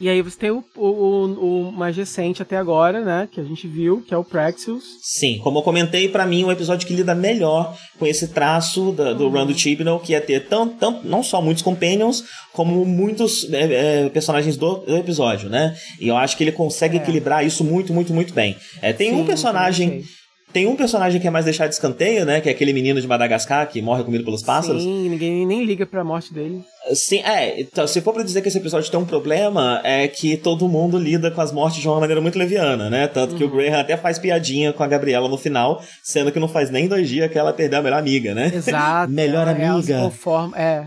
E 0.00 0.08
aí 0.08 0.22
você 0.22 0.38
tem 0.38 0.50
o, 0.52 0.62
o, 0.76 1.66
o, 1.66 1.72
mais 1.72 1.96
recente 1.96 2.40
até 2.40 2.56
agora, 2.56 3.04
né? 3.04 3.28
Que 3.30 3.40
a 3.40 3.44
gente 3.44 3.66
viu, 3.66 4.00
que 4.00 4.14
é 4.14 4.16
o 4.16 4.22
Praxis. 4.22 4.84
Sim, 5.02 5.40
como 5.42 5.58
eu 5.58 5.62
comentei, 5.62 6.08
para 6.08 6.24
mim 6.24 6.44
o 6.44 6.46
um 6.46 6.52
episódio 6.52 6.86
que 6.86 6.94
lida 6.94 7.16
melhor 7.16 7.76
com 7.98 8.06
esse 8.06 8.28
traço 8.28 8.92
da, 8.92 9.12
do 9.12 9.24
uhum. 9.24 9.30
Run 9.30 9.46
do 9.46 9.58
Chibnall, 9.58 9.98
que 9.98 10.14
é 10.14 10.20
ter 10.20 10.46
tão, 10.46 10.68
tão, 10.68 11.02
não 11.02 11.20
só 11.20 11.42
muitos 11.42 11.64
companions, 11.64 12.22
como 12.52 12.84
muitos 12.84 13.52
é, 13.52 14.04
é, 14.04 14.08
personagens 14.08 14.56
do, 14.56 14.76
do, 14.76 14.96
episódio, 14.96 15.48
né? 15.48 15.76
E 16.00 16.06
eu 16.06 16.16
acho 16.16 16.36
que 16.36 16.44
ele 16.44 16.52
consegue 16.52 16.96
é. 16.96 17.00
equilibrar 17.00 17.44
isso 17.44 17.64
muito, 17.64 17.92
muito, 17.92 18.14
muito 18.14 18.32
bem. 18.32 18.56
É, 18.80 18.92
tem 18.92 19.10
Sim, 19.10 19.20
um 19.20 19.26
personagem 19.26 20.04
tem 20.52 20.66
um 20.66 20.76
personagem 20.76 21.20
que 21.20 21.26
é 21.26 21.30
mais 21.30 21.44
deixado 21.44 21.68
de 21.68 21.74
escanteio, 21.74 22.24
né? 22.24 22.40
Que 22.40 22.48
é 22.48 22.52
aquele 22.52 22.72
menino 22.72 23.00
de 23.00 23.06
Madagascar 23.06 23.68
que 23.68 23.82
morre 23.82 24.02
comido 24.02 24.24
pelos 24.24 24.42
pássaros. 24.42 24.82
Sim, 24.82 25.08
ninguém 25.08 25.46
nem 25.46 25.64
liga 25.64 25.84
pra 25.84 26.02
morte 26.02 26.32
dele. 26.32 26.62
Sim, 26.94 27.18
é. 27.18 27.60
Então, 27.60 27.86
se 27.86 28.00
for 28.00 28.14
pra 28.14 28.22
dizer 28.22 28.40
que 28.40 28.48
esse 28.48 28.56
episódio 28.56 28.90
tem 28.90 28.98
um 28.98 29.04
problema, 29.04 29.80
é 29.84 30.08
que 30.08 30.36
todo 30.36 30.68
mundo 30.68 30.98
lida 30.98 31.30
com 31.30 31.40
as 31.40 31.52
mortes 31.52 31.80
de 31.80 31.88
uma 31.88 32.00
maneira 32.00 32.20
muito 32.20 32.38
leviana, 32.38 32.88
né? 32.88 33.06
Tanto 33.06 33.32
uhum. 33.32 33.38
que 33.38 33.44
o 33.44 33.48
uhum. 33.48 33.56
Graham 33.56 33.80
até 33.80 33.96
faz 33.96 34.18
piadinha 34.18 34.72
com 34.72 34.82
a 34.82 34.86
Gabriela 34.86 35.28
no 35.28 35.36
final, 35.36 35.82
sendo 36.02 36.32
que 36.32 36.40
não 36.40 36.48
faz 36.48 36.70
nem 36.70 36.88
dois 36.88 37.08
dias 37.08 37.30
que 37.30 37.38
ela 37.38 37.52
perdeu 37.52 37.80
a 37.80 37.82
melhor 37.82 37.98
amiga, 37.98 38.34
né? 38.34 38.50
Exato. 38.54 39.12
melhor 39.12 39.46
amiga. 39.46 39.64
Ela 39.66 39.82
se 39.82 39.92
conforma, 39.92 40.58
é. 40.58 40.86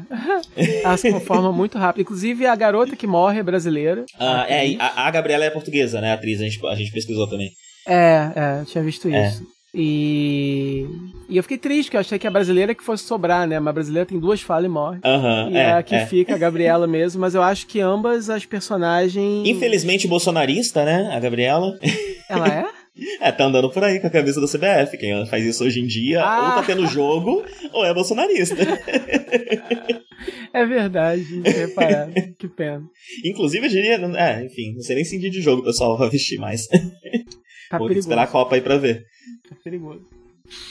ela 0.84 0.97
se 0.97 1.12
conforma 1.12 1.51
muito 1.51 1.78
rápido. 1.78 2.01
Inclusive, 2.01 2.47
a 2.47 2.55
garota 2.55 2.95
que 2.95 3.05
morre 3.05 3.39
é 3.39 3.43
brasileira. 3.43 4.05
Ah, 4.20 4.45
é. 4.49 4.76
A, 4.80 5.07
a, 5.07 5.12
Gabriela 5.12 5.45
é 5.45 5.49
portuguesa, 5.49 6.01
né? 6.01 6.12
A 6.12 6.16
atriz, 6.16 6.41
a 6.41 6.45
gente, 6.45 6.66
a 6.66 6.76
gente 6.76 6.91
pesquisou 6.91 7.28
também. 7.28 7.51
É, 7.88 8.32
é, 8.36 8.63
tinha 8.65 8.84
visto 8.84 9.07
é. 9.07 9.27
isso. 9.27 9.45
E, 9.73 10.86
e 11.29 11.38
eu 11.38 11.43
fiquei 11.43 11.57
triste, 11.57 11.86
porque 11.86 11.95
eu 11.95 12.01
achei 12.01 12.19
que 12.19 12.27
a 12.27 12.32
brasileira 12.32 12.75
que 12.75 12.84
fosse 12.84 13.05
sobrar, 13.05 13.47
né? 13.47 13.57
Mas 13.57 13.69
a 13.69 13.73
brasileira 13.73 14.05
tem 14.05 14.19
duas 14.19 14.41
falas 14.41 14.65
e 14.65 14.67
morre. 14.69 14.99
Uhum, 15.05 15.51
e 15.51 15.57
é, 15.57 15.61
é 15.61 15.71
a 15.73 15.84
que 15.84 15.95
é. 15.95 16.05
fica, 16.05 16.36
a 16.36 16.38
Gabriela 16.38 16.86
mesmo. 16.86 17.21
Mas 17.21 17.34
eu 17.34 17.41
acho 17.41 17.65
que 17.67 17.79
ambas 17.79 18.29
as 18.29 18.45
personagens. 18.45 19.47
Infelizmente 19.47 20.07
bolsonarista, 20.07 20.84
né? 20.84 21.09
A 21.13 21.19
Gabriela. 21.19 21.79
Ela 22.29 22.47
é? 22.47 22.65
É, 23.21 23.32
tá 23.32 23.45
andando 23.45 23.69
por 23.69 23.84
aí 23.84 24.01
com 24.01 24.07
a 24.07 24.09
camisa 24.09 24.41
do 24.41 24.47
CBF. 24.47 24.97
Quem 24.97 25.25
faz 25.25 25.45
isso 25.45 25.63
hoje 25.63 25.79
em 25.79 25.88
dia, 25.88 26.21
ah. 26.21 26.55
ou 26.55 26.61
tá 26.61 26.63
tendo 26.63 26.86
jogo, 26.86 27.43
ou 27.71 27.86
é 27.86 27.93
bolsonarista. 27.93 28.55
É 30.53 30.65
verdade, 30.65 31.41
reparado. 31.43 32.13
que 32.38 32.47
pena. 32.47 32.84
Inclusive, 33.23 33.65
eu 33.65 33.69
diria. 33.69 33.95
É, 34.17 34.45
enfim, 34.45 34.73
não 34.75 34.82
sei 34.82 34.97
nem 34.97 35.05
se 35.05 35.17
dia 35.17 35.32
de 35.32 35.41
jogo 35.41 35.61
o 35.61 35.65
pessoal 35.65 35.97
vai 35.97 36.09
vestir 36.09 36.38
mais. 36.38 36.67
Tá 37.72 37.78
Vou 37.78 37.88
perigoso. 37.88 38.09
esperar 38.09 38.24
a 38.24 38.28
Copa 38.28 38.55
aí 38.55 38.61
pra 38.61 38.78
ver. 38.78 39.05
Tá 39.49 39.55
perigoso. 39.63 40.05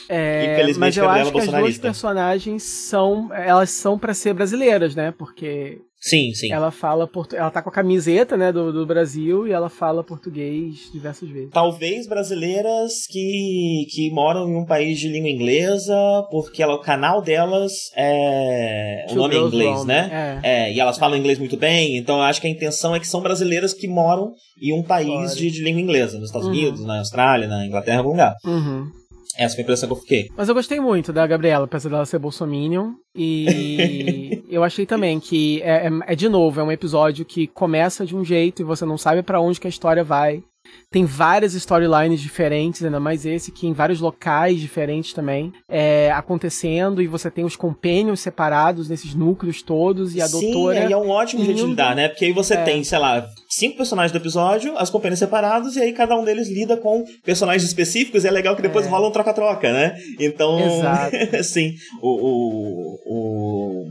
É, 0.07 0.53
Infelizmente, 0.53 0.79
mas 0.79 0.97
eu 0.99 1.09
acho 1.09 1.33
que 1.33 1.39
as 1.39 1.47
duas 1.47 1.79
personagens 1.79 2.63
são, 2.63 3.33
elas 3.33 3.71
são 3.71 3.99
para 3.99 4.13
ser 4.13 4.35
brasileiras, 4.35 4.95
né? 4.95 5.11
Porque 5.11 5.81
Sim, 6.01 6.33
sim. 6.33 6.51
Ela 6.51 6.71
fala 6.71 7.07
portu... 7.07 7.37
ela 7.37 7.51
tá 7.51 7.61
com 7.61 7.69
a 7.69 7.73
camiseta, 7.73 8.35
né, 8.35 8.51
do, 8.51 8.73
do 8.73 8.87
Brasil 8.87 9.47
e 9.47 9.53
ela 9.53 9.69
fala 9.69 10.03
português 10.03 10.91
diversas 10.91 11.29
vezes. 11.29 11.51
Talvez 11.51 12.09
brasileiras 12.09 13.07
que, 13.07 13.87
que 13.91 14.11
moram 14.11 14.49
em 14.49 14.57
um 14.57 14.65
país 14.65 14.99
de 14.99 15.09
língua 15.09 15.29
inglesa, 15.29 15.95
porque 16.31 16.63
ela, 16.63 16.75
o 16.75 16.81
canal 16.81 17.21
delas 17.21 17.73
é 17.95 19.07
o 19.11 19.15
nome 19.15 19.37
é 19.37 19.39
inglês, 19.39 19.85
né? 19.85 20.41
É. 20.43 20.69
é. 20.69 20.73
e 20.73 20.81
elas 20.81 20.97
falam 20.97 21.19
inglês 21.19 21.39
muito 21.39 21.57
bem, 21.59 21.99
então 21.99 22.17
eu 22.17 22.23
acho 22.23 22.41
que 22.41 22.47
a 22.47 22.51
intenção 22.51 22.95
é 22.95 23.01
que 23.01 23.07
são 23.07 23.21
brasileiras 23.21 23.75
que 23.75 23.87
moram 23.87 24.33
em 24.61 24.73
um 24.73 24.83
país 24.83 25.37
de, 25.37 25.51
de, 25.51 25.63
língua 25.63 25.83
inglesa, 25.83 26.19
nos 26.19 26.29
Estados 26.29 26.49
uhum. 26.49 26.55
Unidos, 26.55 26.85
na 26.85 26.99
Austrália, 26.99 27.47
na 27.47 27.67
Inglaterra, 27.67 27.99
algum 27.99 28.11
lugar. 28.11 28.35
Uhum. 28.45 29.00
Essa 29.41 29.55
foi 29.55 29.63
a 29.63 29.65
impressão 29.65 29.89
que 29.89 29.95
eu 29.95 29.97
fiquei. 29.97 30.31
Mas 30.37 30.51
eu 30.51 30.55
gostei 30.55 30.79
muito 30.79 31.15
da 31.15 31.27
Gabriela, 31.27 31.65
apesar 31.65 31.89
dela 31.89 32.05
ser 32.05 32.19
bolsominion. 32.19 32.93
E 33.17 34.45
eu 34.51 34.63
achei 34.63 34.85
também 34.85 35.19
que 35.19 35.63
é, 35.63 35.87
é, 35.87 35.91
é, 36.13 36.15
de 36.15 36.29
novo, 36.29 36.61
é 36.61 36.63
um 36.63 36.71
episódio 36.71 37.25
que 37.25 37.47
começa 37.47 38.05
de 38.05 38.15
um 38.15 38.23
jeito 38.23 38.61
e 38.61 38.65
você 38.67 38.85
não 38.85 38.99
sabe 38.99 39.23
para 39.23 39.41
onde 39.41 39.59
que 39.59 39.67
a 39.67 39.71
história 39.71 40.05
vai. 40.05 40.43
Tem 40.91 41.05
várias 41.05 41.55
storylines 41.55 42.21
diferentes, 42.21 42.83
ainda 42.83 42.99
mais 42.99 43.25
esse, 43.25 43.53
que 43.53 43.67
em 43.67 43.73
vários 43.73 44.01
locais 44.01 44.59
diferentes 44.59 45.13
também, 45.13 45.53
é, 45.69 46.11
acontecendo, 46.11 47.01
e 47.01 47.07
você 47.07 47.31
tem 47.31 47.45
os 47.45 47.55
companions 47.55 48.19
separados 48.19 48.89
nesses 48.89 49.15
núcleos 49.15 49.63
todos, 49.63 50.17
e 50.17 50.21
a 50.21 50.27
Sim, 50.27 50.41
doutora. 50.53 50.87
Sim, 50.87 50.93
é 50.93 50.97
um 50.97 51.09
ótimo 51.09 51.45
jeito 51.45 51.59
de 51.59 51.67
lidar, 51.67 51.95
né? 51.95 52.09
Porque 52.09 52.25
aí 52.25 52.33
você 52.33 52.55
é. 52.55 52.65
tem, 52.65 52.83
sei 52.83 52.99
lá, 52.99 53.25
cinco 53.49 53.77
personagens 53.77 54.11
do 54.11 54.19
episódio, 54.19 54.77
as 54.77 54.91
companhias 54.91 55.21
separadas, 55.21 55.77
e 55.77 55.81
aí 55.81 55.93
cada 55.93 56.17
um 56.17 56.25
deles 56.25 56.49
lida 56.49 56.77
com 56.77 57.05
personagens 57.25 57.63
específicos, 57.63 58.25
e 58.25 58.29
é 58.29 58.31
legal 58.33 58.57
que 58.57 58.63
depois 58.63 58.85
é. 58.85 58.89
rola 58.89 59.07
um 59.07 59.13
troca-troca, 59.13 59.73
né? 59.73 59.97
Então. 60.19 60.59
Exato. 60.59 61.17
sim, 61.45 61.75
o, 62.03 62.09
o, 62.09 62.99
o. 63.07 63.89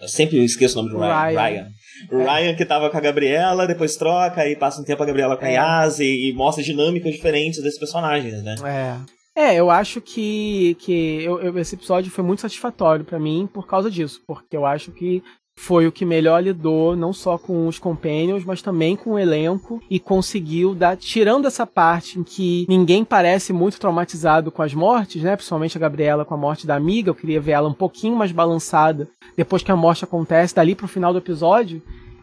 Eu 0.00 0.08
sempre 0.08 0.44
esqueço 0.44 0.78
o 0.78 0.82
nome 0.82 0.94
do 0.94 1.00
Ryan. 1.00 1.40
Ryan. 1.40 1.75
Ryan. 2.10 2.22
O 2.22 2.24
Ryan 2.24 2.54
que 2.54 2.64
tava 2.64 2.90
com 2.90 2.96
a 2.96 3.00
Gabriela, 3.00 3.66
depois 3.66 3.96
troca, 3.96 4.42
aí 4.42 4.56
passa 4.56 4.80
um 4.80 4.84
tempo 4.84 5.02
a 5.02 5.06
Gabriela 5.06 5.36
com 5.36 5.44
a 5.44 5.48
é. 5.48 5.54
Yas 5.54 6.00
e, 6.00 6.30
e, 6.30 6.32
mostra 6.32 6.62
dinâmicas 6.62 7.12
diferentes 7.12 7.62
desses 7.62 7.78
personagens, 7.78 8.42
né? 8.42 8.54
É. 8.64 9.16
É, 9.38 9.54
eu 9.54 9.70
acho 9.70 10.00
que, 10.00 10.74
que 10.80 11.22
eu, 11.22 11.38
eu, 11.40 11.58
esse 11.58 11.74
episódio 11.74 12.10
foi 12.10 12.24
muito 12.24 12.40
satisfatório 12.40 13.04
para 13.04 13.18
mim 13.18 13.46
por 13.52 13.66
causa 13.66 13.90
disso, 13.90 14.22
porque 14.26 14.56
eu 14.56 14.64
acho 14.64 14.92
que 14.92 15.22
foi 15.58 15.86
o 15.86 15.92
que 15.92 16.04
melhor 16.04 16.42
lidou 16.42 16.94
não 16.94 17.12
só 17.12 17.38
com 17.38 17.66
os 17.66 17.78
companions, 17.78 18.44
mas 18.44 18.62
também 18.62 18.94
com 18.94 19.12
o 19.12 19.18
elenco 19.18 19.82
e 19.90 19.98
conseguiu 19.98 20.74
dar, 20.74 20.96
tirando 20.96 21.46
essa 21.46 21.66
parte 21.66 22.18
em 22.18 22.22
que 22.22 22.66
ninguém 22.68 23.04
parece 23.04 23.52
muito 23.52 23.80
traumatizado 23.80 24.52
com 24.52 24.62
as 24.62 24.74
mortes, 24.74 25.22
né? 25.22 25.34
Principalmente 25.34 25.76
a 25.76 25.80
Gabriela 25.80 26.24
com 26.24 26.34
a 26.34 26.38
morte 26.38 26.66
da 26.66 26.76
amiga, 26.76 27.10
eu 27.10 27.14
queria 27.14 27.40
ver 27.40 27.52
ela 27.52 27.68
um 27.68 27.74
pouquinho 27.74 28.14
mais 28.14 28.30
balançada 28.30 29.08
depois 29.36 29.62
que 29.62 29.72
a 29.72 29.76
morte 29.76 30.04
acontece, 30.04 30.54
dali 30.54 30.74
pro 30.74 30.86
final 30.86 31.12
do 31.12 31.18
episódio. 31.18 31.82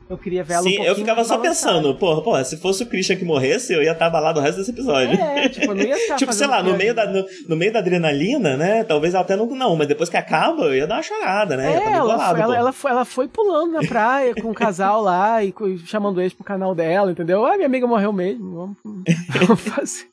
Eu 0.09 0.17
queria 0.17 0.43
ver 0.43 0.55
ela 0.55 0.63
Sim, 0.63 0.79
um 0.79 0.83
eu 0.83 0.95
ficava 0.95 1.23
só 1.23 1.37
pensando, 1.37 1.95
porra, 1.95 2.21
porra, 2.21 2.43
se 2.43 2.57
fosse 2.57 2.83
o 2.83 2.85
Christian 2.85 3.15
que 3.15 3.25
morresse, 3.25 3.73
eu 3.73 3.81
ia 3.81 3.93
estar 3.93 4.07
abalado 4.07 4.39
o 4.39 4.43
resto 4.43 4.57
desse 4.57 4.71
episódio. 4.71 5.19
É, 5.19 5.49
tipo, 5.49 5.73
não 5.73 5.83
ia 5.83 5.95
estar 5.95 6.15
Tipo, 6.23 6.33
sei 6.33 6.47
lá, 6.47 6.61
no 6.61 6.75
meio, 6.75 6.93
da, 6.93 7.05
no, 7.05 7.25
no, 7.47 7.55
meio 7.55 7.71
da 7.71 7.79
adrenalina, 7.79 8.57
né? 8.57 8.83
Talvez 8.83 9.15
até 9.15 9.35
não, 9.35 9.45
não, 9.47 9.75
mas 9.75 9.87
depois 9.87 10.09
que 10.09 10.17
acaba, 10.17 10.63
eu 10.65 10.75
ia 10.75 10.87
dar 10.87 10.95
uma 10.95 11.03
chorada, 11.03 11.55
né? 11.55 11.73
É, 11.73 11.93
ela, 11.93 11.99
bolado, 12.01 12.31
foi, 12.31 12.41
ela, 12.41 12.57
ela, 12.57 12.71
foi, 12.73 12.91
ela 12.91 13.05
foi 13.05 13.27
pulando 13.27 13.73
na 13.73 13.87
praia 13.87 14.35
com 14.35 14.51
o 14.51 14.53
casal 14.53 15.01
lá 15.01 15.43
e 15.43 15.53
chamando 15.85 16.19
eles 16.19 16.33
pro 16.33 16.43
canal 16.43 16.75
dela, 16.75 17.11
entendeu? 17.11 17.45
Ah, 17.45 17.55
minha 17.55 17.67
amiga 17.67 17.87
morreu 17.87 18.11
mesmo, 18.11 18.75
vamos, 18.83 19.05
vamos 19.47 19.61
fazer. 19.63 20.07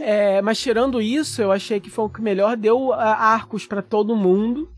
É, 0.00 0.42
mas 0.42 0.58
tirando 0.58 1.00
isso, 1.00 1.40
eu 1.40 1.52
achei 1.52 1.80
que 1.80 1.90
foi 1.90 2.04
o 2.04 2.08
que 2.08 2.20
melhor 2.20 2.56
deu 2.56 2.92
arcos 2.92 3.66
para 3.66 3.82
todo 3.82 4.16
mundo. 4.16 4.68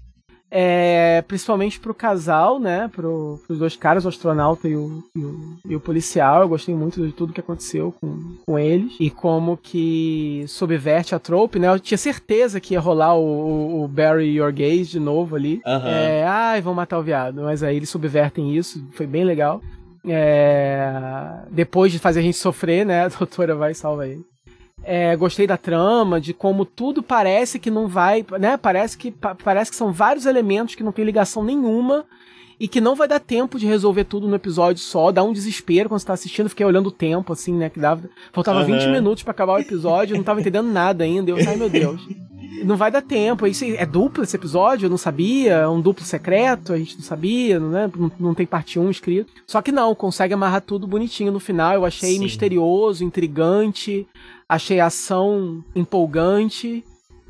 É, 0.50 1.22
principalmente 1.28 1.78
pro 1.78 1.94
casal, 1.94 2.58
né? 2.58 2.90
Pro, 2.92 3.40
pros 3.46 3.58
dois 3.58 3.76
caras, 3.76 4.04
o 4.04 4.08
astronauta 4.08 4.68
e 4.68 4.74
o, 4.74 5.02
e 5.14 5.20
o, 5.20 5.56
e 5.68 5.76
o, 5.76 5.80
policial. 5.80 6.42
Eu 6.42 6.48
gostei 6.48 6.74
muito 6.74 7.06
de 7.06 7.12
tudo 7.12 7.32
que 7.32 7.40
aconteceu 7.40 7.94
com, 8.00 8.36
com 8.44 8.58
eles. 8.58 8.96
E 8.98 9.10
como 9.10 9.56
que 9.56 10.44
subverte 10.48 11.14
a 11.14 11.20
trope, 11.20 11.58
né? 11.58 11.68
Eu 11.68 11.78
tinha 11.78 11.98
certeza 11.98 12.60
que 12.60 12.74
ia 12.74 12.80
rolar 12.80 13.14
o, 13.14 13.84
o 13.84 13.88
Barry 13.88 14.36
Your 14.36 14.52
Gaze 14.52 14.86
de 14.86 15.00
novo 15.00 15.36
ali. 15.36 15.62
Uhum. 15.64 15.86
É, 15.86 16.24
ai, 16.24 16.60
vão 16.60 16.74
matar 16.74 16.98
o 16.98 17.02
viado. 17.02 17.42
Mas 17.42 17.62
aí 17.62 17.76
eles 17.76 17.88
subvertem 17.88 18.56
isso, 18.56 18.84
foi 18.92 19.06
bem 19.06 19.24
legal. 19.24 19.60
É, 20.04 20.92
depois 21.50 21.92
de 21.92 21.98
fazer 21.98 22.20
a 22.20 22.22
gente 22.22 22.36
sofrer, 22.36 22.84
né? 22.84 23.04
A 23.04 23.08
doutora 23.08 23.54
vai 23.54 23.72
e 23.72 23.74
salva 23.74 24.08
ele. 24.08 24.24
É, 24.82 25.14
gostei 25.14 25.46
da 25.46 25.56
trama, 25.56 26.20
de 26.20 26.32
como 26.32 26.64
tudo 26.64 27.02
parece 27.02 27.58
que 27.58 27.70
não 27.70 27.86
vai, 27.86 28.24
né? 28.38 28.56
Parece 28.56 28.96
que, 28.96 29.12
parece 29.44 29.70
que 29.70 29.76
são 29.76 29.92
vários 29.92 30.26
elementos 30.26 30.74
que 30.74 30.82
não 30.82 30.92
tem 30.92 31.04
ligação 31.04 31.44
nenhuma 31.44 32.06
e 32.60 32.68
que 32.68 32.78
não 32.78 32.94
vai 32.94 33.08
dar 33.08 33.18
tempo 33.18 33.58
de 33.58 33.66
resolver 33.66 34.04
tudo 34.04 34.28
no 34.28 34.36
episódio 34.36 34.82
só. 34.82 35.10
Dá 35.10 35.22
um 35.22 35.32
desespero 35.32 35.88
quando 35.88 36.00
você 36.00 36.06
tá 36.06 36.12
assistindo. 36.12 36.50
Fiquei 36.50 36.66
olhando 36.66 36.88
o 36.88 36.92
tempo, 36.92 37.32
assim, 37.32 37.54
né? 37.54 37.70
Que 37.70 37.80
dava, 37.80 38.02
faltava 38.32 38.60
uhum. 38.60 38.66
20 38.66 38.88
minutos 38.88 39.22
para 39.22 39.30
acabar 39.30 39.54
o 39.54 39.58
episódio, 39.58 40.12
eu 40.12 40.18
não 40.18 40.24
tava 40.24 40.40
entendendo 40.40 40.68
nada 40.68 41.02
ainda. 41.02 41.30
Eu, 41.30 41.38
ai 41.38 41.56
meu 41.56 41.70
Deus. 41.70 42.06
Não 42.62 42.76
vai 42.76 42.90
dar 42.90 43.00
tempo. 43.00 43.46
Isso 43.46 43.64
é 43.64 43.86
duplo 43.86 44.22
esse 44.22 44.36
episódio? 44.36 44.84
Eu 44.84 44.90
não 44.90 44.98
sabia. 44.98 45.54
É 45.54 45.68
um 45.68 45.80
duplo 45.80 46.04
secreto, 46.04 46.74
a 46.74 46.78
gente 46.78 46.96
não 46.96 47.02
sabia, 47.02 47.58
né? 47.58 47.90
Não, 47.96 48.12
não 48.20 48.34
tem 48.34 48.44
parte 48.44 48.78
1 48.78 48.90
escrito. 48.90 49.32
Só 49.46 49.62
que 49.62 49.72
não, 49.72 49.94
consegue 49.94 50.34
amarrar 50.34 50.60
tudo 50.60 50.86
bonitinho 50.86 51.32
no 51.32 51.40
final. 51.40 51.72
Eu 51.72 51.86
achei 51.86 52.14
Sim. 52.14 52.24
misterioso, 52.24 53.02
intrigante 53.02 54.06
achei 54.50 54.80
a 54.80 54.86
ação 54.86 55.64
empolgante. 55.76 56.84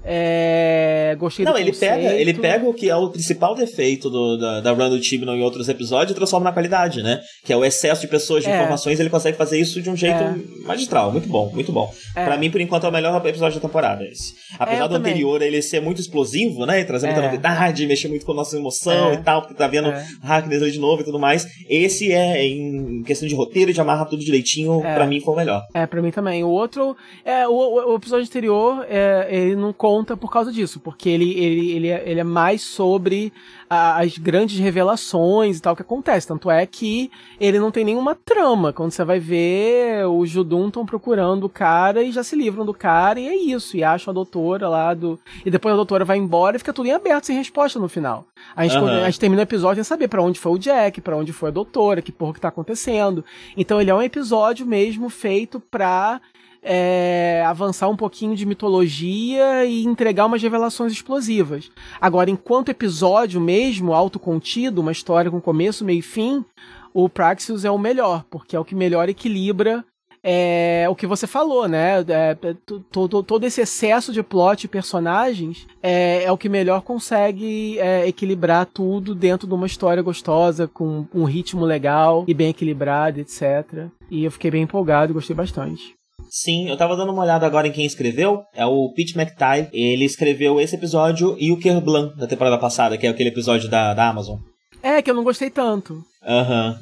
É, 0.05 1.15
gostei 1.19 1.45
Não, 1.45 1.53
do 1.53 1.59
ele 1.59 1.73
conceito. 1.73 1.93
pega, 1.95 2.13
ele 2.15 2.35
pega 2.35 2.69
o 2.69 2.75
que 2.75 2.89
é 2.89 2.97
o 2.97 3.11
principal 3.11 3.55
defeito 3.55 4.09
do, 4.11 4.37
da, 4.37 4.61
da 4.61 4.73
run 4.73 4.89
do 4.89 5.01
Tibnon 5.01 5.35
em 5.35 5.43
outros 5.43 5.69
episódios 5.69 6.13
e 6.13 6.15
transforma 6.15 6.45
na 6.45 6.53
qualidade, 6.53 7.03
né? 7.03 7.21
Que 7.45 7.53
é 7.53 7.57
o 7.57 7.65
excesso 7.65 8.01
de 8.03 8.09
pessoas, 8.09 8.43
de 8.45 8.51
É. 8.51 8.57
informações, 8.57 8.99
ele 8.99 9.11
consegue 9.11 9.37
fazer 9.37 9.59
isso 9.59 9.81
de 9.83 9.91
um 9.91 9.97
jeito 9.97 10.17
É. 10.23 10.35
magistral. 10.67 11.13
Muito 11.13 11.29
bom, 11.29 11.51
muito 11.53 11.71
bom. 11.73 11.93
É. 12.17 12.25
Pra 12.25 12.37
mim, 12.37 12.51
por 12.51 12.61
enquanto, 12.61 12.85
é 12.87 12.89
o 12.89 12.93
melhor 12.93 13.25
episódio 13.27 13.61
da 13.61 13.67
temporada. 13.69 14.05
Esse. 14.05 14.33
Apesar 14.59 14.83
eu 14.85 14.89
do 14.89 14.95
também. 14.95 15.13
anterior 15.13 15.43
ele 15.43 15.61
ser 15.63 15.81
muito 15.81 16.01
explosivo, 16.01 16.65
né? 16.67 16.81
E 16.81 16.85
trazer 16.85 17.07
muita 17.07 17.21
É. 17.21 17.25
novidade, 17.25 17.87
mexer 17.87 18.09
muito 18.09 18.25
com 18.25 18.33
a 18.33 18.37
nossa 18.37 18.57
emoção 18.57 19.11
É. 19.11 19.15
e 19.15 19.19
tal, 19.19 19.43
porque 19.43 19.55
tá 19.55 19.67
vendo 19.67 19.89
É. 19.91 20.05
Hackness 20.23 20.63
ali 20.63 20.71
de 20.73 20.79
novo 20.79 21.03
e 21.03 21.05
tudo 21.05 21.19
mais. 21.19 21.47
Esse 21.69 22.13
é, 22.13 22.45
em 22.47 23.03
questão 23.05 23.29
de 23.29 23.35
roteiro, 23.35 23.73
de 23.73 23.81
amarrar 23.81 24.07
tudo 24.09 24.25
direitinho, 24.25 24.85
É. 24.85 24.95
pra 24.95 25.07
mim 25.07 25.21
foi 25.21 25.35
o 25.35 25.37
melhor. 25.37 25.63
É, 25.75 25.87
pra 25.87 26.01
mim 26.03 26.11
também. 26.11 26.43
O 26.45 26.49
outro, 26.49 26.97
é, 27.25 27.47
o, 27.47 27.53
o- 27.93 27.97
episódio 27.97 28.25
anterior, 28.25 28.85
é, 28.89 29.29
ele 29.31 29.57
não 29.57 29.73
conta 29.73 29.90
por 30.19 30.31
causa 30.31 30.53
disso, 30.53 30.81
porque 30.81 31.09
ele, 31.09 31.31
ele, 31.39 31.71
ele, 31.73 31.89
é, 31.89 32.03
ele 32.07 32.21
é 32.21 32.25
mais 32.25 32.63
sobre 32.63 33.33
a- 33.69 34.01
as 34.01 34.17
grandes 34.19 34.59
revelações 34.59 35.59
e 35.59 35.63
tal 35.63 35.77
que 35.77 35.83
acontece. 35.83 36.27
Tanto 36.27 36.51
é 36.51 36.65
que 36.67 37.11
ele 37.41 37.59
não 37.59 37.71
tem 37.71 37.85
nenhuma 37.85 38.15
trama. 38.15 38.73
Quando 38.73 38.91
você 38.91 39.05
vai 39.05 39.19
ver, 39.19 40.07
os 40.07 40.29
Judum 40.31 40.69
estão 40.69 40.85
procurando 40.87 41.45
o 41.45 41.49
cara 41.49 42.03
e 42.03 42.13
já 42.13 42.23
se 42.23 42.35
livram 42.37 42.65
do 42.65 42.75
cara, 42.75 43.21
e 43.21 43.29
é 43.29 43.37
isso. 43.37 43.77
E 43.77 43.85
acham 43.85 44.11
a 44.11 44.15
doutora 44.15 44.69
lá 44.69 44.95
do. 44.95 45.19
E 45.45 45.51
depois 45.51 45.73
a 45.73 45.77
doutora 45.77 46.05
vai 46.05 46.19
embora 46.19 46.57
e 46.57 46.59
fica 46.59 46.73
tudo 46.73 46.87
em 46.89 46.93
aberto, 46.93 47.27
sem 47.27 47.37
resposta 47.37 47.79
no 47.79 47.89
final. 47.89 48.27
A 48.57 48.63
gente, 48.67 48.79
quando 48.79 48.91
a 48.91 49.05
gente 49.07 49.21
termina 49.21 49.43
o 49.43 49.45
episódio 49.45 49.83
sem 49.85 49.89
saber 49.89 50.09
pra 50.09 50.23
onde 50.23 50.39
foi 50.39 50.53
o 50.53 50.59
Jack, 50.59 51.01
pra 51.01 51.17
onde 51.17 51.33
foi 51.33 51.49
a 51.51 51.53
doutora, 51.53 52.03
que 52.03 52.13
porra 52.13 52.35
que 52.35 52.41
tá 52.41 52.49
acontecendo. 52.49 53.25
Então 53.57 53.81
ele 53.81 53.91
é 53.91 53.95
um 53.95 54.03
episódio 54.03 54.67
mesmo 54.67 55.09
feito 55.09 55.61
pra 55.61 56.21
é, 56.63 57.43
avançar 57.47 57.89
um 57.89 57.97
pouquinho 57.97 58.37
de 58.37 58.45
mitologia 58.47 59.65
e 59.65 59.85
entregar 59.85 60.27
umas 60.27 60.43
revelações 60.43 60.93
explosivas. 60.93 61.71
Agora, 62.01 62.31
enquanto 62.31 62.69
episódio 62.71 63.41
mesmo, 63.41 63.93
autocontido, 63.95 64.81
uma 64.81 64.93
história 64.93 65.31
com 65.31 65.41
começo, 65.41 65.85
meio 65.85 66.01
e 66.01 66.03
fim, 66.03 66.45
o 66.93 67.09
Praxis 67.09 67.65
é 67.65 67.71
o 67.71 67.79
melhor, 67.79 68.25
porque 68.31 68.57
é 68.57 68.61
o 68.61 68.65
que 68.65 68.75
melhor 68.75 69.09
equilibra 69.09 69.85
é, 70.23 70.87
o 70.91 70.95
que 70.95 71.07
você 71.07 71.27
falou, 71.27 71.67
né? 71.67 72.01
É, 72.01 72.37
é, 72.43 72.55
to- 72.67 72.81
to- 72.91 73.23
todo 73.23 73.45
esse 73.45 73.63
excesso 73.63 74.13
de 74.13 74.23
plot 74.23 74.65
e 74.65 74.69
personagens 74.69 75.67
é, 75.83 76.25
é 76.25 76.31
o 76.33 76.37
que 76.37 76.49
melhor 76.49 76.83
consegue 76.83 77.79
é, 77.79 78.07
equilibrar 78.07 78.67
tudo 78.67 79.15
dentro 79.15 79.49
de 79.49 79.55
uma 79.55 79.67
história 79.67 80.03
gostosa, 80.03 80.69
com 80.69 81.07
um 81.15 81.25
ritmo 81.25 81.65
legal 81.65 82.25
e 82.29 82.35
bem 82.35 82.51
equilibrado, 82.51 83.19
etc. 83.19 83.87
E 84.11 84.25
eu 84.25 84.31
fiquei 84.31 84.51
bem 84.51 84.63
empolgado, 84.63 85.15
gostei 85.15 85.35
bastante. 85.35 85.95
Sim, 86.29 86.69
eu 86.69 86.77
tava 86.77 86.97
dando 86.97 87.13
uma 87.13 87.23
olhada 87.23 87.47
agora 87.47 87.69
em 87.69 87.73
quem 87.73 87.87
escreveu. 87.87 88.43
É 88.55 88.67
o 88.67 88.93
Pete 88.93 89.19
McTighe. 89.19 89.69
Ele 89.73 90.05
escreveu 90.05 90.61
esse 90.61 90.77
episódio 90.77 91.37
e 91.39 91.53
o 91.53 91.59
Kerblan 91.59 92.13
da 92.17 92.27
temporada 92.27 92.59
passada, 92.59 92.99
que 92.99 93.07
é 93.07 93.11
aquele 93.11 93.31
episódio 93.31 93.69
da, 93.69 93.95
da 93.95 94.09
Amazon. 94.09 94.39
É, 94.83 95.03
que 95.03 95.11
eu 95.11 95.15
não 95.15 95.25
gostei 95.25 95.51
tanto. 95.51 96.03
Aham. 96.27 96.79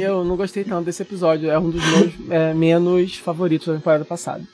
Eu 0.00 0.24
não 0.24 0.36
gostei 0.36 0.64
tanto 0.64 0.84
desse 0.84 1.02
episódio. 1.02 1.50
É 1.50 1.58
um 1.58 1.70
dos 1.70 1.82
meus 1.84 2.30
é, 2.30 2.54
menos 2.54 3.16
favoritos 3.16 3.66
da 3.66 3.74
temporada 3.74 4.04
passada. 4.04 4.44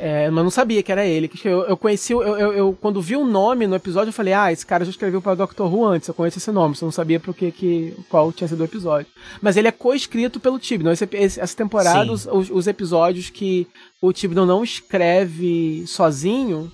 É, 0.00 0.30
mas 0.30 0.44
não 0.44 0.50
sabia 0.50 0.82
que 0.82 0.92
era 0.92 1.04
ele. 1.04 1.26
que 1.28 1.46
Eu, 1.48 1.62
eu 1.62 1.76
conheci, 1.76 2.12
eu, 2.12 2.22
eu, 2.22 2.52
eu- 2.52 2.78
quando 2.80 3.00
vi 3.02 3.16
o 3.16 3.24
nome 3.24 3.66
no 3.66 3.74
episódio, 3.74 4.10
eu 4.10 4.12
falei, 4.12 4.32
ah, 4.32 4.52
esse 4.52 4.64
cara 4.64 4.84
já 4.84 4.90
escreveu 4.90 5.20
para 5.20 5.34
Doctor 5.34 5.72
Who 5.72 5.84
antes, 5.84 6.06
eu 6.08 6.14
conheço 6.14 6.38
esse 6.38 6.52
nome, 6.52 6.76
só 6.76 6.86
não 6.86 6.92
sabia 6.92 7.18
pro 7.18 7.34
que, 7.34 7.50
que, 7.50 7.94
qual 8.08 8.32
tinha 8.32 8.46
sido 8.46 8.60
o 8.60 8.64
episódio. 8.64 9.06
Mas 9.42 9.56
ele 9.56 9.66
é 9.68 9.72
co-escrito 9.72 10.38
pelo 10.38 10.58
Tibnon. 10.58 10.92
Esse, 10.92 11.08
esse- 11.12 11.40
essa 11.40 11.56
temporada, 11.56 12.10
os, 12.12 12.50
os 12.50 12.66
episódios 12.66 13.28
que 13.30 13.66
o 14.00 14.12
Tibnon 14.12 14.46
não 14.46 14.62
escreve 14.62 15.84
sozinho, 15.86 16.70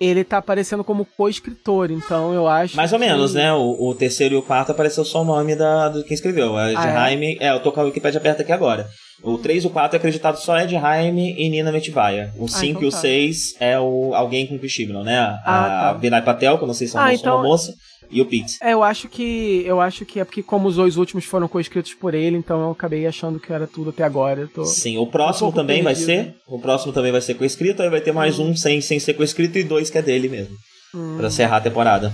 ele 0.00 0.24
tá 0.24 0.38
aparecendo 0.38 0.84
como 0.84 1.06
co-escritor, 1.16 1.90
então 1.90 2.32
eu 2.34 2.46
acho. 2.46 2.76
Mais 2.76 2.92
ou 2.92 2.98
que- 2.98 3.04
menos, 3.06 3.34
né? 3.34 3.52
O, 3.52 3.88
o 3.88 3.94
terceiro 3.94 4.34
e 4.34 4.38
o 4.38 4.42
quarto 4.42 4.72
apareceu 4.72 5.04
só 5.04 5.22
o 5.22 5.24
nome 5.24 5.54
da, 5.56 5.88
do 5.88 6.04
quem 6.04 6.14
escreveu. 6.14 6.56
A 6.56 6.70
de 6.70 6.76
Ah, 6.76 6.86
é? 6.88 6.92
Jaime. 6.92 7.36
É? 7.40 7.50
eu 7.50 7.60
tô 7.60 7.72
com 7.72 7.80
a 7.80 7.84
Wikipedia 7.84 8.20
aberta 8.20 8.42
aqui 8.42 8.52
agora. 8.52 8.86
O 9.22 9.38
3 9.38 9.64
e 9.64 9.66
o 9.66 9.70
4 9.70 9.96
é 9.96 9.98
acreditado 9.98 10.36
só 10.36 10.56
é 10.58 10.66
de 10.66 10.72
Jaime 10.74 11.34
e 11.38 11.48
Nina 11.48 11.72
Metivaya. 11.72 12.32
O 12.38 12.46
5 12.46 12.64
então 12.66 12.82
e 12.82 12.86
o 12.86 12.90
tá. 12.90 12.98
6 12.98 13.54
é 13.60 13.78
o 13.80 14.12
alguém 14.14 14.46
com 14.46 14.58
Kishibno, 14.58 15.02
né? 15.02 15.18
A, 15.18 15.34
Ah, 15.44 15.68
tá. 15.68 15.88
a 15.90 15.92
Vinay 15.94 16.20
Patel, 16.22 16.58
que 16.58 16.64
eu 16.64 16.68
não 16.68 16.74
sei 16.74 16.86
se 16.86 16.96
é 16.96 17.00
Ah, 17.00 17.04
moço 17.04 17.12
ou 17.26 17.32
uma 17.32 17.38
então- 17.38 17.42
moça, 17.50 17.74
e 18.10 18.20
o 18.20 18.26
Pete. 18.26 18.58
É, 18.62 18.72
eu 18.72 18.82
acho 18.82 19.08
que. 19.08 19.62
Eu 19.66 19.80
acho 19.80 20.04
que 20.04 20.20
é 20.20 20.24
porque, 20.24 20.42
como 20.42 20.68
os 20.68 20.76
dois 20.76 20.96
últimos 20.96 21.24
foram 21.24 21.48
coescritos 21.48 21.94
por 21.94 22.14
ele, 22.14 22.36
então 22.36 22.60
eu 22.60 22.70
acabei 22.70 23.06
achando 23.06 23.38
que 23.40 23.52
era 23.52 23.66
tudo 23.66 23.90
até 23.90 24.04
agora. 24.04 24.48
Tô... 24.54 24.64
Sim, 24.64 24.98
o 24.98 25.06
próximo 25.06 25.48
um 25.48 25.52
também 25.52 25.82
vai 25.82 25.94
perdido. 25.94 26.06
ser. 26.24 26.34
O 26.46 26.58
próximo 26.58 26.92
também 26.92 27.12
vai 27.12 27.20
ser 27.20 27.34
coescrito, 27.34 27.82
aí 27.82 27.90
vai 27.90 28.00
ter 28.00 28.12
mais 28.12 28.38
um 28.38 28.54
sem, 28.56 28.80
sem 28.80 28.98
ser 28.98 29.14
coescrito 29.14 29.58
e 29.58 29.64
dois 29.64 29.90
que 29.90 29.98
é 29.98 30.02
dele 30.02 30.28
mesmo. 30.28 30.54
Hum. 30.94 31.16
Pra 31.18 31.28
encerrar 31.28 31.56
a 31.56 31.60
temporada. 31.60 32.12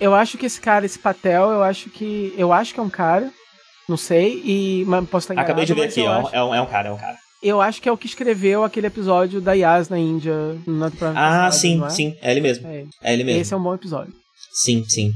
Eu 0.00 0.14
acho 0.14 0.36
que 0.36 0.46
esse 0.46 0.60
cara, 0.60 0.84
esse 0.84 0.98
Patel, 0.98 1.50
eu 1.50 1.62
acho 1.62 1.88
que. 1.90 2.34
Eu 2.36 2.52
acho 2.52 2.74
que 2.74 2.80
é 2.80 2.82
um 2.82 2.90
cara. 2.90 3.30
Não 3.88 3.96
sei, 3.96 4.40
e. 4.44 4.84
Mas 4.86 5.08
posso 5.08 5.24
estar 5.24 5.34
enganado. 5.34 5.52
Acabei 5.52 5.64
de 5.64 5.74
ver 5.74 5.82
aqui, 5.84 6.00
ó. 6.02 6.28
É 6.32 6.42
um, 6.42 6.54
é 6.54 6.60
um 6.60 6.66
cara, 6.66 6.88
é 6.88 6.92
um 6.92 6.96
cara. 6.96 7.16
eu 7.42 7.60
acho 7.60 7.80
que 7.80 7.88
é 7.88 7.92
o 7.92 7.96
que 7.96 8.06
escreveu 8.06 8.64
aquele 8.64 8.86
episódio 8.86 9.40
da 9.40 9.52
Yas 9.52 9.88
na 9.88 9.98
Índia. 9.98 10.34
Na 10.66 10.90
Ah, 11.14 11.50
sim, 11.52 11.84
é? 11.84 11.88
sim. 11.90 12.16
É 12.20 12.30
ele 12.30 12.40
mesmo. 12.40 12.66
É 12.66 12.80
ele. 12.80 12.88
É 13.02 13.12
ele 13.12 13.24
mesmo. 13.24 13.40
Esse 13.40 13.54
é 13.54 13.56
um 13.56 13.62
bom 13.62 13.74
episódio. 13.74 14.12
Sim, 14.52 14.84
sim. 14.88 15.10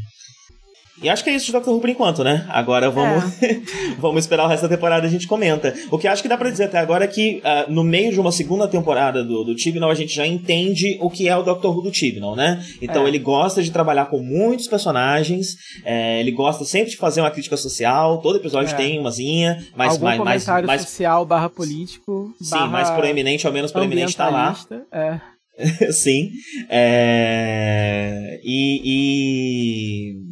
E 1.03 1.11
acho 1.11 1.23
que 1.23 1.29
é 1.29 1.35
isso 1.35 1.45
de 1.45 1.53
Doctor 1.53 1.75
Who 1.75 1.81
por 1.83 1.91
enquanto, 1.91 2.25
né? 2.25 2.47
Agora 2.49 2.89
vamos, 2.91 3.23
É. 3.43 3.61
vamos 4.01 4.21
esperar 4.25 4.47
o 4.47 4.49
resto 4.49 4.63
da 4.63 4.75
temporada 4.75 5.05
e 5.05 5.09
a 5.09 5.13
gente 5.13 5.27
comenta. 5.27 5.75
O 5.91 5.99
que 5.99 6.09
acho 6.09 6.23
que 6.23 6.29
dá 6.29 6.39
pra 6.39 6.49
dizer 6.49 6.65
até 6.65 6.79
agora 6.79 7.05
é 7.05 7.07
que 7.07 7.39
ah, 7.45 7.67
no 7.69 7.85
meio 7.85 8.11
de 8.11 8.19
uma 8.19 8.33
segunda 8.33 8.67
temporada 8.67 9.23
do, 9.23 9.45
do 9.45 9.55
Tibnall 9.55 9.91
a 9.91 9.95
gente 9.95 10.15
já 10.15 10.27
entende 10.27 10.97
o 11.03 11.11
que 11.11 11.29
é 11.29 11.37
o 11.37 11.43
Doctor 11.43 11.77
Who 11.77 11.83
do 11.83 11.91
Tibnall, 11.91 12.35
né? 12.35 12.65
Então 12.81 13.05
É. 13.05 13.09
ele 13.09 13.19
gosta 13.19 13.63
de 13.63 13.71
trabalhar 13.71 14.07
com 14.07 14.21
muitos 14.23 14.69
personagens, 14.69 15.49
é, 15.85 16.19
ele 16.19 16.31
gosta 16.33 16.65
sempre 16.65 16.93
de 16.93 16.97
fazer 16.97 17.21
uma 17.21 17.31
crítica 17.31 17.59
social, 17.59 18.23
todo 18.23 18.37
episódio 18.39 18.73
É. 18.73 18.77
tem 18.79 18.99
umazinha, 18.99 19.63
mas 19.77 19.93
Algum 19.93 20.05
mais, 20.07 20.19
mais, 20.47 20.47
mais, 20.65 20.81
social 20.81 21.27
barra 21.27 21.51
político. 21.51 22.35
sim, 22.41 22.51
barra 22.53 22.67
mais 22.69 22.89
proeminente, 22.89 23.47
ao 23.47 23.53
menos 23.53 23.71
proeminente 23.71 24.17
tá 24.17 24.31
lá. 24.31 24.57
É. 24.91 25.21
Sim. 25.93 26.31
É... 26.69 28.41
E, 28.45 28.81
e. 28.85 30.27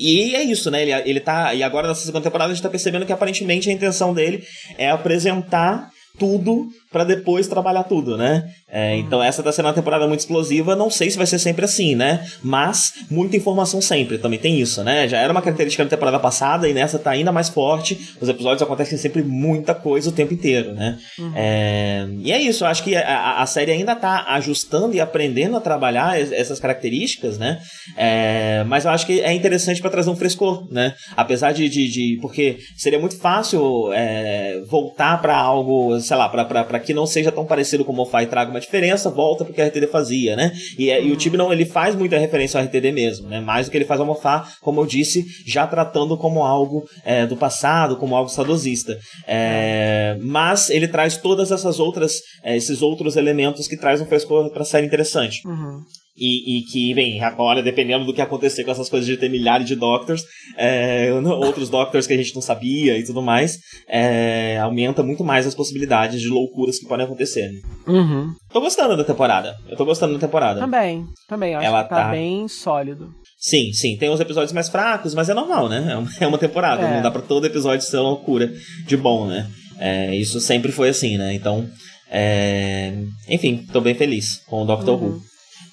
E 0.00 0.36
é 0.36 0.42
isso, 0.42 0.70
né? 0.70 0.82
Ele, 0.82 0.92
ele 1.10 1.20
tá. 1.20 1.52
E 1.54 1.62
agora 1.62 1.88
nessa 1.88 2.04
segunda 2.04 2.22
temporada 2.22 2.52
a 2.52 2.54
gente 2.54 2.62
tá 2.62 2.70
percebendo 2.70 3.04
que 3.04 3.12
aparentemente 3.12 3.68
a 3.68 3.72
intenção 3.72 4.14
dele 4.14 4.44
é 4.76 4.90
apresentar 4.90 5.90
tudo 6.18 6.68
pra 6.90 7.04
depois 7.04 7.46
trabalhar 7.46 7.84
tudo, 7.84 8.16
né? 8.16 8.44
É, 8.70 8.96
Então 8.96 9.22
essa 9.22 9.42
tá 9.42 9.50
sendo 9.52 9.66
uma 9.66 9.72
temporada 9.74 10.06
muito 10.06 10.20
explosiva, 10.20 10.76
não 10.76 10.90
sei 10.90 11.10
se 11.10 11.16
vai 11.16 11.26
ser 11.26 11.38
sempre 11.38 11.64
assim, 11.64 11.94
né? 11.94 12.26
Mas 12.42 12.92
muita 13.10 13.36
informação 13.36 13.80
sempre, 13.80 14.18
também 14.18 14.38
tem 14.38 14.58
isso, 14.60 14.82
né? 14.84 15.06
Já 15.08 15.18
era 15.18 15.32
uma 15.32 15.42
característica 15.42 15.84
da 15.84 15.90
temporada 15.90 16.18
passada 16.18 16.68
e 16.68 16.74
nessa 16.74 16.98
tá 16.98 17.10
ainda 17.10 17.32
mais 17.32 17.48
forte. 17.48 17.98
Os 18.20 18.28
episódios 18.28 18.62
acontecem 18.62 18.98
sempre 18.98 19.22
muita 19.22 19.74
coisa 19.74 20.08
o 20.10 20.12
tempo 20.12 20.32
inteiro, 20.34 20.72
né? 20.74 20.98
É, 21.34 22.06
E 22.20 22.32
é 22.32 22.40
isso, 22.40 22.64
eu 22.64 22.68
acho 22.68 22.82
que 22.82 22.94
a, 22.96 23.40
a- 23.42 23.46
série 23.46 23.72
ainda 23.72 23.94
tá 23.96 24.24
ajustando 24.28 24.94
e 24.94 25.00
aprendendo 25.00 25.56
a 25.56 25.60
trabalhar 25.60 26.20
es- 26.20 26.32
essas 26.32 26.60
características, 26.60 27.38
né? 27.38 27.58
É, 27.96 28.64
Mas 28.66 28.84
eu 28.84 28.90
acho 28.90 29.06
que 29.06 29.20
é 29.20 29.32
interessante 29.32 29.80
pra 29.80 29.90
trazer 29.90 30.10
um 30.10 30.16
frescor, 30.16 30.66
né? 30.70 30.94
Apesar 31.16 31.52
de. 31.52 31.68
de, 31.68 31.88
de- 31.88 32.18
porque 32.20 32.58
seria 32.76 32.98
muito 32.98 33.16
fácil 33.18 33.92
é, 33.92 34.60
voltar 34.68 35.20
pra 35.20 35.36
algo, 35.36 35.98
sei 36.00 36.16
lá, 36.16 36.28
pra, 36.28 36.44
pra 36.78 36.86
que 36.86 36.94
não 36.94 37.06
seja 37.06 37.30
tão 37.32 37.44
parecido 37.44 37.84
com 37.84 37.92
o 37.92 37.96
Mofai 37.96 38.26
traga 38.26 38.50
uma 38.50 38.60
diferença, 38.60 39.10
volta 39.10 39.44
porque 39.44 39.60
a 39.60 39.66
RTD 39.66 39.86
fazia, 39.86 40.36
né? 40.36 40.52
E, 40.78 40.90
é- 40.90 41.02
e 41.02 41.10
o 41.12 41.16
Tibnon, 41.16 41.52
ele 41.52 41.64
faz 41.66 41.94
muita 41.94 42.18
referência 42.18 42.58
ao 42.60 42.64
RTD 42.66 42.92
mesmo, 42.92 43.28
né? 43.28 43.40
Mais 43.40 43.66
do 43.66 43.70
que 43.70 43.76
ele 43.78 43.84
faz 43.84 44.00
ao 44.00 44.06
Mofá, 44.06 44.46
como 44.60 44.80
eu 44.80 44.86
disse, 44.86 45.24
já 45.46 45.66
tratando 45.66 46.16
como 46.16 46.44
algo 46.44 46.84
é, 47.04 47.26
do 47.26 47.36
passado, 47.36 47.96
como 47.96 48.14
algo 48.16 48.30
saudosista. 48.30 48.98
É, 49.26 50.16
mas 50.20 50.70
ele 50.70 50.88
traz 50.88 51.16
todas 51.16 51.50
essas 51.50 51.78
outras, 51.78 52.14
é, 52.42 52.56
esses 52.56 52.82
outros 52.82 53.16
elementos 53.16 53.66
que 53.68 53.76
traz 53.76 54.00
um 54.00 54.06
frescor 54.06 54.50
pra 54.52 54.64
série 54.64 54.86
interessante. 54.86 55.40
Uhum. 55.46 55.80
E, 56.18 56.58
e 56.58 56.62
que, 56.62 56.92
bem, 56.94 57.22
agora, 57.22 57.62
dependendo 57.62 58.04
do 58.04 58.12
que 58.12 58.20
acontecer 58.20 58.64
com 58.64 58.70
essas 58.72 58.88
coisas 58.88 59.06
de 59.06 59.16
ter 59.16 59.28
milhares 59.28 59.66
de 59.68 59.76
Doctors, 59.76 60.24
é, 60.56 61.10
outros 61.38 61.68
Doctors 61.70 62.06
que 62.06 62.12
a 62.12 62.16
gente 62.16 62.34
não 62.34 62.42
sabia 62.42 62.98
e 62.98 63.04
tudo 63.04 63.22
mais, 63.22 63.58
é, 63.88 64.58
aumenta 64.58 65.02
muito 65.02 65.22
mais 65.22 65.46
as 65.46 65.54
possibilidades 65.54 66.20
de 66.20 66.28
loucuras 66.28 66.78
que 66.78 66.86
podem 66.86 67.06
acontecer. 67.06 67.48
né? 67.52 67.60
Uhum. 67.86 68.32
Tô 68.52 68.60
gostando 68.60 68.96
da 68.96 69.04
temporada. 69.04 69.54
Eu 69.68 69.76
tô 69.76 69.84
gostando 69.84 70.14
da 70.14 70.18
temporada. 70.18 70.58
Também, 70.60 71.04
também. 71.28 71.54
Acho 71.54 71.66
Ela 71.66 71.84
que 71.84 71.90
tá, 71.90 71.96
tá- 72.04 72.10
bem 72.10 72.48
sólido. 72.48 73.10
Sim, 73.38 73.72
sim. 73.72 73.96
Tem 73.96 74.10
uns 74.10 74.18
episódios 74.18 74.52
mais 74.52 74.68
fracos, 74.68 75.14
mas 75.14 75.28
é 75.28 75.34
normal, 75.34 75.68
né? 75.68 75.86
É 75.92 75.96
uma, 75.96 76.10
é 76.20 76.26
uma 76.26 76.38
temporada. 76.38 76.82
É. 76.82 76.94
Não 76.96 77.02
dá 77.02 77.10
pra 77.12 77.22
todo 77.22 77.46
episódio 77.46 77.86
ser 77.86 77.98
uma 77.98 78.10
loucura 78.10 78.52
de 78.86 78.96
bom, 78.96 79.26
né? 79.28 79.48
É, 79.78 80.16
isso 80.16 80.40
sempre 80.40 80.72
foi 80.72 80.88
assim, 80.88 81.16
né? 81.16 81.32
Então, 81.34 81.68
é, 82.10 82.92
enfim, 83.28 83.64
tô 83.72 83.80
bem 83.80 83.94
feliz 83.94 84.42
com 84.48 84.62
o 84.62 84.66
Doctor 84.66 85.00
Uhum. 85.00 85.08
Who. 85.10 85.22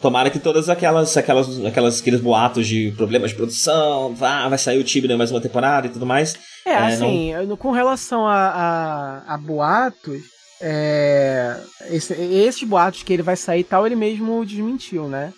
Tomara 0.01 0.29
que 0.29 0.39
todas 0.39 0.69
aquelas, 0.69 1.15
aquelas, 1.17 1.65
aquelas 1.65 1.99
aqueles 2.01 2.21
boatos 2.21 2.67
de 2.67 2.91
problemas 2.97 3.31
de 3.31 3.35
produção, 3.37 4.13
vá, 4.15 4.47
vai 4.49 4.57
sair 4.57 4.77
o 4.79 4.83
Tibner 4.83 5.17
mais 5.17 5.31
uma 5.31 5.41
temporada 5.41 5.87
e 5.87 5.89
tudo 5.89 6.05
mais. 6.05 6.35
É, 6.65 6.71
É, 6.71 6.77
assim, 6.87 7.31
eu- 7.33 7.57
com 7.57 7.71
relação 7.71 8.25
a, 8.27 9.23
a, 9.27 9.33
a 9.33 9.37
boatos, 9.37 10.21
É, 10.61 11.57
esse, 11.91 12.13
esses 12.13 12.63
boatos 12.63 13.03
que 13.03 13.11
ele 13.13 13.21
vai 13.21 13.35
sair 13.35 13.59
e 13.59 13.63
tal, 13.63 13.85
ele 13.85 13.95
mesmo 13.95 14.45
desmentiu, 14.45 15.07
né? 15.07 15.33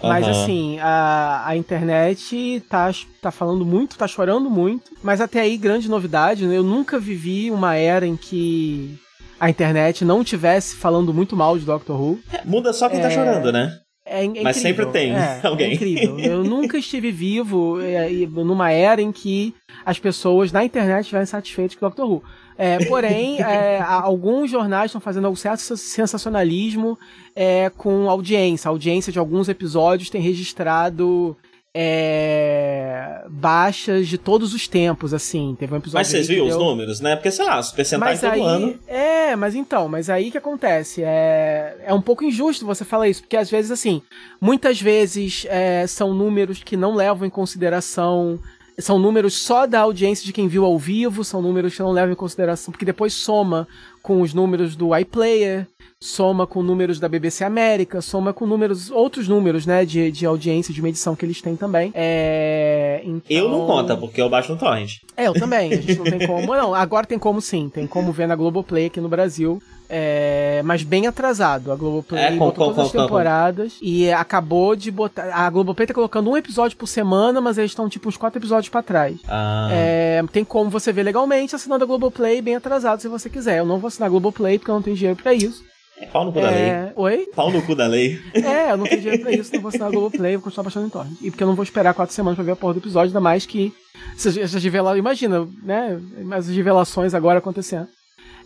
Mas 0.00 0.24
Aham. 0.26 0.30
assim, 0.42 0.78
a, 0.80 1.42
a 1.46 1.56
internet 1.56 2.62
tá, 2.68 2.90
tá 3.20 3.30
falando 3.32 3.64
muito, 3.64 3.96
tá 3.96 4.06
chorando 4.06 4.48
muito. 4.48 4.92
Mas 5.02 5.20
até 5.20 5.40
aí, 5.40 5.56
grande 5.56 5.88
novidade, 5.88 6.46
né? 6.46 6.56
Eu 6.56 6.62
nunca 6.62 6.98
vivi 6.98 7.50
uma 7.50 7.74
era 7.76 8.06
em 8.06 8.14
que 8.16 8.96
a 9.40 9.50
internet 9.50 10.04
não 10.04 10.22
tivesse 10.22 10.76
falando 10.76 11.12
muito 11.12 11.34
mal 11.34 11.58
de 11.58 11.64
Doctor 11.64 12.00
Who. 12.00 12.20
É, 12.32 12.44
muda 12.44 12.72
só 12.72 12.88
quem 12.88 13.00
tá 13.00 13.08
É. 13.08 13.10
chorando, 13.10 13.50
né? 13.50 13.72
É, 14.08 14.24
é 14.24 14.42
Mas 14.42 14.56
sempre 14.56 14.86
tem 14.86 15.12
É, 15.14 15.40
alguém. 15.44 15.70
É 15.70 15.74
incrível. 15.74 16.18
Eu 16.18 16.42
nunca 16.42 16.78
estive 16.78 17.10
vivo 17.12 17.80
é, 17.80 18.08
numa 18.26 18.70
era 18.70 19.02
em 19.02 19.12
que 19.12 19.54
as 19.84 19.98
pessoas 19.98 20.50
na 20.50 20.64
internet 20.64 21.02
estiverem 21.02 21.26
satisfeitas 21.26 21.76
com 21.76 21.84
o 21.84 21.88
Doctor 21.88 22.10
Who. 22.10 22.22
É, 22.56 22.84
porém, 22.86 23.40
é, 23.40 23.80
alguns 23.80 24.50
jornais 24.50 24.86
estão 24.86 25.00
fazendo 25.00 25.26
algum 25.26 25.36
certo 25.36 25.76
sensacionalismo 25.76 26.98
é, 27.34 27.70
com 27.70 28.10
audiência. 28.10 28.68
A 28.68 28.72
audiência 28.72 29.12
de 29.12 29.18
alguns 29.18 29.48
episódios 29.48 30.10
tem 30.10 30.20
registrado 30.20 31.36
é, 31.80 33.22
baixas 33.28 34.08
de 34.08 34.18
todos 34.18 34.52
os 34.52 34.66
tempos, 34.66 35.14
assim. 35.14 35.56
Teve 35.58 35.74
um 35.74 35.76
episódio. 35.76 35.98
Mas 35.98 36.08
vocês 36.08 36.26
viram 36.28 36.44
os 36.46 36.50
deu- 36.56 36.58
números, 36.64 37.00
né? 37.00 37.16
Porque, 37.16 37.30
sei 37.30 37.44
lá, 37.44 37.58
os 37.58 37.70
percentuais 37.72 38.20
todo 38.20 38.32
aí, 38.32 38.40
ano. 38.42 38.78
é, 38.86 39.36
mas 39.36 39.54
então, 39.54 39.88
mas 39.88 40.10
aí 40.10 40.30
que 40.30 40.38
acontece? 40.38 41.02
É, 41.04 41.76
é 41.86 41.94
um 41.94 42.00
pouco 42.02 42.24
injusto 42.24 42.66
você 42.66 42.84
falar 42.84 43.08
isso, 43.08 43.22
porque 43.22 43.36
às 43.36 43.50
vezes, 43.50 43.70
assim, 43.70 44.02
muitas 44.40 44.80
vezes 44.80 45.46
é, 45.48 45.86
são 45.86 46.12
números 46.14 46.62
que 46.62 46.76
não 46.76 46.94
levam 46.94 47.26
em 47.26 47.30
consideração. 47.30 48.38
São 48.80 48.96
números 48.96 49.34
só 49.34 49.66
da 49.66 49.80
audiência 49.80 50.24
de 50.24 50.32
quem 50.32 50.46
viu 50.46 50.64
ao 50.64 50.78
vivo, 50.78 51.24
são 51.24 51.42
números 51.42 51.74
que 51.74 51.82
não 51.82 51.90
levam 51.90 52.12
em 52.12 52.16
consideração, 52.16 52.70
porque 52.70 52.84
depois 52.84 53.12
soma 53.12 53.66
com 54.08 54.22
os 54.22 54.32
números 54.32 54.74
do 54.74 54.96
iPlayer, 54.96 55.66
soma 56.00 56.46
com 56.46 56.62
números 56.62 56.98
da 56.98 57.06
BBC 57.10 57.44
América, 57.44 58.00
soma 58.00 58.32
com 58.32 58.46
números, 58.46 58.90
outros 58.90 59.28
números, 59.28 59.66
né, 59.66 59.84
de, 59.84 60.10
de 60.10 60.24
audiência, 60.24 60.72
de 60.72 60.80
medição 60.80 61.14
que 61.14 61.26
eles 61.26 61.42
têm 61.42 61.54
também. 61.56 61.92
É, 61.94 63.02
Eu 63.28 63.50
não 63.50 63.64
então- 63.64 63.66
conta, 63.66 63.96
porque 63.98 64.22
eu 64.22 64.30
baixo 64.30 64.50
no 64.50 64.58
torrent. 64.58 64.92
é, 65.14 65.26
eu 65.28 65.34
também. 65.34 65.74
A 65.74 65.76
gente 65.76 65.96
não 65.96 66.04
tem 66.04 66.26
como. 66.26 66.38
Não, 66.56 66.74
agora 66.74 67.06
tem 67.06 67.18
como 67.18 67.42
sim. 67.42 67.68
Tem 67.68 67.86
como 67.86 68.10
ver 68.10 68.26
na 68.26 68.34
Globoplay 68.34 68.86
aqui 68.86 68.98
no 68.98 69.10
Brasil. 69.10 69.60
É, 69.90 70.60
mas 70.64 70.82
bem 70.82 71.06
atrasado. 71.06 71.72
A 71.72 71.76
Globoplay 71.76 72.22
É, 72.22 72.30
com- 72.32 72.38
botou 72.38 72.66
com- 72.66 72.70
todas 72.74 72.86
as 72.86 72.92
com- 72.92 72.98
com- 72.98 73.04
temporadas 73.04 73.78
e 73.80 74.10
acabou 74.12 74.76
de 74.76 74.90
botar. 74.90 75.32
A 75.34 75.48
Globoplay 75.48 75.86
tá 75.86 75.94
colocando 75.94 76.30
um 76.30 76.36
episódio 76.36 76.76
por 76.76 76.86
semana, 76.86 77.40
mas 77.40 77.56
eles 77.56 77.70
estão 77.70 77.88
tipo 77.88 78.08
uns 78.08 78.16
quatro 78.16 78.38
episódios 78.38 78.68
pra 78.68 78.82
trás. 78.82 79.16
Ah, 79.26 79.68
É, 79.72 80.22
tem 80.32 80.44
como 80.44 80.68
você 80.70 80.92
ver 80.92 81.02
legalmente 81.04 81.54
assinando 81.54 81.84
a 81.84 81.86
Globoplay 81.86 82.42
bem 82.42 82.56
atrasado 82.56 83.00
se 83.00 83.08
você 83.08 83.30
quiser. 83.30 83.58
Eu 83.58 83.66
não 83.66 83.78
vou 83.78 83.88
assinar 83.88 84.08
a 84.08 84.10
Globoplay 84.10 84.58
porque 84.58 84.70
eu 84.70 84.74
não 84.74 84.82
tenho 84.82 84.96
dinheiro 84.96 85.20
pra 85.20 85.32
isso. 85.32 85.64
é 86.00 86.06
pau 86.06 86.24
no 86.24 86.32
cu 86.32 86.40
da 86.40 86.50
lei. 86.50 86.60
É, 86.62 86.92
oi? 86.94 87.26
Pau 87.34 87.50
no 87.50 87.60
cu 87.62 87.74
da 87.74 87.86
lei. 87.88 88.20
É, 88.34 88.70
eu 88.70 88.76
não 88.76 88.84
tenho 88.86 89.00
dinheiro 89.00 89.20
pra 89.22 89.32
isso, 89.32 89.52
não 89.52 89.60
vou 89.60 89.68
assinar 89.70 89.88
a 89.88 89.90
Globoplay, 89.90 90.36
vou 90.36 90.44
continuar 90.44 90.62
baixando 90.64 90.86
em 90.86 90.90
torrent. 90.90 91.12
E 91.20 91.28
porque 91.30 91.42
eu 91.42 91.48
não 91.48 91.56
vou 91.56 91.64
esperar 91.64 91.92
quatro 91.94 92.14
semanas 92.14 92.36
pra 92.36 92.44
ver 92.44 92.52
a 92.52 92.56
porra 92.56 92.74
do 92.74 92.78
episódio, 92.80 93.08
ainda 93.08 93.20
mais 93.20 93.44
que 93.46 93.72
essas, 94.14 94.36
revelações, 94.62 94.98
imagina, 94.98 95.48
né, 95.62 95.98
essas 96.36 96.54
revelações 96.54 97.14
agora 97.14 97.38
acontecendo. 97.40 97.88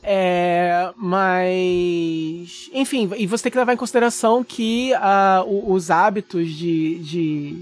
É, 0.03 0.91
mas, 0.97 2.69
enfim, 2.73 3.09
e 3.17 3.27
você 3.27 3.45
tem 3.45 3.53
que 3.53 3.59
levar 3.59 3.73
em 3.73 3.77
consideração 3.77 4.43
que 4.43 4.91
o- 5.47 5.73
os 5.73 5.91
hábitos 5.91 6.51
de, 6.51 6.99
de, 6.99 7.57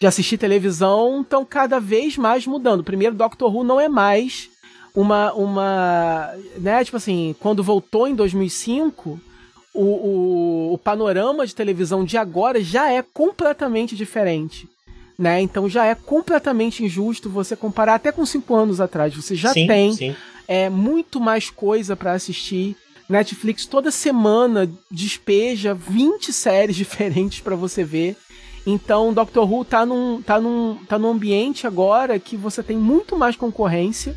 de 0.00 0.06
assistir 0.06 0.38
televisão 0.38 1.22
estão 1.22 1.44
cada 1.44 1.80
vez 1.80 2.16
mais 2.16 2.46
mudando. 2.46 2.84
Primeiro, 2.84 3.14
Doctor 3.16 3.54
Who 3.54 3.64
não 3.64 3.80
é 3.80 3.88
mais 3.88 4.48
uma, 4.94 5.32
uma, 5.32 6.30
né, 6.58 6.84
tipo 6.84 6.96
assim, 6.96 7.34
quando 7.40 7.64
voltou 7.64 8.06
em 8.06 8.14
2005, 8.14 9.18
o, 9.74 9.82
o, 9.82 10.72
o 10.74 10.78
panorama 10.78 11.44
de 11.44 11.54
televisão 11.54 12.04
de 12.04 12.16
agora 12.16 12.62
já 12.62 12.92
é 12.92 13.02
completamente 13.02 13.96
diferente. 13.96 14.68
Né? 15.18 15.40
Então 15.40 15.68
já 15.68 15.86
é 15.86 15.94
completamente 15.94 16.84
injusto 16.84 17.30
você 17.30 17.54
comparar 17.54 17.94
até 17.94 18.10
com 18.10 18.26
cinco 18.26 18.54
anos 18.54 18.80
atrás. 18.80 19.14
Você 19.14 19.34
já 19.36 19.52
sim, 19.52 19.66
tem 19.66 19.92
Sim. 19.92 20.16
É, 20.46 20.68
muito 20.68 21.20
mais 21.20 21.50
coisa 21.50 21.96
pra 21.96 22.12
assistir. 22.12 22.76
Netflix 23.08 23.66
toda 23.66 23.90
semana 23.90 24.70
despeja 24.90 25.74
20 25.74 26.32
séries 26.32 26.76
diferentes 26.76 27.40
pra 27.40 27.56
você 27.56 27.84
ver. 27.84 28.16
Então, 28.66 29.12
Doctor 29.12 29.50
Who 29.50 29.64
tá 29.64 29.84
num, 29.84 30.22
tá, 30.22 30.40
num, 30.40 30.78
tá 30.88 30.98
num 30.98 31.10
ambiente 31.10 31.66
agora 31.66 32.18
que 32.18 32.36
você 32.36 32.62
tem 32.62 32.78
muito 32.78 33.16
mais 33.16 33.36
concorrência 33.36 34.16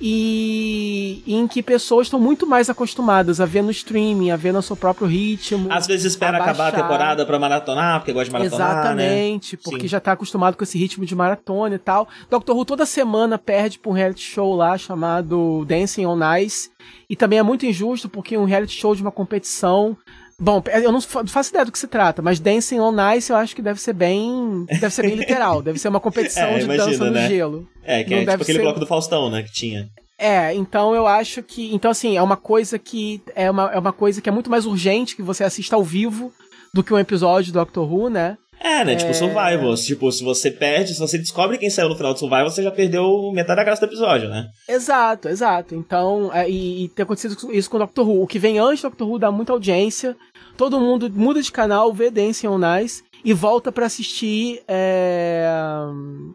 e, 0.00 1.22
em 1.26 1.46
que 1.46 1.62
pessoas 1.62 2.06
estão 2.06 2.20
muito 2.20 2.46
mais 2.46 2.70
acostumadas 2.70 3.40
a 3.40 3.46
ver 3.46 3.62
no 3.62 3.70
streaming, 3.70 4.30
a 4.30 4.36
ver 4.36 4.52
no 4.52 4.62
seu 4.62 4.76
próprio 4.76 5.06
ritmo. 5.06 5.68
Às 5.70 5.86
vezes 5.86 6.12
espera 6.12 6.36
Abaixar. 6.36 6.54
acabar 6.54 6.68
a 6.68 6.82
temporada 6.82 7.26
pra 7.26 7.38
maratonar, 7.38 8.00
porque 8.00 8.12
gosta 8.12 8.26
de 8.26 8.32
maratonar, 8.32 8.94
né? 8.94 9.04
Exatamente, 9.04 9.56
porque 9.56 9.82
Sim. 9.82 9.88
já 9.88 10.00
tá 10.00 10.12
acostumado 10.12 10.56
com 10.56 10.64
esse 10.64 10.78
ritmo 10.78 11.04
de 11.04 11.14
maratona 11.14 11.74
e 11.74 11.78
tal. 11.78 12.08
Doctor 12.30 12.56
Who 12.56 12.64
toda 12.64 12.86
semana 12.86 13.38
perde 13.38 13.78
pra 13.78 13.90
um 13.90 13.94
reality 13.94 14.22
show 14.22 14.54
lá 14.54 14.78
chamado 14.78 15.64
Dancing 15.66 16.06
on 16.06 16.18
Ice. 16.38 16.70
E 17.10 17.16
também 17.16 17.38
é 17.38 17.42
muito 17.42 17.66
injusto 17.66 18.08
porque 18.08 18.36
um 18.36 18.44
reality 18.44 18.78
show 18.78 18.94
de 18.94 19.02
uma 19.02 19.12
competição. 19.12 19.96
Bom, 20.40 20.62
eu 20.82 20.92
não 20.92 21.00
fa- 21.00 21.20
não 21.20 21.28
faço 21.28 21.50
ideia 21.50 21.64
do 21.64 21.72
que 21.72 21.78
se 21.78 21.88
trata, 21.88 22.22
mas 22.22 22.38
Dancing 22.38 22.78
on 22.78 22.94
Ice 23.16 23.30
eu 23.30 23.36
acho 23.36 23.56
que 23.56 23.62
deve 23.62 23.80
ser 23.80 23.92
bem. 23.92 24.64
Deve 24.68 24.90
ser 24.90 25.02
bem 25.02 25.14
literal. 25.16 25.60
Deve 25.60 25.78
ser 25.78 25.88
uma 25.88 25.98
competição 26.00 26.44
É, 26.44 26.58
de 26.60 26.66
dança 26.66 27.04
no 27.04 27.10
né? 27.10 27.28
gelo. 27.28 27.68
É, 27.82 28.04
que 28.04 28.10
Não 28.10 28.18
é 28.18 28.20
tipo 28.26 28.42
aquele 28.42 28.58
ser- 28.58 28.62
bloco 28.64 28.78
do 28.80 28.86
Faustão, 28.86 29.28
né? 29.30 29.42
Que 29.42 29.52
tinha. 29.52 29.88
É, 30.16 30.54
então 30.54 30.94
eu 30.94 31.06
acho 31.06 31.42
que. 31.42 31.74
Então, 31.74 31.90
assim, 31.90 32.16
é 32.16 32.22
uma 32.22 32.36
coisa 32.36 32.78
que. 32.78 33.20
É 33.34 33.50
uma, 33.50 33.70
é 33.72 33.78
uma 33.78 33.92
coisa 33.92 34.20
que 34.20 34.28
é 34.28 34.32
muito 34.32 34.50
mais 34.50 34.64
urgente 34.66 35.16
que 35.16 35.22
você 35.22 35.42
assista 35.44 35.74
ao 35.76 35.82
vivo 35.82 36.32
do 36.72 36.84
que 36.84 36.92
um 36.94 36.98
episódio 36.98 37.52
do 37.52 37.58
Doctor 37.58 37.92
Who, 37.92 38.08
né? 38.08 38.36
É, 38.60 38.84
né? 38.84 38.96
Tipo, 38.96 39.14
Survival. 39.14 39.72
Tipo, 39.76 40.10
se 40.10 40.24
você 40.24 40.50
perde, 40.50 40.92
se 40.92 40.98
você 40.98 41.16
descobre 41.16 41.56
quem 41.58 41.70
saiu 41.70 41.88
no 41.88 41.94
final 41.96 42.12
do 42.12 42.18
Survival, 42.18 42.50
você 42.50 42.60
já 42.60 42.72
perdeu 42.72 43.30
metade 43.32 43.56
da 43.58 43.62
graça 43.62 43.86
do 43.86 43.88
episódio, 43.88 44.28
né? 44.28 44.48
Exato, 44.68 45.28
exato. 45.28 45.76
Então, 45.76 46.28
é, 46.34 46.50
e, 46.50 46.84
e 46.86 46.88
ter 46.88 47.02
acontecido 47.04 47.36
isso 47.52 47.70
com 47.70 47.76
o 47.76 47.80
Doctor 47.80 48.08
Who. 48.08 48.20
O 48.24 48.26
que 48.26 48.40
vem 48.40 48.58
antes 48.58 48.82
do 48.82 48.88
Doctor 48.90 49.08
Who 49.08 49.18
dá 49.20 49.30
muita 49.30 49.52
audiência. 49.52 50.16
Todo 50.58 50.80
mundo 50.80 51.08
muda 51.14 51.40
de 51.40 51.52
canal, 51.52 51.92
vê 51.92 52.10
Dancing 52.10 52.48
on 52.48 52.58
Ice 52.82 53.04
e 53.24 53.32
volta 53.32 53.70
pra 53.70 53.86
assistir 53.86 54.60
é, 54.66 55.46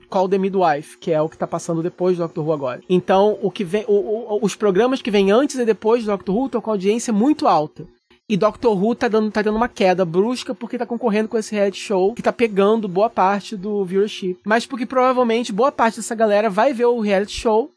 Call 0.09 0.29
the 0.29 0.37
Midwife, 0.37 0.97
que 0.97 1.11
é 1.11 1.21
o 1.21 1.27
que 1.27 1.37
tá 1.37 1.45
passando 1.45 1.83
depois 1.83 2.15
do 2.17 2.23
Doctor 2.23 2.45
Who 2.47 2.53
agora. 2.53 2.81
Então, 2.89 3.37
o 3.41 3.51
que 3.51 3.63
vem, 3.65 3.83
o- 3.85 3.91
o- 4.35 4.39
os 4.41 4.55
programas 4.55 5.01
que 5.01 5.11
vêm 5.11 5.29
antes 5.29 5.57
e 5.57 5.65
depois 5.65 6.03
do 6.05 6.11
Doctor 6.11 6.35
Who 6.35 6.45
estão 6.45 6.61
com 6.61 6.71
audiência 6.71 7.11
muito 7.11 7.47
alta. 7.47 7.85
E 8.29 8.37
Doctor 8.37 8.81
Who 8.81 8.95
tá 8.95 9.09
dando, 9.09 9.29
tá 9.29 9.41
dando 9.41 9.57
uma 9.57 9.67
queda 9.67 10.05
brusca 10.05 10.55
porque 10.55 10.77
tá 10.77 10.85
concorrendo 10.85 11.27
com 11.27 11.37
esse 11.37 11.53
reality 11.53 11.77
show 11.79 12.13
que 12.13 12.21
tá 12.21 12.31
pegando 12.31 12.87
boa 12.87 13.09
parte 13.09 13.57
do 13.57 13.83
viewership. 13.83 14.39
Mas 14.45 14.65
porque 14.65 14.85
provavelmente 14.85 15.51
boa 15.51 15.71
parte 15.71 15.97
dessa 15.97 16.15
galera 16.15 16.49
vai 16.49 16.71
ver 16.73 16.85
o 16.85 17.01
reality 17.01 17.33
show 17.33 17.69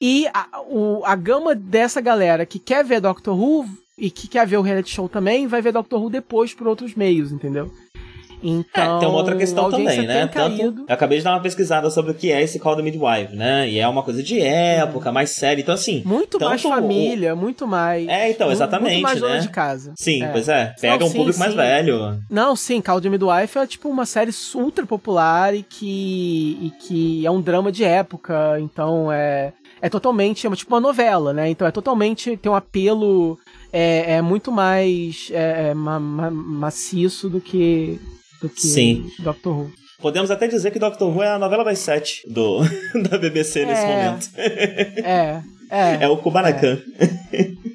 e 0.00 0.26
a, 0.34 0.60
o- 0.68 1.00
a 1.06 1.16
gama 1.16 1.54
dessa 1.54 2.02
galera 2.02 2.44
que 2.44 2.58
quer 2.58 2.84
ver 2.84 3.00
Doctor 3.00 3.34
Who 3.34 3.66
e 3.98 4.10
que 4.10 4.28
quer 4.28 4.46
ver 4.46 4.56
o 4.58 4.62
reality 4.62 4.90
show 4.90 5.08
também 5.08 5.46
vai 5.46 5.62
ver 5.62 5.72
Doctor 5.72 6.02
Who 6.02 6.10
depois 6.10 6.52
por 6.54 6.66
outros 6.66 6.94
meios, 6.94 7.32
entendeu? 7.32 7.70
Então, 8.42 8.96
É, 8.96 9.00
tem 9.00 9.08
uma 9.08 9.16
outra 9.16 9.34
a 9.34 9.38
questão 9.38 9.70
também, 9.70 10.06
né? 10.06 10.26
Tanto, 10.26 10.60
eu 10.60 10.84
acabei 10.88 11.16
de 11.18 11.24
dar 11.24 11.32
uma 11.32 11.40
pesquisada 11.40 11.90
sobre 11.90 12.10
o 12.10 12.14
que 12.14 12.30
é 12.30 12.42
esse 12.42 12.58
Call 12.60 12.76
the 12.76 12.82
Midwife, 12.82 13.34
né? 13.34 13.66
E 13.68 13.78
é 13.78 13.88
uma 13.88 14.02
coisa 14.02 14.22
de 14.22 14.38
época, 14.38 15.10
mais 15.10 15.30
séria. 15.30 15.62
Então, 15.62 15.74
assim. 15.74 16.02
Muito 16.04 16.38
mais 16.38 16.60
tanto 16.62 16.70
o- 16.72 16.76
família, 16.76 17.34
muito 17.34 17.66
mais. 17.66 18.06
É, 18.06 18.30
então, 18.30 18.52
exatamente, 18.52 18.92
Muito 18.92 19.02
mais 19.04 19.20
dona 19.20 19.34
né? 19.36 19.40
de 19.40 19.48
casa. 19.48 19.94
Sim, 19.96 20.22
É. 20.22 20.28
pois 20.28 20.50
é. 20.50 20.74
Pega 20.78 20.98
Não, 20.98 21.06
um 21.06 21.10
sim, 21.10 21.16
público 21.16 21.38
mais 21.38 21.52
sim. 21.52 21.56
velho. 21.56 22.20
Não, 22.30 22.54
sim, 22.54 22.80
Call 22.82 23.00
the 23.00 23.08
Midwife 23.08 23.58
é 23.58 23.66
tipo 23.66 23.88
uma 23.88 24.04
série 24.04 24.30
ultra 24.54 24.84
popular 24.84 25.54
e 25.54 25.62
que, 25.62 26.58
e 26.60 26.70
que 26.78 27.24
é 27.26 27.30
um 27.30 27.40
drama 27.40 27.72
de 27.72 27.84
época, 27.84 28.60
então 28.60 29.10
é, 29.10 29.54
é 29.80 29.88
totalmente, 29.88 30.46
é 30.46 30.50
tipo 30.56 30.72
uma 30.74 30.80
novela, 30.80 31.32
né? 31.32 31.48
Então 31.50 31.66
é 31.66 31.70
totalmente, 31.70 32.36
tem 32.36 32.50
um 32.50 32.54
apelo 32.54 33.38
é, 33.72 34.14
é 34.14 34.22
muito 34.22 34.50
mais 34.52 35.28
é, 35.32 35.68
é, 35.70 35.74
ma- 35.74 36.00
ma- 36.00 36.30
maciço 36.30 37.28
do 37.28 37.40
que, 37.40 37.98
do 38.40 38.48
que 38.48 38.60
Sim. 38.66 39.10
Doctor 39.18 39.56
Who. 39.58 39.70
Podemos 39.98 40.30
até 40.30 40.46
dizer 40.46 40.70
que 40.70 40.78
Doctor 40.78 41.08
Who 41.10 41.22
é 41.22 41.28
a 41.28 41.38
novela 41.38 41.64
das 41.64 41.78
sete 41.78 42.22
do, 42.30 42.60
da 43.08 43.16
BBC 43.18 43.64
nesse 43.64 43.82
É. 43.82 43.86
momento. 44.04 44.28
É, 44.36 45.42
é, 45.70 46.04
É 46.04 46.08
o 46.08 46.16
Kubanacan. 46.18 46.78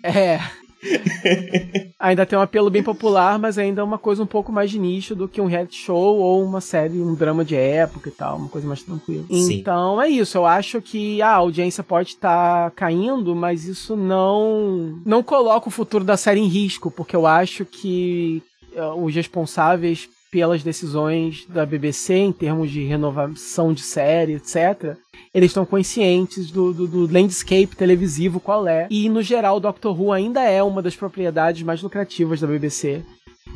é. 0.03 0.39
ainda 1.99 2.25
tem 2.25 2.37
um 2.37 2.41
apelo 2.41 2.69
bem 2.69 2.83
popular, 2.83 3.37
mas 3.37 3.57
ainda 3.57 3.81
é 3.81 3.83
uma 3.83 3.97
coisa 3.97 4.23
um 4.23 4.27
pouco 4.27 4.51
mais 4.51 4.71
de 4.71 4.79
nicho 4.79 5.15
do 5.15 5.27
que 5.27 5.41
um 5.41 5.45
reality 5.45 5.75
show 5.75 6.17
ou 6.17 6.43
uma 6.43 6.61
série, 6.61 6.99
um 6.99 7.13
drama 7.13 7.45
de 7.45 7.55
época 7.55 8.09
e 8.09 8.11
tal, 8.11 8.37
uma 8.37 8.49
coisa 8.49 8.67
mais 8.67 8.81
tranquila. 8.81 9.25
Sim. 9.29 9.53
Então 9.53 10.01
é 10.01 10.09
isso, 10.09 10.37
eu 10.37 10.45
acho 10.45 10.81
que 10.81 11.21
a 11.21 11.33
audiência 11.33 11.83
pode 11.83 12.09
estar 12.09 12.71
caindo, 12.71 13.35
mas 13.35 13.65
isso 13.65 13.95
não 13.95 14.99
não 15.05 15.23
coloca 15.23 15.67
o 15.67 15.71
futuro 15.71 16.03
da 16.03 16.17
série 16.17 16.39
em 16.39 16.47
risco, 16.47 16.89
porque 16.89 17.15
eu 17.15 17.27
acho 17.27 17.65
que 17.65 18.41
eh, 18.75 18.93
os 18.95 19.13
responsáveis 19.13 20.09
pelas 20.31 20.63
decisões 20.63 21.45
da 21.47 21.65
BBC 21.65 22.13
em 22.15 22.31
termos 22.31 22.71
de 22.71 22.85
renovação 22.85 23.73
de 23.73 23.81
série, 23.81 24.35
etc., 24.35 24.95
eles 25.33 25.51
estão 25.51 25.65
conscientes 25.65 26.49
do, 26.49 26.73
do, 26.73 26.87
do, 26.87 27.13
landscape 27.13 27.75
televisivo 27.75 28.39
qual 28.39 28.67
é. 28.67 28.87
E, 28.89 29.07
no 29.09 29.21
geral, 29.21 29.59
Doctor 29.59 29.99
Who 29.99 30.11
ainda 30.11 30.41
é 30.41 30.63
uma 30.63 30.81
das 30.81 30.95
propriedades 30.95 31.63
mais 31.63 31.81
lucrativas 31.81 32.39
da 32.39 32.47
BBC. 32.47 33.03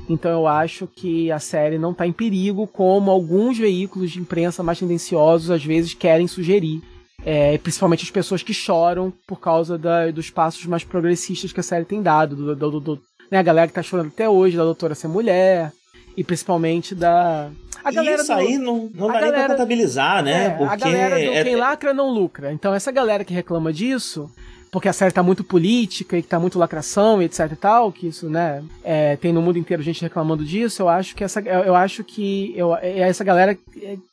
Então 0.10 0.32
eu 0.32 0.48
acho 0.48 0.88
que 0.88 1.32
a 1.32 1.40
série 1.40 1.78
não 1.78 1.92
está 1.92 2.06
em 2.06 2.12
perigo, 2.12 2.68
como 2.68 3.12
alguns 3.12 3.58
veículos 3.58 4.12
de 4.12 4.20
imprensa 4.20 4.64
mais 4.64 4.80
tendenciosos 4.80 5.50
às 5.50 5.64
vezes 5.64 5.94
querem 5.94 6.28
sugerir. 6.28 6.82
É, 7.24 7.58
principalmente 7.58 8.04
as 8.04 8.12
pessoas 8.12 8.44
que 8.44 8.54
choram 8.54 9.12
por 9.26 9.40
causa 9.40 9.78
da, 9.78 10.12
dos 10.12 10.30
passos 10.30 10.66
mais 10.66 10.84
progressistas 10.84 11.52
que 11.52 11.60
a 11.60 11.64
série 11.64 11.86
tem 11.86 12.02
dado. 12.02 12.36
Do, 12.36 12.56
do, 12.56 12.80
do, 12.80 13.02
né, 13.32 13.40
a 13.40 13.44
galera 13.44 13.68
que 13.68 13.72
está 13.72 13.82
chorando 13.82 14.10
até 14.10 14.30
hoje 14.30 14.58
da 14.58 14.64
doutora 14.64 14.94
ser 14.94 15.08
mulher, 15.08 15.72
e 16.16 16.24
principalmente 16.24 16.96
da. 16.96 17.50
A 17.84 17.92
galera 17.92 18.22
Isso 18.22 18.34
do, 18.34 18.40
aí 18.40 18.58
não, 18.58 18.90
não 18.94 19.08
dá 19.08 19.14
galera, 19.14 19.38
nem 19.38 19.46
pra 19.46 19.56
contabilizar, 19.56 20.24
né? 20.24 20.46
É, 20.46 20.50
Porque 20.52 20.74
a 20.74 20.76
galera 20.76 21.16
do 21.16 21.34
é... 21.34 21.44
quem 21.44 21.56
lacra 21.56 21.94
não 21.94 22.10
lucra. 22.10 22.52
Então 22.52 22.74
essa 22.74 22.92
galera 22.92 23.24
que 23.24 23.34
reclama 23.34 23.72
disso 23.72 24.30
porque 24.76 24.90
a 24.90 24.94
série 24.94 25.14
tá 25.14 25.24
muito 25.24 25.42
política 25.42 26.18
e 26.18 26.22
que 26.22 26.28
tá 26.28 26.38
muito 26.38 26.60
lacração 26.60 27.22
e 27.22 27.26
etc 27.26 27.50
e 27.50 27.56
tal, 27.56 27.94
que 27.94 28.08
isso, 28.08 28.30
né, 28.30 28.62
é, 28.84 29.16
tem 29.16 29.32
no 29.32 29.42
mundo 29.42 29.58
inteiro 29.58 29.82
gente 29.82 30.02
reclamando 30.02 30.44
disso, 30.44 30.82
eu 30.82 30.90
acho 30.90 31.16
que 31.16 31.24
essa, 31.24 31.40
eu 31.40 31.74
acho 31.74 32.04
que 32.04 32.54
eu, 32.58 32.76
é, 32.76 33.00
essa 33.00 33.24
galera 33.24 33.58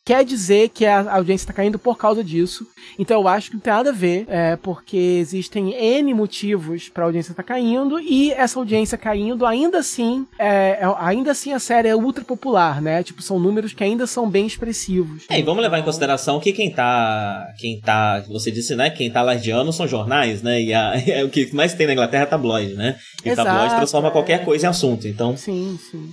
quer 0.05 0.25
dizer 0.25 0.69
que 0.69 0.87
a 0.87 1.15
audiência 1.15 1.49
tá 1.49 1.53
caindo 1.53 1.81
por 1.81 1.99
causa 1.99 2.23
disso, 2.23 2.65
então 2.97 3.21
eu 3.21 3.27
acho 3.27 3.51
que 3.51 3.57
não 3.57 3.61
tem 3.61 3.73
nada 3.73 3.91
a 3.91 3.93
ver, 3.93 4.25
é, 4.29 4.55
porque 4.55 4.97
existem 4.97 5.75
N 5.75 6.15
motivos 6.15 6.89
pra 6.89 7.07
audiência 7.07 7.35
tá 7.35 7.43
caindo 7.43 7.99
e 7.99 8.31
essa 8.31 8.57
audiência 8.57 8.97
caindo, 8.97 9.45
ainda 9.45 9.79
assim, 9.79 10.25
é, 10.39 10.79
é, 10.81 10.95
ainda 10.99 11.33
assim 11.33 11.53
a 11.53 11.59
série 11.59 11.89
é 11.89 11.97
ultra 11.97 12.25
popular, 12.25 12.81
né, 12.81 13.03
tipo, 13.03 13.21
são 13.21 13.41
números 13.41 13.73
que 13.73 13.83
ainda 13.83 14.07
são 14.07 14.31
bem 14.31 14.47
expressivos. 14.47 15.25
É, 15.29 15.41
e 15.41 15.43
vamos 15.43 15.61
levar 15.61 15.81
em 15.81 15.85
consideração 15.85 16.39
que 16.39 16.53
quem 16.53 16.71
tá, 16.71 17.53
quem 17.59 17.81
tá, 17.81 18.21
você 18.29 18.53
disse, 18.53 18.77
né, 18.77 18.91
quem 18.91 19.11
tá 19.11 19.23
lardeando 19.23 19.73
são 19.73 19.89
jornais, 19.89 20.41
né, 20.41 20.52
né? 20.53 20.63
E 20.63 20.75
a, 20.75 20.93
é, 21.07 21.25
o 21.25 21.31
que 21.31 21.55
mais 21.55 21.75
tem 21.75 21.87
na 21.87 21.93
Inglaterra 21.95 22.25
é 22.25 22.27
tabloide, 22.27 22.75
né? 22.75 22.99
E 23.25 23.31
Exato, 23.31 23.49
tabloide 23.49 23.77
transforma 23.77 24.09
é. 24.09 24.11
qualquer 24.11 24.45
coisa 24.45 24.67
em 24.67 24.69
assunto, 24.69 25.09
então... 25.09 25.37
Sim, 25.37 25.79
sim. 25.91 26.11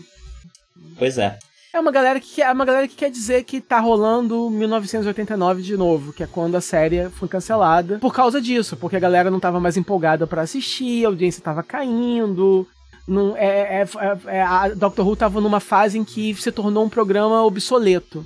Pois 0.97 1.17
é. 1.17 1.37
É 1.71 1.79
uma 1.79 1.91
galera 1.91 2.19
que 2.19 2.41
é 2.41 2.51
uma 2.51 2.65
galera 2.65 2.87
que 2.87 2.95
quer 2.95 3.11
dizer 3.11 3.43
que 3.43 3.61
tá 3.61 3.79
rolando 3.79 4.49
1989 4.49 5.61
de 5.61 5.77
novo, 5.77 6.11
que 6.11 6.23
é 6.23 6.27
quando 6.27 6.55
a 6.55 6.61
série 6.61 7.09
foi 7.11 7.27
cancelada 7.27 7.99
por 7.99 8.11
causa 8.11 8.41
disso, 8.41 8.75
porque 8.75 8.95
a 8.95 8.99
galera 8.99 9.29
não 9.29 9.39
tava 9.39 9.59
mais 9.59 9.77
empolgada 9.77 10.25
para 10.25 10.41
assistir, 10.41 11.05
a 11.05 11.09
audiência 11.09 11.43
tava 11.43 11.61
caindo. 11.61 12.67
Não, 13.07 13.37
é, 13.37 13.81
é, 13.81 13.83
é, 13.83 14.37
é, 14.37 14.41
a 14.41 14.69
Doctor 14.69 15.07
Who 15.07 15.15
tava 15.15 15.39
numa 15.39 15.59
fase 15.59 15.97
em 15.97 16.03
que 16.03 16.33
se 16.35 16.51
tornou 16.51 16.85
um 16.85 16.89
programa 16.89 17.43
obsoleto. 17.43 18.25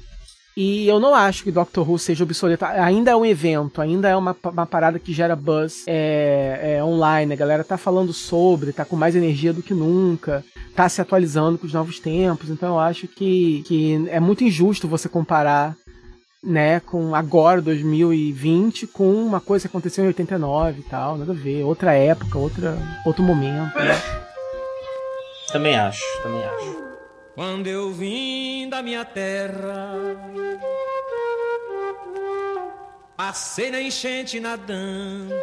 E 0.56 0.88
eu 0.88 1.00
não 1.00 1.16
acho 1.16 1.44
que 1.44 1.52
Doctor 1.52 1.90
Who 1.90 1.98
seja 1.98 2.24
obsoleto. 2.24 2.64
Ainda 2.66 3.12
é 3.12 3.16
um 3.16 3.26
evento, 3.26 3.82
ainda 3.82 4.08
é 4.08 4.16
uma, 4.16 4.36
uma 4.44 4.66
parada 4.66 5.00
que 5.00 5.12
gera 5.12 5.36
buzz 5.36 5.84
é, 5.88 6.76
é, 6.78 6.84
online. 6.84 7.34
A 7.34 7.38
galera 7.38 7.64
tá 7.64 7.78
falando 7.78 8.14
sobre, 8.14 8.72
tá 8.72 8.86
com 8.86 8.96
mais 8.96 9.16
energia 9.16 9.52
do 9.52 9.64
que 9.64 9.74
nunca, 9.74 10.46
tá 10.76 10.88
se 10.88 11.02
atualizando 11.02 11.58
com 11.58 11.66
os 11.66 11.74
novos 11.74 12.00
tempos. 12.00 12.50
Então 12.50 12.70
eu 12.70 12.80
acho 12.80 13.08
que, 13.08 13.64
que 13.66 14.08
é 14.10 14.20
muito 14.20 14.44
injusto 14.44 14.88
você 14.88 15.10
comparar 15.10 15.76
né, 16.44 16.82
com 16.82 17.16
agora, 17.16 17.62
2020, 17.62 18.88
com 18.88 19.12
uma 19.12 19.40
coisa 19.40 19.68
que 19.68 19.76
aconteceu 19.76 20.04
em 20.04 20.08
89 20.08 20.82
e 20.82 20.84
tal, 20.84 21.18
nada 21.18 21.32
a 21.32 21.36
ver, 21.36 21.64
outra 21.64 21.94
época, 21.94 22.38
outra, 22.38 22.78
outro 23.06 23.24
momento. 23.24 23.76
Né? 23.78 24.02
Também 25.52 25.76
acho, 25.76 26.04
também 26.22 26.44
acho. 26.44 26.93
Quando 27.36 27.66
eu 27.66 27.92
vim 27.92 28.70
da 28.70 28.84
minha 28.84 29.04
terra, 29.04 29.96
passei 33.18 33.72
na 33.72 33.82
enchente 33.82 34.40
nadando. 34.40 35.34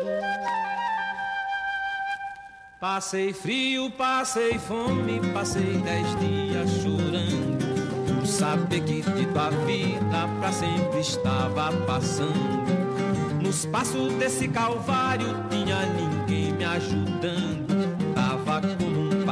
Passei 2.79 3.33
frio, 3.33 3.91
passei 3.91 4.57
fome, 4.57 5.21
passei 5.35 5.79
dez 5.79 6.07
dias 6.21 6.71
chorando. 6.81 8.25
Saber 8.25 8.85
que 8.85 9.03
de 9.03 9.27
tua 9.27 9.51
vida 9.51 10.29
pra 10.39 10.53
sempre 10.53 11.01
estava 11.01 11.73
passando. 11.87 12.71
Nos 13.43 13.67
passos 13.67 14.13
desse 14.15 14.47
calvário 14.47 15.27
tinha 15.51 15.87
ninguém 15.87 16.53
me 16.53 16.65
ajudando. 16.65 17.80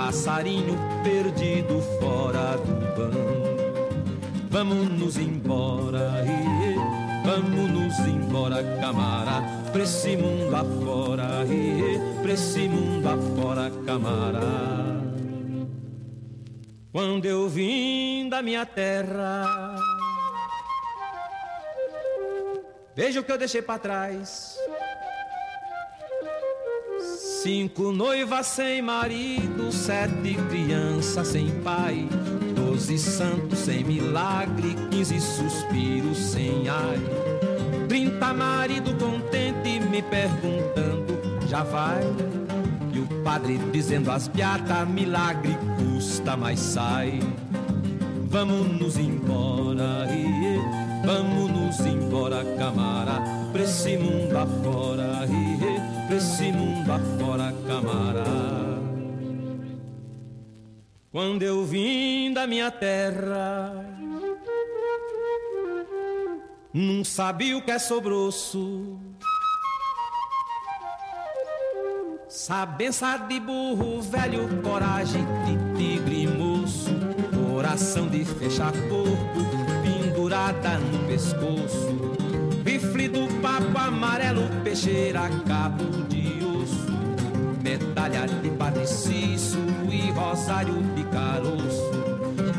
Passarinho 0.09 0.75
perdido 1.05 1.83
fora 2.01 2.57
do 2.57 2.97
bando. 2.97 4.49
Vamos 4.49 4.89
nos 4.89 5.19
embora, 5.19 6.25
vamos 7.27 7.71
nos 7.71 7.99
embora, 8.09 8.65
camara, 8.81 9.43
pra 9.71 9.83
esse 9.83 10.17
mundo 10.17 10.57
afora, 10.57 11.45
pra 12.23 12.33
esse 12.33 12.71
mundo 12.71 13.07
afora, 13.07 13.71
camara. 13.85 14.41
Quando 16.91 17.27
eu 17.27 17.47
vim 17.47 18.31
da 18.31 18.41
minha 18.41 18.65
terra, 18.65 19.77
veja 22.97 23.21
o 23.21 23.23
que 23.23 23.31
eu 23.31 23.37
deixei 23.37 23.61
para 23.61 23.79
trás 23.79 24.48
Cinco 27.49 27.93
noivas 27.93 28.47
sem 28.47 28.83
marido, 28.83 29.73
sete 29.73 30.35
crianças 30.51 31.29
sem 31.29 31.49
pai, 31.63 32.07
doze 32.55 32.99
santos 32.99 33.61
sem 33.61 33.83
milagre, 33.83 34.77
quinze 34.91 35.19
suspiros 35.19 36.19
sem 36.19 36.69
ai. 36.69 36.99
Trinta 37.89 38.35
marido 38.35 38.93
contente 39.03 39.81
me 39.81 40.03
perguntando, 40.03 41.19
já 41.49 41.63
vai? 41.63 42.03
E 42.93 42.99
o 42.99 43.07
padre 43.25 43.57
dizendo 43.73 44.11
as 44.11 44.29
piatas, 44.29 44.87
milagre 44.87 45.57
custa, 45.79 46.37
mas 46.37 46.61
sai. 46.61 47.19
Vamos 48.27 48.79
nos 48.79 48.99
embora, 48.99 50.07
iê, 50.11 50.59
vamos 51.03 51.51
nos 51.51 51.81
embora, 51.81 52.45
camara, 52.59 53.23
pra 53.51 53.63
esse 53.63 53.97
mundo 53.97 54.37
afora, 54.37 55.25
iê 55.25 55.68
pra 56.09 56.17
esse 56.17 56.51
mundo 56.51 56.91
afora, 56.91 57.55
camarada. 57.67 58.79
Quando 61.13 61.43
eu 61.43 61.65
vim 61.65 62.33
da 62.33 62.47
minha 62.47 62.71
terra, 62.71 63.85
não 66.73 67.05
sabia 67.05 67.59
o 67.59 67.63
que 67.63 67.71
é 67.71 67.79
sobroço. 67.79 68.99
Sabença 72.27 73.19
de 73.19 73.41
burro 73.41 74.01
velho, 74.01 74.63
coragem 74.63 75.25
de 75.45 75.79
tigre 75.79 76.27
moço, 76.27 76.91
coração 77.35 78.07
de 78.07 78.25
fechar 78.25 78.73
corpo, 78.73 79.41
pendurada 79.83 80.79
no 80.79 81.07
pescoço 81.07 82.19
Rifle 82.69 83.09
do 83.59 83.73
papo 83.73 83.79
amarelo, 83.79 84.49
peixeira, 84.63 85.29
cabo 85.47 85.85
de 86.09 86.45
osso. 86.45 86.93
Medalha 87.63 88.27
de 88.27 88.51
Padre 88.51 88.87
Cício 88.87 89.61
e 89.91 90.11
rosário 90.13 90.81
de 90.95 91.05
caroço. 91.05 91.91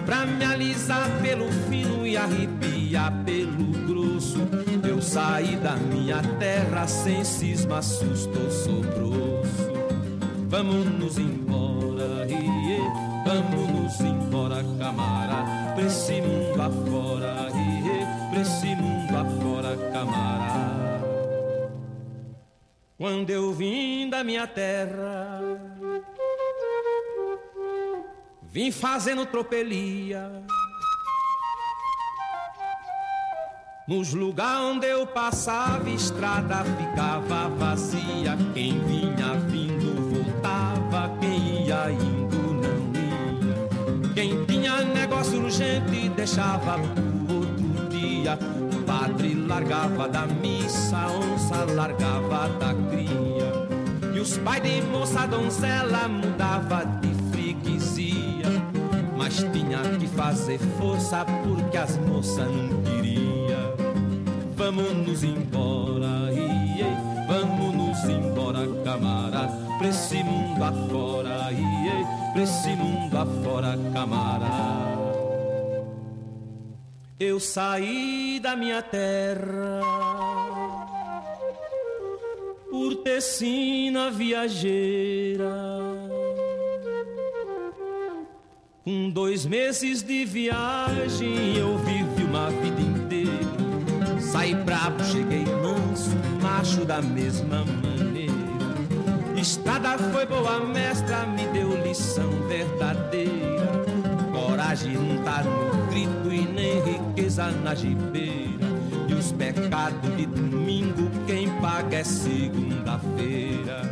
Pra 0.05 0.25
me 0.25 0.43
alisar 0.43 1.09
pelo 1.21 1.49
fino 1.69 2.05
e 2.05 2.17
arrepiar 2.17 3.13
pelo 3.23 3.71
grosso. 3.87 4.39
Eu 4.87 5.01
saí 5.01 5.55
da 5.57 5.75
minha 5.75 6.21
terra 6.39 6.87
sem 6.87 7.23
cisma, 7.23 7.81
susto, 7.81 8.51
sobroço. 8.51 9.69
Vamos 10.49 10.85
nos 10.85 11.17
embora, 11.17 12.25
iê, 12.27 12.79
vamos 13.23 13.69
nos 13.69 13.99
embora, 14.01 14.65
camarada. 14.79 15.73
Pra 15.75 15.83
esse 15.85 16.21
mundo 16.21 16.61
afora, 16.61 17.47
iê, 17.53 18.31
pra 18.31 18.41
esse 18.41 18.75
mundo 18.75 19.15
afora 19.15 19.77
camará. 19.93 20.88
Quando 22.99 23.29
eu 23.29 23.53
vim 23.53 24.09
da 24.09 24.25
minha 24.25 24.45
terra, 24.45 25.39
vim 28.41 28.73
fazendo 28.73 29.25
tropelia. 29.25 30.29
Nos 33.87 34.13
lugares 34.13 34.65
onde 34.65 34.85
eu 34.85 35.07
passava, 35.07 35.89
estrada 35.89 36.65
ficava 36.77 37.47
vazia. 37.47 38.37
Quem 38.53 38.77
vinha 38.83 39.33
vindo 39.47 39.95
voltava, 40.11 41.17
quem 41.21 41.67
ia 41.67 41.91
indo 41.91 42.53
não 42.53 44.09
ia. 44.09 44.13
Quem 44.13 44.43
tinha 44.43 44.83
negócio 44.83 45.41
urgente 45.41 46.09
deixava 46.09 46.77
pro 46.77 47.35
outro 47.37 47.89
dia 47.89 48.58
padre 48.99 49.33
largava 49.33 50.09
da 50.09 50.27
missa, 50.27 50.97
a 50.97 51.11
onça 51.11 51.63
largava 51.73 52.49
da 52.59 52.73
cria. 52.89 54.13
E 54.13 54.19
os 54.19 54.37
pais 54.39 54.61
de 54.61 54.81
moça 54.81 55.25
donzela 55.25 56.07
mudava 56.09 56.83
de 57.01 57.13
freguesia. 57.31 58.49
mas 59.17 59.37
tinha 59.53 59.79
que 59.97 60.07
fazer 60.07 60.59
força 60.77 61.25
porque 61.43 61.77
as 61.77 61.97
moças 61.97 62.47
não 62.47 62.81
queria. 62.83 63.73
Vamos 64.57 65.07
nos 65.07 65.23
embora, 65.23 66.31
iê, 66.33 66.85
vamos 67.27 67.75
nos 67.75 68.03
embora, 68.03 68.67
camarada, 68.83 69.53
pra 69.77 69.87
esse 69.87 70.21
mundo 70.23 70.61
afora, 70.61 71.51
iê, 71.51 72.33
pra 72.33 72.43
esse 72.43 72.69
mundo 72.75 73.17
afora, 73.17 73.77
camarada. 73.93 74.78
Eu 77.19 77.37
saí 77.37 78.39
da 78.41 78.55
minha 78.55 78.81
terra 78.81 79.81
por 82.71 82.95
tecina 83.03 84.09
viajeira. 84.09 85.53
Com 88.85 89.09
dois 89.09 89.45
meses 89.45 90.01
de 90.01 90.23
viagem 90.23 91.57
eu 91.57 91.77
vivi 91.79 92.23
uma 92.23 92.49
vida 92.51 92.81
inteira. 92.81 94.21
Saí 94.21 94.55
bravo, 94.55 95.03
cheguei 95.03 95.43
manso, 95.43 96.15
macho 96.41 96.85
da 96.85 97.01
mesma 97.01 97.65
maneira. 97.65 98.33
Estrada 99.35 99.97
foi 99.97 100.25
boa, 100.25 100.61
mestra, 100.61 101.25
me 101.25 101.45
deu 101.47 101.83
lição 101.83 102.29
verdadeira. 102.47 103.78
Coragem 104.59 104.91
não 104.91 105.23
tá 105.23 105.41
no 105.41 105.87
grito 105.87 106.33
e 106.33 106.41
nem 106.41 106.81
riqueza 106.83 107.49
na 107.63 107.73
jibeira. 107.73 108.67
E 109.07 109.13
os 109.13 109.31
pecados 109.31 110.17
de 110.17 110.25
domingo, 110.25 111.09
quem 111.25 111.49
paga 111.61 111.99
é 111.99 112.03
segunda-feira. 112.03 113.89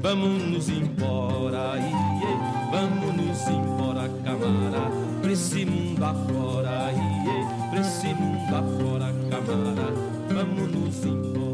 Vamos 0.00 0.44
nos 0.44 0.68
embora, 0.68 1.76
iê, 1.76 2.36
vamos 2.70 3.16
nos 3.16 3.48
embora, 3.48 4.08
camarada. 4.24 4.92
Pra 5.20 5.32
esse 5.32 5.64
mundo 5.64 6.04
afora, 6.04 6.92
iê, 6.92 7.70
pra 7.70 7.80
esse 7.80 8.14
mundo 8.14 8.54
afora, 8.54 9.12
camarada. 9.28 9.92
Vamos 10.32 10.70
nos 10.72 11.04
embora, 11.04 11.49